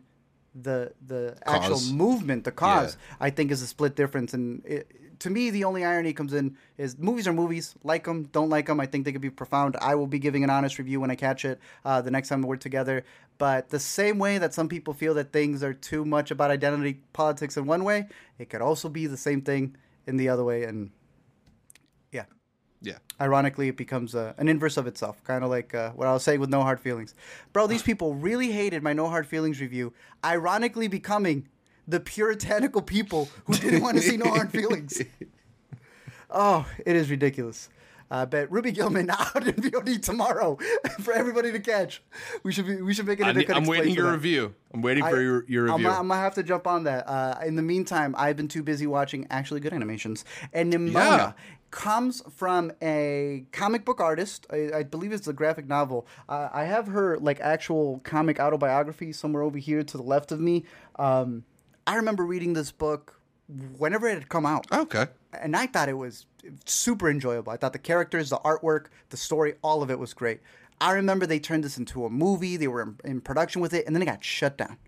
the 0.55 0.93
the 1.07 1.37
actual 1.47 1.81
movement, 1.93 2.45
the 2.45 2.53
cause, 2.53 2.97
I 3.21 3.31
think 3.31 3.51
is 3.51 3.63
a 3.63 3.67
split 3.67 3.97
difference. 3.97 4.35
And 4.35 4.65
it, 4.65 4.91
to 5.21 5.31
me, 5.31 5.51
the 5.51 5.65
only 5.65 5.85
irony 5.85 6.13
comes 6.13 6.33
in 6.33 6.57
is 6.77 6.99
movies 6.99 7.27
are 7.27 7.33
movies. 7.33 7.75
Like 7.83 8.05
them, 8.05 8.25
don't 8.33 8.49
like 8.49 8.67
them. 8.67 8.81
I 8.81 8.87
think 8.87 9.05
they 9.05 9.13
could 9.13 9.21
be 9.21 9.31
profound. 9.31 9.77
I 9.81 9.95
will 9.95 10.07
be 10.07 10.19
giving 10.19 10.45
an 10.45 10.51
honest 10.51 10.79
review 10.79 11.01
when 11.01 11.11
I 11.11 11.17
catch 11.17 11.45
it 11.45 11.59
uh, 11.85 12.01
the 12.01 12.11
next 12.11 12.29
time 12.29 12.43
we're 12.43 12.57
together. 12.57 13.05
But 13.39 13.71
the 13.71 13.79
same 13.79 14.19
way 14.19 14.39
that 14.39 14.53
some 14.55 14.69
people 14.69 14.95
feel 14.95 15.15
that 15.15 15.33
things 15.33 15.63
are 15.63 15.75
too 15.75 16.05
much 16.05 16.31
about 16.31 16.51
identity 16.51 17.01
politics 17.13 17.57
in 17.57 17.67
one 17.67 17.85
way, 17.85 18.09
it 18.39 18.51
could 18.51 18.63
also 18.63 18.89
be 18.89 19.07
the 19.07 19.17
same 19.17 19.43
thing 19.43 19.77
in 20.07 20.17
the 20.17 20.29
other 20.29 20.43
way. 20.43 20.65
And 20.65 20.91
yeah, 20.91 20.98
Yeah. 22.81 22.99
ironically, 23.21 23.69
it 23.69 23.77
becomes 23.77 24.15
uh, 24.15 24.35
an 24.39 24.49
inverse 24.49 24.77
of 24.77 24.87
itself, 24.87 25.23
kind 25.25 25.43
of 25.43 25.51
like 25.51 25.75
uh, 25.75 25.91
what 25.93 26.07
I 26.07 26.13
was 26.13 26.23
saying 26.23 26.39
with 26.41 26.51
No 26.51 26.63
Hard 26.63 26.79
Feelings. 26.81 27.15
Bro, 27.53 27.67
these 27.67 27.83
people 27.83 28.15
really 28.15 28.53
hated 28.53 28.83
my 28.83 28.93
No 28.93 29.09
Hard 29.09 29.27
Feelings 29.27 29.61
review, 29.61 29.93
ironically 30.25 30.87
becoming 30.87 31.49
the 31.89 31.99
puritanical 31.99 32.83
people 32.83 33.29
who 33.47 33.55
didn't 33.55 33.83
want 33.83 33.97
to 33.97 34.03
see 34.03 34.17
No 34.17 34.31
Hard 34.31 34.51
Feelings. 34.51 35.03
Oh, 36.31 36.67
it 36.85 36.95
is 36.95 37.11
ridiculous. 37.11 37.71
Uh, 38.11 38.27
but 38.27 38.51
Ruby 38.51 38.73
Gillman 38.73 39.11
out 39.11 39.47
in 39.47 39.55
VOD 39.55 40.03
tomorrow 40.03 40.59
for 41.01 41.13
everybody 41.13 41.53
to 41.53 41.61
catch. 41.61 42.03
We 42.43 42.53
should 42.53 42.67
be, 42.67 42.81
we 42.83 42.95
should 42.95 43.07
make 43.07 43.21
it. 43.21 43.27
I, 43.27 43.57
am 43.57 43.65
waiting 43.65 43.95
your 43.95 44.07
that. 44.07 44.13
review. 44.13 44.55
I'm 44.73 44.83
waiting 44.83 45.05
for 45.05 45.17
I, 45.17 45.21
your, 45.21 45.45
your 45.49 45.65
review. 45.65 45.89
I'm, 45.89 46.01
I'm, 46.01 46.09
gonna 46.09 46.21
have 46.21 46.35
to 46.35 46.43
jump 46.43 46.67
on 46.67 46.85
that. 46.85 47.09
Uh, 47.09 47.39
in 47.45 47.57
the 47.57 47.63
meantime, 47.63 48.15
I've 48.19 48.37
been 48.37 48.49
too 48.49 48.63
busy 48.63 48.87
watching 48.87 49.27
actually 49.31 49.61
good 49.61 49.73
animations. 49.73 50.25
And 50.53 50.73
Nimona 50.73 50.95
yeah. 50.95 51.33
comes 51.71 52.23
from 52.35 52.73
a 52.83 53.47
comic 53.53 53.85
book 53.85 54.01
artist. 54.01 54.47
I, 54.51 54.71
I 54.75 54.83
believe 54.83 55.13
it's 55.13 55.29
a 55.29 55.33
graphic 55.33 55.67
novel. 55.67 56.07
Uh, 56.29 56.49
I 56.53 56.65
have 56.65 56.87
her 56.89 57.19
like 57.19 57.41
actual 57.41 58.01
comic 58.05 58.41
autobiography 58.41 59.13
somewhere 59.13 59.43
over 59.43 59.59
here 59.59 59.83
to 59.83 59.97
the 59.97 60.03
left 60.03 60.33
of 60.33 60.41
me. 60.41 60.65
Um, 60.97 61.45
I 61.87 61.97
remember 61.97 62.25
reading 62.25 62.53
this 62.53 62.71
book 62.71 63.19
whenever 63.79 64.07
it 64.09 64.15
had 64.15 64.29
come 64.29 64.45
out. 64.45 64.67
Okay. 64.71 65.07
And 65.33 65.57
I 65.57 65.67
thought 65.67 65.89
it 65.89 65.97
was 65.99 66.27
super 66.65 67.11
enjoyable. 67.11 67.53
I 67.53 67.57
thought 67.57 67.73
the 67.73 67.79
characters, 67.79 68.31
the 68.31 68.39
artwork, 68.39 68.87
the 69.11 69.17
story, 69.17 69.55
all 69.63 69.83
of 69.83 69.91
it 69.91 69.99
was 69.99 70.15
great. 70.15 70.41
I 70.81 70.93
remember 70.93 71.27
they 71.27 71.41
turned 71.41 71.65
this 71.65 71.79
into 71.79 72.05
a 72.05 72.11
movie. 72.11 72.57
They 72.57 72.69
were 72.69 72.83
in, 72.83 72.97
in 73.05 73.21
production 73.21 73.61
with 73.61 73.75
it, 73.75 73.87
and 73.87 73.95
then 73.95 74.03
it 74.03 74.07
got 74.07 74.25
shut 74.25 74.57
down. 74.57 74.79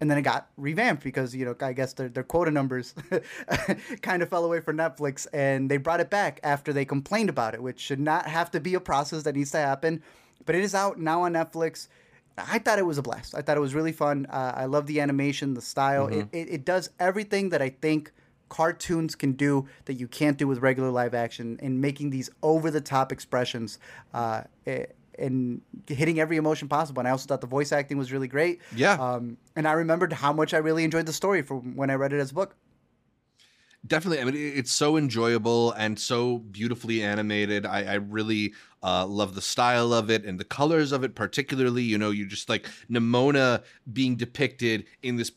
And 0.00 0.10
then 0.10 0.18
it 0.18 0.22
got 0.22 0.48
revamped 0.56 1.04
because 1.04 1.32
you 1.34 1.44
know 1.44 1.54
I 1.60 1.72
guess 1.72 1.92
their 1.92 2.08
their 2.08 2.24
quota 2.24 2.50
numbers 2.50 2.92
kind 4.02 4.20
of 4.20 4.28
fell 4.28 4.44
away 4.44 4.58
for 4.58 4.74
Netflix, 4.74 5.28
and 5.32 5.70
they 5.70 5.76
brought 5.76 6.00
it 6.00 6.10
back 6.10 6.40
after 6.42 6.72
they 6.72 6.84
complained 6.84 7.30
about 7.30 7.54
it, 7.54 7.62
which 7.62 7.78
should 7.78 8.00
not 8.00 8.26
have 8.26 8.50
to 8.50 8.60
be 8.60 8.74
a 8.74 8.80
process 8.80 9.22
that 9.22 9.36
needs 9.36 9.52
to 9.52 9.58
happen. 9.58 10.02
But 10.44 10.56
it 10.56 10.64
is 10.64 10.74
out 10.74 10.98
now 10.98 11.22
on 11.22 11.34
Netflix. 11.34 11.86
I 12.36 12.58
thought 12.58 12.80
it 12.80 12.86
was 12.86 12.98
a 12.98 13.02
blast. 13.02 13.36
I 13.36 13.42
thought 13.42 13.56
it 13.56 13.60
was 13.60 13.74
really 13.74 13.92
fun. 13.92 14.26
Uh, 14.28 14.52
I 14.56 14.64
love 14.64 14.86
the 14.86 15.00
animation, 15.00 15.54
the 15.54 15.60
style. 15.60 16.08
Mm-hmm. 16.08 16.36
It, 16.36 16.48
it, 16.48 16.50
it 16.50 16.64
does 16.64 16.90
everything 16.98 17.50
that 17.50 17.62
I 17.62 17.68
think 17.68 18.12
cartoons 18.52 19.14
can 19.14 19.32
do 19.32 19.66
that 19.86 19.94
you 19.94 20.06
can't 20.06 20.36
do 20.36 20.46
with 20.46 20.58
regular 20.58 20.90
live 20.90 21.14
action 21.14 21.58
in 21.62 21.80
making 21.80 22.10
these 22.10 22.28
over 22.42 22.70
the 22.70 22.82
top 22.82 23.10
expressions 23.10 23.78
uh, 24.12 24.42
and 25.18 25.62
hitting 25.88 26.20
every 26.20 26.36
emotion 26.36 26.68
possible. 26.68 27.00
And 27.00 27.08
I 27.08 27.12
also 27.12 27.26
thought 27.26 27.40
the 27.40 27.46
voice 27.46 27.72
acting 27.72 27.96
was 27.96 28.12
really 28.12 28.28
great. 28.28 28.60
Yeah. 28.76 28.92
Um, 29.00 29.38
and 29.56 29.66
I 29.66 29.72
remembered 29.72 30.12
how 30.12 30.34
much 30.34 30.52
I 30.52 30.58
really 30.58 30.84
enjoyed 30.84 31.06
the 31.06 31.14
story 31.14 31.40
from 31.40 31.76
when 31.76 31.88
I 31.88 31.94
read 31.94 32.12
it 32.12 32.20
as 32.20 32.30
a 32.30 32.34
book. 32.34 32.54
Definitely. 33.86 34.20
I 34.20 34.24
mean, 34.24 34.36
it's 34.36 34.70
so 34.70 34.98
enjoyable 34.98 35.72
and 35.72 35.98
so 35.98 36.38
beautifully 36.38 37.02
animated. 37.02 37.64
I, 37.64 37.84
I 37.84 37.94
really 37.94 38.52
uh, 38.82 39.06
love 39.06 39.34
the 39.34 39.40
style 39.40 39.94
of 39.94 40.10
it 40.10 40.26
and 40.26 40.38
the 40.38 40.44
colors 40.44 40.92
of 40.92 41.04
it, 41.04 41.14
particularly. 41.14 41.84
You 41.84 41.96
know, 41.96 42.10
you 42.10 42.26
just 42.26 42.50
like 42.50 42.68
Nimona 42.90 43.62
being 43.90 44.16
depicted 44.16 44.84
in 45.02 45.16
this 45.16 45.32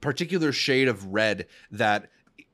particular 0.00 0.50
shade 0.50 0.88
of 0.88 1.06
red 1.06 1.46
that 1.70 2.10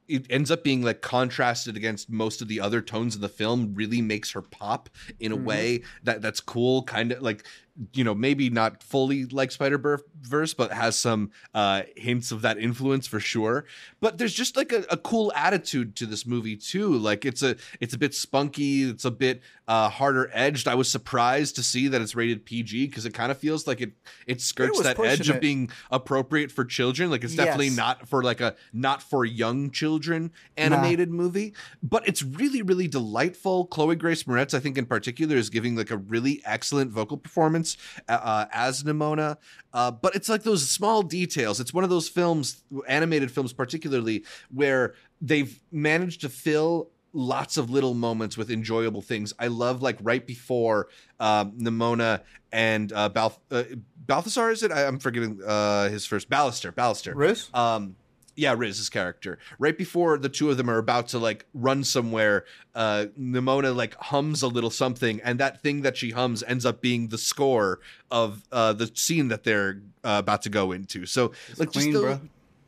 it 0.08 0.26
ends 0.30 0.50
up 0.50 0.62
being 0.62 0.82
like 0.82 1.00
contrasted 1.00 1.76
against 1.76 2.10
most 2.10 2.42
of 2.42 2.48
the 2.48 2.60
other 2.60 2.80
tones 2.80 3.14
in 3.14 3.20
the 3.20 3.28
film 3.28 3.74
really 3.74 4.00
makes 4.00 4.32
her 4.32 4.42
pop 4.42 4.88
in 5.20 5.32
a 5.32 5.36
mm-hmm. 5.36 5.44
way 5.44 5.82
that 6.02 6.22
that's 6.22 6.40
cool 6.40 6.82
kind 6.82 7.12
of 7.12 7.22
like 7.22 7.44
you 7.92 8.04
know 8.04 8.14
maybe 8.14 8.48
not 8.48 8.82
fully 8.82 9.26
like 9.26 9.50
spider 9.50 10.00
verse 10.22 10.54
but 10.54 10.72
has 10.72 10.98
some 10.98 11.30
uh 11.54 11.82
hints 11.96 12.32
of 12.32 12.42
that 12.42 12.58
influence 12.58 13.06
for 13.06 13.20
sure 13.20 13.66
but 14.00 14.16
there's 14.16 14.32
just 14.32 14.56
like 14.56 14.72
a, 14.72 14.84
a, 14.90 14.96
cool 14.96 15.30
attitude 15.36 15.94
to 15.94 16.06
this 16.06 16.24
movie 16.24 16.56
too 16.56 16.96
like 16.96 17.24
it's 17.24 17.42
a 17.42 17.54
it's 17.80 17.92
a 17.92 17.98
bit 17.98 18.14
spunky 18.14 18.84
it's 18.84 19.04
a 19.04 19.10
bit 19.10 19.42
uh 19.68 19.90
harder 19.90 20.30
edged 20.32 20.66
i 20.66 20.74
was 20.74 20.90
surprised 20.90 21.54
to 21.54 21.62
see 21.62 21.86
that 21.86 22.00
it's 22.00 22.14
rated 22.14 22.46
pg 22.46 22.86
because 22.86 23.04
it 23.04 23.12
kind 23.12 23.30
of 23.30 23.36
feels 23.36 23.66
like 23.66 23.80
it 23.80 23.92
it 24.26 24.40
skirts 24.40 24.80
it 24.80 24.84
that 24.84 24.98
edge 25.00 25.28
it. 25.28 25.34
of 25.34 25.40
being 25.40 25.68
appropriate 25.90 26.50
for 26.50 26.64
children 26.64 27.10
like 27.10 27.24
it's 27.24 27.34
yes. 27.34 27.44
definitely 27.44 27.70
not 27.70 28.08
for 28.08 28.22
like 28.22 28.40
a 28.40 28.54
not 28.72 29.02
for 29.02 29.24
young 29.24 29.70
children 29.70 30.32
animated 30.56 31.10
nah. 31.10 31.16
movie 31.16 31.52
but 31.82 32.06
it's 32.08 32.22
really 32.22 32.62
really 32.62 32.88
delightful 32.88 33.66
chloe 33.66 33.96
grace 33.96 34.22
moretz 34.22 34.54
i 34.54 34.58
think 34.58 34.78
in 34.78 34.86
particular 34.86 35.36
is 35.36 35.50
giving 35.50 35.76
like 35.76 35.90
a 35.90 35.96
really 35.98 36.40
excellent 36.46 36.90
vocal 36.90 37.18
performance 37.18 37.65
performance 37.74 37.76
uh, 38.08 38.46
as 38.52 38.82
Nimona. 38.82 39.36
Uh, 39.72 39.90
but 39.90 40.14
it's 40.14 40.28
like 40.28 40.42
those 40.42 40.68
small 40.68 41.02
details. 41.02 41.60
It's 41.60 41.74
one 41.74 41.84
of 41.84 41.90
those 41.90 42.08
films, 42.08 42.62
animated 42.88 43.30
films 43.30 43.52
particularly, 43.52 44.24
where 44.52 44.94
they've 45.20 45.60
managed 45.72 46.20
to 46.22 46.28
fill 46.28 46.90
lots 47.12 47.56
of 47.56 47.70
little 47.70 47.94
moments 47.94 48.36
with 48.36 48.50
enjoyable 48.50 49.02
things. 49.02 49.32
I 49.38 49.46
love 49.48 49.82
like 49.82 49.98
right 50.02 50.26
before 50.26 50.88
uh, 51.18 51.46
Nimona 51.46 52.20
and 52.52 52.92
uh, 52.92 53.08
Balth- 53.08 53.40
uh, 53.50 53.64
Balthazar. 54.06 54.50
Is 54.50 54.62
it? 54.62 54.70
I, 54.72 54.82
am 54.82 54.98
forgetting 54.98 55.40
uh, 55.46 55.88
his 55.88 56.06
first 56.06 56.30
Ballister. 56.30 56.72
Ballister. 56.72 57.14
Riz. 57.14 57.48
Um, 57.52 57.96
yeah, 58.36 58.54
Riz's 58.56 58.88
character. 58.88 59.38
Right 59.58 59.76
before 59.76 60.18
the 60.18 60.28
two 60.28 60.50
of 60.50 60.56
them 60.56 60.70
are 60.70 60.78
about 60.78 61.08
to 61.08 61.18
like 61.18 61.46
run 61.54 61.82
somewhere, 61.82 62.44
uh 62.74 63.06
Nimona 63.18 63.74
like 63.74 63.94
hums 63.94 64.42
a 64.42 64.48
little 64.48 64.70
something, 64.70 65.20
and 65.22 65.40
that 65.40 65.62
thing 65.62 65.82
that 65.82 65.96
she 65.96 66.10
hums 66.10 66.42
ends 66.42 66.64
up 66.66 66.80
being 66.80 67.08
the 67.08 67.18
score 67.18 67.80
of 68.10 68.42
uh 68.52 68.72
the 68.74 68.90
scene 68.94 69.28
that 69.28 69.44
they're 69.44 69.80
uh, 70.04 70.16
about 70.18 70.42
to 70.42 70.50
go 70.50 70.72
into. 70.72 71.06
So 71.06 71.32
it's 71.48 71.58
like 71.58 71.72
clean, 71.72 71.92
just 71.92 72.04
the, 72.04 72.20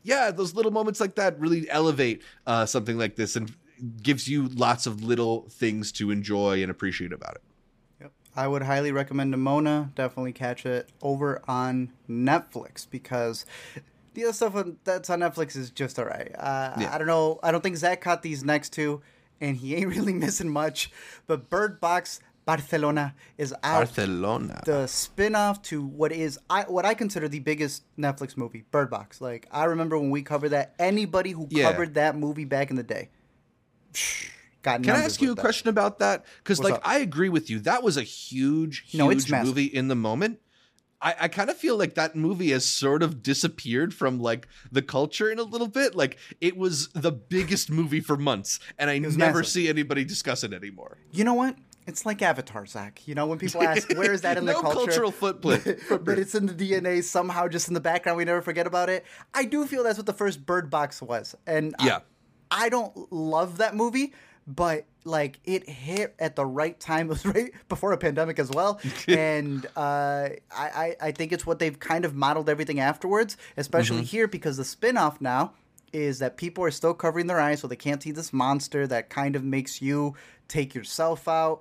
yeah, 0.03 0.31
those 0.31 0.55
little 0.55 0.73
moments 0.73 1.01
like 1.01 1.14
that 1.16 1.39
really 1.39 1.71
elevate 1.71 2.23
uh 2.47 2.66
something 2.66 2.99
like 2.99 3.16
this 3.16 3.37
and 3.37 3.55
gives 4.03 4.27
you 4.27 4.49
lots 4.49 4.87
of 4.87 5.05
little 5.05 5.49
things 5.51 5.93
to 5.93 6.11
enjoy 6.11 6.62
and 6.62 6.71
appreciate 6.71 7.12
about 7.12 7.37
it. 7.37 7.43
Yep. 8.01 8.12
I 8.35 8.49
would 8.49 8.62
highly 8.62 8.91
recommend 8.91 9.35
Nimona. 9.35 9.95
Definitely 9.95 10.33
catch 10.33 10.66
it 10.66 10.89
over 11.03 11.43
on 11.47 11.93
Netflix 12.09 12.89
because 12.91 13.45
the 14.19 14.25
other 14.25 14.33
stuff 14.33 14.57
on, 14.57 14.77
that's 14.85 15.09
on 15.11 15.21
Netflix 15.21 15.57
is 15.57 15.71
just 15.71 15.99
alright. 15.99 16.35
Uh, 16.37 16.75
yeah. 16.79 16.95
I 16.95 16.99
don't 16.99 17.07
know. 17.07 17.39
I 17.43 17.53
don't 17.53 17.62
think 17.62 17.77
Zach 17.77 18.01
caught 18.01 18.23
these 18.23 18.45
next 18.45 18.73
two, 18.73 19.01
and 19.41 19.57
he 19.57 19.77
ain't 19.77 19.89
really 19.97 20.12
missing 20.12 20.49
much. 20.49 20.91
But 21.27 21.49
Bird 21.49 21.81
Box 21.81 22.21
Barcelona 22.49 23.14
is 23.37 23.53
out. 23.62 23.85
Barcelona. 23.85 24.62
The 24.64 24.87
spin-off 24.87 25.61
to 25.64 25.85
what 25.85 26.12
is 26.12 26.39
I 26.49 26.62
what 26.62 26.87
I 26.87 26.95
consider 26.95 27.29
the 27.29 27.41
biggest 27.41 27.83
Netflix 27.99 28.39
movie, 28.39 28.64
Bird 28.71 28.89
Box. 28.89 29.21
Like 29.21 29.47
I 29.53 29.64
remember 29.64 29.99
when 29.99 30.09
we 30.09 30.23
covered 30.23 30.49
that. 30.51 30.75
Anybody 30.79 31.33
who 31.33 31.47
yeah. 31.51 31.71
covered 31.71 31.95
that 31.95 32.16
movie 32.16 32.47
back 32.47 32.71
in 32.71 32.77
the 32.77 32.83
day. 32.83 33.11
Got 34.62 34.83
Can 34.83 34.97
I 34.97 35.05
ask 35.05 35.21
you 35.21 35.33
a 35.33 35.35
that. 35.35 35.41
question 35.43 35.69
about 35.69 35.99
that? 35.99 36.25
Because 36.39 36.59
like 36.59 36.75
up? 36.75 36.81
I 36.85 36.99
agree 36.99 37.29
with 37.29 37.51
you. 37.51 37.61
That 37.61 37.83
was 37.83 37.99
a 37.99 38.03
huge, 38.03 38.85
huge 38.89 39.31
no, 39.31 39.45
movie 39.45 39.66
in 39.66 39.89
the 39.89 39.95
moment. 39.95 40.41
I, 41.01 41.15
I 41.21 41.29
kind 41.29 41.49
of 41.51 41.57
feel 41.57 41.77
like 41.77 41.95
that 41.95 42.17
movie 42.17 42.51
has 42.51 42.65
sort 42.65 43.03
of 43.03 43.23
disappeared 43.23 43.95
from 43.95 44.19
like 44.19 44.49
the 44.73 44.83
culture 44.83 45.31
in 45.31 45.39
a 45.39 45.45
little 45.45 45.69
bit. 45.69 45.95
Like 45.95 46.19
it 46.41 46.57
was 46.57 46.89
the 46.89 47.13
biggest 47.13 47.71
movie 47.71 48.01
for 48.01 48.17
months, 48.17 48.59
and 48.79 48.91
I 48.91 48.99
never 48.99 49.17
massive. 49.17 49.47
see 49.47 49.69
anybody 49.69 50.05
discuss 50.05 50.45
it 50.45 50.53
anymore. 50.53 50.99
You 51.13 51.25
know 51.25 51.35
what? 51.35 51.57
It's 51.87 52.05
like 52.05 52.21
Avatar, 52.21 52.67
Zach. 52.67 53.07
You 53.07 53.15
know, 53.15 53.27
when 53.27 53.39
people 53.39 53.63
ask 53.63 53.89
where 53.95 54.13
is 54.13 54.21
that 54.21 54.37
in 54.37 54.45
no 54.47 54.55
the 54.55 54.61
culture, 54.61 54.77
cultural 54.77 55.11
footprint, 55.11 55.81
but 56.05 56.19
it's 56.19 56.35
in 56.35 56.47
the 56.47 56.53
DNA 56.53 57.03
somehow, 57.03 57.49
just 57.49 57.69
in 57.69 57.75
the 57.75 57.81
background. 57.81 58.19
We 58.19 58.25
never 58.25 58.43
forget 58.43 58.67
about 58.67 58.91
it. 58.91 59.07
I 59.33 59.45
do 59.45 59.67
feel 59.67 59.85
that's 59.85 59.99
what 59.99 60.07
the 60.07 60.13
first 60.13 60.45
Bird 60.45 60.69
Box 60.69 61.01
was, 61.01 61.35
and 61.47 61.75
yeah, 61.83 62.01
I, 62.51 62.67
I 62.67 62.69
don't 62.69 63.11
love 63.13 63.59
that 63.59 63.75
movie, 63.75 64.13
but 64.49 64.87
like 65.05 65.39
it 65.45 65.69
hit 65.69 66.15
at 66.19 66.35
the 66.35 66.45
right 66.45 66.79
time. 66.81 67.07
It 67.07 67.11
was 67.11 67.27
right 67.35 67.53
before 67.69 67.93
a 67.93 67.99
pandemic 67.99 68.39
as 68.39 68.51
well, 68.51 68.81
and 69.09 69.65
uh, 69.77 70.31
I 70.51 70.97
I 71.01 71.13
think 71.13 71.33
it's 71.33 71.47
what 71.47 71.59
they've 71.59 71.79
kind 71.79 72.05
of 72.05 72.15
modeled 72.15 72.49
everything 72.49 72.81
afterwards, 72.81 73.37
especially 73.57 73.99
mm-hmm. 73.99 74.07
here 74.07 74.29
because 74.29 74.57
the 74.57 74.63
spinoff 74.63 75.21
now 75.21 75.53
is 75.93 76.19
that 76.19 76.37
people 76.37 76.65
are 76.65 76.71
still 76.71 76.95
covering 76.95 77.27
their 77.27 77.41
eyes 77.41 77.61
so 77.61 77.67
they 77.67 77.77
can't 77.77 78.03
see 78.03 78.11
this 78.11 78.33
monster 78.33 78.87
that 78.87 79.09
kind 79.09 79.35
of 79.35 79.43
makes 79.43 79.81
you 79.81 80.15
take 80.47 80.75
yourself 80.75 81.27
out, 81.27 81.61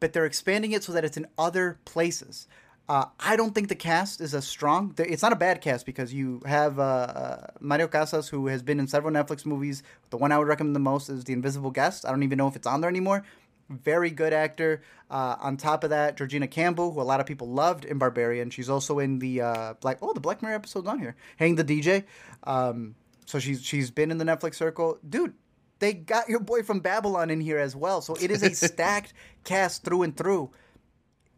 but 0.00 0.12
they're 0.12 0.24
expanding 0.24 0.72
it 0.72 0.82
so 0.82 0.92
that 0.92 1.04
it's 1.04 1.16
in 1.16 1.26
other 1.38 1.78
places. 1.84 2.46
Uh, 2.88 3.06
I 3.18 3.34
don't 3.34 3.52
think 3.54 3.68
the 3.68 3.74
cast 3.74 4.20
is 4.20 4.32
as 4.32 4.46
strong. 4.46 4.94
It's 4.98 5.22
not 5.22 5.32
a 5.32 5.36
bad 5.36 5.60
cast 5.60 5.86
because 5.86 6.14
you 6.14 6.40
have 6.46 6.78
uh, 6.78 6.82
uh, 6.82 7.46
Mario 7.58 7.88
Casas, 7.88 8.28
who 8.28 8.46
has 8.46 8.62
been 8.62 8.78
in 8.78 8.86
several 8.86 9.12
Netflix 9.12 9.44
movies. 9.44 9.82
The 10.10 10.16
one 10.16 10.30
I 10.30 10.38
would 10.38 10.46
recommend 10.46 10.76
the 10.76 10.80
most 10.80 11.08
is 11.08 11.24
The 11.24 11.32
Invisible 11.32 11.72
Guest. 11.72 12.06
I 12.06 12.10
don't 12.10 12.22
even 12.22 12.38
know 12.38 12.46
if 12.46 12.54
it's 12.54 12.66
on 12.66 12.80
there 12.80 12.90
anymore. 12.90 13.24
Very 13.68 14.10
good 14.10 14.32
actor. 14.32 14.82
Uh, 15.10 15.34
on 15.40 15.56
top 15.56 15.82
of 15.82 15.90
that, 15.90 16.16
Georgina 16.16 16.46
Campbell, 16.46 16.92
who 16.92 17.00
a 17.00 17.02
lot 17.02 17.18
of 17.18 17.26
people 17.26 17.48
loved 17.48 17.84
in 17.84 17.98
Barbarian. 17.98 18.50
She's 18.50 18.70
also 18.70 19.00
in 19.00 19.18
the 19.18 19.40
uh, 19.40 19.74
Black. 19.80 19.98
Oh, 20.00 20.12
the 20.12 20.20
Black 20.20 20.40
Mirror 20.40 20.54
episode's 20.54 20.86
on 20.86 21.00
here. 21.00 21.16
Hang 21.38 21.56
the 21.56 21.64
DJ. 21.64 22.04
Um, 22.44 22.94
so 23.24 23.40
she's 23.40 23.64
she's 23.64 23.90
been 23.90 24.12
in 24.12 24.18
the 24.18 24.24
Netflix 24.24 24.54
circle, 24.54 24.98
dude. 25.08 25.34
They 25.80 25.92
got 25.92 26.28
your 26.28 26.40
boy 26.40 26.62
from 26.62 26.78
Babylon 26.78 27.28
in 27.28 27.40
here 27.40 27.58
as 27.58 27.74
well. 27.74 28.00
So 28.00 28.14
it 28.14 28.30
is 28.30 28.44
a 28.44 28.54
stacked 28.54 29.12
cast 29.42 29.82
through 29.82 30.02
and 30.04 30.16
through 30.16 30.52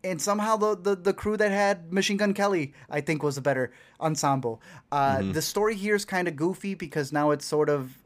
and 0.09 0.21
somehow 0.21 0.57
the, 0.57 0.77
the, 0.77 0.97
the 0.97 1.13
crew 1.13 1.37
that 1.37 1.51
had 1.51 1.93
Machine 1.93 2.17
Gun 2.17 2.35
Kelly, 2.35 2.73
I 2.91 3.01
think, 3.01 3.23
was 3.23 3.37
a 3.37 3.43
better 3.43 3.73
ensemble. 4.01 4.61
Uh, 4.91 5.19
mm-hmm. 5.19 5.33
The 5.33 5.43
story 5.43 5.75
here 5.75 5.95
is 5.95 6.05
kind 6.05 6.29
of 6.29 6.37
goofy 6.37 6.75
because 6.75 7.13
now 7.13 7.31
it's 7.31 7.45
sort 7.45 7.69
of 7.69 7.99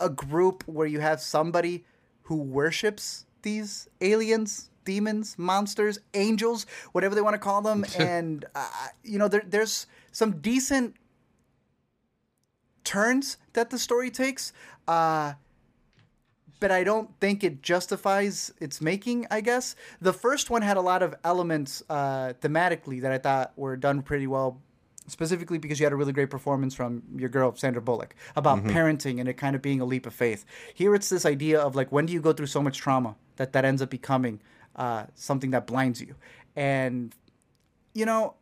a 0.00 0.08
group 0.08 0.64
where 0.66 0.86
you 0.86 1.00
have 1.00 1.20
somebody 1.20 1.84
who 2.22 2.36
worships 2.36 3.26
these 3.42 3.88
aliens, 4.00 4.70
demons, 4.84 5.38
monsters, 5.38 5.98
angels, 6.14 6.66
whatever 6.92 7.14
they 7.14 7.20
want 7.20 7.34
to 7.34 7.38
call 7.38 7.62
them, 7.62 7.84
and 7.98 8.44
uh, 8.54 8.68
you 9.02 9.18
know 9.18 9.28
there, 9.28 9.42
there's 9.46 9.86
some 10.12 10.40
decent 10.40 10.94
turns 12.84 13.36
that 13.52 13.70
the 13.70 13.78
story 13.78 14.10
takes. 14.10 14.52
Uh, 14.86 15.34
but 16.60 16.70
I 16.70 16.84
don't 16.84 17.10
think 17.20 17.44
it 17.44 17.62
justifies 17.62 18.52
its 18.60 18.80
making. 18.80 19.26
I 19.30 19.40
guess 19.40 19.76
the 20.00 20.12
first 20.12 20.50
one 20.50 20.62
had 20.62 20.76
a 20.76 20.80
lot 20.80 21.02
of 21.02 21.14
elements 21.24 21.82
uh, 21.88 22.34
thematically 22.40 23.00
that 23.02 23.12
I 23.12 23.18
thought 23.18 23.52
were 23.56 23.76
done 23.76 24.02
pretty 24.02 24.26
well. 24.26 24.60
Specifically 25.06 25.56
because 25.56 25.80
you 25.80 25.86
had 25.86 25.94
a 25.94 25.96
really 25.96 26.12
great 26.12 26.28
performance 26.28 26.74
from 26.74 27.02
your 27.16 27.30
girl 27.30 27.54
Sandra 27.56 27.80
Bullock 27.80 28.14
about 28.36 28.62
parenting 28.64 29.20
and 29.20 29.26
it 29.26 29.38
kind 29.38 29.56
of 29.56 29.62
being 29.62 29.80
a 29.80 29.84
leap 29.86 30.04
of 30.04 30.12
faith. 30.12 30.44
Here 30.74 30.94
it's 30.94 31.08
this 31.08 31.24
idea 31.24 31.58
of 31.58 31.74
like 31.74 31.90
when 31.90 32.04
do 32.04 32.12
you 32.12 32.20
go 32.20 32.34
through 32.34 32.48
so 32.48 32.62
much 32.62 32.76
trauma 32.76 33.16
that 33.36 33.54
that 33.54 33.64
ends 33.64 33.80
up 33.80 33.88
becoming 33.88 34.38
uh, 34.76 35.06
something 35.14 35.50
that 35.52 35.66
blinds 35.66 36.02
you, 36.02 36.14
and 36.54 37.14
you 37.94 38.04
know 38.04 38.34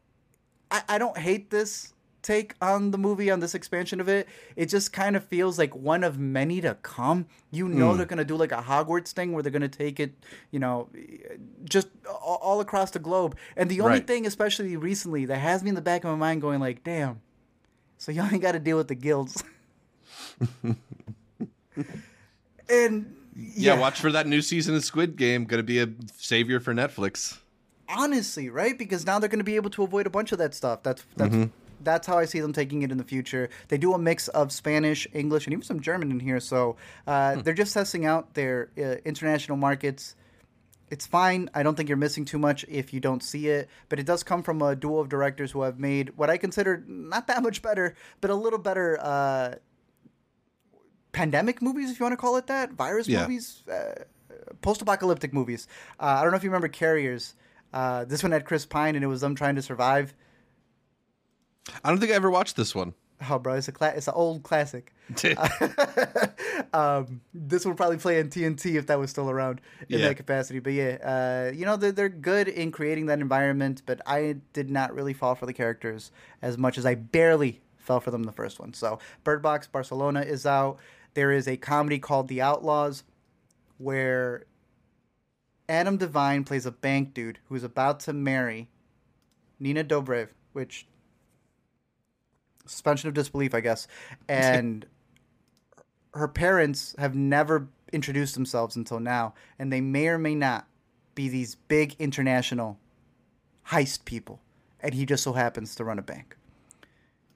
I, 0.71 0.83
I 0.89 0.99
don't 0.99 1.17
hate 1.17 1.51
this 1.51 1.95
take 2.27 2.55
on 2.61 2.91
the 2.91 2.99
movie 2.99 3.31
on 3.31 3.41
this 3.41 3.55
expansion 3.55 4.01
of 4.01 4.09
it. 4.09 4.27
It 4.57 4.67
just 4.67 4.93
kind 4.93 5.15
of 5.17 5.25
feels 5.25 5.59
like 5.59 5.75
one 5.77 6.03
of 6.03 6.19
many 6.19 6.61
to 6.61 6.75
come. 6.83 7.27
You 7.51 7.69
know 7.69 7.97
they're 7.97 8.05
gonna 8.07 8.25
do 8.25 8.37
like 8.37 8.53
a 8.53 8.63
Hogwarts 8.63 9.13
thing 9.13 9.33
where 9.33 9.43
they're 9.43 9.53
gonna 9.53 9.69
take 9.69 10.01
it, 10.01 10.13
you 10.51 10.59
know, 10.59 10.89
just 11.65 11.89
all, 12.21 12.61
across 12.61 12.91
the 12.91 12.99
globe. 12.99 13.37
And 13.57 13.71
the 13.71 13.81
only 13.81 13.99
Right. 13.99 14.07
thing, 14.07 14.27
especially 14.27 14.77
recently, 14.77 15.25
that 15.27 15.39
has 15.39 15.63
me 15.63 15.69
in 15.69 15.75
the 15.77 15.81
back 15.81 16.05
of 16.05 16.11
my 16.11 16.17
mind 16.17 16.41
going 16.43 16.61
like, 16.61 16.83
damn. 16.83 17.21
So 17.99 18.11
y'all 18.13 18.29
ain't 18.31 18.43
got 18.43 18.53
to 18.53 18.59
deal 18.59 18.77
with 18.77 18.89
the 18.89 18.95
guilds. 18.95 19.43
and 22.69 23.15
Yeah, 23.35 23.79
watch 23.79 24.01
for 24.01 24.11
that 24.13 24.27
new 24.27 24.43
season 24.43 24.75
of 24.75 24.85
Squid 24.85 25.17
Game. 25.17 25.45
Going 25.45 25.59
to 25.59 25.63
be 25.65 25.79
a 25.81 25.89
savior 26.17 26.61
for 26.61 26.75
Netflix. 26.75 27.39
honestly, 27.89 28.49
right? 28.51 28.77
Because 28.79 29.07
now 29.07 29.19
they're 29.19 29.29
going 29.29 29.39
to 29.39 29.45
be 29.45 29.57
able 29.57 29.71
to 29.71 29.83
avoid 29.83 30.07
a 30.07 30.11
bunch 30.11 30.33
of 30.33 30.39
that 30.39 30.55
stuff. 30.55 30.83
That's 30.83 31.05
that's 31.17 31.35
Mm-hmm. 31.35 31.51
That's 31.87 32.07
how 32.07 32.19
I 32.19 32.27
see 32.27 32.41
them 32.41 32.53
taking 32.53 32.83
it 32.83 32.91
in 32.93 32.99
the 32.99 33.05
future. 33.05 33.49
They 33.69 33.79
do 33.79 33.95
a 33.95 33.99
mix 33.99 34.29
of 34.29 34.53
Spanish, 34.53 35.07
English, 35.15 35.47
and 35.47 35.55
even 35.55 35.63
some 35.65 35.81
German 35.81 36.11
in 36.11 36.21
here. 36.21 36.41
So 36.41 36.77
uh, 37.07 37.37
Hmm. 37.37 37.41
they're 37.41 37.55
just 37.55 37.73
testing 37.73 38.05
out 38.05 38.35
their 38.35 38.69
uh, 38.77 38.97
international 39.07 39.57
markets. 39.57 40.15
It's 40.91 41.07
fine. 41.07 41.49
I 41.55 41.63
don't 41.65 41.75
think 41.77 41.89
you're 41.89 41.97
missing 41.97 42.25
too 42.25 42.39
much 42.39 42.65
if 42.69 42.93
you 42.95 43.01
don't 43.01 43.23
see 43.23 43.49
it, 43.49 43.69
but 43.89 43.99
it 43.99 44.07
does 44.07 44.23
come 44.23 44.43
from 44.43 44.63
a 44.63 44.77
duo 44.77 44.99
of 45.01 45.09
directors 45.09 45.51
who 45.53 45.63
have 45.63 45.79
made 45.81 46.17
what 46.17 46.29
I 46.31 46.37
consider 46.37 46.85
not 46.87 47.27
that 47.27 47.43
much 47.43 47.61
better, 47.63 47.95
but 48.21 48.31
a 48.31 48.35
little 48.37 48.59
better 48.61 48.97
uh, 49.01 49.55
pandemic 51.13 51.63
movies, 51.63 51.91
if 51.91 51.99
you 51.99 52.05
want 52.05 52.13
to 52.13 52.17
call 52.17 52.37
it 52.37 52.47
that, 52.47 52.73
virus 52.73 53.09
Yeah. 53.09 53.23
movies, 53.23 53.63
uh, 53.73 54.05
post-apocalyptic 54.61 55.33
movies. 55.33 55.67
Uh, 55.99 56.05
I 56.19 56.23
don't 56.23 56.31
know 56.31 56.37
if 56.37 56.45
you 56.45 56.51
remember 56.51 56.69
Carriers. 56.69 57.35
Uh, 57.73 58.05
this 58.05 58.23
one 58.23 58.33
had 58.33 58.45
Chris 58.45 58.65
Pine, 58.67 58.95
and 58.95 59.03
it 59.05 59.09
was 59.09 59.21
them 59.23 59.35
trying 59.35 59.57
to 59.57 59.63
survive. 59.63 60.15
I 61.85 61.89
don't 61.91 61.99
think 61.99 62.13
I 62.13 62.15
ever 62.15 62.31
watched 62.31 62.57
this 62.57 62.75
one. 62.75 62.95
Oh, 63.31 63.39
bro, 63.39 63.55
it's 63.55 63.67
a 63.69 63.73
cla- 63.73 63.95
it's 63.97 64.09
an 64.09 64.15
old 64.15 64.43
classic. 64.43 64.93
um, 66.73 67.21
this 67.33 67.65
would 67.65 67.77
probably 67.77 67.97
play 67.97 68.19
in 68.21 68.29
TNT 68.29 68.75
if 68.75 68.87
that 68.87 68.99
was 68.99 69.11
still 69.11 69.31
around 69.31 69.61
in 69.89 70.01
Yeah. 70.01 70.09
that 70.09 70.17
capacity. 70.17 70.59
But 70.59 70.75
yeah, 70.75 70.99
uh, 71.51 71.53
you 71.55 71.65
know 71.65 71.77
they're 71.77 71.93
they're 71.93 72.09
good 72.09 72.49
in 72.49 72.73
creating 72.73 73.07
that 73.07 73.21
environment, 73.21 73.83
but 73.87 74.01
I 74.07 74.37
did 74.53 74.71
not 74.71 74.95
really 74.95 75.15
fall 75.15 75.35
for 75.35 75.47
the 75.47 75.53
characters 75.53 76.11
as 76.43 76.59
much 76.59 76.77
as 76.79 76.85
I 76.87 76.95
barely 76.95 77.61
fell 77.79 78.01
for 78.01 78.11
them 78.11 78.25
the 78.25 78.33
first 78.33 78.59
one. 78.61 78.75
So 78.75 78.99
Bird 79.25 79.43
Box 79.43 79.67
Barcelona 79.67 80.21
is 80.21 80.45
out. 80.45 80.79
There 81.15 81.33
is 81.33 81.49
a 81.49 81.57
comedy 81.57 81.99
called 81.99 82.29
The 82.29 82.43
Outlaws, 82.43 83.03
where 83.79 84.45
Adam 85.69 85.97
Devine 85.97 86.45
plays 86.45 86.67
a 86.67 86.71
bank 86.73 87.15
dude 87.15 87.39
who's 87.49 87.65
about 87.65 88.01
to 88.01 88.13
marry 88.13 88.69
Nina 89.59 89.83
Dobrev, 89.85 90.29
which 90.53 90.87
suspension 92.67 93.09
of 93.09 93.15
disbelief, 93.15 93.55
I 93.55 93.61
guess. 93.61 93.87
And 94.29 94.87
her 96.15 96.29
parents 96.29 96.95
have 96.99 97.15
never 97.15 97.69
introduced 97.93 98.35
themselves 98.35 98.77
until 98.77 99.01
now, 99.01 99.35
and 99.59 99.73
they 99.73 99.81
may 99.81 100.09
or 100.09 100.19
may 100.19 100.35
not 100.35 100.67
be 101.15 101.29
these 101.29 101.55
big 101.55 101.95
international 101.99 102.79
heist 103.69 104.05
people, 104.05 104.41
and 104.81 104.95
he 104.95 105.07
just 105.07 105.23
so 105.23 105.33
happens 105.33 105.75
to 105.77 105.85
run 105.85 105.99
a 105.99 106.03
bank. 106.03 106.37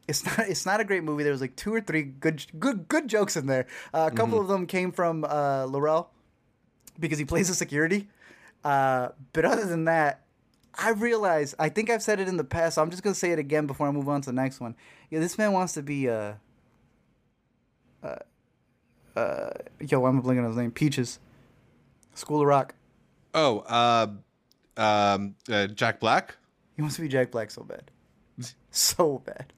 It's 0.08 0.24
not. 0.24 0.48
It's 0.48 0.66
not 0.66 0.80
a 0.80 0.84
great 0.84 1.04
movie. 1.04 1.22
There 1.22 1.32
was 1.32 1.40
like 1.40 1.54
two 1.54 1.72
or 1.72 1.80
three 1.80 2.02
good, 2.02 2.44
good, 2.58 2.88
good 2.88 3.06
jokes 3.06 3.36
in 3.36 3.46
there. 3.46 3.66
Uh, 3.94 4.10
a 4.12 4.14
couple 4.14 4.40
of 4.40 4.48
them 4.48 4.66
came 4.66 4.90
from 4.90 5.24
uh, 5.24 5.66
Lil 5.66 5.80
Rel 5.80 6.10
because 6.98 7.18
he 7.18 7.24
plays 7.24 7.48
a 7.48 7.54
security. 7.54 8.08
Uh, 8.64 9.10
but 9.32 9.44
other 9.44 9.64
than 9.64 9.84
that, 9.84 10.22
I 10.78 10.90
realize 10.90 11.54
I 11.58 11.68
think 11.68 11.90
I've 11.90 12.02
said 12.02 12.20
it 12.20 12.28
in 12.28 12.36
the 12.36 12.44
past. 12.44 12.76
So 12.76 12.82
I'm 12.82 12.90
just 12.90 13.02
gonna 13.02 13.14
say 13.14 13.32
it 13.32 13.38
again 13.38 13.66
before 13.66 13.88
I 13.88 13.90
move 13.90 14.08
on 14.08 14.20
to 14.22 14.26
the 14.26 14.32
next 14.34 14.60
one. 14.60 14.76
Yeah, 15.10 15.20
this 15.20 15.36
man 15.36 15.52
wants 15.52 15.74
to 15.74 15.82
be 15.82 16.08
uh, 16.08 16.34
uh, 18.02 18.16
uh, 19.16 19.50
yo, 19.80 20.04
I'm 20.06 20.20
blinking 20.20 20.44
on 20.44 20.50
his 20.50 20.56
name. 20.56 20.70
Peaches, 20.70 21.18
School 22.14 22.40
of 22.40 22.46
Rock. 22.46 22.74
Oh, 23.34 23.58
uh, 23.60 24.06
um, 24.76 25.34
uh, 25.50 25.66
Jack 25.68 26.00
Black. 26.00 26.36
He 26.76 26.82
wants 26.82 26.96
to 26.96 27.02
be 27.02 27.08
Jack 27.08 27.30
Black 27.30 27.50
so 27.50 27.62
bad, 27.62 27.90
so 28.70 29.18
bad. 29.24 29.52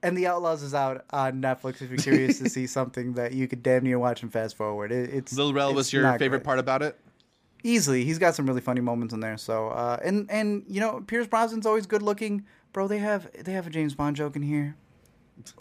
And 0.00 0.16
The 0.16 0.28
Outlaws 0.28 0.62
is 0.62 0.74
out 0.74 1.04
on 1.10 1.42
Netflix. 1.42 1.82
If 1.82 1.90
you're 1.90 1.98
curious 1.98 2.38
to 2.38 2.48
see 2.50 2.68
something 2.68 3.14
that 3.14 3.32
you 3.32 3.48
could 3.48 3.64
damn 3.64 3.82
near 3.82 3.98
watch 3.98 4.22
and 4.22 4.32
fast 4.32 4.56
forward, 4.56 4.92
it, 4.92 5.10
it's 5.12 5.36
Lil 5.36 5.52
Rel 5.52 5.70
it's 5.70 5.76
was 5.76 5.92
your 5.92 6.04
favorite 6.18 6.38
great. 6.38 6.44
part 6.44 6.58
about 6.60 6.82
it. 6.82 6.98
Easily. 7.62 8.04
He's 8.04 8.18
got 8.18 8.34
some 8.34 8.46
really 8.46 8.60
funny 8.60 8.80
moments 8.80 9.12
in 9.14 9.20
there. 9.20 9.36
So 9.36 9.68
uh, 9.68 9.98
and 10.04 10.30
and 10.30 10.64
you 10.68 10.80
know 10.80 11.02
Pierce 11.06 11.26
Brosnan's 11.26 11.66
always 11.66 11.86
good 11.86 12.02
looking, 12.02 12.44
bro. 12.72 12.88
They 12.88 12.98
have 12.98 13.28
they 13.44 13.52
have 13.52 13.66
a 13.66 13.70
James 13.70 13.94
Bond 13.94 14.16
joke 14.16 14.36
in 14.36 14.42
here. 14.42 14.76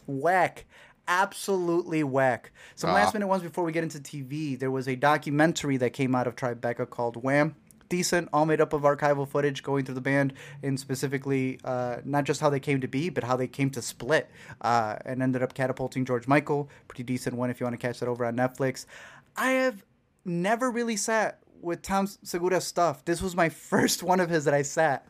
Whack, 0.06 0.66
absolutely 1.08 2.04
whack. 2.04 2.52
Some 2.76 2.90
Ah. 2.92 2.94
last 2.96 3.14
minute 3.14 3.28
ones 3.28 3.44
before 3.44 3.64
we 3.64 3.72
get 3.72 3.84
into 3.84 4.00
TV. 4.00 4.58
There 4.58 4.72
was 4.72 4.88
a 4.88 4.96
documentary 4.96 5.78
that 5.78 5.92
came 5.94 6.16
out 6.16 6.28
of 6.28 6.36
Tribeca 6.36 6.90
called 6.90 7.24
Wham. 7.24 7.56
Decent, 7.90 8.28
all 8.34 8.46
made 8.46 8.60
up 8.60 8.74
of 8.74 8.82
archival 8.82 9.26
footage 9.26 9.64
going 9.64 9.86
through 9.86 9.96
the 9.96 10.02
band, 10.02 10.34
and 10.62 10.78
specifically 10.78 11.58
uh, 11.64 11.98
not 12.04 12.26
just 12.26 12.42
how 12.42 12.50
they 12.50 12.60
came 12.60 12.82
to 12.82 12.88
be, 12.88 13.10
but 13.10 13.24
how 13.24 13.38
they 13.38 13.48
came 13.48 13.70
to 13.70 13.82
split, 13.82 14.30
uh, 14.60 14.98
and 15.06 15.24
ended 15.24 15.42
up 15.42 15.54
catapulting 15.54 16.04
George 16.04 16.28
Michael. 16.28 16.70
Pretty 16.90 17.04
decent 17.04 17.38
one 17.38 17.50
if 17.50 17.62
you 17.62 17.66
want 17.66 17.80
to 17.80 17.88
catch 17.88 18.02
that 18.02 18.10
over 18.10 18.26
on 18.26 18.36
Netflix. 18.36 18.86
I 19.38 19.52
have 19.52 19.86
never 20.26 20.70
really 20.70 20.98
sat 20.98 21.40
with 21.62 21.82
Tom 21.82 22.08
Segura's 22.08 22.66
stuff. 22.66 23.06
This 23.06 23.22
was 23.22 23.36
my 23.36 23.50
first 23.72 24.04
one 24.04 24.20
of 24.20 24.30
his 24.30 24.46
that 24.46 24.54
I 24.54 24.62
sat. 24.62 25.08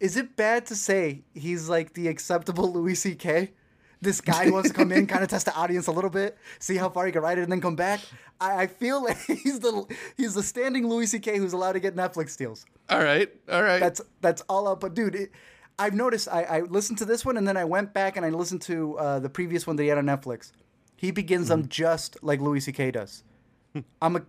Is 0.00 0.16
it 0.16 0.34
bad 0.36 0.66
to 0.66 0.74
say 0.74 1.22
he's 1.32 1.68
like 1.68 1.94
the 1.94 2.08
acceptable 2.08 2.72
Louis 2.72 2.94
C.K.? 2.94 3.52
This 4.00 4.20
guy 4.20 4.50
wants 4.50 4.68
to 4.68 4.74
come 4.74 4.90
in, 4.90 5.06
kind 5.06 5.22
of 5.22 5.30
test 5.30 5.46
the 5.46 5.54
audience 5.54 5.86
a 5.86 5.92
little 5.92 6.10
bit, 6.10 6.36
see 6.58 6.74
how 6.74 6.88
far 6.88 7.06
he 7.06 7.12
can 7.12 7.22
ride 7.22 7.38
it, 7.38 7.42
and 7.42 7.52
then 7.52 7.60
come 7.60 7.76
back. 7.76 8.00
I, 8.40 8.62
I 8.62 8.66
feel 8.66 9.00
like 9.02 9.16
he's 9.26 9.60
the 9.60 9.86
he's 10.16 10.34
the 10.34 10.42
standing 10.42 10.88
Louis 10.88 11.06
C.K. 11.06 11.38
who's 11.38 11.52
allowed 11.52 11.74
to 11.74 11.80
get 11.80 11.94
Netflix 11.94 12.36
deals. 12.36 12.66
All 12.90 13.02
right, 13.02 13.32
all 13.48 13.62
right. 13.62 13.78
That's 13.78 14.00
that's 14.20 14.42
all 14.48 14.66
up. 14.66 14.80
But 14.80 14.94
dude, 14.94 15.14
it, 15.14 15.30
I've 15.78 15.94
noticed. 15.94 16.26
I, 16.28 16.42
I 16.42 16.60
listened 16.62 16.98
to 16.98 17.04
this 17.04 17.24
one, 17.24 17.36
and 17.36 17.46
then 17.46 17.56
I 17.56 17.64
went 17.64 17.94
back 17.94 18.16
and 18.16 18.26
I 18.26 18.30
listened 18.30 18.62
to 18.62 18.98
uh, 18.98 19.18
the 19.20 19.30
previous 19.30 19.68
one 19.68 19.76
that 19.76 19.84
he 19.84 19.88
had 19.88 19.98
on 19.98 20.06
Netflix. 20.06 20.50
He 20.96 21.12
begins 21.12 21.46
them 21.48 21.68
just 21.68 22.16
like 22.22 22.40
Louis 22.40 22.60
C.K. 22.60 22.90
does. 22.90 23.22
I'm 24.00 24.16
a, 24.16 24.22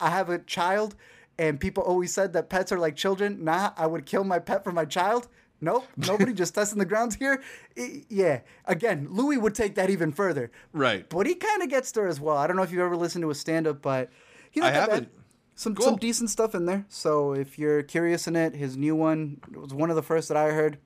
I 0.00 0.10
have 0.10 0.28
a 0.28 0.38
child, 0.38 0.94
and 1.38 1.58
people 1.60 1.82
always 1.82 2.12
said 2.12 2.32
that 2.34 2.48
pets 2.50 2.72
are 2.72 2.78
like 2.78 2.96
children. 2.96 3.44
Nah, 3.44 3.72
I 3.76 3.86
would 3.86 4.06
kill 4.06 4.24
my 4.24 4.38
pet 4.38 4.64
for 4.64 4.72
my 4.72 4.84
child. 4.84 5.28
Nope, 5.60 5.86
nobody 5.96 6.32
just 6.34 6.54
testing 6.54 6.78
the 6.78 6.84
grounds 6.84 7.14
here. 7.16 7.42
I- 7.78 8.04
yeah, 8.08 8.40
again, 8.66 9.08
Louis 9.10 9.38
would 9.38 9.54
take 9.54 9.74
that 9.76 9.88
even 9.90 10.12
further. 10.12 10.50
right. 10.72 11.08
But 11.08 11.26
he 11.26 11.34
kind 11.34 11.62
of 11.62 11.70
gets 11.70 11.90
there 11.92 12.06
as 12.06 12.20
well. 12.20 12.36
I 12.36 12.46
don't 12.46 12.56
know 12.56 12.62
if 12.62 12.70
you've 12.70 12.82
ever 12.82 12.96
listened 12.96 13.22
to 13.22 13.30
a 13.30 13.34
stand 13.34 13.66
up, 13.66 13.80
but 13.80 14.10
not 14.54 14.66
I 14.66 14.70
haven't. 14.72 15.08
Some 15.54 15.74
Cool. 15.74 15.86
some 15.86 15.96
decent 15.96 16.28
stuff 16.28 16.54
in 16.54 16.66
there. 16.66 16.84
So 16.90 17.32
if 17.32 17.58
you're 17.58 17.82
curious 17.82 18.28
in 18.28 18.36
it, 18.36 18.54
his 18.54 18.76
new 18.76 18.94
one 18.94 19.40
was 19.54 19.72
one 19.72 19.88
of 19.88 19.96
the 19.96 20.02
first 20.02 20.28
that 20.28 20.36
I 20.36 20.50
heard. 20.50 20.76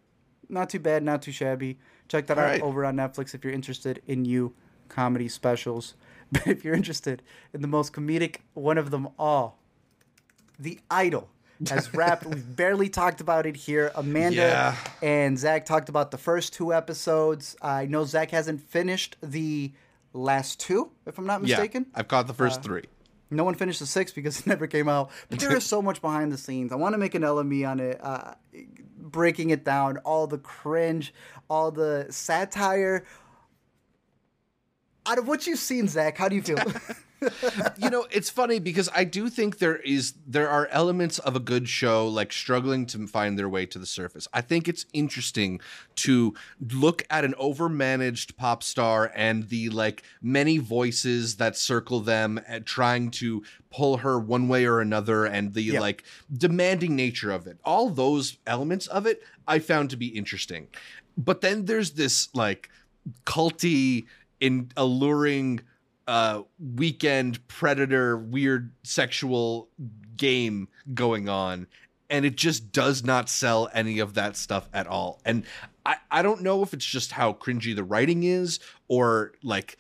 Not 0.49 0.71
too 0.71 0.79
bad, 0.79 1.03
not 1.03 1.23
too 1.23 1.33
shabby. 1.33 1.79
Check 2.09 2.29
that 2.29 2.39
All 2.39 2.45
out 2.45 2.51
right. 2.51 2.63
over 2.63 2.85
on 2.85 2.95
Netflix 2.97 3.35
if 3.35 3.43
you're 3.45 3.53
interested 3.53 4.01
in 4.07 4.23
new 4.23 4.55
comedy 4.89 5.27
specials. 5.29 5.95
But 6.33 6.47
if 6.47 6.65
you're 6.65 6.75
interested 6.75 7.23
in 7.53 7.61
the 7.63 7.69
most 7.69 7.93
comedic 7.93 8.37
one 8.55 8.79
of 8.79 8.91
them 8.91 9.09
all, 9.19 9.59
The 10.59 10.79
Idol 10.91 11.29
has 11.69 11.93
wrapped. 11.99 12.25
We've 12.27 12.57
barely 12.57 12.89
talked 12.89 13.21
about 13.21 13.47
it 13.47 13.57
here. 13.57 13.91
Amanda 13.95 14.37
Yeah. 14.37 14.77
and 15.03 15.39
Zach 15.39 15.65
talked 15.67 15.89
about 15.89 16.11
the 16.11 16.19
first 16.19 16.53
two 16.55 16.73
episodes. 16.73 17.57
I 17.61 17.87
know 17.87 18.05
Zach 18.05 18.31
hasn't 18.31 18.61
finished 18.63 19.17
the 19.23 19.73
last 20.13 20.59
two, 20.61 20.91
if 21.07 21.19
I'm 21.19 21.27
not 21.27 21.43
mistaken. 21.43 21.87
Yeah, 21.91 21.99
I've 22.01 22.09
caught 22.09 22.27
the 22.27 22.33
Uh, 22.33 22.37
first 22.37 22.63
three. 22.63 22.85
No 23.33 23.45
one 23.45 23.55
finished 23.55 23.79
the 23.81 23.87
six 23.87 24.13
because 24.13 24.41
it 24.41 24.47
never 24.47 24.67
came 24.67 24.89
out. 24.89 25.11
But 25.29 25.39
there 25.41 25.57
is 25.57 25.65
so 25.75 25.81
much 25.83 26.01
behind 26.01 26.33
the 26.33 26.39
scenes. 26.39 26.73
I 26.73 26.77
want 26.77 26.95
to 26.95 26.99
make 26.99 27.15
an 27.15 27.23
LME 27.23 27.65
on 27.69 27.79
it, 27.81 28.01
uh, 28.03 28.35
breaking 28.99 29.51
it 29.51 29.65
down, 29.65 29.99
all 29.99 30.27
the 30.27 30.39
cringe, 30.39 31.13
all 31.49 31.71
the 31.71 32.07
satire. 32.11 33.05
Out 35.07 35.19
of 35.19 35.27
what 35.29 35.47
you've 35.47 35.59
seen, 35.59 35.89
Zach, 35.89 36.17
how 36.19 36.29
do 36.29 36.37
you 36.37 36.43
feel? 36.43 36.59
you 37.79 37.91
know, 37.91 38.07
it's 38.11 38.31
funny 38.31 38.59
because 38.59 38.89
I 38.95 39.05
do 39.05 39.29
think 39.29 39.59
there 39.59 39.77
is 39.77 40.15
there 40.27 40.49
are 40.49 40.67
elements 40.69 41.19
of 41.19 41.37
a 41.37 41.41
good 41.41 41.69
show 41.69 42.07
like 42.09 42.33
struggling 42.33 42.87
to 42.87 43.07
find 43.07 43.39
their 43.39 43.49
way 43.49 43.67
to 43.67 43.79
the 43.79 43.87
surface. 43.87 44.27
I 44.33 44.41
think 44.41 44.69
it's 44.69 44.87
interesting 44.93 45.61
to 45.97 46.35
look 46.73 47.05
at 47.11 47.25
an 47.25 47.35
overmanaged 47.41 48.37
pop 48.37 48.63
star 48.63 49.11
and 49.15 49.49
the 49.49 49.69
like 49.71 50.03
many 50.23 50.59
voices 50.59 51.37
that 51.37 51.57
circle 51.57 52.01
them 52.01 52.41
and 52.47 52.65
trying 52.65 53.11
to 53.13 53.43
pull 53.71 53.99
her 53.99 54.19
one 54.19 54.49
way 54.49 54.65
or 54.65 54.81
another 54.81 55.25
and 55.27 55.53
the 55.55 55.63
Yeah. 55.63 55.81
like 55.81 56.05
demanding 56.33 56.97
nature 56.97 57.31
of 57.31 57.47
it. 57.47 57.59
All 57.65 57.91
those 57.91 58.39
elements 58.47 58.87
of 58.87 59.07
it 59.07 59.23
I 59.47 59.59
found 59.59 59.91
to 59.91 59.97
be 59.97 60.07
interesting. 60.09 60.69
But 61.19 61.43
then 61.43 61.67
there's 61.67 61.93
this 61.93 62.29
like 62.35 62.71
culty 63.25 64.05
in 64.41 64.71
alluring 64.77 65.61
uh 66.09 66.43
Weeknd 66.75 67.39
predator 67.47 68.17
weird 68.17 68.73
sexual 68.83 69.69
game 70.17 70.69
going 70.93 71.29
on. 71.29 71.67
And 72.09 72.25
it 72.25 72.37
just 72.37 72.73
does 72.73 73.05
not 73.05 73.29
sell 73.29 73.69
any 73.73 74.01
of 74.01 74.15
that 74.15 74.37
stuff 74.37 74.69
at 74.73 74.87
all. 74.87 75.21
And 75.25 75.45
i 75.87 75.97
i 76.11 76.23
don't 76.23 76.43
know 76.43 76.63
if 76.63 76.75
it's 76.75 76.85
just 76.85 77.13
how 77.13 77.33
cringy 77.33 77.75
the 77.75 77.85
writing 77.85 78.23
is 78.25 78.61
or 78.89 79.33
like 79.43 79.77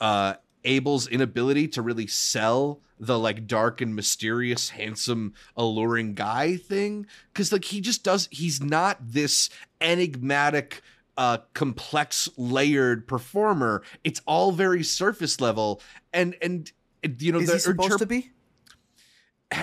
uh 0.00 0.34
abel's 0.64 1.06
inability 1.08 1.68
to 1.68 1.82
really 1.82 2.06
sell 2.06 2.80
the 2.98 3.18
like 3.18 3.46
dark 3.46 3.80
and 3.80 3.94
mysterious 3.94 4.70
handsome 4.70 5.34
alluring 5.56 6.14
guy 6.14 6.56
thing. 6.56 7.06
Because 7.32 7.52
like 7.52 7.64
he 7.64 7.80
just 7.80 8.02
does 8.02 8.28
he's 8.30 8.62
not 8.62 8.98
this 9.00 9.50
enigmatic 9.80 10.82
uh 11.16 11.38
complex 11.54 12.28
layered 12.36 13.06
performer 13.06 13.82
it's 14.04 14.20
all 14.26 14.52
very 14.52 14.82
surface 14.82 15.40
level 15.40 15.80
and 16.12 16.36
and 16.42 16.72
you 17.18 17.32
know 17.32 17.38
Is 17.38 17.48
the 17.48 17.54
he 17.54 17.58
supposed 17.60 17.98
to 17.98 18.06
be? 18.06 18.30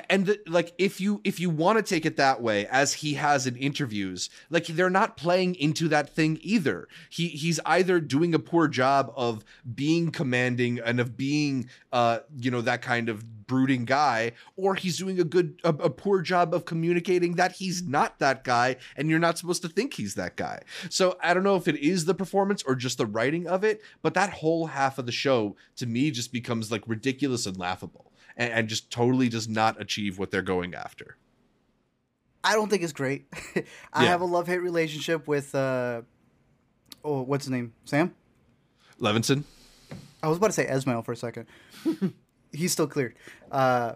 And 0.09 0.25
the, 0.27 0.39
like 0.47 0.73
if 0.77 1.01
you 1.01 1.19
if 1.25 1.39
you 1.39 1.49
want 1.49 1.77
to 1.77 1.83
take 1.83 2.05
it 2.05 2.15
that 2.15 2.41
way 2.41 2.65
as 2.67 2.93
he 2.93 3.15
has 3.15 3.45
in 3.45 3.57
interviews 3.57 4.29
like 4.49 4.65
they're 4.67 4.89
not 4.89 5.17
playing 5.17 5.55
into 5.55 5.89
that 5.89 6.09
thing 6.09 6.39
either. 6.41 6.87
He 7.09 7.27
he's 7.27 7.59
either 7.65 7.99
doing 7.99 8.33
a 8.33 8.39
poor 8.39 8.69
job 8.69 9.11
of 9.15 9.43
being 9.75 10.11
commanding 10.11 10.79
and 10.79 10.99
of 11.01 11.17
being 11.17 11.69
uh 11.91 12.19
you 12.37 12.49
know 12.49 12.61
that 12.61 12.81
kind 12.81 13.09
of 13.09 13.45
brooding 13.45 13.83
guy 13.83 14.31
or 14.55 14.75
he's 14.75 14.97
doing 14.97 15.19
a 15.19 15.25
good 15.25 15.59
a, 15.65 15.69
a 15.69 15.89
poor 15.89 16.21
job 16.21 16.53
of 16.53 16.63
communicating 16.63 17.33
that 17.33 17.53
he's 17.53 17.83
not 17.83 18.19
that 18.19 18.45
guy 18.45 18.77
and 18.95 19.09
you're 19.09 19.19
not 19.19 19.37
supposed 19.37 19.61
to 19.61 19.67
think 19.67 19.95
he's 19.95 20.15
that 20.15 20.37
guy. 20.37 20.61
So 20.89 21.17
i 21.21 21.33
don't 21.33 21.43
know 21.43 21.57
if 21.57 21.67
it 21.67 21.75
is 21.75 22.05
the 22.05 22.13
performance 22.13 22.63
or 22.63 22.75
just 22.75 22.97
the 22.97 23.05
writing 23.05 23.47
of 23.47 23.65
it 23.65 23.81
but 24.01 24.13
that 24.13 24.29
whole 24.29 24.67
half 24.67 24.97
of 24.97 25.05
the 25.05 25.11
show 25.11 25.57
to 25.75 25.85
me 25.85 26.09
just 26.09 26.31
becomes 26.31 26.71
like 26.71 26.83
ridiculous 26.87 27.45
and 27.45 27.57
laughable 27.57 28.12
and, 28.37 28.51
and 28.53 28.67
just 28.67 28.91
totally 28.91 29.29
does 29.29 29.47
not 29.47 29.79
achieve 29.81 30.17
what 30.19 30.31
they're 30.31 30.41
going 30.41 30.73
after. 30.75 31.17
I 32.43 32.53
don't 32.53 32.69
think 32.69 32.83
it's 32.83 32.93
great. 32.93 33.25
I 33.93 34.03
Yeah. 34.03 34.09
have 34.09 34.21
a 34.21 34.25
love 34.25 34.47
hate 34.47 34.57
relationship 34.61 35.27
with 35.27 35.53
uh 35.55 36.01
oh 37.03 37.21
what's 37.21 37.45
his 37.45 37.51
name? 37.51 37.73
Sam? 37.85 38.13
Levinson, 38.99 39.43
I 40.21 40.27
was 40.27 40.37
about 40.37 40.47
to 40.47 40.53
say 40.53 40.65
Esmail 40.65 41.03
for 41.03 41.11
a 41.11 41.15
second. 41.17 41.47
He's 42.51 42.71
still 42.71 42.87
cleared. 42.87 43.15
Uh 43.51 43.93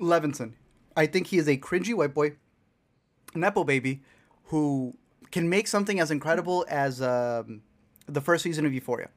Levinson. 0.00 0.52
I 0.96 1.06
think 1.06 1.28
he 1.28 1.38
is 1.38 1.48
a 1.48 1.56
cringy 1.56 1.94
white 1.94 2.12
boy, 2.12 2.32
Nepo 3.34 3.64
baby, 3.64 4.02
who 4.44 4.94
can 5.30 5.48
make 5.48 5.66
something 5.66 5.98
as 6.00 6.10
incredible 6.10 6.66
as 6.68 7.00
um, 7.00 7.62
the 8.06 8.20
first 8.20 8.42
season 8.42 8.66
of 8.66 8.74
Euphoria. 8.74 9.08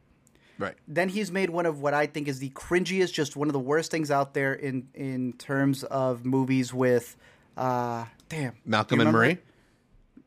Right? 0.57 0.75
Then 0.87 1.09
he's 1.09 1.31
made 1.31 1.49
one 1.49 1.65
of 1.65 1.81
what 1.81 1.93
I 1.93 2.07
think 2.07 2.27
is 2.27 2.39
the 2.39 2.49
cringiest, 2.51 3.13
just 3.13 3.35
one 3.35 3.47
of 3.47 3.53
the 3.53 3.59
worst 3.59 3.91
things 3.91 4.11
out 4.11 4.33
there 4.33 4.53
in 4.53 4.87
in 4.93 5.33
terms 5.33 5.83
of 5.83 6.25
movies 6.25 6.73
with 6.73 7.15
uh 7.57 8.05
damn 8.29 8.53
Malcolm 8.65 8.99
and 9.01 9.11
Marie. 9.11 9.37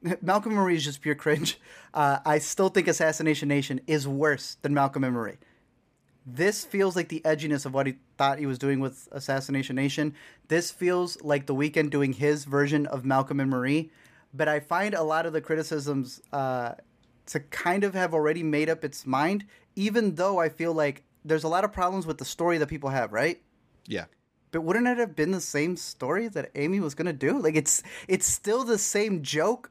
Malcolm 0.23 0.53
and 0.53 0.61
Marie 0.61 0.77
is 0.77 0.85
just 0.85 1.01
pure 1.01 1.15
cringe. 1.15 1.59
Uh, 1.93 2.19
I 2.25 2.39
still 2.39 2.69
think 2.69 2.87
Assassination 2.87 3.49
Nation 3.49 3.81
is 3.87 4.07
worse 4.07 4.57
than 4.63 4.75
Malcolm 4.75 5.05
and 5.05 5.15
Marie. 5.15 5.39
This 6.25 6.65
feels 6.65 6.95
like 6.95 7.09
the 7.09 7.23
edginess 7.25 7.65
of 7.65 7.73
what 7.73 7.87
he 7.87 7.97
thought 8.19 8.39
he 8.39 8.45
was 8.45 8.59
doing 8.59 8.81
with 8.81 9.09
Assassination 9.13 9.75
Nation. 9.77 10.15
This 10.49 10.71
feels 10.71 11.21
like 11.23 11.47
The 11.47 11.55
Weeknd 11.55 11.89
doing 11.89 12.13
his 12.13 12.45
version 12.45 12.87
of 12.87 13.05
Malcolm 13.05 13.41
and 13.41 13.51
Marie. 13.51 13.91
But 14.35 14.47
I 14.47 14.61
find 14.61 14.95
a 14.95 15.03
lot 15.03 15.25
of 15.25 15.33
the 15.33 15.41
criticisms 15.41 16.21
uh, 16.31 16.75
to 17.27 17.41
kind 17.41 17.83
of 17.83 17.95
have 17.95 18.13
already 18.13 18.43
made 18.43 18.69
up 18.69 18.85
its 18.85 19.07
mind, 19.07 19.47
even 19.79 20.17
though 20.17 20.41
I 20.41 20.49
feel 20.49 20.73
like 20.73 21.05
there's 21.25 21.45
a 21.45 21.49
lot 21.49 21.65
of 21.65 21.73
problems 21.73 22.05
with 22.05 22.19
the 22.19 22.25
story 22.25 22.59
that 22.59 22.67
people 22.67 22.91
have, 22.91 23.13
right? 23.13 23.41
Yeah, 23.87 24.07
But 24.51 24.63
wouldn't 24.63 24.89
it 24.89 24.99
have 24.99 25.15
been 25.15 25.31
the 25.31 25.41
same 25.41 25.77
story 25.77 26.27
that 26.29 26.51
Amy 26.57 26.81
was 26.81 26.97
gonna 26.97 27.13
do? 27.13 27.39
Like 27.39 27.55
it's 27.55 27.83
it's 28.09 28.27
still 28.27 28.65
the 28.65 28.77
same 28.77 29.23
joke, 29.23 29.71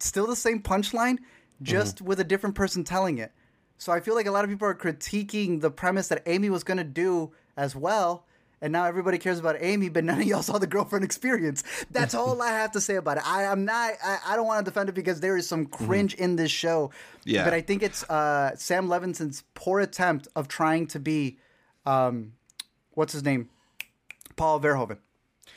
still 0.00 0.26
the 0.26 0.34
same 0.34 0.62
punchline, 0.62 1.18
just 1.60 1.96
mm-hmm. 1.96 2.06
with 2.06 2.20
a 2.20 2.24
different 2.24 2.54
person 2.54 2.84
telling 2.84 3.18
it. 3.18 3.32
So 3.76 3.92
I 3.92 4.00
feel 4.00 4.14
like 4.14 4.26
a 4.26 4.30
lot 4.30 4.44
of 4.44 4.50
people 4.50 4.66
are 4.66 4.74
critiquing 4.74 5.60
the 5.60 5.70
premise 5.70 6.08
that 6.08 6.22
Amy 6.26 6.48
was 6.48 6.64
gonna 6.64 6.82
do 6.82 7.32
as 7.54 7.76
well, 7.76 8.24
and 8.60 8.72
now 8.72 8.84
everybody 8.84 9.18
cares 9.18 9.38
about 9.38 9.56
Amy, 9.60 9.88
but 9.88 10.04
none 10.04 10.20
of 10.20 10.26
y'all 10.26 10.42
saw 10.42 10.58
the 10.58 10.66
girlfriend 10.66 11.04
experience. 11.04 11.62
That's 11.90 12.14
all 12.16 12.40
I 12.42 12.48
have 12.48 12.72
to 12.72 12.80
say 12.80 12.96
about 12.96 13.18
it. 13.18 13.22
I, 13.26 13.44
I'm 13.46 13.64
not. 13.64 13.94
I, 14.04 14.18
I 14.26 14.36
don't 14.36 14.46
want 14.46 14.64
to 14.64 14.70
defend 14.70 14.88
it 14.88 14.94
because 14.94 15.20
there 15.20 15.36
is 15.36 15.48
some 15.48 15.66
cringe 15.66 16.14
in 16.14 16.36
this 16.36 16.50
show. 16.50 16.90
Yeah. 17.24 17.44
But 17.44 17.54
I 17.54 17.60
think 17.60 17.82
it's 17.82 18.02
uh, 18.10 18.56
Sam 18.56 18.88
Levinson's 18.88 19.44
poor 19.54 19.80
attempt 19.80 20.28
of 20.34 20.48
trying 20.48 20.86
to 20.88 20.98
be, 20.98 21.38
um, 21.86 22.32
what's 22.92 23.12
his 23.12 23.22
name, 23.22 23.48
Paul 24.36 24.60
Verhoeven. 24.60 24.98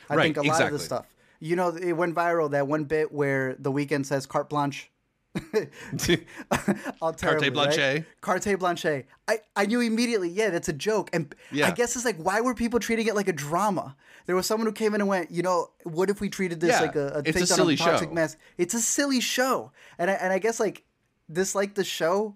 I 0.10 0.16
Right, 0.16 0.24
think 0.36 0.38
a 0.38 0.42
lot 0.50 0.62
of 0.62 0.72
this 0.72 0.84
stuff. 0.86 1.06
You 1.40 1.56
know, 1.56 1.70
it 1.70 1.94
went 1.94 2.14
viral 2.14 2.52
that 2.52 2.68
one 2.68 2.84
bit 2.84 3.12
where 3.12 3.56
the 3.58 3.72
Weeknd 3.72 4.06
says 4.06 4.26
carte 4.28 4.50
blanche. 4.50 4.91
All 7.02 7.14
terribly, 7.14 7.50
blanche. 7.50 7.78
right? 7.78 8.06
Carte 8.22 8.58
blanche. 8.60 8.86
I, 9.28 9.40
I 9.56 9.66
knew 9.66 9.80
immediately, 9.82 10.30
yeah, 10.30 10.50
that's 10.50 10.70
a 10.70 10.74
joke. 10.74 11.10
And 11.14 11.34
Yeah. 11.52 11.68
I 11.68 11.72
guess 11.72 11.96
it's 11.96 12.06
like, 12.06 12.18
why 12.18 12.42
were 12.42 12.54
people 12.54 12.80
treating 12.80 13.08
it 13.08 13.16
like 13.16 13.28
a 13.28 13.34
drama? 13.34 13.96
There 14.26 14.36
was 14.36 14.46
someone 14.46 14.68
who 14.68 14.74
came 14.74 14.94
in 14.94 15.02
and 15.02 15.08
went, 15.10 15.32
you 15.32 15.42
know, 15.42 15.70
what 15.84 16.10
if 16.10 16.22
we 16.22 16.30
treated 16.30 16.60
this 16.60 16.72
Yeah, 16.72 16.82
like 16.82 16.96
a, 16.96 17.08
a 17.18 17.22
it's 17.26 17.42
a 17.42 17.48
silly 17.48 17.76
toxic 17.76 18.10
show. 18.10 18.14
mask? 18.14 18.38
It's 18.58 18.74
a 18.74 18.82
silly 18.82 19.20
show. 19.20 19.72
And 19.98 20.10
I, 20.12 20.14
and 20.16 20.32
I 20.34 20.40
guess 20.40 20.60
like 20.60 20.84
this, 21.28 21.56
like 21.56 21.76
the 21.76 21.84
show, 21.84 22.36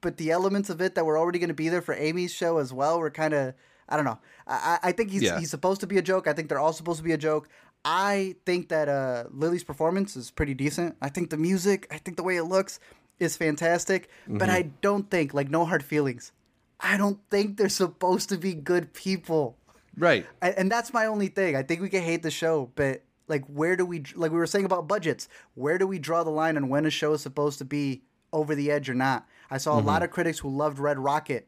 but 0.00 0.16
the 0.16 0.30
elements 0.30 0.68
of 0.70 0.80
it 0.80 0.94
that 0.96 1.04
were 1.06 1.16
already 1.18 1.38
going 1.38 1.48
to 1.48 1.54
be 1.54 1.68
there 1.68 1.82
for 1.82 1.94
Amy's 1.94 2.32
show 2.32 2.58
as 2.58 2.72
well 2.72 2.98
were 2.98 3.10
kind 3.10 3.34
of 3.34 3.54
I 3.88 3.96
don't 3.96 4.04
know. 4.06 4.18
I, 4.46 4.78
I 4.82 4.88
I 4.88 4.92
think 4.92 5.10
he's 5.10 5.22
Yeah. 5.22 5.38
he's 5.38 5.50
supposed 5.50 5.80
to 5.82 5.86
be 5.86 5.98
a 5.98 6.02
joke. 6.02 6.26
I 6.26 6.32
think 6.32 6.48
they're 6.48 6.58
all 6.58 6.72
supposed 6.72 6.98
to 6.98 7.04
be 7.04 7.12
a 7.12 7.18
joke. 7.18 7.48
I 7.84 8.36
think 8.46 8.68
that 8.68 8.88
uh, 8.88 9.24
Lily's 9.30 9.64
performance 9.64 10.16
is 10.16 10.30
pretty 10.30 10.54
decent. 10.54 10.96
I 11.02 11.08
think 11.08 11.30
the 11.30 11.36
music, 11.36 11.86
I 11.90 11.98
think 11.98 12.16
the 12.16 12.22
way 12.22 12.36
it 12.36 12.44
looks 12.44 12.78
is 13.18 13.36
fantastic. 13.36 14.08
But 14.28 14.50
I 14.50 14.62
don't 14.80 15.10
think 15.10 15.34
like 15.34 15.50
no 15.50 15.64
hard 15.64 15.82
feelings. 15.82 16.32
I 16.80 16.96
don't 16.96 17.18
think 17.30 17.56
they're 17.56 17.68
supposed 17.68 18.28
to 18.30 18.38
be 18.38 18.54
good 18.54 18.92
people. 18.92 19.56
right. 19.96 20.26
And, 20.40 20.54
and 20.56 20.70
that's 20.70 20.92
my 20.92 21.06
only 21.06 21.28
thing. 21.28 21.54
I 21.56 21.62
think 21.62 21.80
we 21.80 21.88
can 21.88 22.02
hate 22.02 22.22
the 22.22 22.30
show, 22.30 22.70
but 22.74 23.02
like, 23.28 23.44
where 23.46 23.76
do 23.76 23.86
we, 23.86 24.02
like 24.14 24.32
we 24.32 24.38
were 24.38 24.46
saying 24.46 24.64
about 24.64 24.88
budgets, 24.88 25.28
where 25.54 25.78
do 25.78 25.86
we 25.86 25.98
draw 25.98 26.24
the 26.24 26.30
line 26.30 26.56
on 26.56 26.68
when 26.68 26.86
a 26.86 26.90
show 26.90 27.12
is 27.12 27.20
supposed 27.20 27.58
to 27.58 27.64
be 27.64 28.02
over 28.32 28.54
the 28.54 28.70
edge 28.70 28.90
or 28.90 28.94
not? 28.94 29.26
I 29.50 29.58
saw 29.58 29.78
a 29.78 29.80
lot 29.80 30.02
of 30.02 30.10
critics 30.10 30.38
who 30.40 30.48
loved 30.48 30.78
Red 30.78 30.98
Rocket 30.98 31.46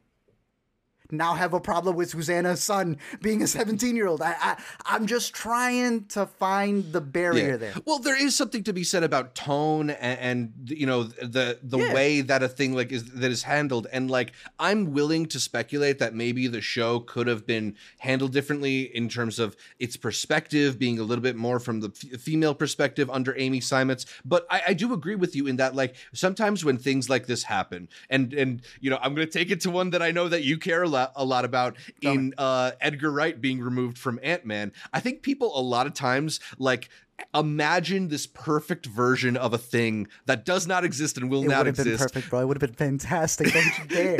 now 1.10 1.34
have 1.34 1.52
a 1.52 1.60
problem 1.60 1.96
with 1.96 2.10
Susanna's 2.10 2.62
son 2.62 2.96
being 3.20 3.42
a 3.42 3.46
17 3.46 3.94
year 3.94 4.06
old. 4.06 4.22
I, 4.22 4.34
I, 4.40 4.56
I'm 4.86 5.06
just 5.06 5.34
trying 5.34 6.06
to 6.06 6.26
find 6.26 6.92
the 6.92 7.00
barrier 7.00 7.56
there. 7.56 7.74
Well, 7.84 7.98
there 7.98 8.20
is 8.20 8.34
something 8.34 8.64
to 8.64 8.72
be 8.72 8.84
said 8.84 9.02
about 9.04 9.34
tone 9.34 9.90
and, 9.90 10.18
and 10.58 10.70
you 10.70 10.86
know 10.86 11.04
the 11.04 11.58
the 11.62 11.78
Yeah. 11.78 11.92
way 11.94 12.20
that 12.22 12.42
a 12.42 12.48
thing 12.48 12.72
like 12.74 12.90
is 12.92 13.04
that 13.12 13.30
is 13.30 13.42
handled, 13.42 13.86
and 13.92 14.10
like 14.10 14.32
I'm 14.58 14.92
willing 14.92 15.26
to 15.26 15.38
speculate 15.40 15.98
that 15.98 16.14
maybe 16.14 16.46
the 16.46 16.60
show 16.60 17.00
could 17.00 17.26
have 17.26 17.46
been 17.46 17.76
handled 17.98 18.32
differently 18.32 18.82
in 18.96 19.08
terms 19.08 19.38
of 19.38 19.56
its 19.78 19.96
perspective 19.96 20.78
being 20.78 20.98
a 20.98 21.02
little 21.02 21.22
bit 21.22 21.36
more 21.36 21.58
from 21.60 21.80
the 21.80 21.88
f- 22.12 22.20
female 22.20 22.54
perspective 22.54 23.10
under 23.10 23.36
Amy 23.38 23.60
Seimetz. 23.60 24.06
But 24.24 24.46
I, 24.50 24.62
I 24.68 24.74
do 24.74 24.92
agree 24.94 25.16
with 25.16 25.36
you 25.36 25.46
in 25.46 25.56
that 25.56 25.74
like 25.74 25.96
sometimes 26.12 26.64
when 26.64 26.78
things 26.78 27.10
like 27.10 27.26
this 27.26 27.42
happen, 27.44 27.88
and 28.08 28.32
and 28.32 28.62
you 28.80 28.88
know 28.90 28.98
I'm 29.02 29.14
going 29.14 29.26
to 29.26 29.32
take 29.32 29.50
it 29.50 29.60
to 29.62 29.70
one 29.70 29.90
that 29.90 30.00
I 30.02 30.10
know 30.10 30.28
that 30.28 30.44
you 30.44 30.56
care 30.58 30.82
a 30.82 30.88
lot, 30.94 31.12
a 31.16 31.24
lot 31.24 31.44
about 31.44 31.76
in 32.00 32.32
uh, 32.38 32.72
Edgar 32.80 33.10
Wright 33.10 33.40
being 33.40 33.60
removed 33.60 33.98
from 33.98 34.18
Ant 34.22 34.44
Man. 34.46 34.72
I 34.92 35.00
think 35.00 35.22
people 35.22 35.58
a 35.58 35.62
lot 35.62 35.86
of 35.86 35.94
times 35.94 36.40
like 36.58 36.88
imagine 37.34 38.08
this 38.08 38.26
perfect 38.26 38.86
version 38.86 39.36
of 39.36 39.52
a 39.52 39.58
thing 39.58 40.08
that 40.26 40.44
does 40.44 40.66
not 40.66 40.84
exist 40.84 41.16
and 41.16 41.30
will 41.30 41.44
It 41.44 41.48
not 41.48 41.58
would 41.58 41.66
have 41.68 41.76
been 41.76 41.92
exist. 41.92 42.12
perfect, 42.14 42.30
bro. 42.30 42.40
It 42.40 42.46
would 42.46 42.60
have 42.60 42.76
been 42.76 42.98
fantastic. 42.98 43.52
Don't 43.52 43.78
you 43.78 43.84
dare. 43.88 44.18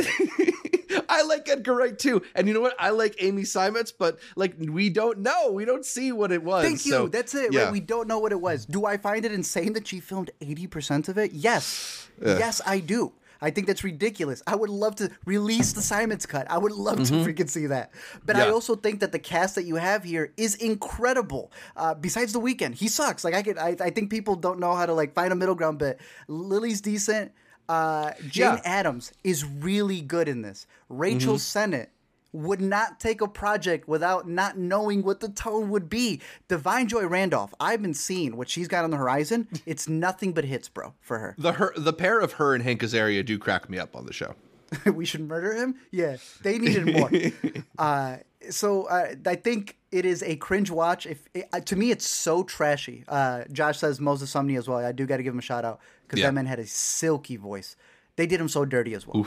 I 1.09 1.23
like 1.23 1.47
Edgar 1.47 1.75
Wright 1.75 1.97
too, 1.97 2.21
and 2.35 2.47
you 2.47 2.53
know 2.53 2.61
what? 2.61 2.75
I 2.79 2.89
like 2.89 3.15
Amy 3.19 3.43
Seimetz, 3.43 3.91
but 3.97 4.19
like 4.35 4.55
we 4.59 4.89
don't 4.89 5.19
know, 5.19 5.51
we 5.51 5.63
don't 5.65 5.85
see 5.85 6.11
what 6.11 6.31
it 6.31 6.43
was. 6.43 6.63
Thank 6.63 6.85
you. 6.85 6.91
so- 6.91 7.07
That's 7.07 7.33
it. 7.35 7.53
yeah. 7.53 7.63
Right? 7.65 7.71
We 7.71 7.79
don't 7.79 8.07
know 8.07 8.19
what 8.19 8.31
it 8.31 8.41
was. 8.41 8.65
Do 8.65 8.85
I 8.85 8.97
find 8.97 9.23
it 9.25 9.31
insane 9.31 9.73
that 9.73 9.87
she 9.87 9.99
filmed 9.99 10.31
80% 10.41 11.07
of 11.09 11.17
it? 11.17 11.31
Yes. 11.31 12.09
Yes, 12.21 12.61
I 12.65 12.79
do. 12.79 13.13
I 13.41 13.49
think 13.49 13.67
that's 13.67 13.83
ridiculous. 13.83 14.41
I 14.47 14.55
would 14.55 14.69
love 14.69 14.95
to 14.95 15.11
release 15.25 15.73
the 15.73 15.81
Seimetz 15.81 16.27
cut. 16.27 16.49
I 16.49 16.57
would 16.57 16.71
love 16.71 16.97
to 17.07 17.13
freaking 17.13 17.49
see 17.49 17.67
that. 17.67 17.91
But 18.25 18.35
I 18.35 18.45
Mm-hmm. 18.45 18.53
Also 18.53 18.75
think 18.75 18.99
that 19.01 19.11
the 19.11 19.19
cast 19.19 19.55
that 19.55 19.63
you 19.63 19.75
have 19.75 20.03
here 20.03 20.31
is 20.37 20.55
incredible. 20.55 21.51
Uh, 21.75 21.93
besides 21.95 22.31
the 22.33 22.39
Weeknd, 22.39 22.75
he 22.75 22.87
sucks. 22.87 23.23
Like 23.23 23.33
I 23.33 23.41
could, 23.43 23.57
I, 23.57 23.75
I 23.79 23.89
think 23.89 24.09
people 24.09 24.35
don't 24.35 24.59
know 24.59 24.73
how 24.75 24.85
to 24.85 24.93
like 24.93 25.13
find 25.13 25.33
a 25.33 25.35
middle 25.35 25.55
ground. 25.55 25.79
But 25.79 25.97
Lily's 26.27 26.81
decent. 26.81 27.31
Uh, 27.67 28.11
Jane 28.29 28.53
Yeah. 28.55 28.61
Adams 28.63 29.11
is 29.23 29.43
really 29.43 30.01
good 30.01 30.27
in 30.27 30.41
this. 30.43 30.67
Rachel 30.89 31.33
Mm-hmm. 31.35 31.39
Sennett 31.39 31.91
would 32.35 32.61
not 32.61 32.99
take 32.99 33.21
a 33.21 33.27
project 33.27 33.87
without 33.87 34.27
not 34.27 34.57
knowing 34.57 35.03
what 35.03 35.19
the 35.21 35.29
tone 35.29 35.69
would 35.69 35.89
be. 35.89 36.21
Da'Vine 36.49 36.87
Joy 36.87 37.05
Randolph, 37.05 37.53
I've 37.59 37.81
been 37.81 37.93
seeing 37.93 38.35
what 38.37 38.49
she's 38.49 38.67
got 38.67 38.83
on 38.83 38.91
the 38.91 38.97
horizon. 38.97 39.47
It's 39.65 39.87
nothing 39.89 40.31
but 40.33 40.45
hits, 40.45 40.69
bro, 40.69 40.93
for 41.01 41.17
her. 41.19 41.35
The 41.37 41.53
her 41.53 41.73
the 41.75 41.93
pair 41.93 42.19
of 42.19 42.33
her 42.33 42.53
and 42.53 42.63
Hank 42.63 42.81
Azaria 42.81 43.25
do 43.25 43.37
crack 43.39 43.69
me 43.69 43.77
up 43.79 43.95
on 43.95 44.05
the 44.05 44.13
show. 44.13 44.35
we 44.93 45.05
should 45.05 45.21
murder 45.21 45.53
him? 45.53 45.75
Yeah, 45.91 46.17
they 46.43 46.57
needed 46.59 46.85
more. 46.93 47.09
uh, 47.79 48.17
so 48.49 48.83
uh, 48.85 49.15
I 49.25 49.35
think 49.35 49.77
it 49.91 50.05
is 50.05 50.21
a 50.23 50.35
cringe 50.35 50.69
watch. 50.69 51.05
If 51.05 51.27
it, 51.33 51.47
uh, 51.53 51.59
to 51.61 51.75
me, 51.75 51.91
it's 51.91 52.05
so 52.05 52.43
trashy. 52.43 53.03
Uh, 53.07 53.43
Josh 53.51 53.79
says 53.79 53.99
Moses 53.99 54.31
Sumney 54.33 54.57
as 54.57 54.67
well. 54.67 54.79
I 54.79 54.91
do 54.91 55.05
got 55.05 55.17
to 55.17 55.23
give 55.23 55.33
him 55.33 55.39
a 55.39 55.43
shout 55.43 55.65
out 55.65 55.79
because 56.05 56.19
Yeah. 56.19 56.27
that 56.27 56.33
man 56.33 56.45
had 56.45 56.59
a 56.59 56.65
silky 56.67 57.37
voice. 57.37 57.75
They 58.17 58.27
did 58.27 58.39
him 58.39 58.47
so 58.49 58.65
dirty 58.65 58.93
as 58.93 59.05
well. 59.07 59.25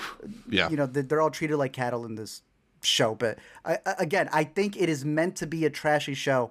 Yeah. 0.49 0.71
you 0.71 0.77
know 0.77 0.87
they're 0.87 1.21
all 1.21 1.31
treated 1.31 1.57
like 1.57 1.73
cattle 1.73 2.05
in 2.07 2.15
this 2.15 2.43
show 2.89 3.14
but 3.14 3.39
I, 3.64 3.78
again 3.99 4.28
i 4.32 4.45
think 4.45 4.76
it 4.76 4.89
is 4.89 5.05
meant 5.05 5.36
to 5.36 5.47
be 5.47 5.64
a 5.64 5.70
trashy 5.70 6.14
show 6.14 6.51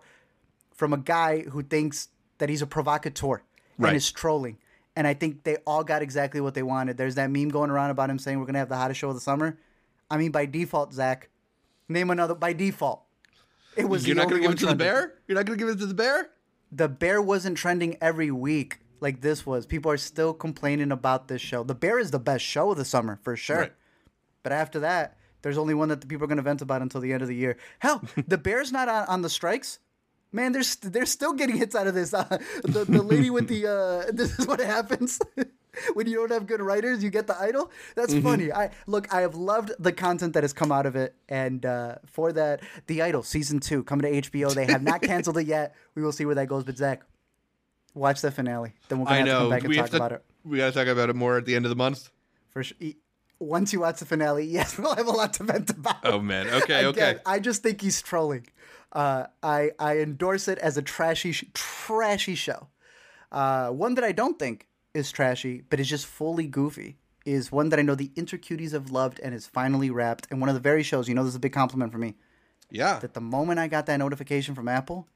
from 0.73 0.93
a 0.93 0.97
guy 0.97 1.41
who 1.41 1.63
thinks 1.63 2.09
that 2.37 2.49
he's 2.49 2.61
a 2.61 2.67
provocateur 2.67 3.41
Right. 3.79 3.89
and 3.89 3.97
is 3.97 4.11
trolling 4.11 4.57
and 4.95 5.05
i 5.07 5.13
think 5.13 5.43
they 5.43 5.57
all 5.67 5.83
got 5.83 6.01
exactly 6.01 6.41
what 6.41 6.53
they 6.53 6.63
wanted 6.63 6.97
there's 6.97 7.15
that 7.15 7.29
meme 7.29 7.49
going 7.49 7.69
around 7.69 7.89
about 7.91 8.09
him 8.09 8.17
saying 8.19 8.39
we're 8.39 8.45
gonna 8.45 8.59
have 8.59 8.69
the 8.69 8.77
hottest 8.77 8.99
show 8.99 9.09
of 9.09 9.15
the 9.15 9.21
summer 9.21 9.57
i 10.09 10.17
mean 10.17 10.31
by 10.31 10.45
default 10.45 10.93
zach 10.93 11.29
name 11.89 12.09
another 12.09 12.33
by 12.35 12.53
default 12.53 13.03
it 13.75 13.87
was 13.87 14.07
You're 14.07 14.15
not 14.15 14.29
gonna 14.29 14.41
give 14.41 14.51
it 14.51 14.57
to 14.59 14.65
the 14.65 14.75
bear? 14.75 15.13
You're 15.27 15.35
not 15.37 15.45
to 15.45 15.55
give 15.55 15.67
it 15.69 15.77
to 15.79 15.85
the 15.85 15.93
bear? 15.93 16.29
the 16.71 16.87
bear 16.89 17.21
wasn't 17.21 17.57
trending 17.57 17.95
every 18.01 18.31
week 18.31 18.79
like 18.99 19.21
this 19.21 19.45
was 19.45 19.65
people 19.67 19.91
are 19.91 19.97
still 19.97 20.33
complaining 20.33 20.91
about 20.91 21.27
this 21.27 21.41
show 21.41 21.63
the 21.63 21.75
bear 21.75 21.99
is 21.99 22.09
the 22.11 22.19
best 22.19 22.43
show 22.43 22.71
of 22.71 22.77
the 22.77 22.85
summer 22.85 23.19
for 23.21 23.35
sure 23.35 23.57
Right. 23.59 23.73
but 24.43 24.51
after 24.51 24.79
that 24.79 25.16
there's 25.41 25.57
only 25.57 25.73
one 25.73 25.89
that 25.89 26.01
the 26.01 26.07
people 26.07 26.25
are 26.25 26.27
going 26.27 26.37
to 26.37 26.43
vent 26.43 26.61
about 26.61 26.81
until 26.81 27.01
the 27.01 27.13
end 27.13 27.21
of 27.21 27.27
the 27.27 27.35
year. 27.35 27.57
Hell 27.79 28.01
the 28.27 28.37
bear's 28.37 28.71
not 28.71 28.89
on, 28.89 29.07
on 29.07 29.21
the 29.21 29.29
strikes? 29.29 29.79
Man 30.31 30.51
they're, 30.51 30.63
st- 30.63 30.91
they're 30.91 31.05
still 31.05 31.33
getting 31.33 31.55
hits 31.55 31.73
out 31.73 31.87
of 31.87 31.93
this 31.93 32.13
uh, 32.13 32.25
the, 32.63 32.83
the 32.83 33.01
lady 33.01 33.29
with 33.29 33.47
the 33.47 33.65
uh, 33.65 34.11
this 34.13 34.37
is 34.37 34.47
what 34.47 34.59
happens. 34.59 35.19
When 35.93 36.07
you 36.07 36.15
don't 36.15 36.31
have 36.31 36.47
good 36.47 36.59
writers 36.59 37.03
you 37.03 37.11
get 37.11 37.27
the 37.27 37.39
idol? 37.39 37.69
That's 37.95 38.17
funny. 38.17 38.51
I 38.51 38.71
look 38.87 39.13
i 39.13 39.21
have 39.21 39.35
loved 39.35 39.71
the 39.77 39.91
content 39.93 40.33
that 40.33 40.41
has 40.41 40.51
come 40.51 40.71
out 40.71 40.87
of 40.87 40.95
it 40.95 41.13
and 41.29 41.63
uh, 41.63 41.97
for 42.07 42.33
that 42.33 42.61
the 42.87 43.03
idol 43.03 43.21
season 43.21 43.59
two 43.59 43.83
coming 43.83 44.11
to 44.11 44.29
hbo 44.29 44.55
they 44.55 44.65
have 44.65 44.81
not 44.81 45.03
canceled 45.03 45.37
it 45.37 45.45
yet. 45.45 45.75
We 45.93 46.01
will 46.01 46.11
see 46.11 46.25
where 46.25 46.33
that 46.33 46.47
goes 46.47 46.63
but 46.63 46.77
zach 46.77 47.03
watch 47.93 48.21
the 48.21 48.31
finale. 48.31 48.73
Then 48.89 48.97
we'll 48.99 49.07
to 49.07 49.31
come 49.31 49.49
back 49.51 49.61
and 49.61 49.69
We 49.69 49.75
talk 49.75 49.89
to 49.91 49.95
about 49.97 50.11
it. 50.13 50.25
we 50.43 50.57
got 50.57 50.67
to 50.67 50.71
talk 50.71 50.87
about 50.87 51.09
it 51.11 51.15
more 51.15 51.37
at 51.37 51.45
the 51.45 51.55
end 51.55 51.65
of 51.65 51.69
the 51.69 51.75
month. 51.75 52.09
for 52.49 52.63
sure 52.63 52.77
once 53.39 53.71
you 53.73 53.79
watch 53.81 53.99
the 53.99 54.05
finale 54.05 54.45
yes 54.57 54.77
we'll 54.77 54.95
have 54.95 55.07
a 55.07 55.11
lot 55.11 55.33
to 55.33 55.43
vent 55.43 55.69
about 55.69 55.97
Oh 56.03 56.19
man. 56.19 56.47
Okay, 56.49 56.85
okay. 56.85 57.17
I 57.25 57.39
just 57.39 57.63
think 57.63 57.81
he's 57.81 58.01
trolling. 58.01 58.47
Uh, 58.91 59.25
I 59.43 59.71
I 59.79 59.99
endorse 59.99 60.47
it 60.47 60.57
as 60.59 60.77
a 60.77 60.81
trashy 60.81 61.31
sh- 61.31 61.45
trashy 61.53 62.35
show. 62.35 62.67
Uh, 63.31 63.69
one 63.69 63.95
that 63.95 64.03
I 64.03 64.13
don't 64.13 64.39
think 64.39 64.67
is 64.93 65.11
trashy, 65.11 65.63
but 65.69 65.79
is 65.79 65.89
just 65.89 66.05
fully 66.05 66.47
goofy, 66.47 66.97
is 67.25 67.51
one 67.51 67.69
that 67.69 67.79
I 67.79 67.81
know 67.81 67.95
the 67.95 68.09
Intercuties 68.15 68.71
have 68.71 68.89
loved 68.89 69.19
and 69.19 69.35
is 69.35 69.45
finally 69.45 69.89
wrapped. 69.89 70.27
And 70.31 70.39
one 70.39 70.49
of 70.49 70.55
the 70.55 70.61
very 70.61 70.83
shows, 70.83 71.09
you 71.09 71.15
know, 71.15 71.23
this 71.23 71.31
is 71.31 71.35
a 71.35 71.39
big 71.39 71.53
compliment 71.53 71.91
for 71.91 71.97
me. 71.97 72.15
Yeah. 72.71 72.99
That 72.99 73.13
the 73.13 73.21
moment 73.21 73.59
I 73.59 73.67
got 73.67 73.85
that 73.87 73.97
notification 73.97 74.55
from 74.55 74.67
Apple, 74.67 75.07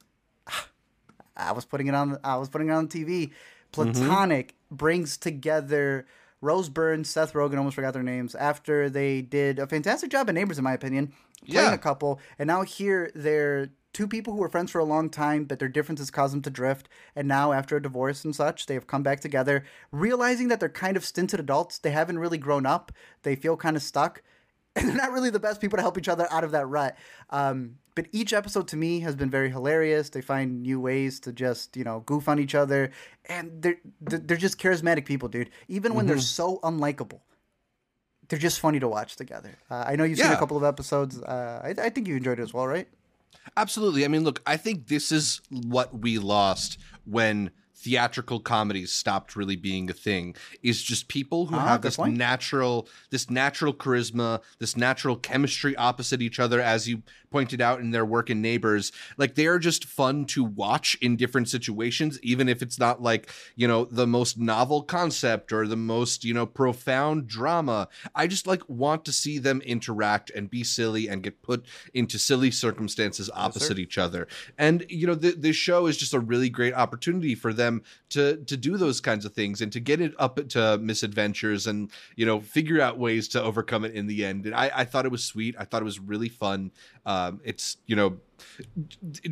I 1.38 1.53
was 1.53 1.65
putting 1.65 1.88
it 1.88 1.95
on. 1.95 2.19
I 2.24 2.36
was 2.36 2.49
putting 2.49 2.67
it 2.67 2.74
on 2.74 2.88
TV. 2.88 3.32
Platonic 3.72 4.55
brings 4.69 5.15
together 5.15 6.05
Rose 6.42 6.70
Byrne, 6.70 7.04
Seth 7.04 7.34
Rogen. 7.34 7.58
Almost 7.58 7.76
forgot 7.76 7.94
their 7.94 8.04
names 8.04 8.36
after 8.36 8.89
they 8.89 9.22
did 9.22 9.60
a 9.60 9.68
fantastic 9.68 10.10
job 10.10 10.28
in 10.28 10.36
Neighbors, 10.36 10.58
in 10.58 10.64
my 10.64 10.74
opinion, 10.74 11.14
playing 11.46 11.68
Yeah. 11.70 11.74
a 11.74 11.78
couple. 11.78 12.20
And 12.39 12.48
now 12.48 12.64
here 12.64 13.12
they're 13.14 13.70
two 13.94 14.08
people 14.08 14.34
who 14.34 14.39
were 14.39 14.50
friends 14.50 14.72
for 14.72 14.80
a 14.80 14.86
long 14.86 15.10
time, 15.10 15.44
but 15.46 15.60
their 15.60 15.68
differences 15.68 16.10
caused 16.10 16.34
them 16.34 16.42
to 16.42 16.50
drift. 16.50 16.88
And 17.16 17.28
now, 17.28 17.52
after 17.52 17.76
a 17.76 17.82
divorce 17.82 18.24
and 18.24 18.36
such, 18.36 18.66
they 18.66 18.74
have 18.74 18.88
come 18.88 19.04
back 19.04 19.20
together, 19.20 19.64
realizing 19.92 20.48
that 20.48 20.60
they're 20.60 20.70
kind 20.70 20.96
of 20.98 21.04
stinted 21.06 21.39
adults. 21.39 21.78
They 21.78 21.92
haven't 21.92 22.18
really 22.20 22.38
grown 22.38 22.66
up. 22.66 22.92
They 23.24 23.36
feel 23.36 23.58
kind 23.58 23.76
of 23.76 23.84
stuck 23.84 24.24
and 24.78 24.88
they're 24.88 24.96
not 24.96 25.12
really 25.12 25.30
the 25.30 25.39
best 25.39 25.60
people 25.60 25.76
to 25.76 25.82
help 25.82 25.98
each 25.98 26.08
other 26.08 26.26
out 26.32 26.46
of 26.46 26.52
that 26.52 26.66
rut. 26.66 26.96
Um, 27.30 27.76
but 27.96 28.08
each 28.12 28.34
episode 28.34 28.68
to 28.70 28.78
me 28.78 29.02
has 29.02 29.16
been 29.16 29.30
very 29.30 29.50
hilarious. 29.50 30.10
They 30.10 30.22
find 30.22 30.62
new 30.62 30.80
ways 30.80 31.20
to 31.22 31.32
just 31.34 31.76
you 31.78 31.84
know 31.84 32.02
goof 32.06 32.28
on 32.30 32.39
each 32.39 32.56
other, 32.56 32.92
and 33.26 33.62
they're 33.62 33.78
they're 34.02 34.38
just 34.38 34.58
charismatic 34.60 35.06
people, 35.06 35.28
dude. 35.30 35.50
Even 35.68 35.94
when 35.94 36.06
they're 36.08 36.20
so 36.20 36.60
unlikable, 36.64 37.20
they're 38.30 38.39
just 38.39 38.60
funny 38.60 38.80
to 38.80 38.88
watch 38.88 39.16
together. 39.16 39.58
Uh, 39.70 39.84
I 39.88 39.96
know 39.96 40.04
you've 40.04 40.20
seen 40.20 40.32
a 40.32 40.38
couple 40.38 40.58
of 40.58 40.64
episodes. 40.64 41.22
Uh, 41.22 41.62
I, 41.64 41.86
I 41.86 41.89
think 41.89 42.08
you 42.08 42.16
enjoyed 42.16 42.39
it 42.39 42.44
as 42.44 42.54
well, 42.54 42.68
right? 42.68 42.88
Absolutely. 43.58 44.06
I 44.06 44.08
mean, 44.08 44.24
look, 44.24 44.42
I 44.46 44.56
think 44.58 44.88
this 44.88 45.12
is 45.12 45.42
what 45.50 45.98
we 46.00 46.18
lost 46.20 46.78
when 47.06 47.52
theatrical 47.76 48.39
comedies 48.39 48.92
stopped 48.92 49.36
really 49.36 49.56
being 49.56 49.89
a 49.89 49.94
thing 49.94 50.36
is 50.62 50.84
just 50.84 51.08
people 51.08 51.48
who 51.48 51.56
Ah, 51.56 51.66
have 51.70 51.82
this 51.82 51.96
point. 51.96 52.16
natural 52.16 52.88
this 53.10 53.28
natural 53.28 53.74
charisma 53.74 54.39
this 54.60 54.78
natural 54.78 55.16
chemistry 55.16 55.76
opposite 55.78 56.22
each 56.22 56.39
other 56.39 56.62
as 56.62 56.88
you 56.88 57.02
pointed 57.32 57.62
out 57.62 57.80
in 57.80 57.92
their 57.92 58.06
work 58.06 58.30
in 58.30 58.42
neighbors 58.42 58.92
like 59.18 59.36
they 59.36 59.48
are 59.48 59.60
just 59.60 59.86
fun 59.86 60.26
to 60.26 60.44
watch 60.44 60.98
in 61.02 61.16
different 61.16 61.50
situations 61.50 62.20
even 62.22 62.48
if 62.50 62.62
it's 62.62 62.78
not 62.78 63.02
like 63.02 63.32
you 63.56 63.68
know 63.68 63.86
the 63.86 64.08
most 64.08 64.38
novel 64.38 64.84
concept 64.84 65.52
or 65.52 65.68
the 65.68 65.76
most 65.76 66.24
you 66.24 66.34
know 66.34 66.46
profound 66.46 67.28
drama. 67.28 67.88
I 68.14 68.28
just 68.28 68.48
like 68.48 68.62
want 68.68 69.06
to 69.06 69.12
see 69.12 69.38
them 69.38 69.62
interact 69.62 70.30
and 70.32 70.50
be 70.50 70.64
silly 70.64 71.08
and 71.08 71.24
get 71.24 71.42
put 71.42 71.66
into 71.94 72.20
silly 72.20 72.52
circumstances 72.52 73.30
opposite 73.34 73.80
each 73.80 73.98
other. 73.98 74.28
And 74.58 74.86
you 74.90 75.08
know 75.08 75.16
th- 75.16 75.38
this 75.38 75.56
show 75.56 75.88
is 75.88 75.98
just 75.98 76.14
a 76.14 76.20
really 76.20 76.50
great 76.50 76.74
opportunity 76.74 77.36
for 77.36 77.54
them 77.54 77.84
to 78.10 78.38
to 78.46 78.58
do 78.58 78.78
those 78.78 79.00
kinds 79.00 79.26
of 79.26 79.34
things 79.34 79.62
and 79.62 79.72
to 79.72 79.80
get 79.80 80.02
it 80.02 80.14
up 80.20 80.48
to 80.50 80.78
misadventures 80.78 81.68
and 81.68 81.92
you 82.16 82.26
know 82.26 82.40
figure 82.40 82.82
out 82.82 82.98
ways 82.98 83.28
to 83.30 83.42
overcome 83.42 83.86
it 83.86 83.94
in 83.94 84.08
the 84.08 84.26
end. 84.26 84.46
And 84.46 84.56
i 84.56 84.72
i 84.76 84.86
thought 84.86 85.06
it 85.06 85.12
was 85.12 85.24
sweet. 85.24 85.56
I 85.58 85.66
thought 85.66 85.82
it 85.82 85.86
was 85.86 86.00
really 86.00 86.30
fun 86.30 86.72
um 87.06 87.41
it's 87.43 87.78
you 87.88 87.95
know 87.95 88.18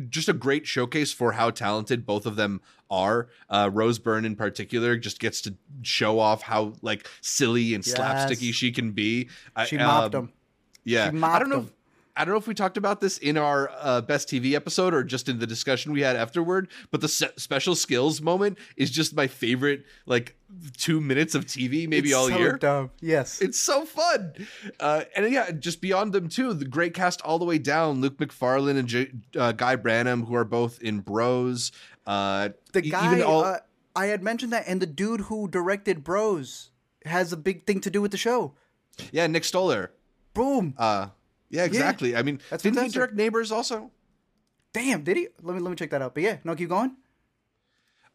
just 0.08 0.28
a 0.28 0.32
great 0.32 0.66
showcase 0.66 1.12
for 1.12 1.32
how 1.32 1.50
talented 1.50 2.06
both 2.06 2.26
of 2.26 2.36
them 2.36 2.60
are. 2.90 3.28
Uh, 3.48 3.68
Rose 3.72 3.98
Byrne 3.98 4.24
in 4.24 4.36
particular 4.36 4.96
just 4.96 5.18
gets 5.20 5.40
to 5.42 5.54
show 5.82 6.18
off 6.18 6.42
how 6.42 6.74
like 6.82 7.08
silly 7.20 7.74
and 7.74 7.84
Yes. 7.86 7.96
slapsticky 7.98 8.52
she 8.52 8.70
can 8.72 8.92
be. 8.92 9.28
I- 9.56 9.66
She 9.66 9.76
mopped 9.78 10.14
um, 10.14 10.26
them. 10.26 10.32
Yeah, 10.84 11.10
She 11.10 11.18
I 11.22 11.38
don't 11.38 11.50
know. 11.50 11.58
If, 11.60 11.72
I 12.16 12.24
don't 12.24 12.32
know 12.34 12.38
if 12.38 12.46
we 12.46 12.54
talked 12.54 12.76
about 12.76 13.00
this 13.00 13.18
in 13.18 13.36
our 13.36 13.70
uh, 13.80 14.00
best 14.00 14.28
TV 14.28 14.54
episode 14.54 14.92
or 14.94 15.02
just 15.04 15.28
in 15.28 15.38
the 15.38 15.46
discussion 15.46 15.92
we 15.92 16.00
had 16.02 16.16
afterward. 16.16 16.68
But 16.90 17.00
the 17.00 17.08
se- 17.08 17.32
special 17.36 17.74
skills 17.74 18.20
moment 18.20 18.58
is 18.76 18.90
just 18.90 19.14
my 19.14 19.26
favorite, 19.26 19.84
like 20.06 20.36
two 20.76 21.00
minutes 21.00 21.34
of 21.34 21.46
TV, 21.46 21.88
maybe 21.88 22.08
It's 22.08 22.14
all 22.14 22.28
so 22.28 22.36
year. 22.38 22.56
Dumb. 22.58 22.90
Yes. 23.00 23.40
It's 23.40 23.58
so 23.58 23.84
fun. 23.84 24.32
Uh, 24.78 25.04
and 25.16 25.30
yeah, 25.32 25.50
just 25.52 25.80
beyond 25.80 26.12
them 26.12 26.28
too, 26.28 26.52
the 26.52 26.64
great 26.64 26.94
cast 26.94 27.22
all 27.22 27.38
the 27.38 27.44
way 27.44 27.58
down. 27.58 28.00
Luke 28.00 28.18
Macfarlane 28.20 28.76
and 28.76 28.88
J- 28.88 29.12
uh, 29.38 29.52
Guy 29.52 29.76
Branum, 29.76 30.26
who 30.26 30.34
are 30.34 30.44
both 30.44 30.80
in 30.82 31.00
Bros. 31.00 31.72
Uh, 32.06 32.50
the 32.72 32.82
guy 32.82 33.06
even 33.12 33.22
all- 33.24 33.44
uh, 33.44 33.58
I 33.96 34.06
had 34.06 34.22
mentioned 34.22 34.52
that, 34.52 34.64
and 34.66 34.80
the 34.80 34.86
dude 34.86 35.22
who 35.22 35.48
directed 35.48 36.04
Bros 36.04 36.70
has 37.04 37.32
a 37.32 37.36
big 37.36 37.64
thing 37.64 37.80
to 37.80 37.90
do 37.90 38.00
with 38.02 38.10
the 38.10 38.16
show. 38.16 38.54
yeah, 39.12 39.26
Nick 39.26 39.44
Stoller. 39.44 39.92
Boom. 40.34 40.74
Uh, 40.78 41.08
yeah, 41.50 41.64
exactly. 41.64 42.16
I 42.16 42.22
mean, 42.22 42.40
That's 42.48 42.62
didn't 42.62 42.76
fantastic. 42.76 42.94
he 42.94 42.98
direct 42.98 43.14
Neighbors 43.14 43.52
also? 43.52 43.90
Damn, 44.72 45.02
did 45.02 45.16
he? 45.16 45.28
Let 45.42 45.56
me 45.56 45.60
let 45.60 45.70
me 45.70 45.76
check 45.76 45.90
that 45.90 46.00
out. 46.00 46.14
But 46.14 46.22
yeah, 46.22 46.36
no, 46.44 46.54
keep 46.54 46.68
going. 46.68 46.96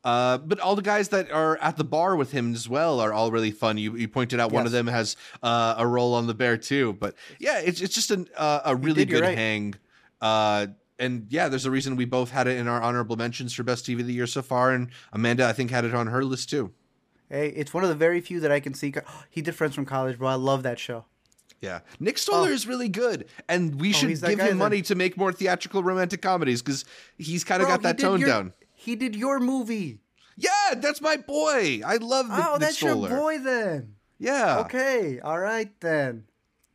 Uh, 0.06 0.38
but 0.38 0.60
all 0.60 0.76
the 0.76 0.84
guys 0.84 1.10
that 1.10 1.32
are 1.32 1.58
at 1.58 1.78
the 1.78 1.84
bar 1.84 2.16
with 2.16 2.32
him 2.32 2.54
as 2.54 2.70
well 2.70 3.00
are 3.00 3.12
all 3.12 3.32
really 3.32 3.50
fun. 3.50 3.78
You, 3.80 3.96
you 3.96 4.08
pointed 4.08 4.40
out 4.40 4.52
one 4.52 4.68
of 4.68 4.72
them 4.72 4.86
has 4.86 5.18
uh, 5.42 5.74
a 5.80 5.88
role 5.88 6.14
on 6.14 6.28
the 6.28 6.36
bear 6.36 6.58
too. 6.58 6.94
But 6.94 7.16
yeah, 7.40 7.60
it's 7.60 7.82
it's 7.82 7.96
just 7.96 8.12
an, 8.12 8.28
uh, 8.38 8.62
a 8.66 8.76
really 8.76 9.06
did, 9.06 9.10
good 9.10 9.24
right. 9.24 9.38
hang. 9.38 9.74
Uh, 10.22 10.68
and 11.00 11.26
yeah, 11.30 11.50
there's 11.50 11.66
a 11.66 11.72
reason 11.72 11.96
we 11.96 12.06
both 12.06 12.30
had 12.30 12.48
it 12.48 12.58
in 12.58 12.68
our 12.68 12.82
honorable 12.82 13.16
mentions 13.18 13.54
for 13.54 13.64
best 13.64 13.86
TV 13.86 14.00
of 14.00 14.08
the 14.08 14.14
year 14.14 14.28
so 14.28 14.44
far. 14.44 14.72
And 14.72 14.92
Amanda, 15.12 15.48
I 15.48 15.54
think, 15.54 15.72
had 15.72 15.86
it 15.86 15.96
on 15.96 16.08
her 16.08 16.24
list 16.24 16.52
too. 16.52 16.72
Hey, 17.28 17.50
it's 17.50 17.74
one 17.74 17.84
of 17.84 17.90
the 17.90 17.96
very 17.96 18.22
few 18.22 18.40
that 18.42 18.52
I 18.52 18.60
can 18.60 18.76
see. 18.76 18.94
He 19.32 19.42
did 19.42 19.56
Friends 19.56 19.74
from 19.74 19.86
College, 19.86 20.20
bro. 20.20 20.30
I 20.30 20.36
love 20.36 20.64
that 20.64 20.78
show. 20.78 21.06
Yeah, 21.62 21.80
Nick 21.99 22.18
Stoller 22.18 22.51
is 22.51 22.68
really 22.68 22.89
good, 22.89 23.26
and 23.49 23.80
we 23.80 23.91
should 23.91 24.12
Oh. 24.12 24.16
that 24.16 24.30
give 24.38 24.39
him 24.39 24.58
money 24.58 24.82
to 24.84 24.93
make 24.95 25.18
more 25.18 25.32
theatrical 25.32 25.82
romantic 25.84 26.22
comedies 26.22 26.62
because 26.62 26.86
he's 27.18 27.43
kind 27.43 27.62
of 27.62 27.68
got 27.68 27.82
that 27.84 27.97
tone 27.97 28.20
your- 28.20 28.30
down. 28.30 28.53
He 28.74 28.95
did 28.95 29.16
your 29.16 29.39
movie. 29.39 29.99
Yeah, 30.38 30.76
that's 30.76 31.01
my 31.01 31.18
boy. 31.18 31.82
I 31.86 31.95
love 31.95 32.28
Nick, 32.30 32.38
Oh, 32.45 32.51
Nick 32.53 32.60
that's 32.60 32.78
Stoller. 32.78 33.10
your 33.10 33.18
boy 33.18 33.38
then. 33.39 33.95
Yeah. 34.20 34.60
Okay, 34.60 35.20
all 35.22 35.39
right 35.39 35.72
then. 35.80 36.26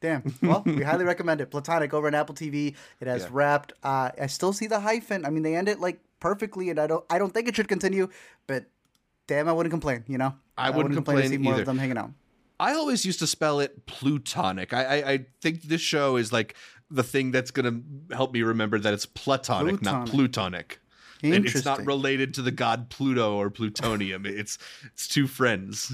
Damn. 0.00 0.34
Well, 0.42 0.62
we 0.64 0.82
highly 0.82 1.04
recommend 1.04 1.42
it. 1.42 1.50
Platonic 1.50 1.92
over 1.92 2.06
on 2.06 2.14
Apple 2.14 2.34
TV. 2.34 2.74
It 3.00 3.06
has 3.06 3.22
Yeah. 3.24 3.28
wrapped. 3.32 3.74
Uh, 3.84 4.10
I 4.20 4.26
still 4.28 4.54
see 4.54 4.66
the 4.66 4.80
hyphen. 4.80 5.26
I 5.26 5.30
mean, 5.30 5.42
they 5.42 5.54
end 5.54 5.68
it 5.68 5.78
like 5.78 6.00
perfectly, 6.20 6.70
and 6.70 6.78
I 6.80 6.86
don't. 6.86 7.04
I 7.10 7.18
don't 7.18 7.32
think 7.34 7.48
it 7.48 7.54
should 7.54 7.68
continue. 7.68 8.08
But 8.46 8.64
damn, 9.26 9.46
I 9.46 9.52
wouldn't 9.52 9.70
complain. 9.70 10.04
You 10.08 10.16
know, 10.16 10.34
I 10.56 10.70
wouldn't 10.70 10.92
to 10.92 10.96
complain 10.96 11.28
see 11.28 11.36
more 11.36 11.52
either. 11.52 11.62
of 11.62 11.66
them 11.66 11.76
hanging 11.78 11.98
out. 11.98 12.12
I 12.60 12.74
always 12.74 13.04
used 13.06 13.18
to 13.20 13.26
spell 13.26 13.58
it 13.60 13.86
plutonic. 13.86 14.74
I, 14.74 14.84
I, 14.84 15.10
I 15.12 15.26
think 15.40 15.62
this 15.62 15.80
show 15.80 16.16
is 16.16 16.30
like 16.32 16.54
the 16.90 17.02
thing 17.02 17.30
that's 17.30 17.50
going 17.50 17.64
to 18.08 18.14
help 18.14 18.32
me 18.32 18.42
remember 18.42 18.78
that 18.78 18.92
it's 18.92 19.06
platonic, 19.06 19.80
not 19.80 20.08
plutonic. 20.08 20.78
And 21.22 21.46
it's 21.46 21.64
not 21.64 21.84
related 21.86 22.34
to 22.34 22.42
the 22.42 22.50
god 22.50 22.88
Pluto 22.90 23.36
or 23.36 23.50
plutonium. 23.50 24.24
it's 24.26 24.58
it's 24.92 25.08
two 25.08 25.26
friends. 25.26 25.92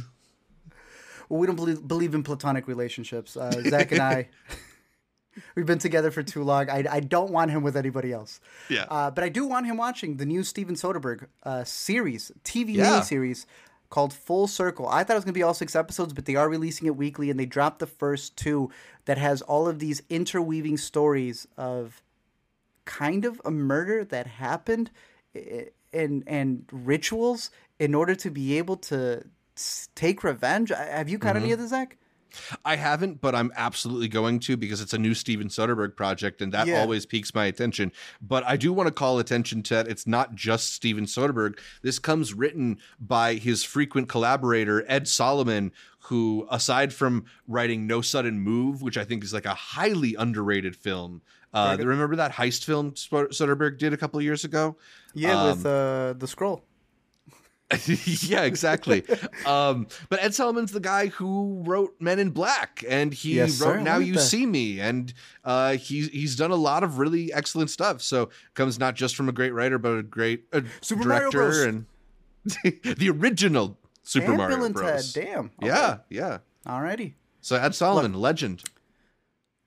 Well, 1.28 1.40
we 1.40 1.46
don't 1.46 1.56
believe, 1.56 1.86
believe 1.86 2.14
in 2.14 2.22
platonic 2.22 2.68
relationships. 2.68 3.36
Uh, 3.36 3.50
Zach 3.68 3.90
and 3.90 4.00
I, 4.00 4.28
we've 5.56 5.66
been 5.66 5.80
together 5.80 6.12
for 6.12 6.22
too 6.22 6.44
long. 6.44 6.70
I, 6.70 6.84
I 6.88 7.00
don't 7.00 7.32
want 7.32 7.50
him 7.50 7.62
with 7.64 7.76
anybody 7.76 8.12
else. 8.12 8.40
Yeah. 8.68 8.84
Uh, 8.88 9.10
but 9.10 9.24
I 9.24 9.28
do 9.28 9.46
want 9.46 9.66
him 9.66 9.76
watching 9.76 10.18
the 10.18 10.26
new 10.26 10.44
Steven 10.44 10.76
Soderbergh 10.76 11.26
uh, 11.42 11.64
series, 11.64 12.30
TV 12.44 12.74
Yeah. 12.74 13.00
miniseries 13.00 13.46
called 13.90 14.12
Full 14.12 14.46
Circle. 14.46 14.88
I 14.88 15.04
thought 15.04 15.14
it 15.14 15.16
was 15.16 15.24
going 15.24 15.34
to 15.34 15.38
be 15.38 15.42
all 15.42 15.54
six 15.54 15.76
episodes, 15.76 16.12
but 16.12 16.24
they 16.24 16.36
are 16.36 16.48
releasing 16.48 16.86
it 16.86 16.96
weekly, 16.96 17.30
and 17.30 17.38
they 17.38 17.46
dropped 17.46 17.78
the 17.78 17.86
first 17.86 18.36
two 18.36 18.70
that 19.04 19.18
has 19.18 19.42
all 19.42 19.68
of 19.68 19.78
these 19.78 20.02
interweaving 20.08 20.76
stories 20.76 21.46
of 21.56 22.02
kind 22.84 23.24
of 23.24 23.40
a 23.44 23.50
murder 23.50 24.04
that 24.04 24.26
happened 24.26 24.90
and 25.92 26.22
and 26.26 26.64
rituals 26.70 27.50
in 27.78 27.94
order 27.94 28.14
to 28.14 28.30
be 28.30 28.58
able 28.58 28.76
to 28.76 29.24
take 29.94 30.22
revenge. 30.24 30.70
Have 30.70 31.08
you 31.08 31.18
caught 31.18 31.36
any 31.36 31.46
mm-hmm. 31.46 31.54
of 31.54 31.58
this, 31.60 31.70
Zach? 31.70 31.96
I 32.64 32.76
haven't, 32.76 33.20
but 33.20 33.34
I'm 33.34 33.52
absolutely 33.56 34.08
going 34.08 34.40
to 34.40 34.56
because 34.56 34.80
it's 34.80 34.92
a 34.92 34.98
new 34.98 35.14
Steven 35.14 35.48
Soderbergh 35.48 35.96
project, 35.96 36.42
and 36.42 36.52
that 36.52 36.66
Yeah. 36.66 36.80
always 36.80 37.06
piques 37.06 37.34
my 37.34 37.46
attention. 37.46 37.92
But 38.20 38.44
I 38.46 38.56
do 38.56 38.72
want 38.72 38.88
to 38.88 38.92
call 38.92 39.18
attention 39.18 39.62
to 39.64 39.74
that 39.74 39.88
it's 39.88 40.06
not 40.06 40.34
just 40.34 40.72
Steven 40.72 41.04
Soderbergh. 41.04 41.58
This 41.82 41.98
comes 41.98 42.34
written 42.34 42.78
by 43.00 43.34
his 43.34 43.64
frequent 43.64 44.08
collaborator 44.08 44.84
Ed 44.86 45.08
Solomon, 45.08 45.72
who, 46.00 46.46
aside 46.50 46.92
from 46.92 47.24
writing 47.48 47.86
No 47.86 48.00
Sudden 48.00 48.38
Move, 48.40 48.82
which 48.82 48.96
I 48.98 49.04
think 49.04 49.24
is 49.24 49.32
like 49.32 49.46
a 49.46 49.54
highly 49.54 50.14
underrated 50.14 50.76
film. 50.76 51.22
Uh, 51.54 51.76
remember 51.78 52.16
that 52.16 52.32
heist 52.32 52.64
film 52.64 52.92
Soderbergh 52.92 53.78
did 53.78 53.92
a 53.92 53.96
couple 53.96 54.18
of 54.18 54.24
years 54.24 54.44
ago? 54.44 54.76
Yeah, 55.14 55.40
Um, 55.42 55.48
with 55.56 55.66
uh, 55.66 56.12
the 56.18 56.26
scroll. 56.26 56.62
yeah, 58.06 58.42
exactly. 58.44 59.02
um, 59.44 59.88
but 60.08 60.22
Ed 60.22 60.34
Solomon's 60.34 60.70
the 60.70 60.78
guy 60.80 61.06
who 61.08 61.62
wrote 61.66 61.96
Men 62.00 62.18
in 62.20 62.30
Black, 62.30 62.84
and 62.88 63.12
he 63.12 63.36
Yes, 63.36 63.60
wrote 63.60 63.78
sir. 63.78 63.80
Now 63.80 63.98
You. 63.98 64.18
See 64.18 64.46
Me, 64.46 64.80
and 64.80 65.12
uh, 65.44 65.72
he's 65.72 66.08
he's 66.08 66.36
done 66.36 66.52
a 66.52 66.56
lot 66.56 66.84
of 66.84 66.98
really 66.98 67.32
excellent 67.32 67.70
stuff. 67.70 68.02
So 68.02 68.28
comes 68.54 68.78
not 68.78 68.94
just 68.94 69.16
from 69.16 69.28
a 69.28 69.32
great 69.32 69.50
writer, 69.52 69.78
but 69.78 69.98
a 69.98 70.02
great 70.04 70.44
uh, 70.52 70.60
Super 70.80 71.08
Mario 71.08 71.30
director 71.30 71.68
and 71.68 71.86
the 72.64 73.10
original 73.10 73.76
Super 74.04 74.28
and 74.28 74.36
Mario 74.36 74.56
Bill 74.58 74.72
Bros. 74.72 75.12
Ted. 75.12 75.24
Damn. 75.26 75.50
Yeah, 75.60 75.98
yeah. 76.08 76.38
Alrighty. 76.64 77.14
So 77.40 77.56
Ed 77.56 77.74
Solomon, 77.74 78.14
legend. 78.14 78.62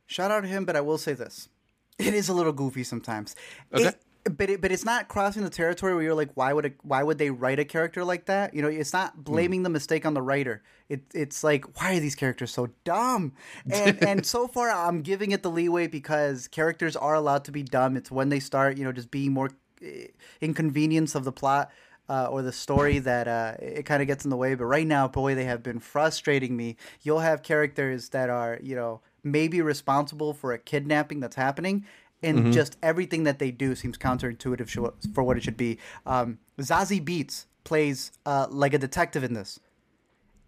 Shout 0.07 0.31
out 0.31 0.41
to 0.41 0.47
him, 0.47 0.63
but 0.65 0.75
I 0.77 0.81
will 0.81 0.97
say 0.97 1.13
this: 1.13 1.49
it 1.97 2.13
is 2.13 2.29
a 2.29 2.33
little 2.33 2.53
goofy 2.53 2.83
sometimes. 2.85 3.35
Okay. 3.73 3.87
It- 3.87 4.01
but 4.29 4.49
it, 4.49 4.61
but 4.61 4.71
it's 4.71 4.85
not 4.85 5.07
crossing 5.07 5.43
the 5.43 5.49
territory 5.49 5.93
where 5.93 6.03
you're 6.03 6.13
like, 6.15 6.31
why 6.35 6.53
would 6.53 6.65
it, 6.65 6.75
why 6.83 7.03
would 7.03 7.17
they 7.17 7.29
write 7.29 7.59
a 7.59 7.65
character 7.65 8.03
like 8.03 8.25
that? 8.25 8.53
You 8.53 8.61
know, 8.61 8.67
it's 8.67 8.91
Hmm. 8.91 8.97
not 8.97 9.23
blaming 9.23 9.63
the 9.63 9.69
mistake 9.69 10.05
on 10.05 10.13
the 10.13 10.21
writer. 10.21 10.61
It, 10.87 11.03
it's 11.13 11.43
like, 11.43 11.79
why 11.79 11.95
are 11.95 11.99
these 11.99 12.15
characters 12.15 12.51
so 12.51 12.69
dumb? 12.83 13.33
And 13.69 13.97
and 14.03 14.25
so 14.25 14.47
far, 14.47 14.69
I'm 14.69 15.01
giving 15.01 15.31
it 15.31 15.43
the 15.43 15.51
leeway 15.51 15.87
because 15.87 16.47
characters 16.47 16.95
are 16.95 17.13
allowed 17.13 17.43
to 17.45 17.51
be 17.51 17.63
dumb. 17.63 17.97
It's 17.97 18.11
when 18.11 18.29
they 18.29 18.39
start, 18.39 18.77
you 18.77 18.83
know, 18.83 18.91
just 18.91 19.11
being 19.11 19.33
more 19.33 19.49
eh, 19.83 20.07
inconvenience 20.41 21.15
of 21.15 21.23
the 21.23 21.31
plot. 21.31 21.71
Uh, 22.11 22.25
or 22.25 22.41
the 22.41 22.51
story 22.51 22.97
that 22.97 23.27
uh, 23.27 23.53
it 23.59 23.85
kind 23.85 24.01
of 24.01 24.07
gets 24.07 24.23
in 24.23 24.31
the 24.31 24.35
way. 24.35 24.55
But 24.55 24.65
right 24.65 24.87
now, 24.87 25.07
boy, 25.07 25.35
they 25.35 25.45
have 25.45 25.61
been 25.61 25.79
frustrating 25.79 26.57
me. 26.57 26.75
You'll 27.03 27.19
have 27.19 27.43
characters 27.43 28.09
that 28.09 28.31
are, 28.31 28.57
you 28.63 28.75
know, 28.75 29.01
maybe 29.23 29.61
responsible 29.61 30.33
for 30.33 30.51
a 30.51 30.57
kidnapping 30.57 31.19
that's 31.19 31.35
happening, 31.35 31.85
and 32.21 32.51
just 32.51 32.77
everything 32.83 33.23
that 33.23 33.39
they 33.39 33.51
do 33.51 33.75
seems 33.75 33.97
counterintuitive 33.97 35.13
for 35.13 35.23
what 35.23 35.37
it 35.37 35.43
should 35.43 35.57
be. 35.57 35.77
Um, 36.05 36.39
Zazie 36.59 37.03
Beetz 37.03 37.45
plays 37.63 38.11
uh, 38.25 38.47
like 38.49 38.73
a 38.73 38.77
detective 38.77 39.23
in 39.23 39.33
this. 39.33 39.59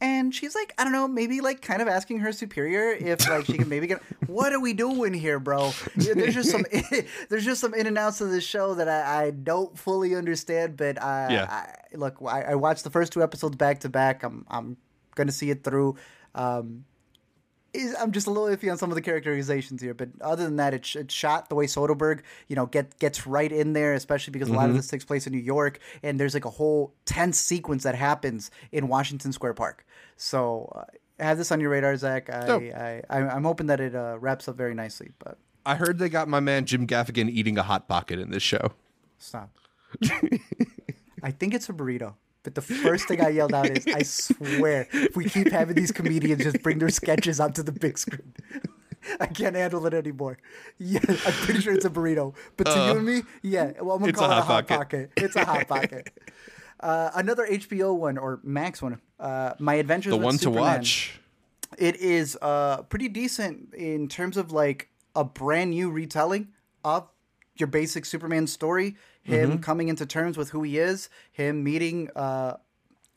And 0.04 0.34
she's 0.34 0.56
like, 0.56 0.74
I 0.80 0.84
don't 0.84 0.94
know, 0.94 1.08
maybe 1.08 1.42
like 1.42 1.62
kind 1.62 1.80
of 1.80 1.88
asking 1.88 2.20
her 2.22 2.32
superior 2.32 2.92
if 2.92 3.30
like 3.30 3.46
she 3.46 3.58
can 3.58 3.70
maybe 3.70 3.86
get. 3.86 4.02
What 4.26 4.52
are 4.52 4.60
we 4.60 4.74
doing 4.74 5.14
here, 5.14 5.40
bro? 5.40 5.74
There's 5.96 6.34
just 6.34 6.50
some 6.50 6.66
there's 7.30 7.46
just 7.46 7.62
some 7.62 7.76
in 7.76 7.86
and 7.86 7.98
outs 8.00 8.20
of 8.20 8.32
this 8.32 8.44
show 8.44 8.74
that 8.76 8.88
I, 8.90 9.26
I 9.26 9.32
don't 9.32 9.78
fully 9.78 10.16
understand. 10.16 10.76
But 10.78 11.00
I, 11.02 11.32
Yeah. 11.32 11.48
I 11.50 11.96
look, 11.96 12.18
I, 12.26 12.42
I 12.44 12.56
watched 12.56 12.84
the 12.84 12.90
first 12.90 13.14
two 13.14 13.22
episodes 13.22 13.56
back 13.58 13.82
to 13.82 13.90
back. 13.90 14.24
I'm 14.24 14.44
I'm 14.50 14.78
gonna 15.14 15.32
see 15.32 15.52
it 15.52 15.64
through. 15.64 15.98
Um, 16.34 16.86
is 17.74 17.96
I'm 18.00 18.12
just 18.12 18.28
a 18.28 18.32
little 18.32 18.56
iffy 18.56 18.72
on 18.72 18.78
some 18.78 18.92
of 18.92 18.96
the 18.96 19.02
characterizations 19.02 19.82
here, 19.82 19.94
but 19.94 20.10
other 20.22 20.44
than 20.44 20.58
that, 20.58 20.74
it's 20.74 20.96
it's 20.96 21.14
shot 21.14 21.50
the 21.50 21.56
way 21.56 21.66
Soderbergh, 21.66 22.22
you 22.48 22.56
know, 22.56 22.66
get 22.66 22.98
gets 23.00 23.26
right 23.26 23.52
in 23.52 23.74
there, 23.74 23.94
especially 23.94 24.32
because 24.32 24.50
a 24.50 24.54
lot 24.54 24.70
of 24.70 24.76
this 24.76 24.88
takes 24.88 25.06
place 25.06 25.26
in 25.28 25.34
New 25.34 25.40
York, 25.40 25.80
and 26.04 26.20
there's 26.20 26.34
like 26.34 26.46
a 26.46 26.50
whole 26.50 26.94
tense 27.06 27.40
sequence 27.40 27.84
that 27.84 27.96
happens 27.96 28.52
in 28.72 28.88
Washington 28.88 29.32
Square 29.32 29.54
Park. 29.54 29.86
So 30.18 30.72
uh, 30.76 31.24
have 31.24 31.38
this 31.38 31.52
on 31.52 31.60
your 31.60 31.70
radar, 31.70 31.96
Zach. 31.96 32.30
I, 32.30 32.46
Dope. 32.46 32.64
I, 32.64 33.02
I 33.10 33.18
I'm 33.20 33.44
hoping 33.44 33.68
that 33.68 33.80
it 33.80 33.96
uh, 33.96 34.18
wraps 34.20 34.48
up 34.48 34.58
very 34.58 34.74
nicely, 34.74 35.12
but 35.20 35.38
I 35.66 35.76
heard 35.76 36.00
they 36.00 36.10
got 36.10 36.28
my 36.28 36.40
man 36.40 36.66
Jim 36.66 36.88
Gaffigan 36.88 37.30
eating 37.30 37.58
a 37.58 37.64
hot 37.64 37.88
pocket 37.88 38.20
in 38.20 38.32
this 38.32 38.44
show. 38.44 38.72
stop. 39.18 39.50
I 41.24 41.32
think 41.32 41.54
it's 41.54 41.70
a 41.70 41.74
burrito. 41.74 42.16
But 42.44 42.56
the 42.56 42.62
first 42.62 43.08
thing 43.08 43.22
I 43.22 43.30
yelled 43.30 43.54
out 43.54 43.70
is, 43.70 43.86
I 43.88 44.02
swear, 44.04 44.88
if 44.94 45.16
we 45.16 45.26
keep 45.30 45.52
having 45.52 45.76
these 45.76 45.92
comedians 45.92 46.44
just 46.44 46.64
bring 46.64 46.80
their 46.80 46.90
sketches 46.90 47.40
onto 47.40 47.62
the 47.62 47.72
big 47.72 47.98
screen, 48.00 48.34
I 49.20 49.28
can't 49.28 49.56
handle 49.56 49.86
it 49.86 49.94
anymore. 49.94 50.38
Yeah, 50.80 51.00
I'm 51.08 51.34
pretty 51.46 51.62
sure 51.62 51.74
it's 51.74 51.86
a 51.86 51.90
burrito. 51.90 52.34
But 52.58 52.66
to 52.66 52.72
you 52.72 52.92
and 52.98 53.06
me, 53.06 53.22
yeah, 53.44 53.74
well, 53.82 53.98
I'm 53.98 54.02
to 54.02 54.06
Uh, 54.06 54.10
It's 54.10 54.20
call 54.20 54.32
a 54.32 54.36
it 54.36 54.40
a 54.40 54.42
Hot 54.42 54.68
Pocket. 54.68 54.78
pocket. 54.78 55.12
It's 55.18 55.36
a 55.36 55.46
hot 55.46 55.68
pocket. 55.68 56.10
Uh, 56.84 57.12
another 57.14 57.46
HBO 57.46 57.96
one, 57.96 58.18
or 58.18 58.40
Max 58.44 58.82
one, 58.82 59.00
uh, 59.20 59.54
My 59.60 59.76
Adventures 59.76 60.10
The 60.10 60.18
one 60.18 60.40
to 60.40 60.50
watch. 60.50 61.20
It 61.78 61.98
is 61.98 62.36
uh, 62.42 62.82
pretty 62.90 63.08
decent 63.08 63.76
in 63.76 64.08
terms 64.08 64.36
of 64.36 64.52
like 64.52 64.90
a 65.16 65.24
brand 65.24 65.70
new 65.70 65.92
retelling 65.92 66.48
of 66.84 67.08
your 67.56 67.68
basic 67.68 68.04
Superman 68.04 68.48
story. 68.48 68.96
Him 69.24 69.60
coming 69.60 69.88
into 69.90 70.06
terms 70.06 70.38
with 70.38 70.50
who 70.50 70.64
he 70.64 70.78
is, 70.78 71.10
him 71.32 71.64
meeting 71.64 72.10
uh, 72.16 72.58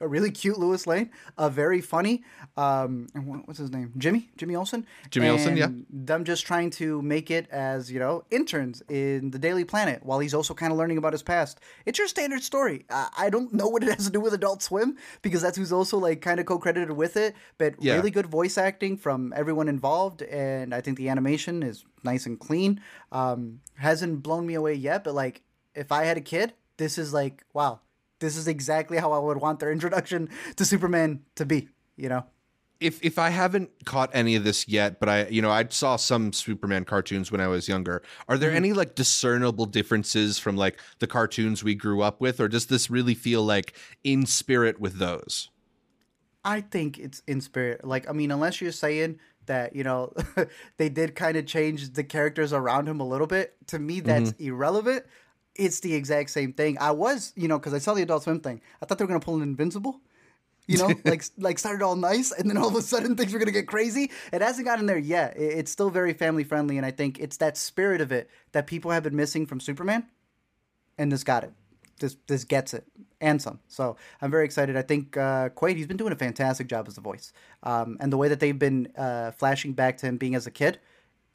a 0.00 0.09
really 0.09 0.30
cute 0.30 0.59
Lois 0.59 0.86
Lane, 0.86 1.11
a 1.38 1.48
very 1.48 1.80
funny, 1.80 2.22
um, 2.59 3.07
what's 3.46 3.59
his 3.59 3.70
name? 3.70 3.92
Jimmy? 3.96 4.28
Jimmy 4.36 4.55
Olsen? 4.55 4.84
Jimmy 5.09 5.28
Olsen, 5.28 5.57
yeah. 5.57 5.66
And 5.66 5.86
Them 5.88 6.24
just 6.24 6.44
trying 6.44 6.70
to 6.70 7.00
make 7.00 7.30
it 7.30 7.48
as, 7.50 7.90
you 7.90 7.98
know, 8.00 8.24
interns 8.30 8.82
in 8.88 9.30
the 9.30 9.38
Daily 9.38 9.64
Planet 9.64 10.05
while 10.05 10.18
he's 10.18 10.34
also 10.34 10.52
kind 10.52 10.72
of 10.72 10.78
learning 10.78 10.98
about 10.98 11.12
his 11.12 11.22
past. 11.22 11.61
It's 11.86 11.98
your 11.98 12.09
standard 12.09 12.42
story. 12.42 12.84
I, 12.90 13.09
I 13.16 13.30
don't 13.30 13.55
know 13.55 13.68
what 13.68 13.82
it 13.82 13.88
has 13.88 14.05
to 14.05 14.12
do 14.12 14.20
with 14.20 14.34
Adult 14.34 14.62
Swim 14.62 14.98
because 15.22 15.40
that's 15.42 15.57
who's 15.57 15.72
also 15.72 15.96
like 15.96 16.20
kind 16.20 16.38
of 16.38 16.44
co 16.44 16.59
credited 16.59 16.90
with 16.90 17.16
it, 17.16 17.34
but 17.57 17.74
Yeah. 17.80 17.94
really 17.94 18.11
good 18.11 18.26
voice 18.26 18.59
acting 18.59 18.96
from 18.98 19.32
everyone 19.34 19.68
involved. 19.68 20.22
And 20.22 20.74
I 20.74 20.80
think 20.82 20.98
the 20.98 21.09
animation 21.09 21.62
is 21.62 21.84
nice 22.02 22.26
and 22.26 22.38
clean. 22.38 22.80
Um, 23.12 23.61
hasn't 23.76 24.22
blown 24.22 24.44
me 24.46 24.55
away 24.55 24.74
yet, 24.74 25.05
but 25.05 25.14
like 25.14 25.40
if 25.74 25.92
I 25.92 26.04
had 26.04 26.16
a 26.16 26.20
kid, 26.20 26.54
this 26.76 26.98
is 26.98 27.12
like, 27.12 27.44
wow, 27.52 27.80
this 28.20 28.36
is 28.36 28.48
exactly 28.48 28.98
how 28.98 29.12
I 29.12 29.18
would 29.18 29.38
want 29.38 29.60
their 29.60 29.72
introduction 29.78 30.28
to 30.56 30.64
Superman 30.64 31.20
to 31.36 31.44
be, 31.44 31.68
you 31.96 32.08
know? 32.08 32.24
if 32.80 33.02
if 33.02 33.18
I 33.18 33.30
haven't 33.30 33.70
caught 33.84 34.10
any 34.12 34.34
of 34.36 34.44
this 34.44 34.68
yet, 34.68 35.00
but 35.00 35.08
I 35.08 35.26
you 35.28 35.40
know 35.40 35.50
I 35.50 35.66
saw 35.68 35.96
some 35.96 36.32
Superman 36.32 36.84
cartoons 36.84 37.32
when 37.32 37.40
I 37.40 37.48
was 37.48 37.68
younger. 37.68 38.02
Are 38.28 38.36
there 38.36 38.50
mm-hmm. 38.50 38.56
any 38.56 38.72
like 38.72 38.94
discernible 38.94 39.66
differences 39.66 40.38
from 40.38 40.56
like 40.56 40.78
the 40.98 41.06
cartoons 41.06 41.64
we 41.64 41.74
grew 41.74 42.02
up 42.02 42.20
with, 42.20 42.40
or 42.40 42.48
does 42.48 42.66
this 42.66 42.90
really 42.90 43.14
feel 43.14 43.42
like 43.42 43.74
in 44.02 44.26
spirit 44.26 44.80
with 44.80 44.98
those? 44.98 45.50
I 46.44 46.60
think 46.60 46.98
it's 46.98 47.22
in 47.26 47.40
spirit. 47.40 47.84
Like, 47.84 48.08
I 48.08 48.12
mean, 48.12 48.30
unless 48.30 48.60
you're 48.60 48.70
saying 48.70 49.18
that, 49.46 49.74
you 49.74 49.82
know, 49.82 50.12
they 50.76 50.90
did 50.90 51.14
kind 51.14 51.38
of 51.38 51.46
change 51.46 51.94
the 51.94 52.04
characters 52.04 52.52
around 52.52 52.86
him 52.86 53.00
a 53.00 53.06
little 53.06 53.26
bit, 53.26 53.56
to 53.68 53.78
me, 53.78 54.00
that's 54.00 54.32
mm-hmm. 54.32 54.48
irrelevant. 54.48 55.06
It's 55.55 55.80
the 55.80 55.94
exact 55.94 56.30
same 56.30 56.52
thing. 56.52 56.78
I 56.80 56.90
was, 56.90 57.32
you 57.36 57.48
know, 57.48 57.59
because 57.59 57.74
I 57.74 57.78
saw 57.78 57.94
the 57.94 58.02
Adult 58.02 58.24
Swim 58.24 58.40
thing. 58.40 58.61
I 58.82 58.86
thought 58.86 58.98
they 58.98 59.05
were 59.05 59.09
going 59.09 59.20
to 59.20 59.24
pull 59.24 59.36
an 59.36 59.42
Invincible. 59.42 60.00
You 60.66 60.78
know, 60.78 60.90
like 61.05 61.24
like 61.38 61.59
started 61.59 61.82
all 61.82 61.96
nice, 61.96 62.32
and 62.32 62.48
then 62.48 62.57
all 62.57 62.68
of 62.68 62.74
a 62.74 62.82
sudden 62.82 63.16
things 63.18 63.32
were 63.32 63.38
gonna 63.38 63.50
get 63.50 63.68
crazy. 63.68 64.11
It 64.32 64.40
hasn't 64.40 64.66
gotten 64.66 64.86
there 64.86 64.98
yet. 64.98 65.34
It's 65.36 65.70
still 65.70 65.90
very 65.90 66.14
family 66.14 66.42
friendly, 66.42 66.78
and 66.78 66.86
I 66.86 66.90
think 66.90 67.18
it's 67.18 67.36
that 67.38 67.57
spirit 67.57 68.00
of 68.00 68.12
it 68.12 68.30
that 68.52 68.66
people 68.66 68.90
have 68.90 69.02
been 69.02 69.16
missing 69.16 69.46
from 69.46 69.61
Superman, 69.61 70.07
and 70.96 71.12
this 71.12 71.22
got 71.22 71.44
it. 71.44 71.52
This 72.00 72.16
this 72.26 72.44
gets 72.44 72.72
it, 72.72 72.84
and 73.20 73.42
some. 73.42 73.61
So 73.68 73.96
I'm 74.22 74.30
very 74.30 74.46
excited. 74.46 74.76
I 74.76 74.82
think 74.82 75.16
uh, 75.16 75.50
Quaid, 75.50 75.76
he's 75.76 75.86
been 75.86 75.98
doing 75.98 76.12
a 76.12 76.16
fantastic 76.16 76.66
job 76.66 76.88
as 76.88 76.94
the 76.94 77.00
voice. 77.00 77.32
Um, 77.62 77.98
and 78.00 78.12
the 78.12 78.16
way 78.16 78.28
that 78.28 78.40
they've 78.40 78.59
been 78.59 78.88
uh, 78.96 79.32
flashing 79.32 79.74
back 79.74 79.98
to 79.98 80.07
him 80.07 80.16
being 80.16 80.34
as 80.34 80.46
a 80.46 80.50
kid 80.50 80.78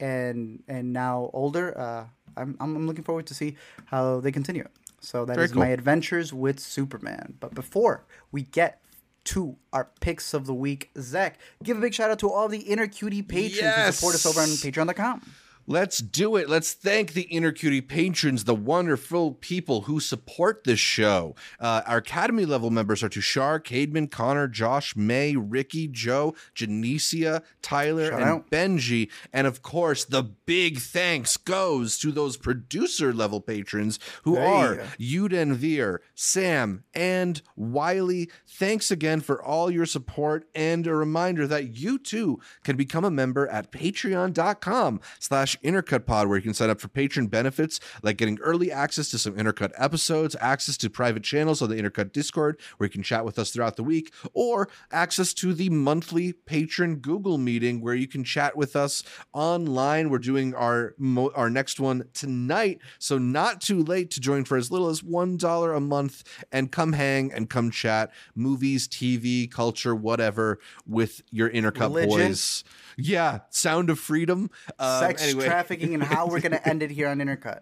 and 0.00 0.62
and 0.66 0.92
now 0.92 1.30
older, 1.32 1.78
uh, 1.78 2.06
I'm, 2.36 2.56
I'm 2.60 2.86
looking 2.86 3.04
forward 3.04 3.26
to 3.26 3.34
see 3.34 3.56
how 3.86 4.20
they 4.20 4.32
continue. 4.32 4.66
So 5.00 5.24
that 5.24 5.34
Very 5.34 5.46
is 5.46 5.52
cool. 5.52 5.62
my 5.62 5.68
adventures 5.68 6.32
with 6.32 6.60
Superman. 6.60 7.34
But 7.40 7.54
before 7.54 8.04
we 8.32 8.42
get 8.42 8.80
to 9.24 9.56
our 9.72 9.88
picks 10.00 10.34
of 10.34 10.46
the 10.46 10.54
week, 10.54 10.90
Zach, 10.98 11.38
give 11.62 11.78
a 11.78 11.80
big 11.80 11.94
shout 11.94 12.10
out 12.10 12.18
to 12.20 12.30
all 12.30 12.48
the 12.48 12.58
inner 12.58 12.86
cutie 12.86 13.22
patrons 13.22 13.74
who 13.74 13.92
support 13.92 14.14
us 14.14 14.26
over 14.26 14.40
on 14.40 14.48
patreon.com. 14.48 15.22
Let's 15.70 15.98
do 15.98 16.34
it. 16.34 16.48
Let's 16.48 16.72
thank 16.72 17.12
the 17.12 17.22
Inner 17.22 17.52
Cutie 17.52 17.80
patrons, 17.80 18.42
the 18.42 18.56
wonderful 18.56 19.34
people 19.34 19.82
who 19.82 20.00
support 20.00 20.64
this 20.64 20.80
show. 20.80 21.36
Uh, 21.60 21.82
our 21.86 21.98
Academy 21.98 22.44
level 22.44 22.70
members 22.70 23.04
are 23.04 23.08
Tushar, 23.08 23.60
Cademan, 23.62 24.10
Connor, 24.10 24.48
Josh, 24.48 24.96
May, 24.96 25.36
Ricky, 25.36 25.86
Joe, 25.86 26.34
Janicia, 26.56 27.44
Tyler, 27.62 28.10
Shout 28.10 28.20
and 28.20 28.28
out. 28.28 28.50
Benji. 28.50 29.12
And 29.32 29.46
of 29.46 29.62
course, 29.62 30.04
the 30.04 30.24
big 30.24 30.80
thanks 30.80 31.36
goes 31.36 31.98
to 31.98 32.10
those 32.10 32.36
producer 32.36 33.12
level 33.12 33.40
patrons 33.40 34.00
who 34.24 34.36
are 34.38 34.82
Yuden 34.98 35.54
Veer, 35.54 36.02
Sam, 36.16 36.82
and 36.94 37.42
Wiley. 37.54 38.28
Thanks 38.44 38.90
again 38.90 39.20
for 39.20 39.40
all 39.40 39.70
your 39.70 39.86
support 39.86 40.48
and 40.52 40.84
a 40.88 40.96
reminder 40.96 41.46
that 41.46 41.76
you 41.76 41.96
too 41.96 42.40
can 42.64 42.76
become 42.76 43.04
a 43.04 43.10
member 43.10 43.46
at 43.46 43.70
patreon.com 43.70 45.00
slash 45.20 45.56
intercutpod 45.62 46.28
where 46.28 46.36
you 46.36 46.42
can 46.42 46.54
sign 46.54 46.70
up 46.70 46.80
for 46.80 46.88
patron 46.88 47.26
benefits 47.26 47.80
like 48.02 48.16
getting 48.16 48.38
early 48.40 48.70
access 48.72 49.10
to 49.10 49.18
some 49.18 49.34
intercut 49.34 49.72
episodes, 49.76 50.36
access 50.40 50.76
to 50.78 50.90
private 50.90 51.22
channels 51.22 51.62
on 51.62 51.70
the 51.70 51.76
intercut 51.76 52.12
discord 52.12 52.60
where 52.76 52.86
you 52.86 52.90
can 52.90 53.02
chat 53.02 53.24
with 53.24 53.38
us 53.38 53.50
throughout 53.50 53.76
the 53.76 53.82
week, 53.82 54.12
or 54.32 54.68
access 54.92 55.34
to 55.34 55.54
the 55.54 55.70
monthly 55.70 56.32
patron 56.32 56.96
Google 56.96 57.38
meeting 57.38 57.80
where 57.80 57.94
you 57.94 58.08
can 58.08 58.24
chat 58.24 58.56
with 58.56 58.76
us 58.76 59.02
online. 59.32 60.10
We're 60.10 60.18
doing 60.18 60.54
our 60.54 60.94
mo- 60.98 61.32
our 61.34 61.50
next 61.50 61.80
one 61.80 62.04
tonight, 62.14 62.80
so 62.98 63.18
not 63.18 63.60
too 63.60 63.82
late 63.82 64.10
to 64.12 64.20
join 64.20 64.44
for 64.44 64.56
as 64.56 64.70
little 64.70 64.88
as 64.88 65.02
one 65.02 65.36
dollar 65.36 65.72
a 65.74 65.80
month 65.80 66.24
and 66.52 66.70
come 66.70 66.92
hang 66.92 67.32
and 67.32 67.48
come 67.48 67.70
chat 67.70 68.10
movies, 68.34 68.88
TV, 68.88 69.50
culture, 69.50 69.94
whatever 69.94 70.58
with 70.86 71.22
your 71.30 71.50
intercut 71.50 71.94
Religion. 71.94 72.28
boys. 72.28 72.64
Yeah, 72.96 73.40
Sound 73.50 73.90
of 73.90 73.98
Freedom. 73.98 74.50
Um, 74.78 75.00
Sex 75.00 75.22
anyway, 75.22 75.46
trafficking 75.46 75.94
and 75.94 76.02
how 76.02 76.26
we're 76.26 76.40
going 76.40 76.52
to 76.60 76.68
end 76.68 76.82
it 76.82 76.90
here 76.90 77.08
on 77.08 77.18
Intercut. 77.18 77.60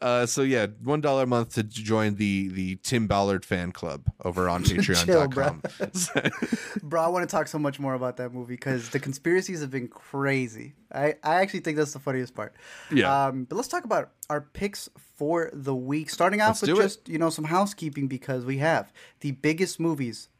uh, 0.00 0.24
so 0.24 0.40
yeah, 0.40 0.66
one 0.82 1.02
dollar 1.02 1.24
a 1.24 1.26
month 1.26 1.54
to 1.54 1.62
join 1.62 2.14
the 2.14 2.48
the 2.48 2.76
Tim 2.76 3.06
Ballard 3.06 3.44
fan 3.44 3.72
club 3.72 4.02
over 4.24 4.48
on 4.48 4.64
Patreon.com. 4.64 5.62
Bro, 6.82 7.02
I 7.02 7.08
want 7.08 7.28
to 7.28 7.36
talk 7.36 7.46
so 7.48 7.58
much 7.58 7.78
more 7.78 7.92
about 7.94 8.16
that 8.16 8.32
movie 8.32 8.54
because 8.54 8.88
the 8.88 8.98
conspiracies 8.98 9.60
have 9.60 9.70
been 9.70 9.88
crazy. 9.88 10.74
I, 10.92 11.16
I 11.22 11.36
actually 11.42 11.60
think 11.60 11.76
that's 11.76 11.92
the 11.92 11.98
funniest 11.98 12.34
part. 12.34 12.54
Yeah. 12.90 13.26
Um, 13.26 13.44
but 13.44 13.56
let's 13.56 13.68
talk 13.68 13.84
about 13.84 14.12
our 14.30 14.40
picks 14.40 14.88
for 15.16 15.50
the 15.52 15.74
week. 15.74 16.08
Starting 16.08 16.40
off 16.40 16.48
Let's 16.48 16.60
with 16.62 16.70
do 16.70 16.80
it. 16.80 16.82
just 16.82 17.08
you 17.08 17.18
know 17.18 17.28
some 17.30 17.44
housekeeping 17.44 18.08
because 18.08 18.46
we 18.46 18.58
have 18.58 18.92
the 19.20 19.32
biggest 19.32 19.78
movies. 19.78 20.30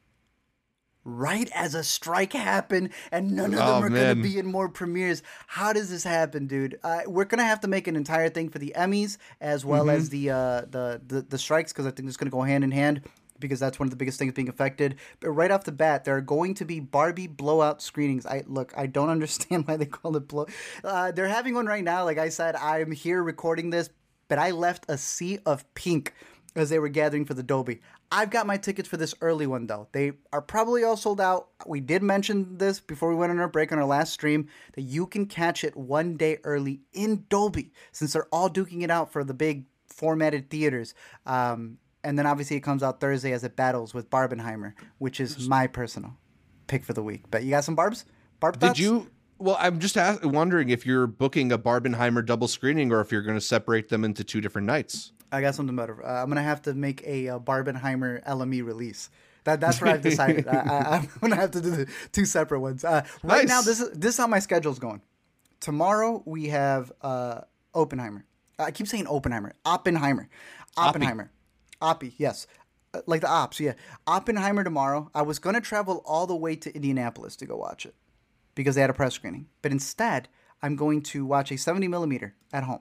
Right 1.07 1.49
as 1.53 1.75
a 1.75 1.83
strike 1.83 2.33
happened, 2.33 2.89
and 3.11 3.33
none 3.33 3.53
of 3.53 3.59
them 3.59 3.67
Oh, 3.67 3.81
are 3.81 3.89
going 3.89 4.17
to 4.17 4.23
be 4.23 4.39
in 4.39 4.47
more 4.47 4.67
premieres. 4.67 5.21
How 5.45 5.71
does 5.71 5.91
this 5.91 6.03
happen, 6.03 6.47
dude? 6.47 6.79
Uh, 6.83 7.01
we're 7.05 7.25
gonna 7.25 7.43
have 7.43 7.59
to 7.61 7.67
make 7.67 7.87
an 7.87 7.95
entire 7.95 8.27
thing 8.27 8.49
for 8.49 8.57
the 8.57 8.73
Emmys 8.75 9.17
as 9.39 9.63
well 9.63 9.85
Mm-hmm. 9.85 9.97
as 9.97 10.09
the 10.09 10.31
uh, 10.31 10.61
the 10.61 10.99
the, 11.05 11.21
the 11.21 11.37
strikes 11.37 11.71
because 11.71 11.85
I 11.85 11.91
think 11.91 12.07
it's 12.07 12.17
gonna 12.17 12.31
go 12.31 12.41
hand 12.41 12.63
in 12.63 12.71
hand 12.71 13.01
because 13.37 13.59
that's 13.59 13.77
one 13.79 13.85
of 13.85 13.91
the 13.91 13.97
biggest 13.97 14.17
things 14.17 14.33
being 14.33 14.49
affected. 14.49 14.95
But 15.19 15.29
right 15.29 15.51
off 15.51 15.63
the 15.65 15.71
bat, 15.71 16.05
there 16.05 16.15
are 16.17 16.21
going 16.21 16.55
to 16.55 16.65
be 16.65 16.79
Barbie 16.79 17.27
blowout 17.27 17.83
screenings. 17.83 18.25
I 18.25 18.43
look, 18.47 18.73
I 18.75 18.87
don't 18.87 19.09
understand 19.17 19.67
why 19.67 19.77
they 19.77 19.85
call 19.85 20.15
it 20.17 20.27
blow. 20.27 20.47
Uh, 20.83 21.11
they're 21.11 21.27
having 21.27 21.53
one 21.53 21.67
right 21.67 21.83
now. 21.83 22.03
Like 22.03 22.17
I 22.17 22.29
said, 22.29 22.55
I'm 22.55 22.91
here 22.91 23.21
recording 23.21 23.69
this, 23.69 23.91
but 24.27 24.39
I 24.39 24.49
left 24.51 24.85
a 24.89 24.97
sea 24.97 25.37
of 25.45 25.71
pink 25.75 26.13
as 26.55 26.69
they 26.69 26.79
were 26.79 26.87
gathering 26.87 27.25
for 27.25 27.33
the 27.33 27.43
Dolby. 27.43 27.81
I've 28.11 28.29
got 28.29 28.47
my 28.47 28.57
tickets 28.57 28.87
for 28.87 28.97
this 28.97 29.13
early 29.21 29.47
one 29.47 29.67
though. 29.67 29.87
They 29.91 30.13
are 30.31 30.41
probably 30.41 30.83
all 30.83 30.97
sold 30.97 31.19
out. 31.19 31.49
We 31.65 31.79
did 31.79 32.03
mention 32.03 32.57
this 32.57 32.79
before 32.79 33.09
we 33.09 33.15
went 33.15 33.31
on 33.31 33.39
our 33.39 33.47
break 33.47 33.71
on 33.71 33.79
our 33.79 33.85
last 33.85 34.13
stream 34.13 34.47
that 34.73 34.83
you 34.83 35.07
can 35.07 35.25
catch 35.25 35.63
it 35.63 35.75
one 35.75 36.17
day 36.17 36.37
early 36.43 36.81
in 36.93 37.25
Dolby 37.29 37.71
since 37.91 38.13
they're 38.13 38.27
all 38.31 38.49
duking 38.49 38.83
it 38.83 38.91
out 38.91 39.11
for 39.11 39.23
the 39.23 39.33
big 39.33 39.65
formatted 39.87 40.49
theaters. 40.49 40.93
Um, 41.25 41.77
and 42.03 42.19
then 42.19 42.27
obviously 42.27 42.55
it 42.55 42.61
comes 42.61 42.83
out 42.83 42.99
Thursday 42.99 43.31
as 43.31 43.43
it 43.43 43.55
battles 43.55 43.93
with 43.93 44.09
Barbenheimer, 44.09 44.73
which 44.99 45.19
is 45.19 45.47
my 45.47 45.67
personal 45.67 46.15
pick 46.67 46.83
for 46.83 46.93
the 46.93 47.03
week. 47.03 47.23
But 47.31 47.43
you 47.43 47.49
got 47.49 47.63
some 47.63 47.75
Barbs? 47.75 48.05
Barb 48.39 48.59
Did 48.59 48.77
you? 48.77 49.09
Well, 49.37 49.57
I'm 49.59 49.79
just 49.79 49.97
ask, 49.97 50.23
wondering 50.23 50.69
if 50.69 50.85
you're 50.85 51.07
booking 51.07 51.51
a 51.51 51.57
Barbenheimer 51.57 52.25
double 52.25 52.47
screening 52.47 52.91
or 52.91 53.01
if 53.01 53.11
you're 53.11 53.23
going 53.23 53.37
to 53.37 53.41
separate 53.41 53.89
them 53.89 54.05
into 54.05 54.23
two 54.23 54.39
different 54.39 54.67
nights. 54.67 55.11
I 55.35 55.41
got 55.41 55.55
something 55.55 55.75
better. 55.75 56.03
Uh, 56.05 56.21
I'm 56.23 56.29
gonna 56.29 56.41
have 56.43 56.61
to 56.63 56.73
make 56.73 57.03
a 57.05 57.29
uh, 57.29 57.39
Barbenheimer 57.39 58.23
LME 58.25 58.65
release. 58.65 59.09
That, 59.43 59.59
that's 59.59 59.79
what 59.81 59.89
I've 59.91 60.01
decided. 60.11 60.47
I, 60.47 60.53
I, 60.57 60.95
I'm 60.97 61.09
gonna 61.21 61.35
have 61.35 61.51
to 61.51 61.61
do 61.61 61.69
the 61.71 61.87
two 62.11 62.25
separate 62.25 62.59
ones. 62.61 62.83
Uh, 62.83 63.03
right 63.23 63.45
Nice. 63.45 63.47
now, 63.47 63.61
this 63.61 63.79
is 63.81 63.89
this 63.91 64.13
is 64.15 64.17
how 64.17 64.27
my 64.27 64.39
schedule's 64.39 64.79
going. 64.79 65.01
Tomorrow 65.59 66.23
we 66.25 66.47
have 66.47 66.91
uh, 67.01 67.41
Oppenheimer. 67.73 68.25
I 68.57 68.71
keep 68.71 68.87
saying 68.87 69.07
Oppenheimer. 69.07 69.53
Oppenheimer. 69.65 70.29
Oppenheimer. 70.77 71.31
Oppie. 71.81 72.13
Yes. 72.17 72.47
Uh, 72.93 73.01
Like 73.05 73.21
the 73.21 73.29
ops, 73.29 73.59
yeah. 73.59 73.73
Oppenheimer 74.07 74.63
tomorrow. 74.63 75.09
I 75.13 75.21
was 75.23 75.39
gonna 75.39 75.61
travel 75.61 76.01
all 76.05 76.25
the 76.27 76.35
way 76.35 76.55
to 76.55 76.73
Indianapolis 76.73 77.35
to 77.37 77.45
go 77.45 77.57
watch 77.57 77.85
it 77.85 77.95
because 78.55 78.75
they 78.75 78.81
had 78.81 78.89
a 78.89 78.93
press 78.93 79.13
screening. 79.13 79.47
But 79.61 79.71
instead, 79.73 80.29
I'm 80.61 80.75
going 80.75 81.01
to 81.03 81.25
watch 81.25 81.51
a 81.51 81.57
70 81.57 81.87
millimeter 81.89 82.35
at 82.53 82.63
home 82.63 82.79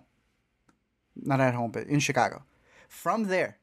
not 1.17 1.41
at 1.41 1.55
home, 1.55 1.71
but 1.71 1.87
in 1.87 2.01
Chicago. 2.01 2.43
From 2.89 3.25
there, 3.25 3.59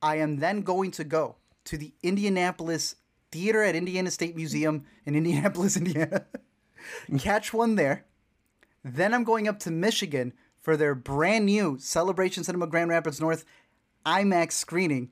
I 0.00 0.16
am 0.16 0.38
then 0.38 0.62
going 0.62 0.90
to 0.92 1.04
go 1.04 1.36
to 1.64 1.76
the 1.78 1.92
Indianapolis 2.02 2.96
Theater 3.30 3.62
at 3.62 3.74
Indiana 3.74 4.10
State 4.10 4.36
Museum 4.36 4.84
in 5.06 5.14
Indianapolis, 5.16 5.76
Indiana. 5.76 6.26
Catch 7.18 7.52
one 7.52 7.76
there. 7.76 8.04
Then 8.84 9.14
I'm 9.14 9.24
going 9.24 9.46
up 9.46 9.58
to 9.60 9.70
Michigan 9.70 10.32
for 10.60 10.76
their 10.76 10.94
brand 10.94 11.46
new 11.46 11.78
Celebration 11.78 12.44
Cinema 12.44 12.66
Grand 12.66 12.90
Rapids 12.90 13.20
North 13.20 13.44
IMAX 14.04 14.52
screening, 14.52 15.10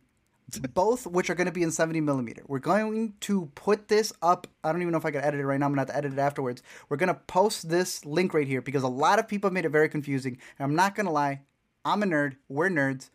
both 0.75 1.07
which 1.07 1.31
are 1.31 1.35
going 1.35 1.47
to 1.47 1.53
be 1.53 1.63
in 1.63 1.71
70 1.71 2.01
millimeter. 2.01 2.43
We're 2.49 2.59
going 2.59 3.15
to 3.21 3.47
put 3.55 3.89
this 3.89 4.13
up. 4.23 4.49
I 4.65 4.73
don't 4.73 4.83
even 4.83 4.93
know 4.93 4.99
if 4.99 5.07
I 5.07 5.13
can 5.13 5.23
edit 5.23 5.41
it 5.41 5.47
right 5.47 5.59
now. 5.59 5.67
I'm 5.67 5.75
going 5.75 5.87
to 5.87 5.93
have 5.93 6.03
to 6.03 6.07
edit 6.07 6.13
it 6.15 6.19
afterwards. 6.19 6.63
We're 6.89 6.97
going 6.97 7.09
to 7.09 7.15
post 7.15 7.69
this 7.69 8.05
link 8.05 8.35
right 8.35 8.47
here 8.47 8.61
because 8.61 8.83
a 8.83 8.89
lot 8.89 9.21
of 9.21 9.29
people 9.29 9.49
have 9.49 9.55
made 9.55 9.65
it 9.65 9.71
very 9.71 9.89
confusing. 9.89 10.39
And 10.59 10.65
I'm 10.65 10.75
not 10.75 10.97
going 10.97 11.07
to 11.07 11.13
lie. 11.13 11.43
I'm 11.85 12.03
a 12.03 12.07
nerd. 12.07 12.37
We're 12.49 12.69
nerds. 12.69 13.11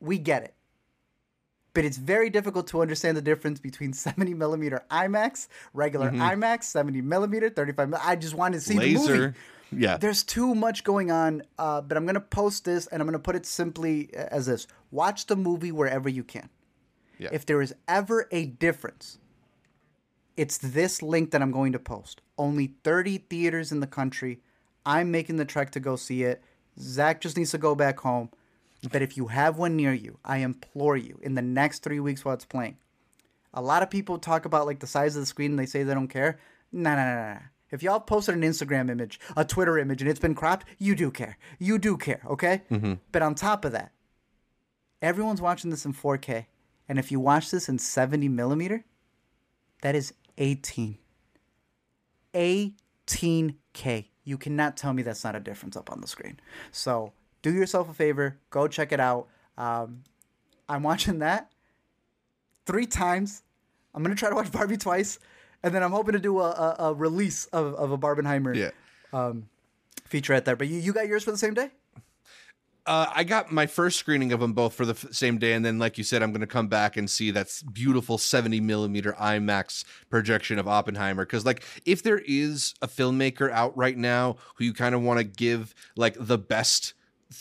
We 0.00 0.18
get 0.18 0.42
it. 0.44 0.54
But 1.72 1.84
it's 1.84 1.98
very 1.98 2.30
difficult 2.30 2.66
to 2.68 2.82
understand 2.82 3.16
the 3.16 3.22
difference 3.22 3.60
between 3.60 3.92
70 4.06 4.34
millimeter 4.34 4.84
IMAX, 4.90 5.48
regular 5.72 6.10
IMAX, 6.10 6.64
70 6.64 7.00
millimeter, 7.02 7.48
35. 7.48 7.88
mil- 7.88 8.00
I 8.02 8.16
just 8.16 8.34
wanted 8.34 8.56
to 8.56 8.60
see 8.62 8.78
the 8.78 8.94
movie 8.94 9.34
Yeah. 9.72 9.96
there's 9.98 10.24
too 10.24 10.54
much 10.56 10.82
going 10.82 11.12
on 11.12 11.42
uh, 11.56 11.80
but 11.80 11.96
i'm 11.96 12.04
going 12.04 12.16
to 12.16 12.20
post 12.20 12.64
this 12.64 12.88
and 12.88 13.00
i'm 13.00 13.06
going 13.06 13.12
to 13.12 13.22
put 13.22 13.36
it 13.36 13.46
simply 13.46 14.10
as 14.14 14.46
this 14.46 14.66
watch 14.90 15.26
the 15.26 15.36
movie 15.36 15.70
wherever 15.70 16.08
you 16.08 16.24
can 16.24 16.48
Yeah. 17.20 17.28
if 17.30 17.46
there 17.46 17.62
is 17.62 17.72
ever 17.86 18.26
a 18.32 18.46
difference 18.46 19.18
it's 20.36 20.58
this 20.58 21.02
link 21.02 21.30
that 21.30 21.40
i'm 21.40 21.52
going 21.52 21.70
to 21.70 21.78
post 21.78 22.20
only 22.36 22.74
30 22.82 23.18
theaters 23.18 23.70
in 23.70 23.78
the 23.78 23.86
country 23.86 24.40
i'm 24.84 25.12
making 25.12 25.36
the 25.36 25.44
trek 25.44 25.70
to 25.70 25.78
go 25.78 25.94
see 25.94 26.24
it 26.24 26.42
zach 26.78 27.20
just 27.20 27.36
needs 27.36 27.50
to 27.50 27.58
go 27.58 27.74
back 27.74 28.00
home 28.00 28.30
but 28.90 29.02
if 29.02 29.16
you 29.16 29.26
have 29.26 29.58
one 29.58 29.76
near 29.76 29.92
you 29.92 30.18
i 30.24 30.38
implore 30.38 30.96
you 30.96 31.18
in 31.22 31.34
the 31.34 31.42
next 31.42 31.82
three 31.82 32.00
weeks 32.00 32.24
while 32.24 32.34
it's 32.34 32.44
playing 32.44 32.76
a 33.52 33.62
lot 33.62 33.82
of 33.82 33.90
people 33.90 34.18
talk 34.18 34.44
about 34.44 34.66
like 34.66 34.78
the 34.80 34.86
size 34.86 35.16
of 35.16 35.22
the 35.22 35.26
screen 35.26 35.52
and 35.52 35.58
they 35.58 35.66
say 35.66 35.82
they 35.82 35.94
don't 35.94 36.08
care. 36.08 36.38
No, 36.72 36.94
no, 36.94 37.04
no, 37.04 37.14
no. 37.14 37.32
no. 37.34 37.38
If 37.70 37.82
y'all 37.82 38.00
posted 38.00 38.34
an 38.34 38.42
Instagram 38.42 38.90
image, 38.90 39.20
a 39.36 39.44
Twitter 39.44 39.78
image, 39.78 40.02
and 40.02 40.10
it's 40.10 40.18
been 40.18 40.34
cropped, 40.34 40.66
you 40.78 40.96
do 40.96 41.10
care. 41.10 41.38
You 41.58 41.78
do 41.78 41.96
care, 41.96 42.20
okay? 42.26 42.62
Mm-hmm. 42.70 42.94
But 43.12 43.22
on 43.22 43.36
top 43.36 43.64
of 43.64 43.72
that, 43.72 43.92
everyone's 45.00 45.40
watching 45.40 45.70
this 45.70 45.84
in 45.84 45.94
4K. 45.94 46.46
And 46.88 46.98
if 46.98 47.12
you 47.12 47.20
watch 47.20 47.50
this 47.50 47.68
in 47.68 47.78
70 47.78 48.28
millimeter, 48.28 48.84
that 49.82 49.94
is 49.94 50.12
18. 50.38 50.98
18K. 52.34 54.06
You 54.30 54.38
cannot 54.38 54.76
tell 54.76 54.92
me 54.92 55.02
that's 55.02 55.24
not 55.24 55.34
a 55.34 55.40
difference 55.40 55.76
up 55.76 55.90
on 55.90 56.00
the 56.00 56.06
screen. 56.06 56.38
So 56.70 57.12
do 57.42 57.52
yourself 57.52 57.90
a 57.90 57.92
favor, 57.92 58.38
go 58.50 58.68
check 58.68 58.92
it 58.92 59.00
out. 59.00 59.26
Um, 59.58 60.04
I'm 60.68 60.84
watching 60.84 61.18
that 61.18 61.50
three 62.64 62.86
times. 62.86 63.42
I'm 63.92 64.04
gonna 64.04 64.14
try 64.14 64.28
to 64.28 64.36
watch 64.36 64.52
Barbie 64.52 64.76
twice, 64.76 65.18
and 65.64 65.74
then 65.74 65.82
I'm 65.82 65.90
hoping 65.90 66.12
to 66.12 66.20
do 66.20 66.38
a, 66.38 66.48
a, 66.48 66.76
a 66.78 66.94
release 66.94 67.46
of, 67.46 67.74
of 67.74 67.90
a 67.90 67.98
Barbenheimer 67.98 68.54
yeah. 68.54 68.70
at 70.36 70.44
there. 70.44 70.54
But 70.54 70.68
you, 70.68 70.78
you 70.78 70.92
got 70.92 71.08
yours 71.08 71.24
for 71.24 71.32
the 71.32 71.38
same 71.38 71.54
day? 71.54 71.72
Uh, 72.90 73.06
I 73.14 73.22
got 73.22 73.52
my 73.52 73.66
first 73.66 74.00
screening 74.00 74.32
of 74.32 74.40
them 74.40 74.52
both 74.52 74.74
for 74.74 74.84
the 74.84 74.94
f- 74.94 75.06
same 75.12 75.38
day, 75.38 75.52
and 75.52 75.64
then, 75.64 75.78
like 75.78 75.96
you 75.96 76.02
said, 76.02 76.24
I'm 76.24 76.32
going 76.32 76.40
to 76.40 76.46
come 76.48 76.66
back 76.66 76.96
and 76.96 77.08
see 77.08 77.30
that 77.30 77.46
beautiful 77.72 78.18
70 78.18 78.58
millimeter 78.60 79.12
IMAX 79.12 79.84
projection 80.10 80.58
of 80.58 80.66
Oppenheimer. 80.66 81.24
Because, 81.24 81.46
like, 81.46 81.62
if 81.86 82.02
there 82.02 82.20
is 82.26 82.74
a 82.82 82.88
filmmaker 82.88 83.48
out 83.52 83.76
right 83.76 83.96
now 83.96 84.38
who 84.56 84.64
you 84.64 84.72
kind 84.74 84.96
of 84.96 85.02
want 85.02 85.18
to 85.18 85.24
give 85.24 85.72
like 85.96 86.16
the 86.18 86.36
best 86.36 86.94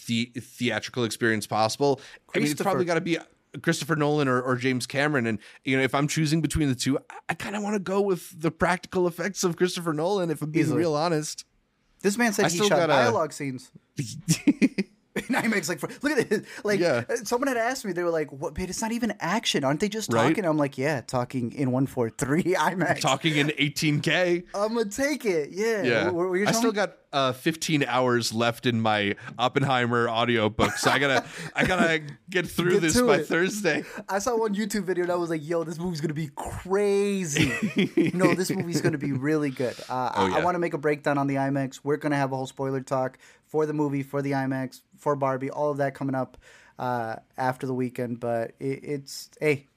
the- 0.05 0.31
theatrical 0.39 1.03
experience 1.03 1.47
possible, 1.47 1.99
I 2.35 2.37
mean, 2.37 2.51
it's 2.51 2.61
probably 2.61 2.85
got 2.85 2.93
to 2.93 3.01
be 3.01 3.17
Christopher 3.63 3.95
Nolan 3.95 4.27
or, 4.27 4.39
or 4.39 4.55
James 4.55 4.85
Cameron. 4.85 5.25
And 5.25 5.39
you 5.63 5.77
know, 5.77 5.83
if 5.83 5.95
I'm 5.95 6.07
choosing 6.07 6.41
between 6.41 6.69
the 6.69 6.75
two, 6.75 6.99
I, 7.09 7.15
I 7.29 7.33
kind 7.33 7.55
of 7.55 7.63
want 7.63 7.73
to 7.73 7.79
go 7.79 8.01
with 8.01 8.39
the 8.39 8.51
practical 8.51 9.07
effects 9.07 9.43
of 9.43 9.55
Christopher 9.55 9.93
Nolan. 9.93 10.29
If 10.29 10.43
I'm 10.43 10.51
being 10.51 10.65
Easily. 10.65 10.77
real 10.81 10.93
honest. 10.93 11.43
This 12.01 12.19
man 12.19 12.33
said 12.33 12.45
I 12.45 12.49
he 12.49 12.59
shot 12.59 12.69
gotta- 12.69 12.93
dialogue 12.93 13.33
scenes. 13.33 13.71
in 15.15 15.23
IMAX, 15.23 15.67
like, 15.67 15.79
for, 15.79 15.89
look 16.03 16.17
at 16.19 16.29
this. 16.29 16.45
Like, 16.63 16.79
Yeah. 16.79 17.03
uh, 17.09 17.15
someone 17.23 17.47
had 17.47 17.57
asked 17.57 17.83
me, 17.83 17.93
they 17.93 18.03
were 18.03 18.11
like, 18.11 18.31
"What? 18.31 18.53
But 18.53 18.69
it's 18.69 18.81
not 18.81 18.91
even 18.91 19.13
action. 19.19 19.63
Aren't 19.63 19.79
they 19.79 19.89
just 19.89 20.13
Right. 20.13 20.27
talking?" 20.29 20.45
I'm 20.45 20.57
like, 20.57 20.77
"Yeah, 20.77 21.01
talking 21.01 21.51
in 21.51 21.71
one 21.71 21.87
four 21.87 22.09
three 22.11 22.43
IMAX. 22.57 22.99
Talking 23.01 23.35
in 23.37 23.47
18K. 23.57 24.43
I'm 24.53 24.75
gonna 24.75 24.85
take 24.85 25.25
it. 25.25 25.49
Yeah. 25.51 25.81
Yeah. 25.83 26.09
What, 26.11 26.29
what 26.29 26.47
I 26.47 26.51
still 26.51 26.71
me? 26.71 26.75
got 26.75 26.93
uh, 27.11 27.31
15 27.33 27.85
hours 27.85 28.31
left 28.33 28.67
in 28.67 28.79
my 28.79 29.15
Oppenheimer 29.39 30.07
audiobook, 30.07 30.73
so 30.73 30.91
I 30.91 30.99
gotta 30.99 31.25
I 31.55 31.65
gotta 31.65 32.01
get 32.29 32.47
through 32.47 32.73
Get 32.73 32.81
this 32.81 33.01
by 33.01 33.15
it. 33.17 33.25
Thursday. 33.25 33.83
I 34.07 34.19
saw 34.19 34.37
one 34.37 34.53
YouTube 34.53 34.83
video 34.83 35.05
and 35.05 35.11
I 35.11 35.15
was 35.15 35.31
like, 35.31 35.41
"Yo, 35.47 35.63
this 35.63 35.79
movie's 35.79 36.01
gonna 36.01 36.13
be 36.13 36.29
crazy." 36.35 37.51
no, 38.13 38.35
this 38.35 38.51
movie's 38.51 38.81
gonna 38.81 38.97
be 38.99 39.11
really 39.11 39.49
good. 39.49 39.75
Uh, 39.89 39.93
I, 39.93 40.13
Oh, 40.19 40.25
I 40.25 40.37
yeah. 40.39 40.43
want 40.43 40.55
to 40.55 40.59
make 40.59 40.73
a 40.73 40.77
breakdown 40.77 41.17
on 41.17 41.25
the 41.27 41.35
IMAX. 41.35 41.79
We're 41.83 41.97
gonna 41.97 42.15
have 42.17 42.31
a 42.31 42.35
whole 42.35 42.45
spoiler 42.47 42.81
talk 42.81 43.17
for 43.47 43.65
the 43.65 43.73
movie, 43.73 44.03
for 44.03 44.21
the 44.21 44.31
IMAX, 44.33 44.81
for 44.99 45.15
Barbie, 45.15 45.49
all 45.49 45.71
of 45.71 45.77
that 45.77 45.95
coming 45.95 46.15
up 46.15 46.37
uh, 46.77 47.17
after 47.37 47.65
the 47.65 47.73
weekend. 47.73 48.19
But 48.19 48.51
it, 48.59 48.83
it's 48.83 49.29
hey, 49.39 49.67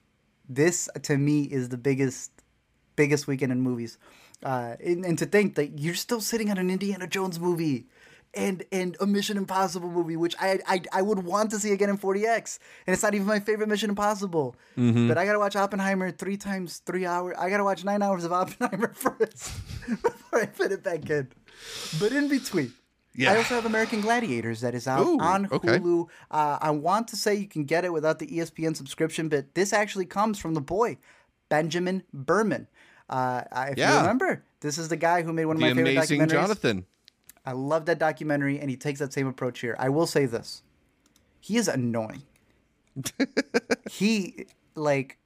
this 0.48 0.88
to 1.02 1.16
me 1.16 1.42
is 1.44 1.68
the 1.70 1.78
biggest 1.78 2.30
biggest 2.96 3.26
weekend 3.26 3.52
in 3.52 3.60
movies. 3.60 3.98
Uh, 4.42 4.74
and, 4.84 5.04
and 5.04 5.18
to 5.18 5.24
think 5.26 5.54
that 5.54 5.78
you're 5.78 5.94
still 5.94 6.20
sitting 6.20 6.50
on 6.50 6.58
an 6.58 6.68
Indiana 6.68 7.06
Jones 7.06 7.38
movie 7.38 7.86
and 8.34 8.64
and 8.72 8.96
a 9.00 9.06
Mission 9.06 9.36
Impossible 9.36 9.90
movie, 9.90 10.16
which 10.16 10.34
I 10.40 10.58
I, 10.66 10.80
I 10.92 11.02
would 11.02 11.20
want 11.24 11.50
to 11.50 11.58
see 11.58 11.72
again 11.72 11.90
in 11.90 11.98
4DX, 11.98 12.58
and 12.86 12.94
it's 12.94 13.02
not 13.02 13.14
even 13.14 13.26
my 13.26 13.40
favorite 13.40 13.68
Mission 13.68 13.90
Impossible. 13.90 14.56
But 15.08 15.18
I 15.18 15.26
gotta 15.26 15.38
watch 15.38 15.54
Oppenheimer 15.54 16.10
three 16.10 16.36
times 16.36 16.78
three 16.78 17.06
hours. 17.06 17.36
I 17.38 17.50
gotta 17.50 17.64
watch 17.64 17.84
nine 17.84 18.02
hours 18.02 18.24
of 18.24 18.32
Oppenheimer 18.40 18.92
first 18.94 19.52
before 19.88 20.40
I 20.40 20.46
put 20.46 20.72
it 20.72 20.82
back 20.82 21.08
in. 21.10 21.28
But 22.00 22.12
in 22.12 22.28
between. 22.28 22.72
Yeah. 23.14 23.32
I 23.32 23.36
also 23.36 23.54
have 23.54 23.66
American 23.66 24.00
Gladiators 24.00 24.62
that 24.62 24.74
is 24.74 24.88
out 24.88 25.06
Ooh, 25.06 25.18
on 25.20 25.46
okay. 25.52 25.78
Hulu. 25.78 26.08
Uh, 26.30 26.58
I 26.60 26.70
want 26.70 27.08
to 27.08 27.16
say 27.16 27.34
you 27.34 27.46
can 27.48 27.64
get 27.64 27.84
it 27.84 27.92
without 27.92 28.18
the 28.18 28.26
ESPN 28.26 28.74
subscription, 28.74 29.28
but 29.28 29.54
this 29.54 29.72
actually 29.72 30.06
comes 30.06 30.38
from 30.38 30.54
the 30.54 30.60
boy, 30.60 30.96
Benjamin 31.48 32.04
Berman. 32.12 32.68
Uh, 33.10 33.42
I- 33.52 33.68
if 33.70 33.78
you 33.78 33.84
remember, 33.84 34.44
this 34.60 34.78
is 34.78 34.88
the 34.88 34.96
guy 34.96 35.22
who 35.22 35.32
made 35.32 35.44
one 35.44 35.56
of 35.56 35.60
The 35.60 35.68
my 35.68 35.74
favorite 35.74 35.90
amazing 35.92 36.20
documentaries. 36.20 36.30
Jonathan. 36.30 36.86
I 37.44 37.52
love 37.52 37.86
that 37.86 37.98
documentary, 37.98 38.58
and 38.60 38.70
he 38.70 38.76
takes 38.76 39.00
that 39.00 39.12
same 39.12 39.26
approach 39.26 39.60
here. 39.60 39.76
I 39.78 39.88
will 39.88 40.06
say 40.06 40.26
this: 40.26 40.62
he 41.40 41.56
is 41.56 41.68
annoying. 41.68 42.22
he 43.90 44.46
like, 44.74 45.18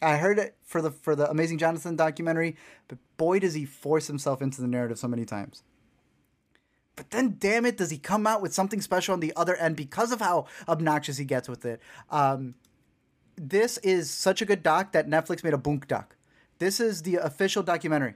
I 0.00 0.16
heard 0.16 0.38
it 0.38 0.56
for 0.64 0.80
the 0.80 0.90
for 0.90 1.14
the 1.14 1.28
Amazing 1.30 1.58
Jonathan 1.58 1.94
documentary, 1.94 2.56
but 2.88 2.98
boy, 3.16 3.38
does 3.38 3.54
he 3.54 3.64
force 3.64 4.06
himself 4.06 4.40
into 4.40 4.60
the 4.60 4.66
narrative 4.66 4.98
so 4.98 5.08
many 5.08 5.24
times. 5.24 5.62
But 6.98 7.10
then, 7.10 7.36
damn 7.38 7.64
it, 7.64 7.76
does 7.76 7.90
he 7.90 7.96
come 7.98 8.26
out 8.26 8.42
with 8.42 8.52
something 8.52 8.80
special 8.80 9.12
on 9.14 9.20
the 9.20 9.32
other 9.36 9.54
end 9.54 9.76
because 9.76 10.10
of 10.10 10.20
how 10.20 10.46
obnoxious 10.68 11.16
he 11.16 11.24
gets 11.24 11.48
with 11.48 11.64
it? 11.64 11.80
Um, 12.10 12.56
this 13.36 13.78
is 13.78 14.10
such 14.10 14.42
a 14.42 14.44
good 14.44 14.64
doc 14.64 14.90
that 14.92 15.08
Netflix 15.08 15.44
made 15.44 15.54
a 15.54 15.58
bunk 15.58 15.86
doc. 15.86 16.16
This 16.58 16.80
is 16.80 17.02
the 17.02 17.14
official 17.16 17.62
documentary. 17.62 18.14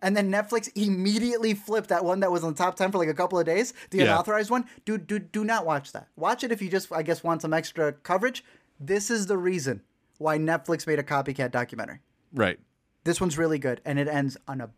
And 0.00 0.16
then 0.16 0.30
Netflix 0.30 0.70
immediately 0.76 1.54
flipped 1.54 1.88
that 1.88 2.04
one 2.04 2.20
that 2.20 2.30
was 2.30 2.44
on 2.44 2.52
the 2.52 2.56
top 2.58 2.76
10 2.76 2.92
for 2.92 2.98
like 2.98 3.08
a 3.08 3.14
couple 3.14 3.36
of 3.38 3.46
days, 3.46 3.74
the 3.90 3.98
Yeah. 3.98 4.04
unauthorized 4.04 4.50
one. 4.50 4.66
Do, 4.84 4.96
do, 4.96 5.18
do 5.18 5.44
not 5.44 5.66
watch 5.66 5.90
that. 5.90 6.06
Watch 6.14 6.44
it 6.44 6.52
if 6.52 6.62
you 6.62 6.70
just, 6.70 6.92
I 6.92 7.02
guess, 7.02 7.24
want 7.24 7.42
some 7.42 7.52
extra 7.52 7.92
coverage. 7.92 8.44
This 8.78 9.10
is 9.10 9.26
the 9.26 9.36
reason 9.38 9.82
why 10.18 10.38
Netflix 10.38 10.86
made 10.86 11.00
a 11.00 11.02
copycat 11.02 11.50
documentary. 11.50 11.98
Right. 12.32 12.60
This 13.02 13.20
one's 13.20 13.36
really 13.36 13.58
good, 13.58 13.80
and 13.84 13.98
it 13.98 14.06
ends 14.06 14.36
on 14.46 14.60
a 14.60 14.70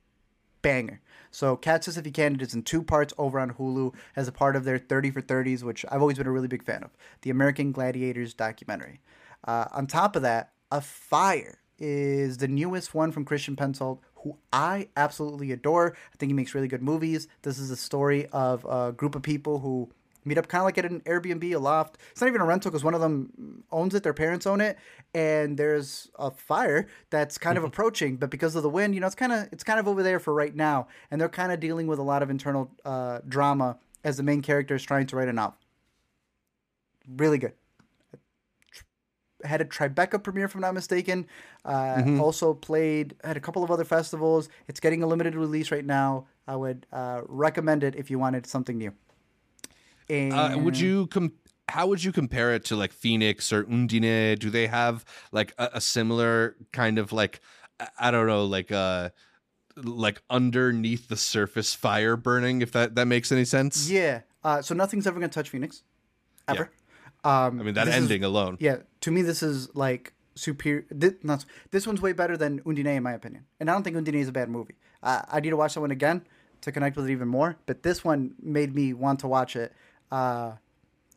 banger. 0.66 1.00
So, 1.30 1.56
Catch 1.56 1.86
This 1.86 1.96
If 1.96 2.06
You 2.06 2.12
Can, 2.12 2.34
it 2.34 2.42
is 2.42 2.52
in 2.52 2.62
two 2.62 2.82
parts 2.82 3.14
over 3.18 3.38
on 3.38 3.52
Hulu 3.52 3.94
as 4.16 4.26
a 4.26 4.32
part 4.32 4.56
of 4.56 4.64
their 4.64 4.78
30 4.78 5.12
for 5.12 5.22
30s, 5.22 5.62
which 5.62 5.84
I've 5.90 6.00
always 6.00 6.18
been 6.18 6.26
a 6.26 6.32
really 6.32 6.48
big 6.48 6.64
fan 6.64 6.82
of. 6.82 6.90
The 7.22 7.30
American 7.30 7.70
Gladiators 7.70 8.34
documentary. 8.34 9.00
Uh, 9.44 9.66
on 9.72 9.86
top 9.86 10.16
of 10.16 10.22
that, 10.22 10.50
Afire 10.72 11.58
is 11.78 12.38
the 12.38 12.48
newest 12.48 12.94
one 12.94 13.12
from 13.12 13.24
Christian 13.24 13.54
Petzold, 13.54 14.00
who 14.16 14.38
I 14.52 14.88
absolutely 14.96 15.52
adore. 15.52 15.94
I 16.12 16.16
think 16.16 16.30
he 16.30 16.34
makes 16.34 16.52
really 16.52 16.68
good 16.68 16.82
movies. 16.82 17.28
This 17.42 17.60
is 17.60 17.70
a 17.70 17.76
story 17.76 18.26
of 18.32 18.64
a 18.64 18.92
group 18.92 19.14
of 19.14 19.22
people 19.22 19.60
who 19.60 19.90
meet 20.26 20.36
up 20.36 20.48
kind 20.48 20.60
of 20.60 20.66
like 20.66 20.76
at 20.76 20.84
an 20.84 21.00
Airbnb, 21.06 21.54
a 21.54 21.58
loft. 21.58 21.96
It's 22.10 22.20
not 22.20 22.26
even 22.28 22.40
a 22.42 22.44
rental 22.44 22.70
because 22.70 22.84
one 22.84 22.94
of 22.94 23.00
them 23.00 23.64
owns 23.70 23.94
it, 23.94 24.02
their 24.02 24.12
parents 24.12 24.46
own 24.46 24.60
it, 24.60 24.76
and 25.14 25.56
there's 25.56 26.10
a 26.18 26.30
fire 26.30 26.86
that's 27.10 27.38
kind 27.38 27.56
of 27.56 27.64
approaching. 27.64 28.16
But 28.16 28.28
because 28.30 28.54
of 28.56 28.62
the 28.62 28.68
wind, 28.68 28.94
you 28.94 29.00
know, 29.00 29.06
it's 29.06 29.16
kind 29.16 29.32
of 29.32 29.48
it's 29.52 29.64
kind 29.64 29.80
of 29.80 29.88
over 29.88 30.02
there 30.02 30.18
for 30.18 30.34
right 30.34 30.54
now, 30.54 30.88
and 31.10 31.20
they're 31.20 31.28
kind 31.28 31.52
of 31.52 31.60
dealing 31.60 31.86
with 31.86 31.98
a 31.98 32.02
lot 32.02 32.22
of 32.22 32.28
internal 32.28 32.70
uh, 32.84 33.20
drama 33.26 33.78
as 34.04 34.16
the 34.16 34.22
main 34.22 34.42
character 34.42 34.74
is 34.74 34.82
trying 34.82 35.06
to 35.06 35.16
write 35.16 35.28
a 35.28 35.32
novel. 35.32 35.56
Really 37.16 37.38
good. 37.38 37.52
Had 39.44 39.60
a 39.60 39.64
Tribeca 39.64 40.22
premiere, 40.22 40.46
if 40.46 40.54
I'm 40.54 40.60
not 40.60 40.74
mistaken. 40.74 41.26
Uh, 41.64 42.02
Also 42.18 42.54
played 42.54 43.14
had 43.22 43.36
a 43.36 43.40
couple 43.40 43.62
of 43.62 43.70
other 43.70 43.84
festivals. 43.84 44.48
It's 44.66 44.80
getting 44.80 45.02
a 45.02 45.06
limited 45.06 45.34
release 45.34 45.70
right 45.70 45.84
now. 45.84 46.26
I 46.48 46.56
would 46.56 46.86
uh, 46.92 47.22
recommend 47.26 47.84
it 47.84 47.94
if 47.96 48.10
you 48.10 48.18
wanted 48.18 48.46
something 48.46 48.78
new. 48.78 48.92
And 50.08 50.32
Uh, 50.32 50.58
would 50.62 50.78
you 50.78 51.06
com- 51.08 51.32
how 51.68 51.86
would 51.88 52.02
you 52.04 52.12
compare 52.12 52.54
it 52.54 52.64
to 52.66 52.76
like 52.76 52.92
Phoenix 52.92 53.52
or 53.52 53.64
Undine? 53.64 54.36
Do 54.38 54.50
they 54.50 54.66
have 54.68 55.04
like 55.32 55.52
a, 55.58 55.70
a 55.74 55.80
similar 55.80 56.56
kind 56.72 56.98
of 56.98 57.12
like 57.12 57.40
I- 57.98 58.10
don't 58.10 58.26
know, 58.26 58.44
like 58.44 58.70
uh 58.72 59.10
like 59.76 60.22
underneath 60.30 61.08
the 61.08 61.16
surface 61.16 61.74
fire 61.74 62.16
burning, 62.16 62.62
if 62.62 62.72
that, 62.72 62.94
that 62.94 63.06
makes 63.06 63.30
any 63.30 63.44
sense? 63.44 63.90
Yeah. 63.90 64.20
Uh, 64.42 64.62
so 64.62 64.74
nothing's 64.74 65.06
ever 65.06 65.18
gonna 65.18 65.28
touch 65.28 65.50
Phoenix, 65.50 65.82
ever. 66.48 66.70
Um, 67.24 67.60
I 67.60 67.64
mean 67.64 67.74
that 67.74 67.86
this 67.86 67.96
is- 67.96 68.02
ending 68.02 68.24
alone. 68.24 68.56
yeah. 68.60 68.76
To 69.02 69.10
me, 69.10 69.22
this 69.22 69.42
is 69.42 69.74
like 69.74 70.14
superior. 70.34 70.84
This, 70.90 71.14
not, 71.22 71.44
this 71.72 71.86
one's 71.86 72.00
way 72.00 72.12
better 72.12 72.36
than 72.36 72.60
Undine, 72.64 72.86
in 72.96 73.02
my 73.02 73.12
opinion. 73.12 73.44
And 73.60 73.68
I 73.68 73.72
don't 73.72 73.82
think 73.82 73.96
Undine 73.96 74.14
is 74.20 74.28
a 74.28 74.32
bad 74.32 74.48
movie. 74.48 74.76
Uh, 75.02 75.22
I 75.30 75.40
need 75.40 75.50
to 75.50 75.56
watch 75.56 75.74
that 75.74 75.80
one 75.80 75.90
again 75.90 76.22
to 76.62 76.72
connect 76.72 76.96
with 76.96 77.06
it 77.08 77.12
even 77.12 77.28
more. 77.28 77.56
But 77.66 77.82
this 77.82 78.04
one 78.04 78.34
made 78.40 78.74
me 78.74 78.92
want 78.94 79.20
to 79.20 79.28
watch 79.28 79.56
it. 79.56 79.72
Uh, 80.10 80.52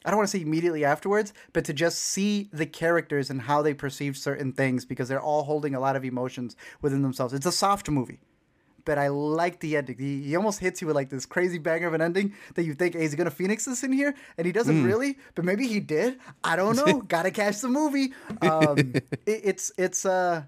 I 0.06 0.10
don't 0.10 0.18
want 0.18 0.30
to 0.30 0.38
say 0.38 0.42
immediately 0.42 0.86
afterwards, 0.86 1.34
but 1.52 1.66
to 1.66 1.74
just 1.74 2.00
see 2.00 2.50
the 2.54 2.66
characters 2.66 3.30
and 3.30 3.42
how 3.42 3.62
they 3.62 3.74
perceive 3.74 4.18
certain 4.18 4.54
things 4.54 4.86
because 4.86 5.10
they're 5.10 5.22
all 5.22 5.44
holding 5.44 5.76
a 5.76 5.80
lot 5.80 5.96
of 5.96 6.06
emotions 6.06 6.56
within 6.82 7.02
themselves. 7.02 7.34
It's 7.34 7.46
a 7.46 7.52
soft 7.52 7.90
movie 7.90 8.20
but 8.90 8.98
I 8.98 9.10
like 9.10 9.60
the 9.60 9.78
ending. 9.78 9.98
He, 10.00 10.24
he 10.24 10.36
almost 10.36 10.60
hits 10.60 10.82
you 10.82 10.88
with 10.88 10.96
like 10.96 11.10
this 11.10 11.24
crazy 11.24 11.60
banger 11.60 11.86
of 11.86 11.94
an 11.94 12.02
ending 12.02 12.34
that 12.56 12.64
you 12.64 12.74
think, 12.74 12.96
hey, 12.96 13.04
is 13.04 13.12
he 13.12 13.18
gonna 13.18 13.30
phoenix 13.30 13.66
this 13.66 13.84
in 13.84 13.92
here? 13.92 14.16
And 14.36 14.48
he 14.48 14.52
doesn't 14.52 14.84
really, 14.84 15.20
but 15.36 15.46
maybe 15.46 15.68
he 15.68 15.80
did. 15.80 16.18
I 16.44 16.56
don't 16.56 16.76
know. 16.76 17.02
Gotta 17.08 17.30
catch 17.30 17.62
the 17.62 17.68
movie. 17.68 18.14
Um, 18.42 18.94
it, 19.28 19.42
it's 19.44 19.72
it's 19.78 20.08
uh, 20.08 20.42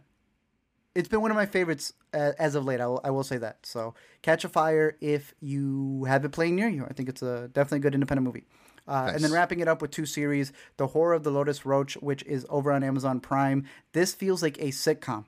it's 0.96 1.08
been 1.08 1.22
one 1.22 1.32
of 1.32 1.38
my 1.38 1.46
favorites 1.46 1.94
uh, 2.14 2.34
as 2.39 2.56
of 2.56 2.66
late. 2.66 2.82
I 2.82 2.88
will, 2.88 3.02
I 3.04 3.12
will 3.12 3.24
say 3.24 3.38
that. 3.38 3.66
So 3.66 3.94
Catch 4.22 4.44
Afire 4.44 4.98
if 5.02 5.34
you 5.39 6.04
have 6.06 6.26
it 6.26 6.32
playing 6.32 6.56
near 6.56 6.68
you. 6.70 6.86
I 6.89 6.94
think 6.94 7.10
it's 7.10 7.22
a 7.22 7.50
definitely 7.54 7.78
a 7.78 7.82
good 7.82 7.94
independent 7.94 8.26
movie. 8.26 8.46
Uh, 8.88 9.12
And 9.14 9.24
then 9.24 9.32
wrapping 9.32 9.60
it 9.60 9.68
up 9.68 9.82
with 9.82 9.92
two 9.92 10.06
series, 10.06 10.52
The 10.78 10.88
Horror 10.88 11.14
of 11.14 11.24
Dolores 11.24 11.66
Roach, 11.66 11.94
which 11.98 12.24
is 12.24 12.46
over 12.50 12.72
on 12.72 12.84
Amazon 12.84 13.20
Prime. 13.20 13.66
This 13.94 14.14
feels 14.14 14.42
like 14.42 14.58
a 14.58 14.68
sitcom 14.70 15.26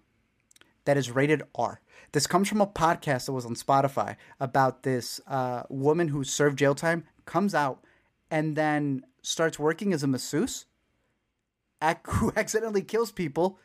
that 0.86 0.98
is 0.98 1.12
rated 1.12 1.44
R. 1.56 1.80
This 2.12 2.28
comes 2.28 2.50
from 2.50 2.62
a 2.62 2.68
podcast 2.68 3.28
that 3.28 3.32
was 3.34 3.46
on 3.46 3.56
Spotify 3.56 4.18
about 4.40 4.84
this 4.84 5.22
uh, 5.28 5.64
woman 5.70 6.10
who 6.10 6.24
served 6.24 6.60
jail 6.60 6.76
time, 6.76 7.06
comes 7.26 7.56
out, 7.56 7.84
and 8.30 8.56
then 8.56 9.06
starts 9.22 9.58
working 9.60 9.94
as 9.94 10.04
a 10.04 10.08
masseuse, 10.08 10.66
ac- 11.82 12.00
who 12.08 12.34
accidentally 12.36 12.82
kills 12.82 13.12
people. 13.12 13.60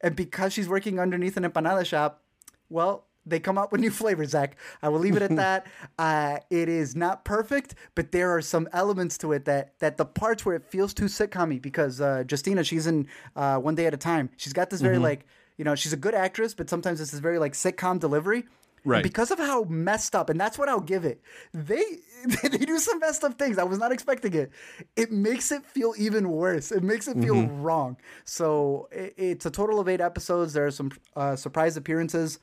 And 0.00 0.14
because 0.14 0.52
she's 0.52 0.68
working 0.68 1.00
underneath 1.00 1.36
an 1.36 1.44
empanada 1.44 1.84
shop, 1.84 2.22
well, 2.68 3.06
they 3.24 3.40
come 3.40 3.58
up 3.58 3.72
with 3.72 3.80
new 3.80 3.90
flavors, 4.02 4.30
Zach. 4.30 4.56
I 4.82 4.88
will 4.88 5.00
leave 5.00 5.16
it 5.16 5.22
at 5.22 5.34
that. 5.36 5.66
Uh, 5.98 6.38
it 6.50 6.68
is 6.68 6.94
not 6.94 7.24
perfect, 7.24 7.74
but 7.94 8.12
there 8.12 8.30
are 8.30 8.40
some 8.40 8.68
elements 8.72 9.18
to 9.18 9.32
it 9.32 9.44
that 9.46 9.78
that 9.80 9.96
the 9.96 10.04
parts 10.04 10.46
where 10.46 10.54
it 10.54 10.64
feels 10.64 10.94
too 10.94 11.06
sitcom 11.06 11.60
because 11.60 12.00
uh, 12.00 12.24
Justina, 12.30 12.64
she's 12.64 12.86
in 12.86 13.08
uh, 13.34 13.58
One 13.58 13.74
Day 13.74 13.86
at 13.86 13.94
a 13.94 13.98
Time. 13.98 14.30
She's 14.36 14.52
got 14.52 14.70
this 14.70 14.80
very 14.80 14.98
like, 14.98 15.26
you 15.56 15.64
know, 15.64 15.74
she's 15.74 15.92
a 15.92 15.96
good 15.96 16.14
actress, 16.14 16.54
but 16.54 16.70
sometimes 16.70 17.00
it's 17.00 17.10
this 17.10 17.20
very 17.20 17.38
like 17.38 17.52
sitcom 17.52 17.98
delivery. 17.98 18.44
Right. 18.86 19.02
Because 19.02 19.30
of 19.30 19.38
how 19.38 19.64
messed 19.64 20.14
up, 20.14 20.30
and 20.30 20.40
that's 20.40 20.58
what 20.58 20.68
I'll 20.68 20.80
give 20.94 21.04
it. 21.04 21.20
They 21.52 21.84
they 22.42 22.56
do 22.58 22.78
some 22.78 22.98
messed 23.00 23.22
up 23.24 23.38
things. 23.38 23.58
I 23.58 23.64
was 23.64 23.78
not 23.78 23.92
expecting 23.92 24.32
it. 24.34 24.50
It 24.96 25.10
makes 25.12 25.50
it 25.52 25.64
feel 25.66 25.92
even 25.98 26.30
worse. 26.30 26.70
It 26.72 26.82
makes 26.82 27.06
it 27.08 27.18
feel 27.20 27.34
Mm-hmm. 27.34 27.62
wrong. 27.62 27.96
So 28.24 28.88
it, 28.92 29.14
it's 29.16 29.46
a 29.46 29.50
total 29.50 29.80
of 29.80 29.88
eight 29.88 30.00
episodes. 30.00 30.52
There 30.54 30.66
are 30.66 30.70
some 30.70 30.90
uh, 31.16 31.36
surprise 31.36 31.76
appearances, 31.76 32.38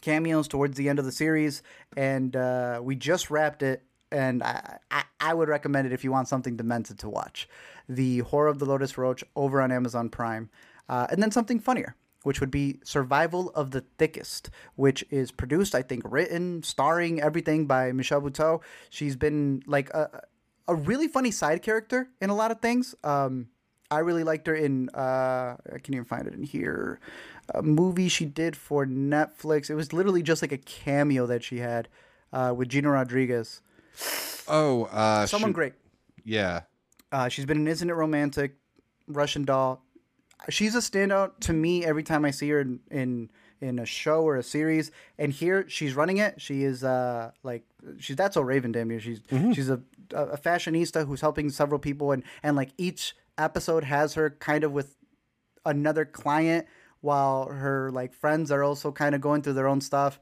cameos 0.00 0.48
towards 0.48 0.76
the 0.76 0.88
end 0.88 0.98
of 0.98 1.04
the 1.04 1.12
series, 1.12 1.62
and 1.96 2.34
uh, 2.36 2.80
we 2.82 2.96
just 2.96 3.30
wrapped 3.30 3.62
it. 3.62 3.82
And 4.10 4.42
I, 4.42 4.78
I, 4.90 5.04
I 5.20 5.34
would 5.34 5.48
recommend 5.48 5.86
it 5.86 5.92
if 5.92 6.04
you 6.04 6.12
want 6.12 6.28
something 6.28 6.56
demented 6.56 6.98
to 6.98 7.08
watch. 7.08 7.48
The 7.88 8.18
Horror 8.20 8.48
of 8.48 8.58
Dolores 8.58 8.98
Roach 8.98 9.24
over 9.36 9.62
on 9.62 9.72
Amazon 9.72 10.10
Prime. 10.10 10.50
Uh, 10.88 11.06
and 11.10 11.22
then 11.22 11.30
something 11.30 11.58
funnier, 11.60 11.94
which 12.22 12.40
would 12.40 12.50
be 12.50 12.78
Survival 12.84 13.50
of 13.50 13.70
the 13.70 13.82
Thickest, 13.98 14.50
which 14.76 15.04
is 15.10 15.30
produced, 15.30 15.74
I 15.74 15.82
think, 15.82 16.02
written, 16.04 16.62
starring 16.62 17.20
everything 17.20 17.66
by 17.66 17.92
Michelle 17.92 18.20
Buteau. 18.20 18.60
She's 18.90 19.16
been 19.16 19.62
like 19.66 19.90
a, 19.90 20.22
a 20.68 20.74
really 20.74 21.08
funny 21.08 21.30
side 21.30 21.62
character 21.62 22.08
in 22.20 22.30
a 22.30 22.34
lot 22.34 22.50
of 22.50 22.60
things. 22.60 22.94
Um, 23.04 23.48
I 23.90 23.98
really 23.98 24.24
liked 24.24 24.46
her 24.46 24.54
in 24.54 24.88
uh, 24.90 25.56
I 25.66 25.72
can't 25.72 25.90
even 25.90 26.04
find 26.04 26.26
it 26.26 26.34
in 26.34 26.42
here. 26.42 26.98
A 27.54 27.62
movie 27.62 28.08
she 28.08 28.24
did 28.24 28.56
for 28.56 28.86
Netflix. 28.86 29.68
It 29.68 29.74
was 29.74 29.92
literally 29.92 30.22
just 30.22 30.40
like 30.42 30.52
a 30.52 30.58
cameo 30.58 31.26
that 31.26 31.42
she 31.44 31.58
had 31.58 31.88
uh, 32.32 32.54
with 32.56 32.68
Gina 32.70 32.90
Rodriguez. 32.90 33.60
Oh, 34.48 34.84
uh, 34.84 35.26
Someone 35.26 35.50
shoot. 35.50 35.54
great. 35.54 35.72
Yeah. 36.24 36.62
Uh, 37.10 37.28
she's 37.28 37.44
been 37.44 37.58
in 37.58 37.68
Isn't 37.68 37.90
It 37.90 37.94
Romantic, 37.94 38.54
Russian 39.06 39.44
Doll. 39.44 39.81
She's 40.48 40.74
a 40.74 40.78
standout 40.78 41.40
to 41.40 41.52
me 41.52 41.84
every 41.84 42.02
time 42.02 42.24
I 42.24 42.30
see 42.30 42.50
her 42.50 42.60
in, 42.60 42.80
in 42.90 43.30
in 43.60 43.78
a 43.78 43.86
show 43.86 44.22
or 44.22 44.36
a 44.36 44.42
series. 44.42 44.90
And 45.18 45.32
here 45.32 45.64
she's 45.68 45.94
running 45.94 46.16
it. 46.18 46.40
She 46.40 46.64
is 46.64 46.82
uh 46.84 47.30
like 47.42 47.64
she's 47.98 48.16
that's 48.16 48.34
so 48.34 48.40
Raven 48.40 48.72
damn 48.72 48.88
near. 48.88 49.00
She's 49.00 49.20
she's 49.54 49.70
a 49.70 49.80
a 50.12 50.36
fashionista 50.36 51.06
who's 51.06 51.20
helping 51.20 51.50
several 51.50 51.78
people 51.78 52.12
and 52.12 52.22
and 52.42 52.56
like 52.56 52.70
each 52.76 53.14
episode 53.38 53.84
has 53.84 54.14
her 54.14 54.30
kind 54.30 54.64
of 54.64 54.72
with 54.72 54.96
another 55.64 56.04
client 56.04 56.66
while 57.00 57.48
her 57.48 57.90
like 57.90 58.12
friends 58.12 58.50
are 58.50 58.62
also 58.62 58.92
kind 58.92 59.14
of 59.14 59.20
going 59.20 59.42
through 59.42 59.54
their 59.54 59.68
own 59.68 59.80
stuff 59.80 60.18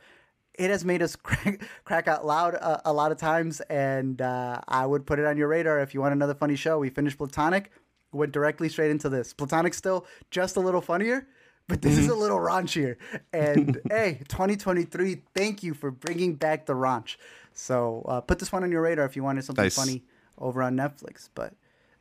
it 0.54 0.68
has 0.70 0.84
made 0.84 1.02
us 1.02 1.16
crack, 1.22 1.62
crack 1.84 2.08
out 2.08 2.26
loud 2.26 2.54
uh, 2.60 2.80
a 2.84 2.92
lot 2.92 3.10
of 3.10 3.18
times 3.18 3.60
and 3.62 4.20
uh, 4.20 4.60
i 4.68 4.84
would 4.84 5.06
put 5.06 5.18
it 5.18 5.24
on 5.26 5.36
your 5.36 5.48
radar 5.48 5.80
if 5.80 5.94
you 5.94 6.00
want 6.00 6.12
another 6.12 6.34
funny 6.34 6.56
show 6.56 6.78
we 6.78 6.90
finished 6.90 7.18
platonic 7.18 7.70
went 8.12 8.32
directly 8.32 8.68
straight 8.68 8.90
into 8.90 9.08
this. 9.08 9.32
Platonic 9.32 9.74
still 9.74 10.06
just 10.30 10.56
a 10.56 10.60
little 10.60 10.80
funnier 10.80 11.26
but 11.70 11.82
this 11.82 11.96
is 11.96 12.08
a 12.08 12.14
little 12.14 12.38
raunchier. 12.38 12.96
And 13.32 13.80
hey 13.88 14.20
2023 14.28 15.22
thank 15.34 15.62
you 15.62 15.72
for 15.72 15.90
bringing 15.90 16.34
back 16.34 16.66
the 16.66 16.74
raunch. 16.74 17.16
So 17.52 18.04
uh, 18.08 18.20
put 18.20 18.38
this 18.38 18.52
one 18.52 18.64
on 18.64 18.70
your 18.72 18.82
radar 18.82 19.06
if 19.06 19.16
you 19.16 19.22
wanted 19.22 19.44
something 19.44 19.64
Nice. 19.64 19.76
funny 19.76 20.02
over 20.36 20.62
on 20.62 20.76
netflix. 20.76 21.28
But 21.34 21.54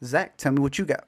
zach 0.04 0.38
tell 0.38 0.52
me 0.52 0.60
what 0.60 0.78
you 0.78 0.86
got. 0.86 1.08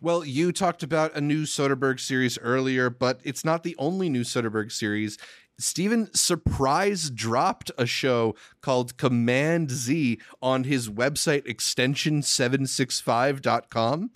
Well, 0.00 0.24
you 0.24 0.52
talked 0.52 0.84
about 0.84 1.16
a 1.16 1.20
new 1.20 1.42
Soderbergh 1.42 1.98
series 1.98 2.38
earlier, 2.38 2.90
but 2.90 3.20
it's 3.24 3.44
not 3.44 3.64
the 3.64 3.74
only 3.76 4.08
new 4.08 4.22
Soderbergh 4.22 4.70
series. 4.70 5.18
Steven 5.62 6.12
surprise 6.14 7.10
dropped 7.10 7.70
a 7.78 7.86
show 7.86 8.34
called 8.60 8.96
Command 8.96 9.70
Z 9.70 10.18
on 10.42 10.64
his 10.64 10.88
website 10.88 11.46
extension765.com. 11.46 14.10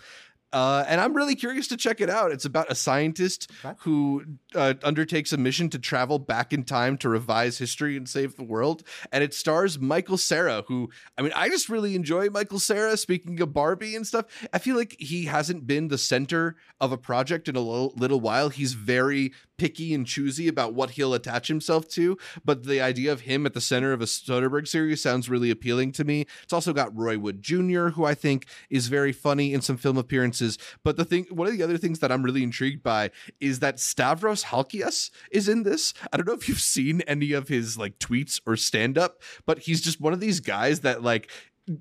Uh, 0.53 0.85
and 0.87 1.01
I'm 1.01 1.15
really 1.15 1.35
curious 1.35 1.67
to 1.67 1.77
check 1.77 2.01
it 2.01 2.09
out. 2.09 2.31
It's 2.31 2.45
about 2.45 2.71
a 2.71 2.77
scientist 2.77 3.51
Okay. 3.65 3.75
who 3.81 4.25
uh, 4.55 4.75
undertakes 4.85 5.33
a 5.33 5.37
mission 5.37 5.69
to 5.71 5.81
travel 5.81 6.21
back 6.21 6.53
in 6.53 6.63
time 6.63 6.97
to 6.99 7.09
revise 7.09 7.59
history 7.59 7.97
and 7.97 8.09
save 8.09 8.37
the 8.37 8.45
world. 8.45 8.85
And 9.11 9.25
it 9.25 9.35
stars 9.35 9.81
Michael 9.81 10.17
Cera, 10.17 10.63
who, 10.69 10.91
I 11.19 11.23
mean, 11.23 11.33
I 11.35 11.49
just 11.49 11.69
really 11.69 11.97
enjoy 11.97 12.31
Michael 12.31 12.61
Cera. 12.61 12.97
Speaking 12.97 13.41
of 13.41 13.53
Barbie 13.53 13.97
and 13.97 14.07
stuff, 14.07 14.27
I 14.53 14.59
feel 14.59 14.77
like 14.77 14.95
he 15.01 15.25
hasn't 15.25 15.67
been 15.67 15.89
the 15.89 15.99
center 15.99 16.55
of 16.81 16.93
a 16.93 16.99
project 16.99 17.49
in 17.49 17.57
a 17.57 17.61
little, 17.61 17.93
little 17.97 18.21
while. 18.21 18.49
He's 18.49 18.75
very 18.75 19.33
picky 19.57 19.95
and 19.95 20.07
choosy 20.07 20.49
about 20.49 20.75
what 20.75 20.91
he'll 20.91 21.15
attach 21.15 21.49
himself 21.49 21.89
to. 21.89 22.17
But 22.45 22.65
the 22.65 22.81
idea 22.81 23.13
of 23.13 23.23
him 23.23 23.47
at 23.47 23.55
the 23.55 23.61
center 23.61 23.93
of 23.93 24.01
a 24.01 24.07
Soderbergh 24.07 24.69
series 24.69 25.03
sounds 25.03 25.29
really 25.29 25.51
appealing 25.51 25.93
to 25.93 26.05
me. 26.05 26.27
It's 26.43 26.53
also 26.53 26.73
got 26.73 26.97
Roy 26.97 27.19
Wood 27.19 27.43
Jr., 27.43 27.89
who 27.89 28.05
I 28.05 28.15
think 28.15 28.47
is 28.71 28.89
very 28.89 29.13
funny 29.13 29.53
in 29.53 29.61
some 29.61 29.77
film 29.77 29.97
appearances. 29.97 30.59
But 30.83 30.97
the 30.97 31.05
thing, 31.05 31.27
one 31.31 31.49
of 31.49 31.57
the 31.57 31.63
other 31.63 31.79
things 31.79 32.01
that 32.01 32.13
I'm 32.13 32.23
really 32.23 32.43
intrigued 32.43 32.83
by 32.83 33.11
is 33.41 33.61
that 33.61 33.81
Stavros 33.81 34.45
Halkias 34.45 35.11
is 35.31 35.49
in 35.49 35.63
this. 35.63 35.95
I 36.13 36.17
don't 36.17 36.27
know 36.27 36.35
if 36.35 36.49
you've 36.49 36.61
seen 36.61 37.01
any 37.03 37.33
of 37.33 37.49
his 37.49 37.79
like 37.79 37.99
tweets 37.99 38.41
or 38.47 38.57
stand 38.57 38.99
up, 38.99 39.23
but 39.47 39.61
he's 39.61 39.81
just 39.81 40.01
one 40.01 40.13
of 40.13 40.21
these 40.21 40.41
guys 40.41 40.81
that 40.81 41.03
like 41.03 41.31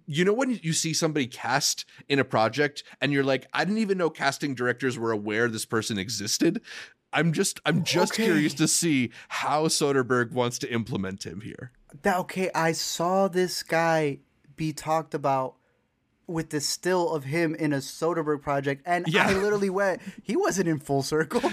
you 0.05 0.23
know 0.23 0.33
when 0.33 0.59
you 0.63 0.71
see 0.71 0.93
somebody 0.93 1.27
cast 1.27 1.85
in 2.07 2.19
a 2.19 2.23
project 2.23 2.83
and 3.01 3.11
you're 3.11 3.23
like 3.23 3.45
i 3.53 3.65
didn't 3.65 3.79
even 3.79 3.97
know 3.97 4.09
casting 4.09 4.55
directors 4.55 4.97
were 4.97 5.11
aware 5.11 5.49
this 5.49 5.65
person 5.65 5.97
existed 5.97 6.61
i'm 7.13 7.31
just 7.33 7.59
i'm 7.65 7.83
just 7.83 8.13
Okay. 8.13 8.25
curious 8.25 8.53
to 8.55 8.67
see 8.67 9.11
how 9.29 9.67
soderbergh 9.67 10.31
wants 10.31 10.59
to 10.59 10.71
implement 10.71 11.25
him 11.25 11.41
here. 11.41 11.71
That 12.01 12.17
okay 12.19 12.49
i 12.55 12.71
saw 12.71 13.27
this 13.27 13.63
guy 13.63 14.19
be 14.55 14.73
talked 14.73 15.13
about 15.13 15.55
with 16.25 16.51
the 16.51 16.61
still 16.61 17.11
of 17.13 17.25
him 17.25 17.53
in 17.55 17.73
a 17.73 17.77
soderbergh 17.77 18.41
project 18.41 18.81
and 18.85 19.05
Yeah. 19.07 19.27
i 19.27 19.33
literally 19.33 19.69
went 19.69 20.01
he 20.23 20.35
wasn't 20.35 20.67
in 20.69 20.79
full 20.79 21.03
circle. 21.03 21.41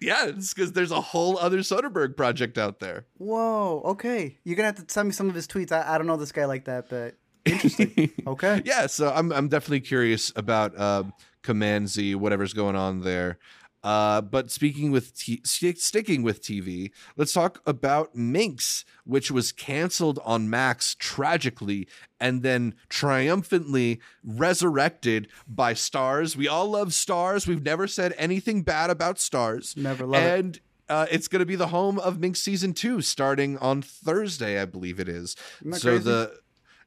Yeah 0.00 0.26
it's 0.26 0.52
because 0.54 0.72
there's 0.72 0.90
a 0.90 1.00
whole 1.00 1.38
other 1.38 1.58
soderbergh 1.58 2.16
project 2.16 2.58
out 2.58 2.80
there. 2.80 3.06
Whoa 3.18 3.82
okay. 3.84 4.38
You're 4.44 4.56
gonna 4.56 4.66
have 4.66 4.86
to 4.86 4.92
send 4.92 5.08
me 5.08 5.12
some 5.12 5.28
of 5.28 5.34
his 5.34 5.46
tweets. 5.46 5.72
I, 5.72 5.94
I 5.94 5.98
don't 5.98 6.06
know 6.06 6.16
this 6.16 6.32
guy 6.32 6.44
like 6.44 6.64
that 6.66 6.88
but 6.88 7.16
interesting. 7.44 8.10
Okay. 8.26 8.62
Yeah 8.64 8.86
so 8.86 9.10
i'm, 9.12 9.32
I'm 9.32 9.48
definitely 9.48 9.80
curious 9.80 10.32
about 10.36 10.78
um, 10.78 11.12
command 11.42 11.88
z 11.88 12.14
whatever's 12.14 12.52
going 12.52 12.76
on 12.76 13.00
there 13.00 13.38
uh, 13.82 14.20
but 14.20 14.50
speaking 14.50 14.90
with 14.90 15.16
t- 15.16 15.40
sti- 15.44 15.74
sticking 15.74 16.22
with 16.22 16.42
TV, 16.42 16.90
let's 17.16 17.32
talk 17.32 17.62
about 17.66 18.14
Minx, 18.14 18.84
which 19.04 19.30
was 19.30 19.52
canceled 19.52 20.18
on 20.24 20.50
Max 20.50 20.94
tragically 20.98 21.88
and 22.20 22.42
then 22.42 22.74
triumphantly 22.88 24.00
resurrected 24.22 25.28
by 25.48 25.72
Starz. 25.72 26.36
We 26.36 26.46
all 26.46 26.70
love 26.70 26.88
Starz. 26.88 27.46
We've 27.46 27.64
never 27.64 27.86
said 27.86 28.14
anything 28.18 28.62
bad 28.62 28.90
about 28.90 29.16
Starz. 29.16 29.76
Never 29.76 30.06
love 30.06 30.22
it. 30.22 30.38
and 30.38 30.60
uh, 30.90 31.06
it's 31.10 31.28
going 31.28 31.40
to 31.40 31.46
be 31.46 31.56
the 31.56 31.68
home 31.68 31.98
of 32.00 32.18
Minx 32.18 32.42
season 32.42 32.74
two, 32.74 33.00
starting 33.00 33.56
on 33.58 33.80
Thursday, 33.80 34.60
I 34.60 34.64
believe 34.64 34.98
it 34.98 35.08
is. 35.08 35.36
So 35.72 35.90
crazy? 35.90 35.98
the 36.04 36.38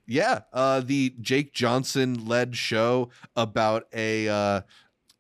yeah, 0.05 0.41
uh, 0.51 0.81
the 0.81 1.15
Jake 1.21 1.53
Johnson 1.53 2.27
led 2.27 2.57
show 2.57 3.09
about 3.35 3.87
a 3.93 4.27
uh, 4.27 4.61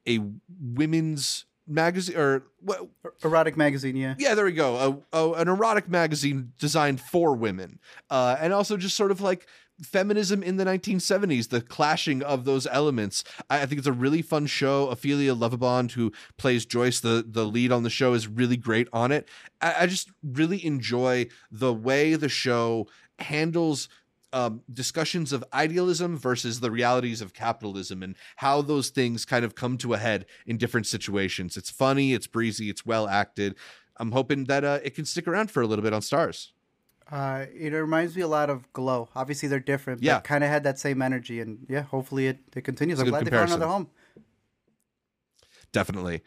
a 0.07 0.19
women's 0.61 1.45
magazine 1.67 2.17
or 2.17 2.43
what? 2.59 2.87
erotic 3.23 3.55
magazine 3.57 3.95
yeah 3.95 4.15
Yeah, 4.17 4.35
there 4.35 4.45
we 4.45 4.51
go. 4.51 5.03
A, 5.13 5.17
a, 5.17 5.33
an 5.33 5.47
erotic 5.47 5.89
magazine 5.89 6.53
designed 6.59 7.01
for 7.01 7.35
women, 7.35 7.79
uh, 8.09 8.37
and 8.39 8.53
also 8.53 8.77
just 8.77 8.95
sort 8.95 9.11
of 9.11 9.21
like 9.21 9.47
feminism 9.81 10.43
in 10.43 10.57
the 10.57 10.63
1970s, 10.63 11.49
the 11.49 11.61
clashing 11.61 12.21
of 12.21 12.45
those 12.45 12.67
elements. 12.67 13.23
I, 13.49 13.61
I 13.61 13.65
think 13.65 13.79
it's 13.79 13.87
a 13.87 13.93
really 13.93 14.21
fun 14.21 14.45
show. 14.45 14.87
Ophelia 14.89 15.35
Lovibond, 15.35 15.91
who 15.91 16.11
plays 16.37 16.65
Joyce, 16.65 16.99
the 16.99 17.25
the 17.27 17.45
lead 17.45 17.71
on 17.71 17.83
the 17.83 17.89
show, 17.89 18.13
is 18.13 18.27
really 18.27 18.57
great 18.57 18.87
on 18.93 19.11
it. 19.11 19.27
I, 19.61 19.75
I 19.81 19.87
just 19.87 20.11
really 20.23 20.63
enjoy 20.65 21.27
the 21.51 21.73
way 21.73 22.15
the 22.15 22.29
show 22.29 22.87
handles 23.19 23.89
um, 24.33 24.61
discussions 24.73 25.31
of 25.31 25.43
idealism 25.53 26.17
versus 26.17 26.59
the 26.59 26.71
realities 26.71 27.21
of 27.21 27.33
capitalism 27.33 28.03
and 28.03 28.15
how 28.37 28.61
those 28.61 28.89
things 28.89 29.23
kind 29.25 29.45
of 29.45 29.55
come 29.55 29.77
to 29.77 29.93
a 29.93 29.97
head 29.97 30.25
in 30.45 30.57
different 30.57 30.87
situations. 30.87 31.55
It's 31.55 31.69
funny, 31.69 32.13
it's 32.13 32.27
breezy, 32.27 32.69
it's 32.69 32.85
well 32.85 33.07
acted. 33.07 33.55
I'm 33.97 34.11
hoping 34.11 34.45
that 34.45 34.63
uh, 34.63 34.79
it 34.83 34.95
can 34.95 35.05
stick 35.05 35.27
around 35.27 35.51
for 35.51 35.61
a 35.61 35.67
little 35.67 35.83
bit 35.83 35.93
on 35.93 36.01
Starz. 36.01 36.49
uh, 37.11 37.45
it 37.53 37.69
reminds 37.73 38.15
me 38.15 38.21
a 38.23 38.27
lot 38.27 38.49
of 38.49 38.59
glow 38.73 39.09
obviously 39.13 39.47
they're 39.49 39.59
different 39.73 39.99
but 39.99 40.05
Yeah. 40.07 40.19
kind 40.21 40.43
of 40.43 40.49
had 40.49 40.63
that 40.63 40.79
same 40.79 41.01
energy 41.01 41.41
and 41.41 41.59
yeah 41.69 41.83
hopefully 41.83 42.25
it, 42.27 42.39
it 42.55 42.63
continues 42.63 42.97
It's 42.99 43.05
i'm 43.05 43.11
glad 43.11 43.25
they 43.25 43.29
found 43.29 43.51
another 43.51 43.65
comparison. 43.65 43.87
home 43.87 43.87
Definitely. 45.71 46.21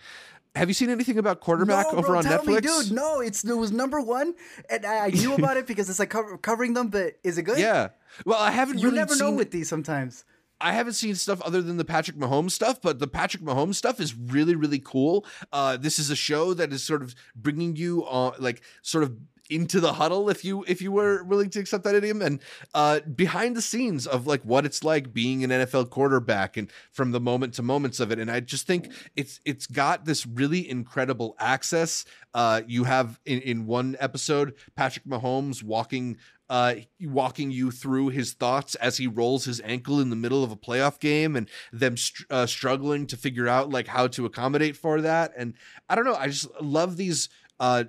Have 0.57 0.69
you 0.69 0.75
seen 0.75 0.89
anything 0.89 1.19
about 1.19 1.41
quarterback 1.41 1.87
no, 1.93 1.99
over 1.99 2.09
bro, 2.09 2.19
on 2.19 2.25
tell 2.25 2.43
Netflix? 2.43 2.47
Me, 2.47 2.61
dude, 2.61 2.93
no, 2.93 3.21
it's 3.21 3.45
it 3.45 3.53
was 3.53 3.73
number 3.73 4.01
one, 4.01 4.35
and 4.71 4.87
I, 4.87 5.07
I 5.07 5.11
knew 5.11 5.35
about 5.35 5.59
it 5.59 5.67
because 5.69 5.91
it's 5.91 5.99
like 5.99 6.11
cover, 6.11 6.39
covering 6.39 6.73
them. 6.73 6.89
But 6.89 7.19
is 7.23 7.37
it 7.37 7.43
good? 7.43 7.59
Yeah. 7.59 7.89
Well, 8.25 8.41
I 8.41 8.51
haven't 8.51 8.79
you 8.79 8.87
really 8.87 8.97
never 8.97 9.17
know 9.17 9.33
with 9.33 9.51
these 9.51 9.69
sometimes. 9.69 10.25
I 10.59 10.73
haven't 10.73 10.95
seen 10.95 11.15
stuff 11.15 11.43
other 11.43 11.61
than 11.61 11.77
the 11.77 11.85
Patrick 11.85 12.17
Mahomes 12.17 12.53
stuff, 12.53 12.81
but 12.81 12.99
the 12.99 13.07
Patrick 13.07 13.43
Mahomes 13.43 13.75
stuff 13.75 14.01
is 14.01 14.17
really, 14.17 14.55
really 14.55 14.79
cool. 14.79 15.27
Uh, 15.53 15.77
this 15.77 15.99
is 15.99 16.09
a 16.09 16.17
show 16.17 16.55
that 16.55 16.73
is 16.73 16.83
sort 16.83 17.03
of 17.03 17.15
bringing 17.35 17.77
you 17.77 18.07
on, 18.07 18.33
like, 18.39 18.63
sort 18.81 19.05
of 19.05 19.15
into 19.51 19.81
the 19.81 19.95
huddle 19.95 20.29
if 20.29 20.45
you 20.45 20.65
if 20.67 20.81
you 20.83 20.93
were 20.93 21.23
willing 21.25 21.51
to 21.51 21.61
accept 21.61 21.85
that 21.85 21.95
idiom. 21.95 22.23
And 22.23 22.41
uh 22.75 23.01
behind 23.01 23.57
the 23.57 23.63
scenes 23.63 24.07
of 24.07 24.27
like 24.27 24.43
what 24.43 24.67
it's 24.67 24.85
like 24.85 25.13
being 25.13 25.45
an 25.45 25.51
NFL 25.51 25.91
quarterback 25.91 26.57
and 26.57 26.71
from 26.93 27.13
the 27.13 27.21
moment 27.21 27.55
to 27.55 27.63
moments 27.63 28.01
of 28.01 28.11
it. 28.11 28.19
And 28.19 28.31
I 28.31 28.41
just 28.41 28.67
think 28.67 28.93
it's 29.15 29.41
it's 29.45 29.67
got 29.67 30.05
this 30.05 30.27
really 30.27 30.69
incredible 30.69 31.37
access. 31.39 32.05
Uh 32.35 32.63
you 32.67 32.85
have 32.85 33.21
in 33.25 33.41
in 33.41 33.67
one 33.67 33.97
episode 34.01 34.55
Patrick 34.75 35.07
Mahomes 35.07 35.63
walking 35.63 36.19
uh, 36.49 36.75
walking 37.01 37.51
you 37.51 37.71
through 37.71 38.09
his 38.09 38.33
thoughts 38.33 38.75
as 38.77 38.97
he 38.97 39.07
rolls 39.07 39.45
his 39.45 39.61
ankle 39.63 40.01
in 40.01 40.11
the 40.11 40.17
middle 40.17 40.45
of 40.45 40.53
a 40.53 40.57
playoff 40.57 41.01
game 41.01 41.35
and 41.35 41.49
them 41.73 41.97
str- 41.97 42.25
uh, 42.31 42.47
struggling 42.47 43.07
to 43.07 43.17
figure 43.17 43.49
out 43.49 43.71
like 43.71 43.89
how 43.89 44.07
to 44.07 44.27
accommodate 44.27 44.77
for 44.77 45.01
that. 45.01 45.33
And 45.37 45.55
I 45.89 45.95
don't 45.95 46.05
know, 46.05 46.15
I 46.15 46.29
just 46.29 46.49
love 46.61 46.97
these 46.97 47.29
uh, 47.59 47.85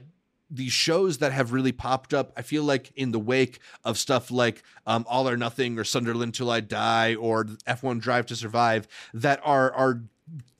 these 0.49 0.71
shows 0.71 1.17
that 1.17 1.31
have 1.31 1.51
really 1.51 1.71
popped 1.71 2.13
up. 2.13 2.31
I 2.37 2.41
feel 2.41 2.63
like 2.63 2.91
in 2.95 3.11
the 3.11 3.19
wake 3.19 3.59
of 3.83 3.97
stuff 3.97 4.31
like 4.31 4.63
um, 4.85 5.05
All 5.07 5.27
or 5.27 5.37
Nothing 5.37 5.77
or 5.77 5.83
Sunderland 5.83 6.33
Till 6.33 6.49
I 6.49 6.61
Die 6.61 7.15
or 7.15 7.45
F1 7.45 7.99
Drive 7.99 8.25
to 8.27 8.35
Survive 8.35 8.87
that 9.13 9.39
are 9.43 9.71
are 9.73 10.01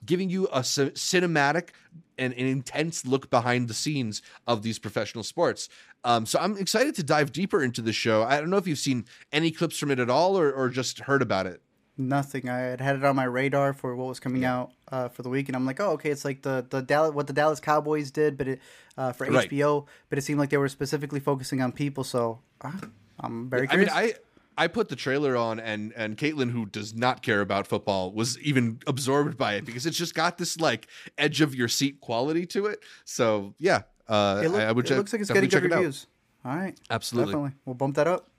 giving 0.05 0.29
you 0.29 0.47
a 0.51 0.63
c- 0.63 0.91
cinematic 0.91 1.69
and 2.17 2.33
an 2.33 2.45
intense 2.45 3.05
look 3.05 3.29
behind 3.29 3.67
the 3.67 3.73
scenes 3.73 4.21
of 4.45 4.63
these 4.63 4.79
professional 4.79 5.23
sports. 5.23 5.69
Um, 6.03 6.25
so 6.25 6.39
I'm 6.39 6.57
excited 6.57 6.95
to 6.95 7.03
dive 7.03 7.31
deeper 7.31 7.61
into 7.61 7.81
the 7.81 7.93
show. 7.93 8.23
I 8.23 8.39
don't 8.39 8.49
know 8.49 8.57
if 8.57 8.67
you've 8.67 8.79
seen 8.79 9.05
any 9.31 9.51
clips 9.51 9.77
from 9.77 9.91
it 9.91 9.99
at 9.99 10.09
all 10.09 10.37
or, 10.37 10.51
or 10.51 10.69
just 10.69 10.99
heard 10.99 11.21
about 11.21 11.47
it. 11.47 11.61
Nothing. 11.99 12.47
I 12.47 12.59
had 12.59 12.79
had 12.81 12.95
it 12.95 13.03
on 13.03 13.15
my 13.15 13.23
radar 13.23 13.73
for 13.73 13.95
what 13.95 14.07
was 14.07 14.19
coming 14.19 14.45
out 14.45 14.71
uh, 14.91 15.07
for 15.09 15.23
the 15.23 15.29
week, 15.29 15.49
and 15.49 15.55
I'm 15.55 15.65
like, 15.65 15.79
oh, 15.79 15.91
okay, 15.93 16.11
it's 16.11 16.23
like 16.23 16.43
the 16.43 16.65
the 16.69 16.81
Dallas 16.81 17.13
what 17.13 17.25
the 17.27 17.33
Dallas 17.33 17.59
Cowboys 17.59 18.11
did, 18.11 18.37
but 18.37 18.47
it 18.47 18.59
uh, 18.97 19.11
for 19.13 19.25
Right. 19.25 19.49
HBO, 19.49 19.85
but 20.09 20.19
it 20.19 20.21
seemed 20.21 20.39
like 20.39 20.49
they 20.51 20.57
were 20.57 20.69
specifically 20.69 21.19
focusing 21.19 21.61
on 21.61 21.71
people. 21.71 22.03
So 22.03 22.39
uh, 22.61 22.71
I'm 23.19 23.49
very 23.49 23.67
I 23.69 23.75
mean, 23.77 23.87
curious. 23.87 24.15
I 24.57 24.63
I 24.63 24.67
put 24.67 24.89
the 24.89 24.95
trailer 24.95 25.35
on, 25.35 25.59
and 25.59 25.91
and 25.95 26.17
Caitlin, 26.17 26.51
who 26.51 26.67
does 26.67 26.93
not 26.93 27.23
care 27.23 27.41
about 27.41 27.65
football, 27.65 28.11
was 28.11 28.37
even 28.41 28.79
absorbed 28.85 29.35
by 29.37 29.55
it 29.55 29.65
because 29.65 29.85
it's 29.87 29.97
just 29.97 30.13
got 30.13 30.37
this 30.37 30.59
like 30.59 30.87
edge 31.17 31.41
of 31.41 31.55
your 31.55 31.67
seat 31.67 31.99
quality 31.99 32.45
to 32.47 32.67
it. 32.67 32.79
So 33.05 33.55
yeah, 33.57 33.81
uh, 34.07 34.41
it, 34.45 34.49
look- 34.49 34.61
I, 34.61 34.65
I 34.65 34.71
would 34.71 34.85
it 34.85 34.89
check- 34.89 34.97
looks 34.97 35.13
like 35.13 35.21
it's 35.23 35.31
getting 35.31 35.49
good 35.49 35.63
it 35.65 35.73
reviews. 35.75 36.05
All 36.45 36.55
right, 36.55 36.77
Absolutely. 36.91 37.33
definitely. 37.33 37.51
We'll 37.65 37.73
bump 37.75 37.95
that 37.95 38.07
up. 38.07 38.29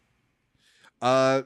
Uh, 1.02 1.42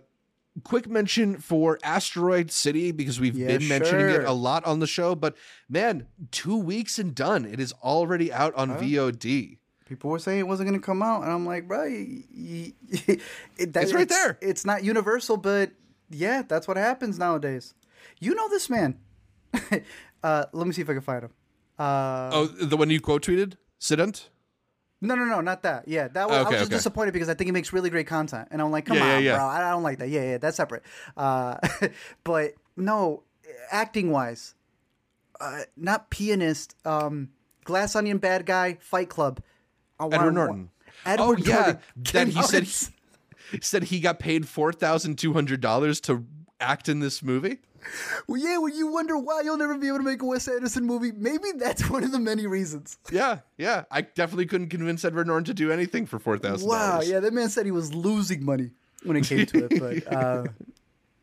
quick 0.64 0.88
mention 0.88 1.38
for 1.38 1.78
Asteroid 1.82 2.50
City 2.50 2.92
because 2.92 3.18
we've 3.20 3.36
Yeah, 3.36 3.58
been 3.58 3.68
mentioning 3.68 4.08
it 4.10 4.24
a 4.24 4.32
lot 4.32 4.64
on 4.64 4.80
the 4.80 4.86
show. 4.86 5.14
But 5.14 5.36
man, 5.68 6.06
two 6.30 6.56
weeks 6.56 6.98
and 6.98 7.14
done. 7.14 7.44
It 7.44 7.58
is 7.60 7.72
already 7.82 8.32
out 8.32 8.54
on 8.54 8.70
VOD. 8.70 9.58
People 9.86 10.10
were 10.10 10.18
saying 10.18 10.38
it 10.40 10.46
wasn't 10.46 10.68
going 10.68 10.80
to 10.80 10.84
come 10.84 11.02
out, 11.02 11.22
and 11.22 11.30
I'm 11.30 11.44
like, 11.44 11.68
bro, 11.68 11.82
y- 11.82 12.24
y- 12.34 12.72
it, 13.58 13.72
that, 13.74 13.82
It's 13.82 13.92
right 13.92 14.08
there. 14.08 14.38
It's 14.40 14.64
not 14.64 14.84
universal, 14.84 15.36
but 15.36 15.70
yeah, 16.10 16.42
that's 16.46 16.66
what 16.68 16.76
happens 16.76 17.18
nowadays. 17.18 17.74
You 18.20 18.34
know 18.34 18.48
this 18.48 18.70
man. 18.70 18.98
uh, 20.22 20.44
let 20.52 20.66
me 20.66 20.72
see 20.72 20.82
if 20.82 20.88
I 20.88 20.94
can 20.94 21.02
find 21.02 21.24
him. 21.24 21.30
Uh, 21.78 22.30
Oh, 22.32 22.46
the 22.46 22.76
one 22.76 22.90
you 22.90 23.00
quote 23.00 23.22
tweeted, 23.24 23.54
Sident. 23.80 24.28
No, 25.04 25.16
no, 25.16 25.24
no, 25.24 25.40
not 25.40 25.64
that. 25.64 25.88
Yeah, 25.88 26.06
that 26.08 26.28
was, 26.28 26.38
okay, 26.38 26.46
I 26.46 26.48
was 26.48 26.60
just 26.60 26.70
okay. 26.70 26.76
disappointed 26.76 27.12
because 27.12 27.28
I 27.28 27.34
think 27.34 27.48
he 27.48 27.52
makes 27.52 27.72
really 27.72 27.90
great 27.90 28.06
content, 28.06 28.48
and 28.52 28.62
I'm 28.62 28.70
like, 28.70 28.86
come 28.86 28.96
Yeah, 28.96 29.04
yeah, 29.04 29.16
on, 29.16 29.22
yeah. 29.24 29.36
bro, 29.36 29.44
I 29.46 29.70
don't 29.70 29.82
like 29.82 29.98
that. 29.98 30.08
Yeah, 30.08 30.22
yeah, 30.22 30.38
that's 30.38 30.56
separate. 30.56 30.84
Uh, 31.16 31.56
but 32.24 32.52
no, 32.76 33.24
acting 33.72 34.12
wise, 34.12 34.54
uh, 35.40 35.62
not 35.76 36.10
pianist. 36.10 36.76
Um, 36.86 37.30
Glass 37.64 37.96
Onion, 37.96 38.18
bad 38.18 38.46
guy, 38.46 38.78
Fight 38.80 39.08
Club. 39.08 39.40
I 39.98 40.06
Edward 40.06 40.32
Norton. 40.32 40.70
Edward 41.04 41.40
oh 41.40 41.44
yeah, 41.44 41.54
Norton 41.54 41.80
that 42.12 42.28
he 42.28 42.42
said 42.42 42.64
he 43.50 43.60
said 43.60 43.84
he 43.84 44.00
got 44.00 44.18
paid 44.20 44.48
four 44.48 44.72
thousand 44.72 45.18
two 45.18 45.32
hundred 45.32 45.60
dollars 45.60 46.00
to 46.02 46.24
act 46.60 46.88
in 46.88 47.00
this 47.00 47.22
movie. 47.22 47.58
Well, 48.26 48.40
yeah, 48.40 48.58
when 48.58 48.74
you 48.74 48.86
wonder 48.86 49.18
why 49.18 49.42
you'll 49.42 49.56
never 49.56 49.76
be 49.76 49.88
able 49.88 49.98
to 49.98 50.04
make 50.04 50.22
a 50.22 50.26
Wes 50.26 50.46
Anderson 50.48 50.84
movie, 50.84 51.12
maybe 51.12 51.52
that's 51.56 51.88
one 51.90 52.04
of 52.04 52.12
the 52.12 52.18
many 52.20 52.46
reasons. 52.46 52.98
Yeah, 53.10 53.40
yeah. 53.56 53.84
I 53.90 54.02
definitely 54.02 54.46
couldn't 54.46 54.68
convince 54.68 55.04
Edward 55.04 55.26
Norton 55.26 55.44
to 55.44 55.54
do 55.54 55.70
anything 55.72 56.06
for 56.06 56.18
four 56.18 56.38
thousand. 56.38 56.68
Wow, 56.68 57.00
yeah, 57.00 57.20
that 57.20 57.32
man 57.32 57.48
said 57.48 57.66
he 57.66 57.72
was 57.72 57.92
losing 57.94 58.44
money 58.44 58.70
when 59.04 59.16
it 59.16 59.24
came 59.24 59.46
to 59.46 59.64
it, 59.64 59.80
but 59.80 60.12
uh, 60.14 60.44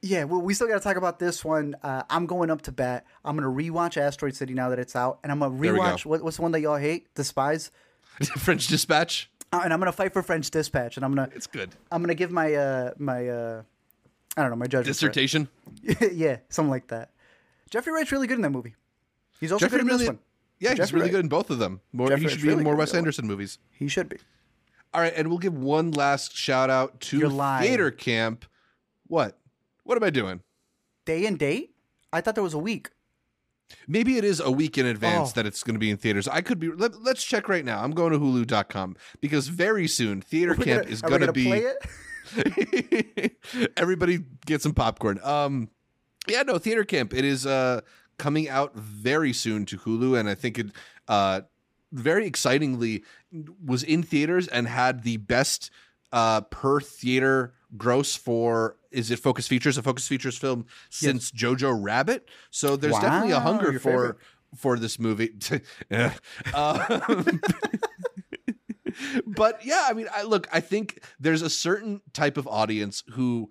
yeah, 0.02 0.24
well, 0.24 0.42
we 0.42 0.54
still 0.54 0.68
got 0.68 0.76
to 0.76 0.80
talk 0.80 0.96
about 0.98 1.20
this 1.20 1.44
one. 1.44 1.76
Uh, 1.84 2.04
I'm 2.10 2.26
going 2.26 2.50
up 2.50 2.62
to 2.64 2.72
bat. 2.72 3.06
I'm 3.24 3.36
gonna 3.36 3.48
rewatch 3.50 3.98
Asteroid 3.98 4.36
City 4.36 4.54
now 4.54 4.70
that 4.70 4.80
it's 4.80 4.96
out, 4.96 5.20
and 5.24 5.32
I'm 5.32 5.40
gonna 5.40 5.56
rewatch 5.56 6.06
what, 6.06 6.24
what's 6.24 6.38
the 6.38 6.42
one 6.42 6.52
that 6.54 6.62
y'all 6.62 6.78
hate, 6.78 7.14
Despise, 7.16 7.72
French 8.38 8.68
Dispatch. 8.68 9.30
uh, 9.52 9.62
and 9.64 9.74
I'm 9.74 9.80
gonna 9.80 9.92
fight 9.92 10.14
for 10.14 10.22
French 10.24 10.50
Dispatch, 10.52 10.96
and 10.98 11.06
I'm 11.06 11.14
gonna 11.14 11.30
It's 11.36 11.48
good. 11.48 11.76
I'm 11.92 12.02
gonna 12.02 12.16
give 12.16 12.32
my 12.32 12.54
uh 12.54 12.92
my 12.98 13.28
uh 13.28 13.64
I 14.40 14.44
don't 14.44 14.52
know 14.52 14.56
my 14.58 14.68
judgment. 14.68 14.88
Dissertation. 14.88 15.50
yeah, 16.14 16.38
something 16.50 16.70
like 16.70 16.88
that. 16.88 17.12
Jeffrey 17.70 17.92
Wright's 17.94 18.12
really 18.12 18.28
good 18.28 18.38
in 18.38 18.42
that 18.42 18.50
movie. 18.52 18.76
He's 19.40 19.52
also 19.52 19.66
Jeffrey 19.66 19.80
good 19.80 19.82
in 19.82 19.88
really, 19.88 20.00
this 20.00 20.08
one. 20.08 20.20
yeah, 20.60 20.74
he's 20.76 20.94
really 20.94 21.04
Wright. 21.04 21.12
good 21.12 21.20
in 21.26 21.30
both 21.30 21.50
of 21.50 21.60
them. 21.60 21.82
More, 21.94 22.08
Jeffrey 22.10 22.24
he 22.24 22.30
should 22.30 22.42
be 22.42 22.50
in 22.52 22.64
more 22.64 22.76
Wes. 22.76 22.94
Anderson 22.94 23.28
movies. 23.28 23.60
He 23.72 23.88
should 23.88 24.10
be. 24.10 24.18
All 24.94 25.02
right, 25.02 25.14
and 25.16 25.28
we'll 25.28 25.38
give 25.38 25.56
one 25.56 25.92
last 25.92 26.36
shout 26.36 26.70
out 26.70 27.00
to 27.02 27.30
Theater 27.30 27.92
Camp. 27.92 28.46
What? 29.08 29.38
What 29.84 29.98
am 29.98 30.04
I 30.04 30.10
doing? 30.10 30.42
Day 31.06 31.26
and 31.26 31.38
date? 31.38 31.76
I 32.12 32.22
thought 32.22 32.36
there 32.36 32.44
was 32.44 32.54
a 32.56 32.60
week. 32.60 32.90
Maybe 33.88 34.18
it 34.18 34.24
is 34.24 34.40
a 34.40 34.50
week 34.50 34.80
in 34.80 34.88
advance 34.88 35.30
Oh. 35.30 35.34
that 35.36 35.46
it's 35.46 35.62
going 35.62 35.76
to 35.76 35.80
be 35.80 35.92
in 35.92 35.98
theaters. 35.98 36.28
I 36.28 36.42
could 36.42 36.58
be. 36.60 36.72
Let, 36.72 36.96
us 36.96 37.24
check 37.24 37.48
right 37.48 37.64
now. 37.64 37.84
I'm 37.84 37.92
going 37.92 38.12
to 38.14 38.20
Hulu.com 38.20 38.96
because 39.22 39.48
very 39.48 39.88
soon 39.88 40.22
Theater 40.22 40.56
Camp 40.56 40.84
gonna- 40.84 40.92
is 40.94 41.02
going 41.04 41.22
to 41.22 41.32
be. 41.32 41.66
Everybody 43.78 44.20
get 44.46 44.62
some 44.62 44.74
popcorn. 44.74 45.20
Um, 45.24 45.70
yeah, 46.28 46.44
no, 46.44 46.58
Theater 46.58 46.84
Camp. 46.84 47.14
It 47.14 47.26
is 47.26 47.46
uh 47.46 47.82
coming 48.18 48.50
out 48.50 48.76
very 48.76 49.34
soon 49.34 49.66
to 49.68 49.78
Hulu, 49.78 50.20
and 50.20 50.30
I 50.30 50.36
think 50.36 50.60
it 50.60 50.68
uh 51.08 51.42
very 51.92 52.28
excitingly 52.28 53.04
was 53.66 53.84
in 53.84 54.04
theaters 54.04 54.48
and 54.48 54.68
had 54.68 55.04
the 55.04 55.18
best 55.18 55.72
uh 56.12 56.42
per 56.42 56.80
theater 56.80 57.54
gross 57.78 58.16
for 58.16 58.76
is 58.92 59.12
it 59.12 59.20
Focus 59.20 59.48
Features 59.48 59.78
a 59.78 59.84
Focus 59.84 60.08
Features 60.08 60.38
film 60.38 60.66
since 60.90 61.32
Jojo 61.32 61.78
Rabbit. 61.80 62.28
So 62.52 62.76
there's 62.76 62.98
definitely 62.98 63.32
a 63.32 63.40
hunger 63.40 63.74
for 63.74 63.80
favorite. 63.80 64.18
for 64.56 64.80
this 64.80 65.00
movie. 65.00 65.34
Um, 66.54 67.40
but 69.26 69.66
yeah, 69.66 69.86
I 69.90 69.94
mean, 69.94 70.08
I 70.14 70.24
look, 70.24 70.48
I 70.52 70.60
think 70.60 71.04
there's 71.20 71.42
a 71.42 71.50
certain 71.50 72.02
type 72.14 72.38
of 72.38 72.48
audience 72.48 73.04
who 73.12 73.50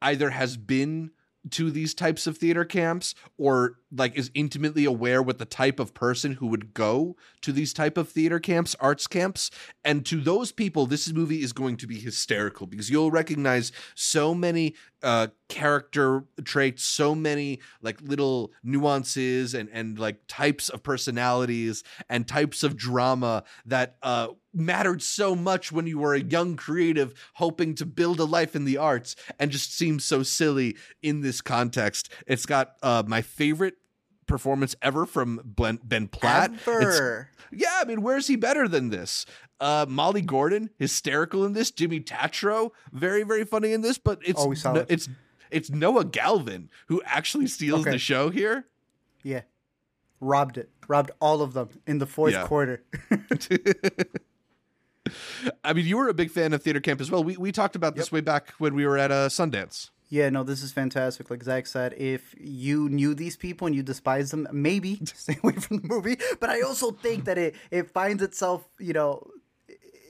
either 0.00 0.30
has 0.30 0.56
been 0.56 1.10
to 1.50 1.70
these 1.70 1.92
types 1.94 2.26
of 2.26 2.38
theater 2.38 2.64
camps 2.64 3.14
or 3.36 3.78
like 3.90 4.16
is 4.16 4.30
intimately 4.34 4.84
aware 4.84 5.22
with 5.22 5.38
the 5.38 5.44
type 5.44 5.80
of 5.80 5.92
person 5.92 6.34
who 6.34 6.46
would 6.46 6.72
go 6.72 7.16
to 7.40 7.52
these 7.52 7.72
type 7.72 7.98
of 7.98 8.08
theater 8.08 8.38
camps 8.38 8.76
arts 8.78 9.06
camps. 9.06 9.50
And 9.84 10.06
to 10.06 10.20
those 10.20 10.52
people 10.52 10.86
this 10.86 11.12
movie 11.12 11.42
is 11.42 11.52
going 11.52 11.76
to 11.78 11.86
be 11.86 11.98
hysterical 11.98 12.66
because 12.66 12.90
you'll 12.90 13.10
recognize 13.10 13.72
so 13.94 14.34
many 14.34 14.74
uh 15.02 15.28
character 15.48 16.24
traits 16.44 16.84
so 16.84 17.14
many 17.14 17.58
like 17.80 18.00
little 18.00 18.52
nuances 18.62 19.52
and 19.52 19.68
and 19.72 19.98
like 19.98 20.20
types 20.28 20.68
of 20.68 20.82
personalities 20.82 21.82
and 22.08 22.28
types 22.28 22.62
of 22.62 22.76
drama 22.76 23.42
that 23.66 23.96
uh 24.02 24.28
mattered 24.54 25.02
so 25.02 25.34
much 25.34 25.72
when 25.72 25.86
you 25.86 25.98
were 25.98 26.14
a 26.14 26.20
young 26.20 26.56
creative 26.56 27.14
hoping 27.34 27.74
to 27.74 27.86
build 27.86 28.20
a 28.20 28.24
life 28.24 28.54
in 28.54 28.64
the 28.64 28.76
arts 28.76 29.16
and 29.38 29.50
just 29.50 29.74
seems 29.74 30.04
so 30.04 30.22
silly 30.22 30.76
in 31.02 31.20
this 31.22 31.40
context 31.40 32.10
it's 32.26 32.44
got 32.46 32.74
uh 32.82 33.02
my 33.06 33.22
favorite 33.22 33.74
performance 34.26 34.74
ever 34.82 35.04
from 35.06 35.40
ben, 35.44 35.78
ben 35.82 36.06
platt 36.08 36.52
It's- 36.66 37.24
yeah, 37.54 37.80
I 37.82 37.84
mean, 37.84 38.00
where's 38.00 38.28
he 38.28 38.36
better 38.36 38.66
than 38.66 38.88
this? 38.88 39.26
Uh, 39.60 39.84
Molly 39.86 40.22
Gordon, 40.22 40.70
hysterical 40.78 41.44
in 41.44 41.52
this. 41.52 41.70
Jimmy 41.70 42.00
Tatro, 42.00 42.72
very, 42.92 43.24
very 43.24 43.44
funny 43.44 43.74
in 43.74 43.82
this. 43.82 43.98
But 43.98 44.20
it's 44.24 44.40
Always 44.40 44.64
no, 44.64 44.86
it's 44.88 45.06
it's 45.50 45.68
Noah 45.68 46.06
Galvin 46.06 46.70
who 46.86 47.02
actually 47.04 47.48
steals 47.48 47.82
Okay. 47.82 47.90
the 47.90 47.98
show 47.98 48.30
here. 48.30 48.64
Yeah. 49.22 49.42
Robbed 50.18 50.56
it. 50.56 50.70
Robbed 50.88 51.10
all 51.20 51.42
of 51.42 51.52
them 51.52 51.68
in 51.86 51.98
the 51.98 52.06
fourth 52.06 52.32
Yeah. 52.32 52.46
quarter. 52.46 52.84
I 55.64 55.72
mean, 55.72 55.86
you 55.86 55.96
were 55.96 56.08
a 56.08 56.14
big 56.14 56.30
fan 56.30 56.52
of 56.52 56.62
theater 56.62 56.80
camp 56.80 57.00
as 57.00 57.10
well. 57.10 57.22
We 57.24 57.36
we 57.36 57.52
talked 57.52 57.76
about 57.76 57.96
this 57.96 58.10
way 58.12 58.20
back 58.20 58.50
when 58.58 58.74
we 58.74 58.86
were 58.86 58.98
at 58.98 59.10
uh, 59.10 59.28
Sundance. 59.28 59.90
yeah, 60.08 60.28
no, 60.28 60.42
this 60.44 60.62
is 60.62 60.72
fantastic. 60.72 61.30
Like 61.30 61.42
Zach 61.42 61.66
said, 61.66 61.94
if 61.94 62.34
you 62.38 62.88
knew 62.90 63.14
these 63.14 63.36
people 63.36 63.66
and 63.66 63.74
you 63.74 63.82
despise 63.82 64.30
them, 64.30 64.46
maybe 64.52 65.00
stay 65.04 65.38
away 65.42 65.54
from 65.54 65.78
the 65.78 65.88
movie. 65.88 66.16
But 66.38 66.50
I 66.50 66.60
also 66.62 66.90
think 66.90 67.24
that 67.24 67.38
it 67.38 67.54
it 67.70 67.90
finds 67.90 68.22
itself, 68.22 68.62
you 68.78 68.92
know, 68.92 69.26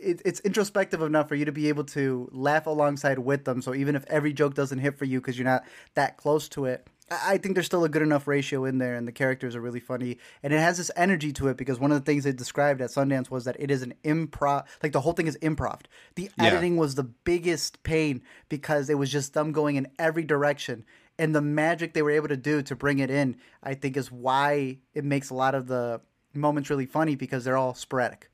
it, 0.03 0.21
it's 0.25 0.41
introspective 0.41 1.01
enough 1.03 1.29
for 1.29 1.37
you 1.37 1.45
to 1.45 1.53
be 1.53 1.69
able 1.69 1.85
to 1.85 2.29
laugh 2.33 2.67
alongside 2.67 3.21
with 3.21 3.45
them. 3.45 3.63
So 3.63 3.75
even 3.75 3.95
if 3.95 4.05
every 4.07 4.33
joke 4.33 4.55
doesn't 4.55 4.81
hit 4.81 4.99
for 4.99 5.05
you 5.05 5.21
because 5.21 5.39
you're 5.39 5.45
not 5.45 5.65
that 5.95 6.17
close 6.17 6.49
to 6.51 6.65
it, 6.65 6.87
I 7.11 7.37
think 7.37 7.55
there's 7.55 7.67
still 7.67 7.85
a 7.85 7.89
good 7.89 8.03
enough 8.03 8.27
ratio 8.27 8.65
in 8.65 8.79
there, 8.79 8.95
and 8.95 9.07
the 9.07 9.13
characters 9.13 9.55
are 9.55 9.61
really 9.61 9.81
funny, 9.81 10.19
and 10.43 10.53
it 10.53 10.59
has 10.59 10.79
this 10.79 10.91
energy 10.97 11.33
to 11.35 11.49
it 11.49 11.57
because 11.57 11.79
one 11.79 11.93
of 11.93 11.99
the 11.99 12.05
things 12.05 12.25
they 12.25 12.33
described 12.33 12.81
at 12.81 12.91
Sundance 12.91 13.31
was 13.31 13.45
that 13.45 13.57
it 13.59 13.71
is 13.71 13.83
an 13.83 13.95
improv, 14.05 14.65
like 14.83 14.93
the 14.93 15.01
whole 15.01 15.13
thing 15.13 15.27
is 15.27 15.37
improv. 15.43 15.81
The 16.15 16.31
Yeah. 16.39 16.47
editing 16.47 16.77
was 16.77 16.95
the 16.95 17.05
biggest 17.05 17.83
pain 17.83 18.23
because 18.49 18.89
it 18.89 18.99
was 18.99 19.11
just 19.11 19.35
them 19.35 19.53
going 19.53 19.77
in 19.77 19.89
every 19.99 20.25
direction, 20.25 20.85
and 21.19 21.35
the 21.35 21.43
magic 21.43 21.93
they 21.93 22.03
were 22.03 22.11
able 22.11 22.29
to 22.29 22.37
do 22.37 22.63
to 22.63 22.75
bring 22.77 22.99
it 22.99 23.11
in, 23.11 23.37
I 23.63 23.75
think, 23.75 23.97
is 23.97 24.11
why 24.11 24.79
it 24.95 25.05
makes 25.05 25.29
a 25.29 25.35
lot 25.35 25.55
of 25.55 25.67
the 25.67 26.01
moments 26.33 26.71
really 26.71 26.87
funny 26.87 27.15
because 27.15 27.45
they're 27.45 27.59
all 27.59 27.75
sporadic. 27.75 28.31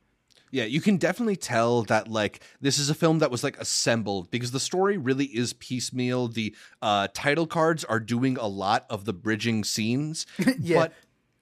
Yeah, 0.50 0.64
you 0.64 0.80
can 0.80 0.96
definitely 0.96 1.36
tell 1.36 1.82
that 1.84 2.08
like 2.08 2.42
this 2.60 2.78
is 2.78 2.90
a 2.90 2.94
film 2.94 3.18
that 3.20 3.30
was 3.30 3.42
like 3.44 3.58
assembled 3.60 4.30
because 4.30 4.50
the 4.50 4.60
story 4.60 4.96
really 4.96 5.26
is 5.26 5.52
piecemeal. 5.52 6.28
The 6.28 6.54
uh, 6.82 7.08
title 7.14 7.46
cards 7.46 7.84
are 7.84 8.00
doing 8.00 8.36
a 8.38 8.46
lot 8.46 8.86
of 8.90 9.04
the 9.04 9.12
bridging 9.12 9.64
scenes, 9.64 10.26
Yeah. 10.60 10.78
but 10.80 10.92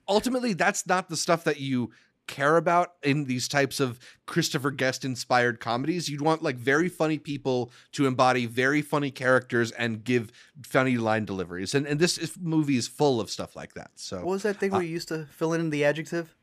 ultimately 0.09 0.53
that's 0.53 0.87
not 0.87 1.09
the 1.09 1.17
stuff 1.17 1.45
that 1.45 1.61
you 1.61 1.91
care 2.27 2.57
about 2.57 2.95
in 3.05 3.27
these 3.27 3.47
types 3.47 3.79
of 3.79 4.01
Christopher 4.27 4.73
Guest 4.73 5.05
inspired 5.05 5.61
comedies. 5.61 6.09
You'd 6.09 6.21
want 6.23 6.43
like 6.43 6.57
very 6.57 6.89
funny 6.89 7.19
people 7.19 7.71
to 7.93 8.07
embody 8.09 8.47
very 8.47 8.83
funny 8.83 9.13
characters 9.13 9.71
and 9.71 10.03
give 10.03 10.33
funny 10.65 10.97
line 10.97 11.25
deliveries. 11.25 11.73
And 11.73 11.87
and 11.87 12.01
this 12.01 12.19
is, 12.19 12.37
movie 12.41 12.77
is 12.77 12.89
full 12.89 13.21
of 13.21 13.31
stuff 13.31 13.55
like 13.55 13.75
that. 13.75 13.93
So 13.95 14.17
What 14.17 14.27
was 14.27 14.43
that 14.43 14.59
thing 14.59 14.73
where 14.73 14.83
you 14.83 14.89
used 14.89 15.07
to 15.09 15.27
fill 15.27 15.53
in 15.53 15.71
the 15.71 15.85
adjective? 15.85 16.35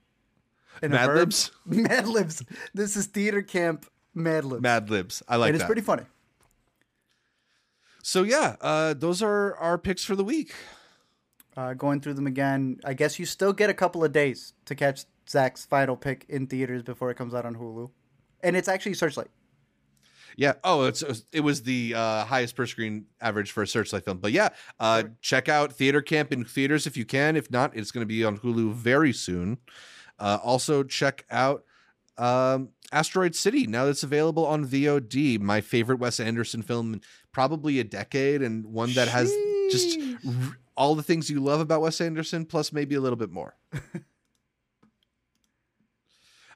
In 0.82 0.92
Mad 0.92 1.06
verb? 1.08 1.18
Libs? 1.18 1.52
Mad 1.66 2.08
Libs. 2.08 2.44
This 2.74 2.96
is 2.96 3.08
theater 3.08 3.42
camp 3.42 3.86
Mad 4.14 4.46
Libs. 4.46 4.62
Mad 4.62 4.90
Libs. 4.90 5.24
I 5.28 5.38
like 5.38 5.50
and 5.50 5.56
it's 5.56 5.64
that. 5.64 5.68
pretty 5.68 5.82
funny. 5.82 6.04
so 8.02 8.24
yeah, 8.24 8.56
uh, 8.62 8.94
those 8.94 9.22
are 9.22 9.56
our 9.58 9.78
picks 9.78 10.04
for 10.04 10.16
the 10.16 10.24
week. 10.24 10.54
Uh, 11.56 11.74
going 11.74 12.02
through 12.02 12.16
them 12.16 12.26
again, 12.26 12.80
I 12.84 12.94
guess 12.94 13.20
you 13.20 13.26
still 13.26 13.54
get 13.54 13.70
a 13.70 13.76
couple 13.76 14.04
of 14.04 14.12
days 14.12 14.54
to 14.66 14.74
catch 14.74 15.06
Zach's 15.30 15.66
final 15.66 15.96
pick 15.96 16.26
in 16.28 16.48
theaters 16.48 16.82
before 16.82 17.12
it 17.12 17.16
comes 17.16 17.34
out 17.36 17.46
on 17.46 17.56
Hulu, 17.56 17.92
and 18.42 18.56
it's 18.58 18.68
actually 18.68 18.96
Searchlight. 18.96 19.30
Yeah. 20.36 20.54
Oh, 20.64 20.86
it's 20.86 21.04
it 21.32 21.42
was 21.42 21.64
the 21.64 21.94
uh, 21.96 22.26
highest 22.26 22.56
per 22.56 22.66
screen 22.66 23.06
average 23.22 23.52
for 23.52 23.64
a 23.64 23.68
Searchlight 23.68 24.06
film. 24.06 24.18
But 24.18 24.32
yeah, 24.32 24.50
uh, 24.80 25.04
check 25.22 25.48
out 25.48 25.74
Theater 25.74 26.02
Camp 26.02 26.32
in 26.32 26.44
theaters 26.44 26.88
if 26.88 26.98
you 26.98 27.06
can. 27.06 27.36
If 27.36 27.52
not, 27.52 27.76
it's 27.76 27.92
going 27.92 28.02
to 28.02 28.08
be 28.08 28.24
on 28.24 28.40
Hulu 28.40 28.74
very 28.74 29.14
soon. 29.14 29.58
Uh, 30.20 30.38
also, 30.44 30.84
check 30.84 31.26
out 31.30 31.64
um, 32.18 32.70
Asteroid 32.92 33.36
City 33.36 33.66
now 33.66 33.86
that's 33.86 34.04
available 34.04 34.46
on 34.46 34.66
VOD. 34.66 35.40
My 35.40 35.62
favorite 35.62 36.00
Wes 36.00 36.20
Anderson 36.20 36.62
film, 36.62 36.94
in 36.94 37.02
probably 37.32 37.80
a 37.80 37.84
decade, 37.84 38.42
and 38.42 38.66
one 38.66 38.94
that 38.94 39.08
has 39.08 39.32
just 39.72 40.00
r- 40.26 40.58
all 40.78 40.96
the 40.96 41.04
things 41.04 41.30
you 41.30 41.40
love 41.40 41.60
about 41.60 41.82
Wes 41.82 42.00
Anderson, 42.00 42.46
plus 42.46 42.72
maybe 42.72 42.96
a 42.96 43.02
little 43.02 43.18
bit 43.18 43.32
more. 43.32 43.56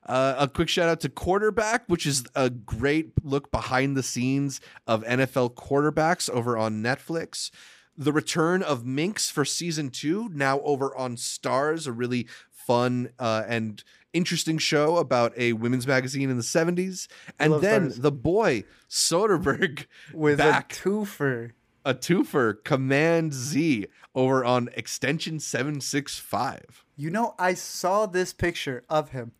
Uh, 0.07 0.35
a 0.37 0.47
quick 0.47 0.69
shout 0.69 0.87
out 0.87 1.01
to 1.01 1.09
Quarterback, 1.09 1.83
which 1.87 2.05
is 2.05 2.23
a 2.33 2.49
great 2.49 3.11
look 3.23 3.51
behind 3.51 3.97
the 3.97 4.03
scenes 4.03 4.61
of 4.87 5.03
NFL 5.03 5.55
quarterbacks 5.55 6.29
over 6.29 6.57
on 6.57 6.81
Netflix. 6.81 7.51
The 7.97 8.13
return 8.13 8.63
of 8.63 8.85
Minx 8.85 9.29
for 9.29 9.43
season 9.43 9.89
two, 9.89 10.29
now 10.31 10.61
over 10.61 10.95
on 10.95 11.17
Starz, 11.17 11.87
a 11.87 11.91
really 11.91 12.27
fun 12.67 13.09
uh, 13.17 13.43
and 13.47 13.83
interesting 14.13 14.57
show 14.57 14.97
about 14.97 15.33
a 15.37 15.53
women's 15.53 15.87
magazine 15.87 16.29
in 16.29 16.35
the 16.35 16.43
70s. 16.43 17.07
And 17.39 17.61
then 17.61 17.89
Starz. 17.89 18.01
the 18.01 18.11
boy, 18.11 18.65
Soderbergh, 18.89 19.85
with 20.13 20.37
back 20.39 20.73
a 20.73 20.75
twofer. 20.75 21.51
a 21.85 21.93
twofer, 21.93 22.63
Command 22.63 23.33
Z, 23.33 23.87
over 24.13 24.43
on 24.43 24.69
Extension 24.73 25.39
765. 25.39 26.83
You 26.97 27.09
know, 27.09 27.35
I 27.39 27.53
saw 27.53 28.05
this 28.05 28.33
picture 28.33 28.83
of 28.89 29.11
him, 29.11 29.31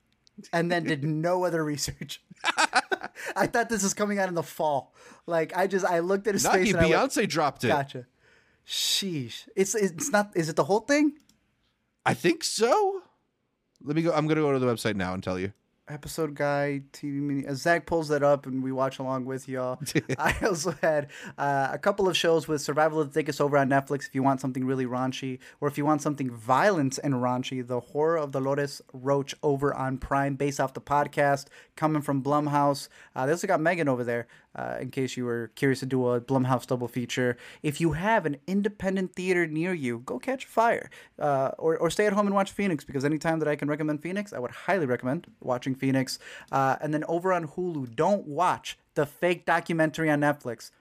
and 0.54 0.72
then 0.72 0.86
did 0.86 1.04
no 1.28 1.44
other 1.44 1.64
research. 1.64 2.22
I 3.36 3.48
thought 3.48 3.68
this 3.68 3.84
was 3.84 3.94
coming 3.94 4.20
out 4.20 4.30
in 4.30 4.36
the 4.36 4.44
fall. 4.44 4.94
Like 5.26 5.58
I 5.58 5.68
just 5.68 5.86
I 5.86 6.00
looked 6.00 6.28
at 6.28 6.36
his 6.36 6.48
face 6.48 6.72
and 6.72 6.78
I 6.78 6.88
went, 6.88 7.12
Beyonce 7.12 7.28
dropped 7.28 7.64
it. 7.64 7.70
Gotcha. 7.70 8.06
Sheesh. 8.66 9.48
It's 9.56 9.74
it's 9.76 10.12
not. 10.12 10.32
Is 10.36 10.50
it 10.50 10.56
the 10.56 10.64
whole 10.64 10.82
thing? 10.82 11.14
I 12.06 12.14
think 12.14 12.44
so. 12.44 13.02
Let 13.84 13.96
me 13.96 14.02
go. 14.02 14.12
I'm 14.12 14.26
going 14.28 14.38
to 14.38 14.42
go 14.42 14.52
to 14.52 14.60
the 14.60 14.66
website 14.66 14.96
now 14.96 15.14
and 15.14 15.24
tell 15.24 15.40
you. 15.40 15.54
episode 15.90 16.36
guide 16.36 16.92
TV 16.92 17.14
mini. 17.22 17.46
As 17.46 17.62
Zach 17.62 17.86
pulls 17.86 18.10
that 18.10 18.22
up 18.22 18.46
and 18.46 18.62
we 18.62 18.74
watch 18.74 19.00
along 19.00 19.24
with 19.24 19.48
y'all. 19.48 19.80
I 20.18 20.36
also 20.44 20.76
had 20.82 21.08
uh, 21.38 21.70
a 21.72 21.78
couple 21.78 22.10
of 22.10 22.18
shows 22.18 22.46
with 22.48 22.60
Survival 22.62 23.00
of 23.00 23.08
the 23.08 23.14
Thickest 23.14 23.40
over 23.40 23.58
on 23.58 23.70
Netflix. 23.70 24.08
If 24.08 24.14
you 24.16 24.22
want 24.22 24.42
something 24.42 24.66
really 24.66 24.86
raunchy, 24.86 25.40
or 25.62 25.70
if 25.70 25.78
you 25.78 25.86
want 25.86 26.02
something 26.02 26.30
violent 26.30 27.00
and 27.02 27.14
raunchy, 27.16 27.66
The 27.66 27.80
Horror 27.80 28.18
of 28.18 28.32
Dolores 28.32 28.82
Roach 28.92 29.34
over 29.42 29.74
on 29.74 29.98
Prime, 29.98 30.36
based 30.36 30.60
off 30.60 30.74
the 30.74 30.82
podcast 30.82 31.46
coming 31.78 32.02
from 32.02 32.22
Blumhouse. 32.22 32.90
Uh, 33.16 33.26
they 33.26 33.32
also 33.32 33.48
got 33.48 33.62
Megan 33.62 33.88
over 33.88 34.04
there. 34.04 34.28
Uh, 34.58 34.78
in 34.82 34.90
case 34.90 35.16
you 35.16 35.26
were 35.26 35.52
curious 35.56 35.80
to 35.80 35.86
do 35.86 36.08
a 36.08 36.20
Blumhouse 36.20 36.66
double 36.66 36.88
feature, 36.88 37.38
if 37.62 37.80
you 37.80 37.92
have 37.92 38.26
an 38.26 38.38
independent 38.48 39.14
theater 39.14 39.46
near 39.46 39.74
you, 39.74 40.00
go 40.00 40.18
catch 40.18 40.46
fire, 40.46 40.90
uh, 41.20 41.52
or 41.58 41.78
or 41.78 41.90
stay 41.90 42.08
at 42.08 42.14
home 42.14 42.26
and 42.26 42.36
watch 42.36 42.52
Phoenix. 42.52 42.84
Because 42.84 43.06
anytime 43.06 43.40
that 43.40 43.48
I 43.48 43.56
can 43.56 43.70
recommend 43.70 44.02
Phoenix, 44.02 44.34
I 44.34 44.40
would 44.40 44.52
highly 44.52 44.86
recommend 44.86 45.28
watching 45.42 45.76
Phoenix. 45.76 46.18
Uh, 46.52 46.78
and 46.82 46.94
then 46.94 47.04
over 47.08 47.32
on 47.32 47.48
Hulu, 47.48 47.96
don't 47.96 48.26
watch 48.28 48.78
the 48.96 49.06
fake 49.06 49.46
documentary 49.46 50.10
on 50.10 50.22
Netflix. 50.22 50.72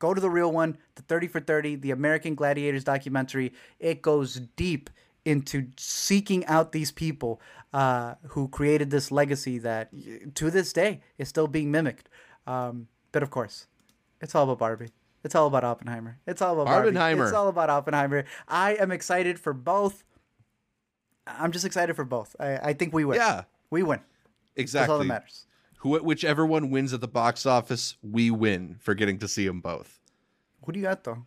Go 0.00 0.12
to 0.12 0.20
the 0.20 0.30
real 0.30 0.50
one, 0.50 0.78
the 0.96 1.02
30 1.02 1.28
for 1.28 1.38
30, 1.38 1.76
the 1.76 1.92
American 1.92 2.34
Gladiators 2.34 2.82
documentary. 2.82 3.52
It 3.78 4.02
goes 4.02 4.40
deep 4.56 4.90
into 5.24 5.68
seeking 5.76 6.44
out 6.46 6.72
these 6.72 6.90
people 6.90 7.40
uh, 7.72 8.16
who 8.28 8.48
created 8.48 8.90
this 8.90 9.12
legacy 9.12 9.58
that 9.58 9.90
to 10.34 10.50
this 10.50 10.72
day 10.72 11.00
is 11.18 11.28
still 11.28 11.46
being 11.46 11.70
mimicked. 11.70 12.08
Um, 12.48 12.88
but 13.12 13.22
of 13.22 13.30
course, 13.30 13.66
it's 14.20 14.34
all 14.34 14.44
about 14.44 14.58
Barbie. 14.58 14.90
It's 15.24 15.34
all 15.34 15.46
about 15.46 15.62
Oppenheimer. 15.62 16.18
It's 16.26 16.42
all 16.42 16.54
about 16.54 16.66
Barbie. 16.66 17.22
It's 17.22 17.32
all 17.32 17.48
about 17.48 17.70
Oppenheimer. 17.70 18.24
I 18.48 18.74
am 18.74 18.90
excited 18.90 19.38
for 19.38 19.52
both. 19.52 20.02
I'm 21.26 21.52
just 21.52 21.64
excited 21.64 21.94
for 21.94 22.04
both. 22.04 22.34
I, 22.40 22.56
I 22.56 22.72
think 22.72 22.92
we 22.92 23.04
win. 23.04 23.18
Yeah, 23.18 23.44
We 23.70 23.82
win. 23.84 24.00
Exactly. 24.56 24.82
That's 24.82 24.90
all 24.90 24.98
that 24.98 25.04
matters. 25.04 25.46
Who, 25.78 25.96
whichever 25.98 26.44
one 26.44 26.70
wins 26.70 26.92
at 26.92 27.00
the 27.00 27.08
box 27.08 27.46
office, 27.46 27.96
we 28.02 28.30
win 28.30 28.76
for 28.80 28.94
getting 28.94 29.18
to 29.18 29.28
see 29.28 29.46
them 29.46 29.60
both. 29.60 30.00
Who 30.64 30.72
do 30.72 30.78
you 30.80 30.86
got 30.86 31.04
though? 31.04 31.26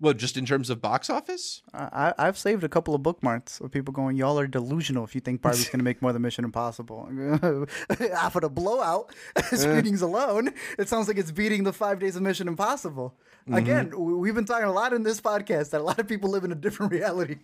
Well, 0.00 0.14
just 0.14 0.36
in 0.36 0.46
terms 0.46 0.70
of 0.70 0.80
box 0.80 1.10
office, 1.10 1.62
I, 1.74 2.12
I- 2.18 2.26
I've 2.28 2.38
saved 2.38 2.62
a 2.62 2.68
couple 2.68 2.94
of 2.94 3.02
bookmarks 3.02 3.60
of 3.60 3.70
people 3.72 3.92
going, 3.92 4.16
"Y'all 4.16 4.38
are 4.38 4.46
delusional 4.46 5.02
if 5.04 5.14
you 5.14 5.20
think 5.20 5.42
Barbie's 5.42 5.68
going 5.70 5.80
to 5.80 5.84
make 5.84 6.00
more 6.02 6.12
than 6.12 6.22
Mission 6.22 6.44
Impossible." 6.44 7.08
After 8.14 8.40
the 8.40 8.48
blowout 8.50 9.12
screenings 9.52 10.02
alone, 10.02 10.50
it 10.78 10.88
sounds 10.88 11.08
like 11.08 11.16
it's 11.18 11.30
beating 11.32 11.64
the 11.64 11.72
five 11.72 11.98
days 11.98 12.16
of 12.16 12.22
Mission 12.22 12.48
Impossible. 12.48 13.14
Again, 13.52 13.90
we- 13.98 14.14
we've 14.14 14.34
been 14.34 14.44
talking 14.44 14.66
a 14.68 14.72
lot 14.72 14.92
in 14.92 15.02
this 15.02 15.20
podcast 15.20 15.70
that 15.70 15.80
a 15.80 15.84
lot 15.84 15.98
of 15.98 16.06
people 16.06 16.30
live 16.30 16.44
in 16.44 16.52
a 16.52 16.56
different 16.56 16.92
reality. 16.92 17.36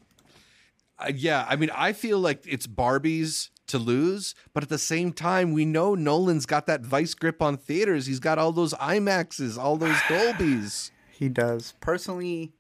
uh, 0.99 1.11
yeah. 1.15 1.47
I 1.49 1.57
mean, 1.57 1.71
I 1.75 1.93
feel 1.93 2.19
like 2.21 2.45
it's 2.47 2.67
Barbie's 2.67 3.51
to 3.67 3.79
lose, 3.79 4.35
but 4.53 4.63
at 4.63 4.69
the 4.69 4.79
same 4.79 5.13
time, 5.13 5.53
we 5.55 5.65
know 5.65 5.95
Nolan's 5.95 6.45
got 6.47 6.67
that 6.67 6.83
vice 6.83 7.15
grip 7.15 7.41
on 7.41 7.57
theaters. 7.57 8.05
He's 8.07 8.21
got 8.21 8.39
all 8.39 8.53
those 8.53 8.75
IMAXs, 8.75 9.57
all 9.59 9.77
those 9.79 9.97
Dolbys. 10.09 10.91
He 11.17 11.29
does. 11.29 11.75
Personally, 11.81 12.53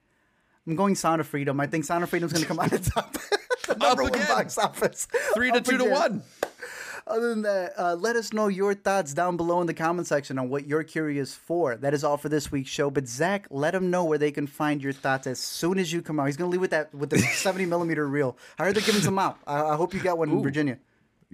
I'm 0.67 0.77
going 0.77 0.95
Sound 0.95 1.21
of 1.21 1.27
Freedom. 1.27 1.59
I 1.61 1.67
think 1.67 1.85
Sound 1.85 2.05
of 2.05 2.11
Freedom's 2.11 2.33
going 2.33 2.43
to 2.43 2.49
come 2.49 2.61
out 2.61 2.73
of 2.73 2.93
top. 2.93 3.17
the 3.67 3.75
number 3.79 4.03
one 4.05 4.15
again. 4.15 4.27
box 4.29 4.59
office. 4.59 5.07
Three 5.35 5.51
to 5.51 5.59
Up 5.59 5.65
two 5.65 5.79
to 5.79 5.85
one. 5.85 6.23
Other 7.07 7.29
than 7.31 7.43
that, 7.43 7.75
uh, 7.79 7.95
let 7.97 8.17
us 8.17 8.33
know 8.33 8.49
your 8.49 8.73
thoughts 8.73 9.13
down 9.13 9.37
below 9.37 9.61
in 9.61 9.67
the 9.67 9.75
comment 9.75 10.07
section 10.07 10.39
on 10.39 10.49
what 10.49 10.67
you're 10.67 10.83
curious 10.85 11.35
for. 11.35 11.77
That 11.77 11.93
is 11.93 12.03
all 12.03 12.17
for 12.17 12.31
this 12.31 12.51
week's 12.51 12.71
show. 12.71 12.91
But 12.91 13.07
Zach, 13.07 13.47
let 13.51 13.73
them 13.73 13.91
know 13.91 14.05
where 14.05 14.17
they 14.17 14.31
can 14.31 14.47
find 14.47 14.83
your 14.83 14.95
thoughts 14.95 15.27
as 15.27 15.39
soon 15.39 15.79
as 15.79 15.93
you 15.93 16.01
come 16.01 16.19
out. 16.19 16.27
He's 16.27 16.39
gonna 16.39 16.51
leave 16.51 16.63
with 16.63 16.71
that 16.71 16.95
with 16.95 17.11
the 17.11 17.19
70 17.35 17.67
millimeter 17.67 18.09
reel. 18.09 18.39
I 18.59 18.65
heard 18.65 18.77
they're 18.77 18.83
giving 18.83 19.03
some 19.03 19.19
out. 19.19 19.39
I, 19.47 19.61
I 19.63 19.77
hope 19.77 19.93
you 19.93 20.01
got 20.01 20.17
one 20.17 20.31
in 20.31 20.43
Virginia. 20.43 20.79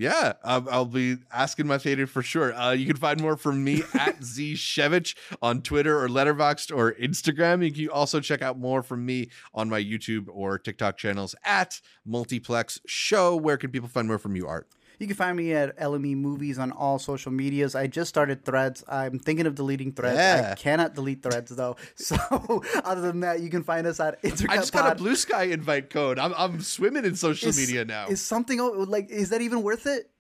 Yeah, 0.01 0.33
I'll, 0.43 0.67
I'll 0.71 0.85
be 0.87 1.19
asking 1.31 1.67
my 1.67 1.77
theater 1.77 2.07
for 2.07 2.23
sure. 2.23 2.55
Uh, 2.55 2.71
you 2.71 2.87
can 2.87 2.97
find 2.97 3.21
more 3.21 3.37
from 3.37 3.63
me 3.63 3.83
at 3.95 4.21
Zshevich 4.21 5.15
on 5.43 5.61
Twitter 5.61 6.03
or 6.03 6.09
Letterboxd 6.09 6.75
or 6.75 6.93
Instagram. 6.95 7.63
You 7.63 7.71
can 7.71 7.89
also 7.91 8.19
check 8.19 8.41
out 8.41 8.59
more 8.59 8.83
from 8.83 9.05
me 9.05 9.29
on 9.53 9.69
my 9.69 9.79
YouTube 9.79 10.29
or 10.33 10.59
TikTok 10.59 10.97
channels 10.97 11.35
at 11.45 11.83
Multiplex 12.07 12.81
Show. 12.87 13.37
Where 13.37 13.59
can 13.59 13.71
people 13.71 13.91
find 13.91 14.09
more 14.09 14.17
from 14.17 14.37
you, 14.37 14.47
Art? 14.47 14.69
You 15.01 15.07
can 15.07 15.17
find 15.17 15.35
me 15.35 15.55
at 15.55 15.79
LME 15.79 16.15
Movies 16.17 16.59
on 16.59 16.73
all 16.73 16.99
social 16.99 17.33
medias. 17.33 17.75
I 17.75 17.87
just 17.87 18.11
started 18.11 18.45
Threads. 18.45 18.85
I'm 18.87 19.19
thinking 19.19 19.47
of 19.47 19.55
deleting 19.55 19.93
Threads. 19.93 20.19
Yeah. 20.19 20.51
I 20.53 20.55
cannot 20.55 20.95
delete 20.95 21.23
Threads 21.23 21.51
though. 21.51 21.77
So 21.97 22.17
other 22.85 23.01
than 23.01 23.21
that, 23.21 23.41
you 23.41 23.49
can 23.49 23.65
find 23.65 23.87
us 23.87 23.99
at 23.99 24.23
Intercut 24.23 24.51
I 24.51 24.57
just 24.57 24.73
got 24.73 24.93
a 24.93 24.95
Blue 24.95 25.17
Sky 25.17 25.45
invite 25.45 25.89
code. 25.89 26.19
I'm, 26.19 26.35
I'm 26.37 26.61
swimming 26.61 27.05
in 27.07 27.17
social 27.17 27.49
Is- 27.49 27.59
media 27.59 27.85
now. 27.85 28.09
Is 28.09 28.21
something 28.21 28.59
like 28.59 29.09
is 29.11 29.31
that 29.31 29.41
even 29.41 29.63
worth 29.63 29.87
it? 29.87 30.11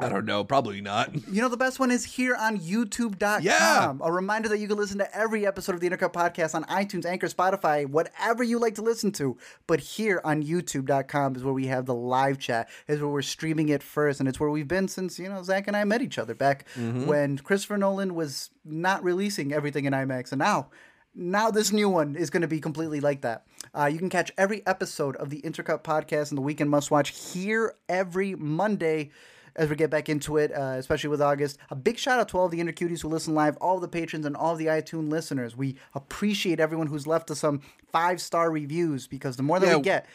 I 0.00 0.08
don't 0.08 0.24
know. 0.24 0.44
Probably 0.44 0.80
not. 0.80 1.12
You 1.28 1.42
know, 1.42 1.48
the 1.48 1.56
best 1.56 1.80
one 1.80 1.90
is 1.90 2.04
here 2.04 2.36
on 2.36 2.58
YouTube.com. 2.58 3.42
Yeah. 3.42 3.94
A 4.00 4.12
reminder 4.12 4.48
that 4.48 4.58
you 4.58 4.68
can 4.68 4.76
listen 4.76 4.98
to 4.98 5.16
every 5.16 5.46
episode 5.46 5.74
of 5.74 5.80
the 5.80 5.90
Intercut 5.90 6.12
Podcast 6.12 6.54
on 6.54 6.64
iTunes, 6.64 7.04
Anchor, 7.04 7.26
Spotify, 7.26 7.86
whatever 7.86 8.44
you 8.44 8.58
like 8.58 8.76
to 8.76 8.82
listen 8.82 9.10
to. 9.12 9.36
But 9.66 9.80
here 9.80 10.20
on 10.24 10.42
YouTube.com 10.42 11.36
is 11.36 11.42
where 11.42 11.54
we 11.54 11.66
have 11.66 11.86
the 11.86 11.94
live 11.94 12.38
chat, 12.38 12.68
is 12.86 13.00
where 13.00 13.08
we're 13.08 13.22
streaming 13.22 13.70
it 13.70 13.82
first. 13.82 14.20
And 14.20 14.28
it's 14.28 14.38
where 14.38 14.50
we've 14.50 14.68
been 14.68 14.88
since, 14.88 15.18
you 15.18 15.28
know, 15.28 15.42
Zach 15.42 15.66
and 15.66 15.76
I 15.76 15.84
met 15.84 16.02
each 16.02 16.18
other 16.18 16.34
back 16.34 16.66
when 17.06 17.38
Christopher 17.38 17.76
Nolan 17.78 18.14
was 18.14 18.50
not 18.64 19.02
releasing 19.02 19.52
everything 19.52 19.84
in 19.84 19.92
IMAX. 19.92 20.30
And 20.30 20.38
now, 20.38 20.68
now 21.14 21.50
this 21.50 21.72
new 21.72 21.88
one 21.88 22.14
is 22.14 22.30
going 22.30 22.42
to 22.42 22.48
be 22.48 22.60
completely 22.60 23.00
like 23.00 23.22
that. 23.22 23.46
Uh, 23.76 23.86
you 23.86 23.98
can 23.98 24.08
catch 24.10 24.30
every 24.38 24.64
episode 24.66 25.16
of 25.16 25.30
the 25.30 25.42
Intercut 25.42 25.82
Podcast 25.82 26.30
and 26.30 26.38
the 26.38 26.42
Weekend 26.42 26.70
Must 26.70 26.90
Watch 26.90 27.32
here 27.32 27.74
every 27.88 28.34
Monday 28.36 29.10
as 29.58 29.68
we 29.68 29.76
get 29.76 29.90
back 29.90 30.08
into 30.08 30.38
it, 30.38 30.52
uh, 30.52 30.76
especially 30.78 31.10
with 31.10 31.20
August. 31.20 31.58
A 31.70 31.74
big 31.76 31.98
shout 31.98 32.18
out 32.18 32.28
to 32.30 32.38
all 32.38 32.48
the 32.48 32.58
Intercuties 32.60 33.02
who 33.02 33.08
listen 33.08 33.34
live, 33.34 33.56
all 33.58 33.78
the 33.80 33.88
patrons, 33.88 34.24
and 34.24 34.34
all 34.36 34.56
the 34.56 34.66
iTunes 34.66 35.10
listeners. 35.10 35.56
We 35.56 35.76
appreciate 35.94 36.60
everyone 36.60 36.86
who's 36.86 37.06
left 37.06 37.30
us 37.30 37.40
some 37.40 37.60
five 37.92 38.20
star 38.20 38.50
reviews 38.50 39.06
because 39.06 39.36
the 39.36 39.42
more 39.42 39.60
that 39.60 39.66
Yeah. 39.66 39.76
we 39.76 39.82
get, 39.82 40.06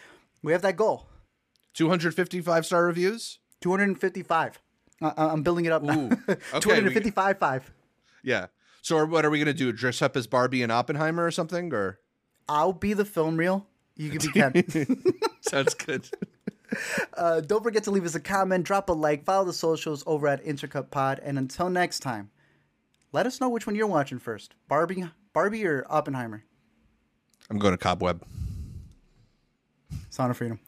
we 0.41 0.52
have 0.53 0.61
that 0.64 0.78
goal 0.78 1.07
255 1.74 2.65
star 2.65 2.86
reviews? 2.86 3.40
255. 3.61 4.60
Uh, 5.02 5.11
I'm 5.18 5.44
building 5.44 5.65
it 5.65 5.72
up 5.72 5.84
now. 5.84 5.98
Ooh, 5.99 6.06
okay, 6.30 6.36
we- 6.53 6.60
255 6.60 7.38
5. 7.40 7.72
Yeah. 8.24 8.48
So 8.82 9.06
what 9.06 9.26
are 9.26 9.30
we 9.30 9.38
going 9.38 9.45
to 9.48 9.53
do? 9.53 9.72
Dress 9.72 10.02
up 10.02 10.15
as 10.18 10.28
Barbie 10.28 10.61
and 10.64 10.72
Oppenheimer 10.72 11.26
or 11.26 11.32
something? 11.32 11.74
Or 11.74 11.99
I'll 12.49 12.74
be 12.74 12.94
the 12.94 13.06
film 13.06 13.38
reel. 13.38 13.68
You 13.95 14.10
can 14.10 14.20
be 14.20 14.64
Ken. 14.64 15.03
Sounds 15.41 15.74
good. 15.74 16.10
Uh, 17.15 17.41
don't 17.41 17.64
forget 17.64 17.84
to 17.84 17.91
leave 17.91 18.06
us 18.06 18.15
a 18.15 18.20
comment, 18.20 18.65
drop 18.65 18.90
a 18.90 18.94
like, 18.94 19.24
follow 19.24 19.45
the 19.45 19.53
socials 19.53 20.03
over 20.07 20.28
at 20.28 20.44
Intercut 20.44 20.90
Pod, 20.90 21.20
and 21.24 21.38
until 21.38 21.70
next 21.70 21.99
time, 21.99 22.32
let 23.11 23.28
us 23.28 23.40
know 23.40 23.49
which 23.49 23.68
one 23.68 23.76
you're 23.76 23.86
watching 23.86 24.18
first, 24.18 24.56
Barbie, 24.68 25.06
Barbie 25.34 25.65
or 25.65 25.86
Oppenheimer. 25.88 26.44
I'm 27.49 27.60
going 27.60 27.74
to 27.74 27.78
Cobweb. 27.78 28.24
Sound 30.10 30.32
of 30.32 30.38
Freedom. 30.38 30.60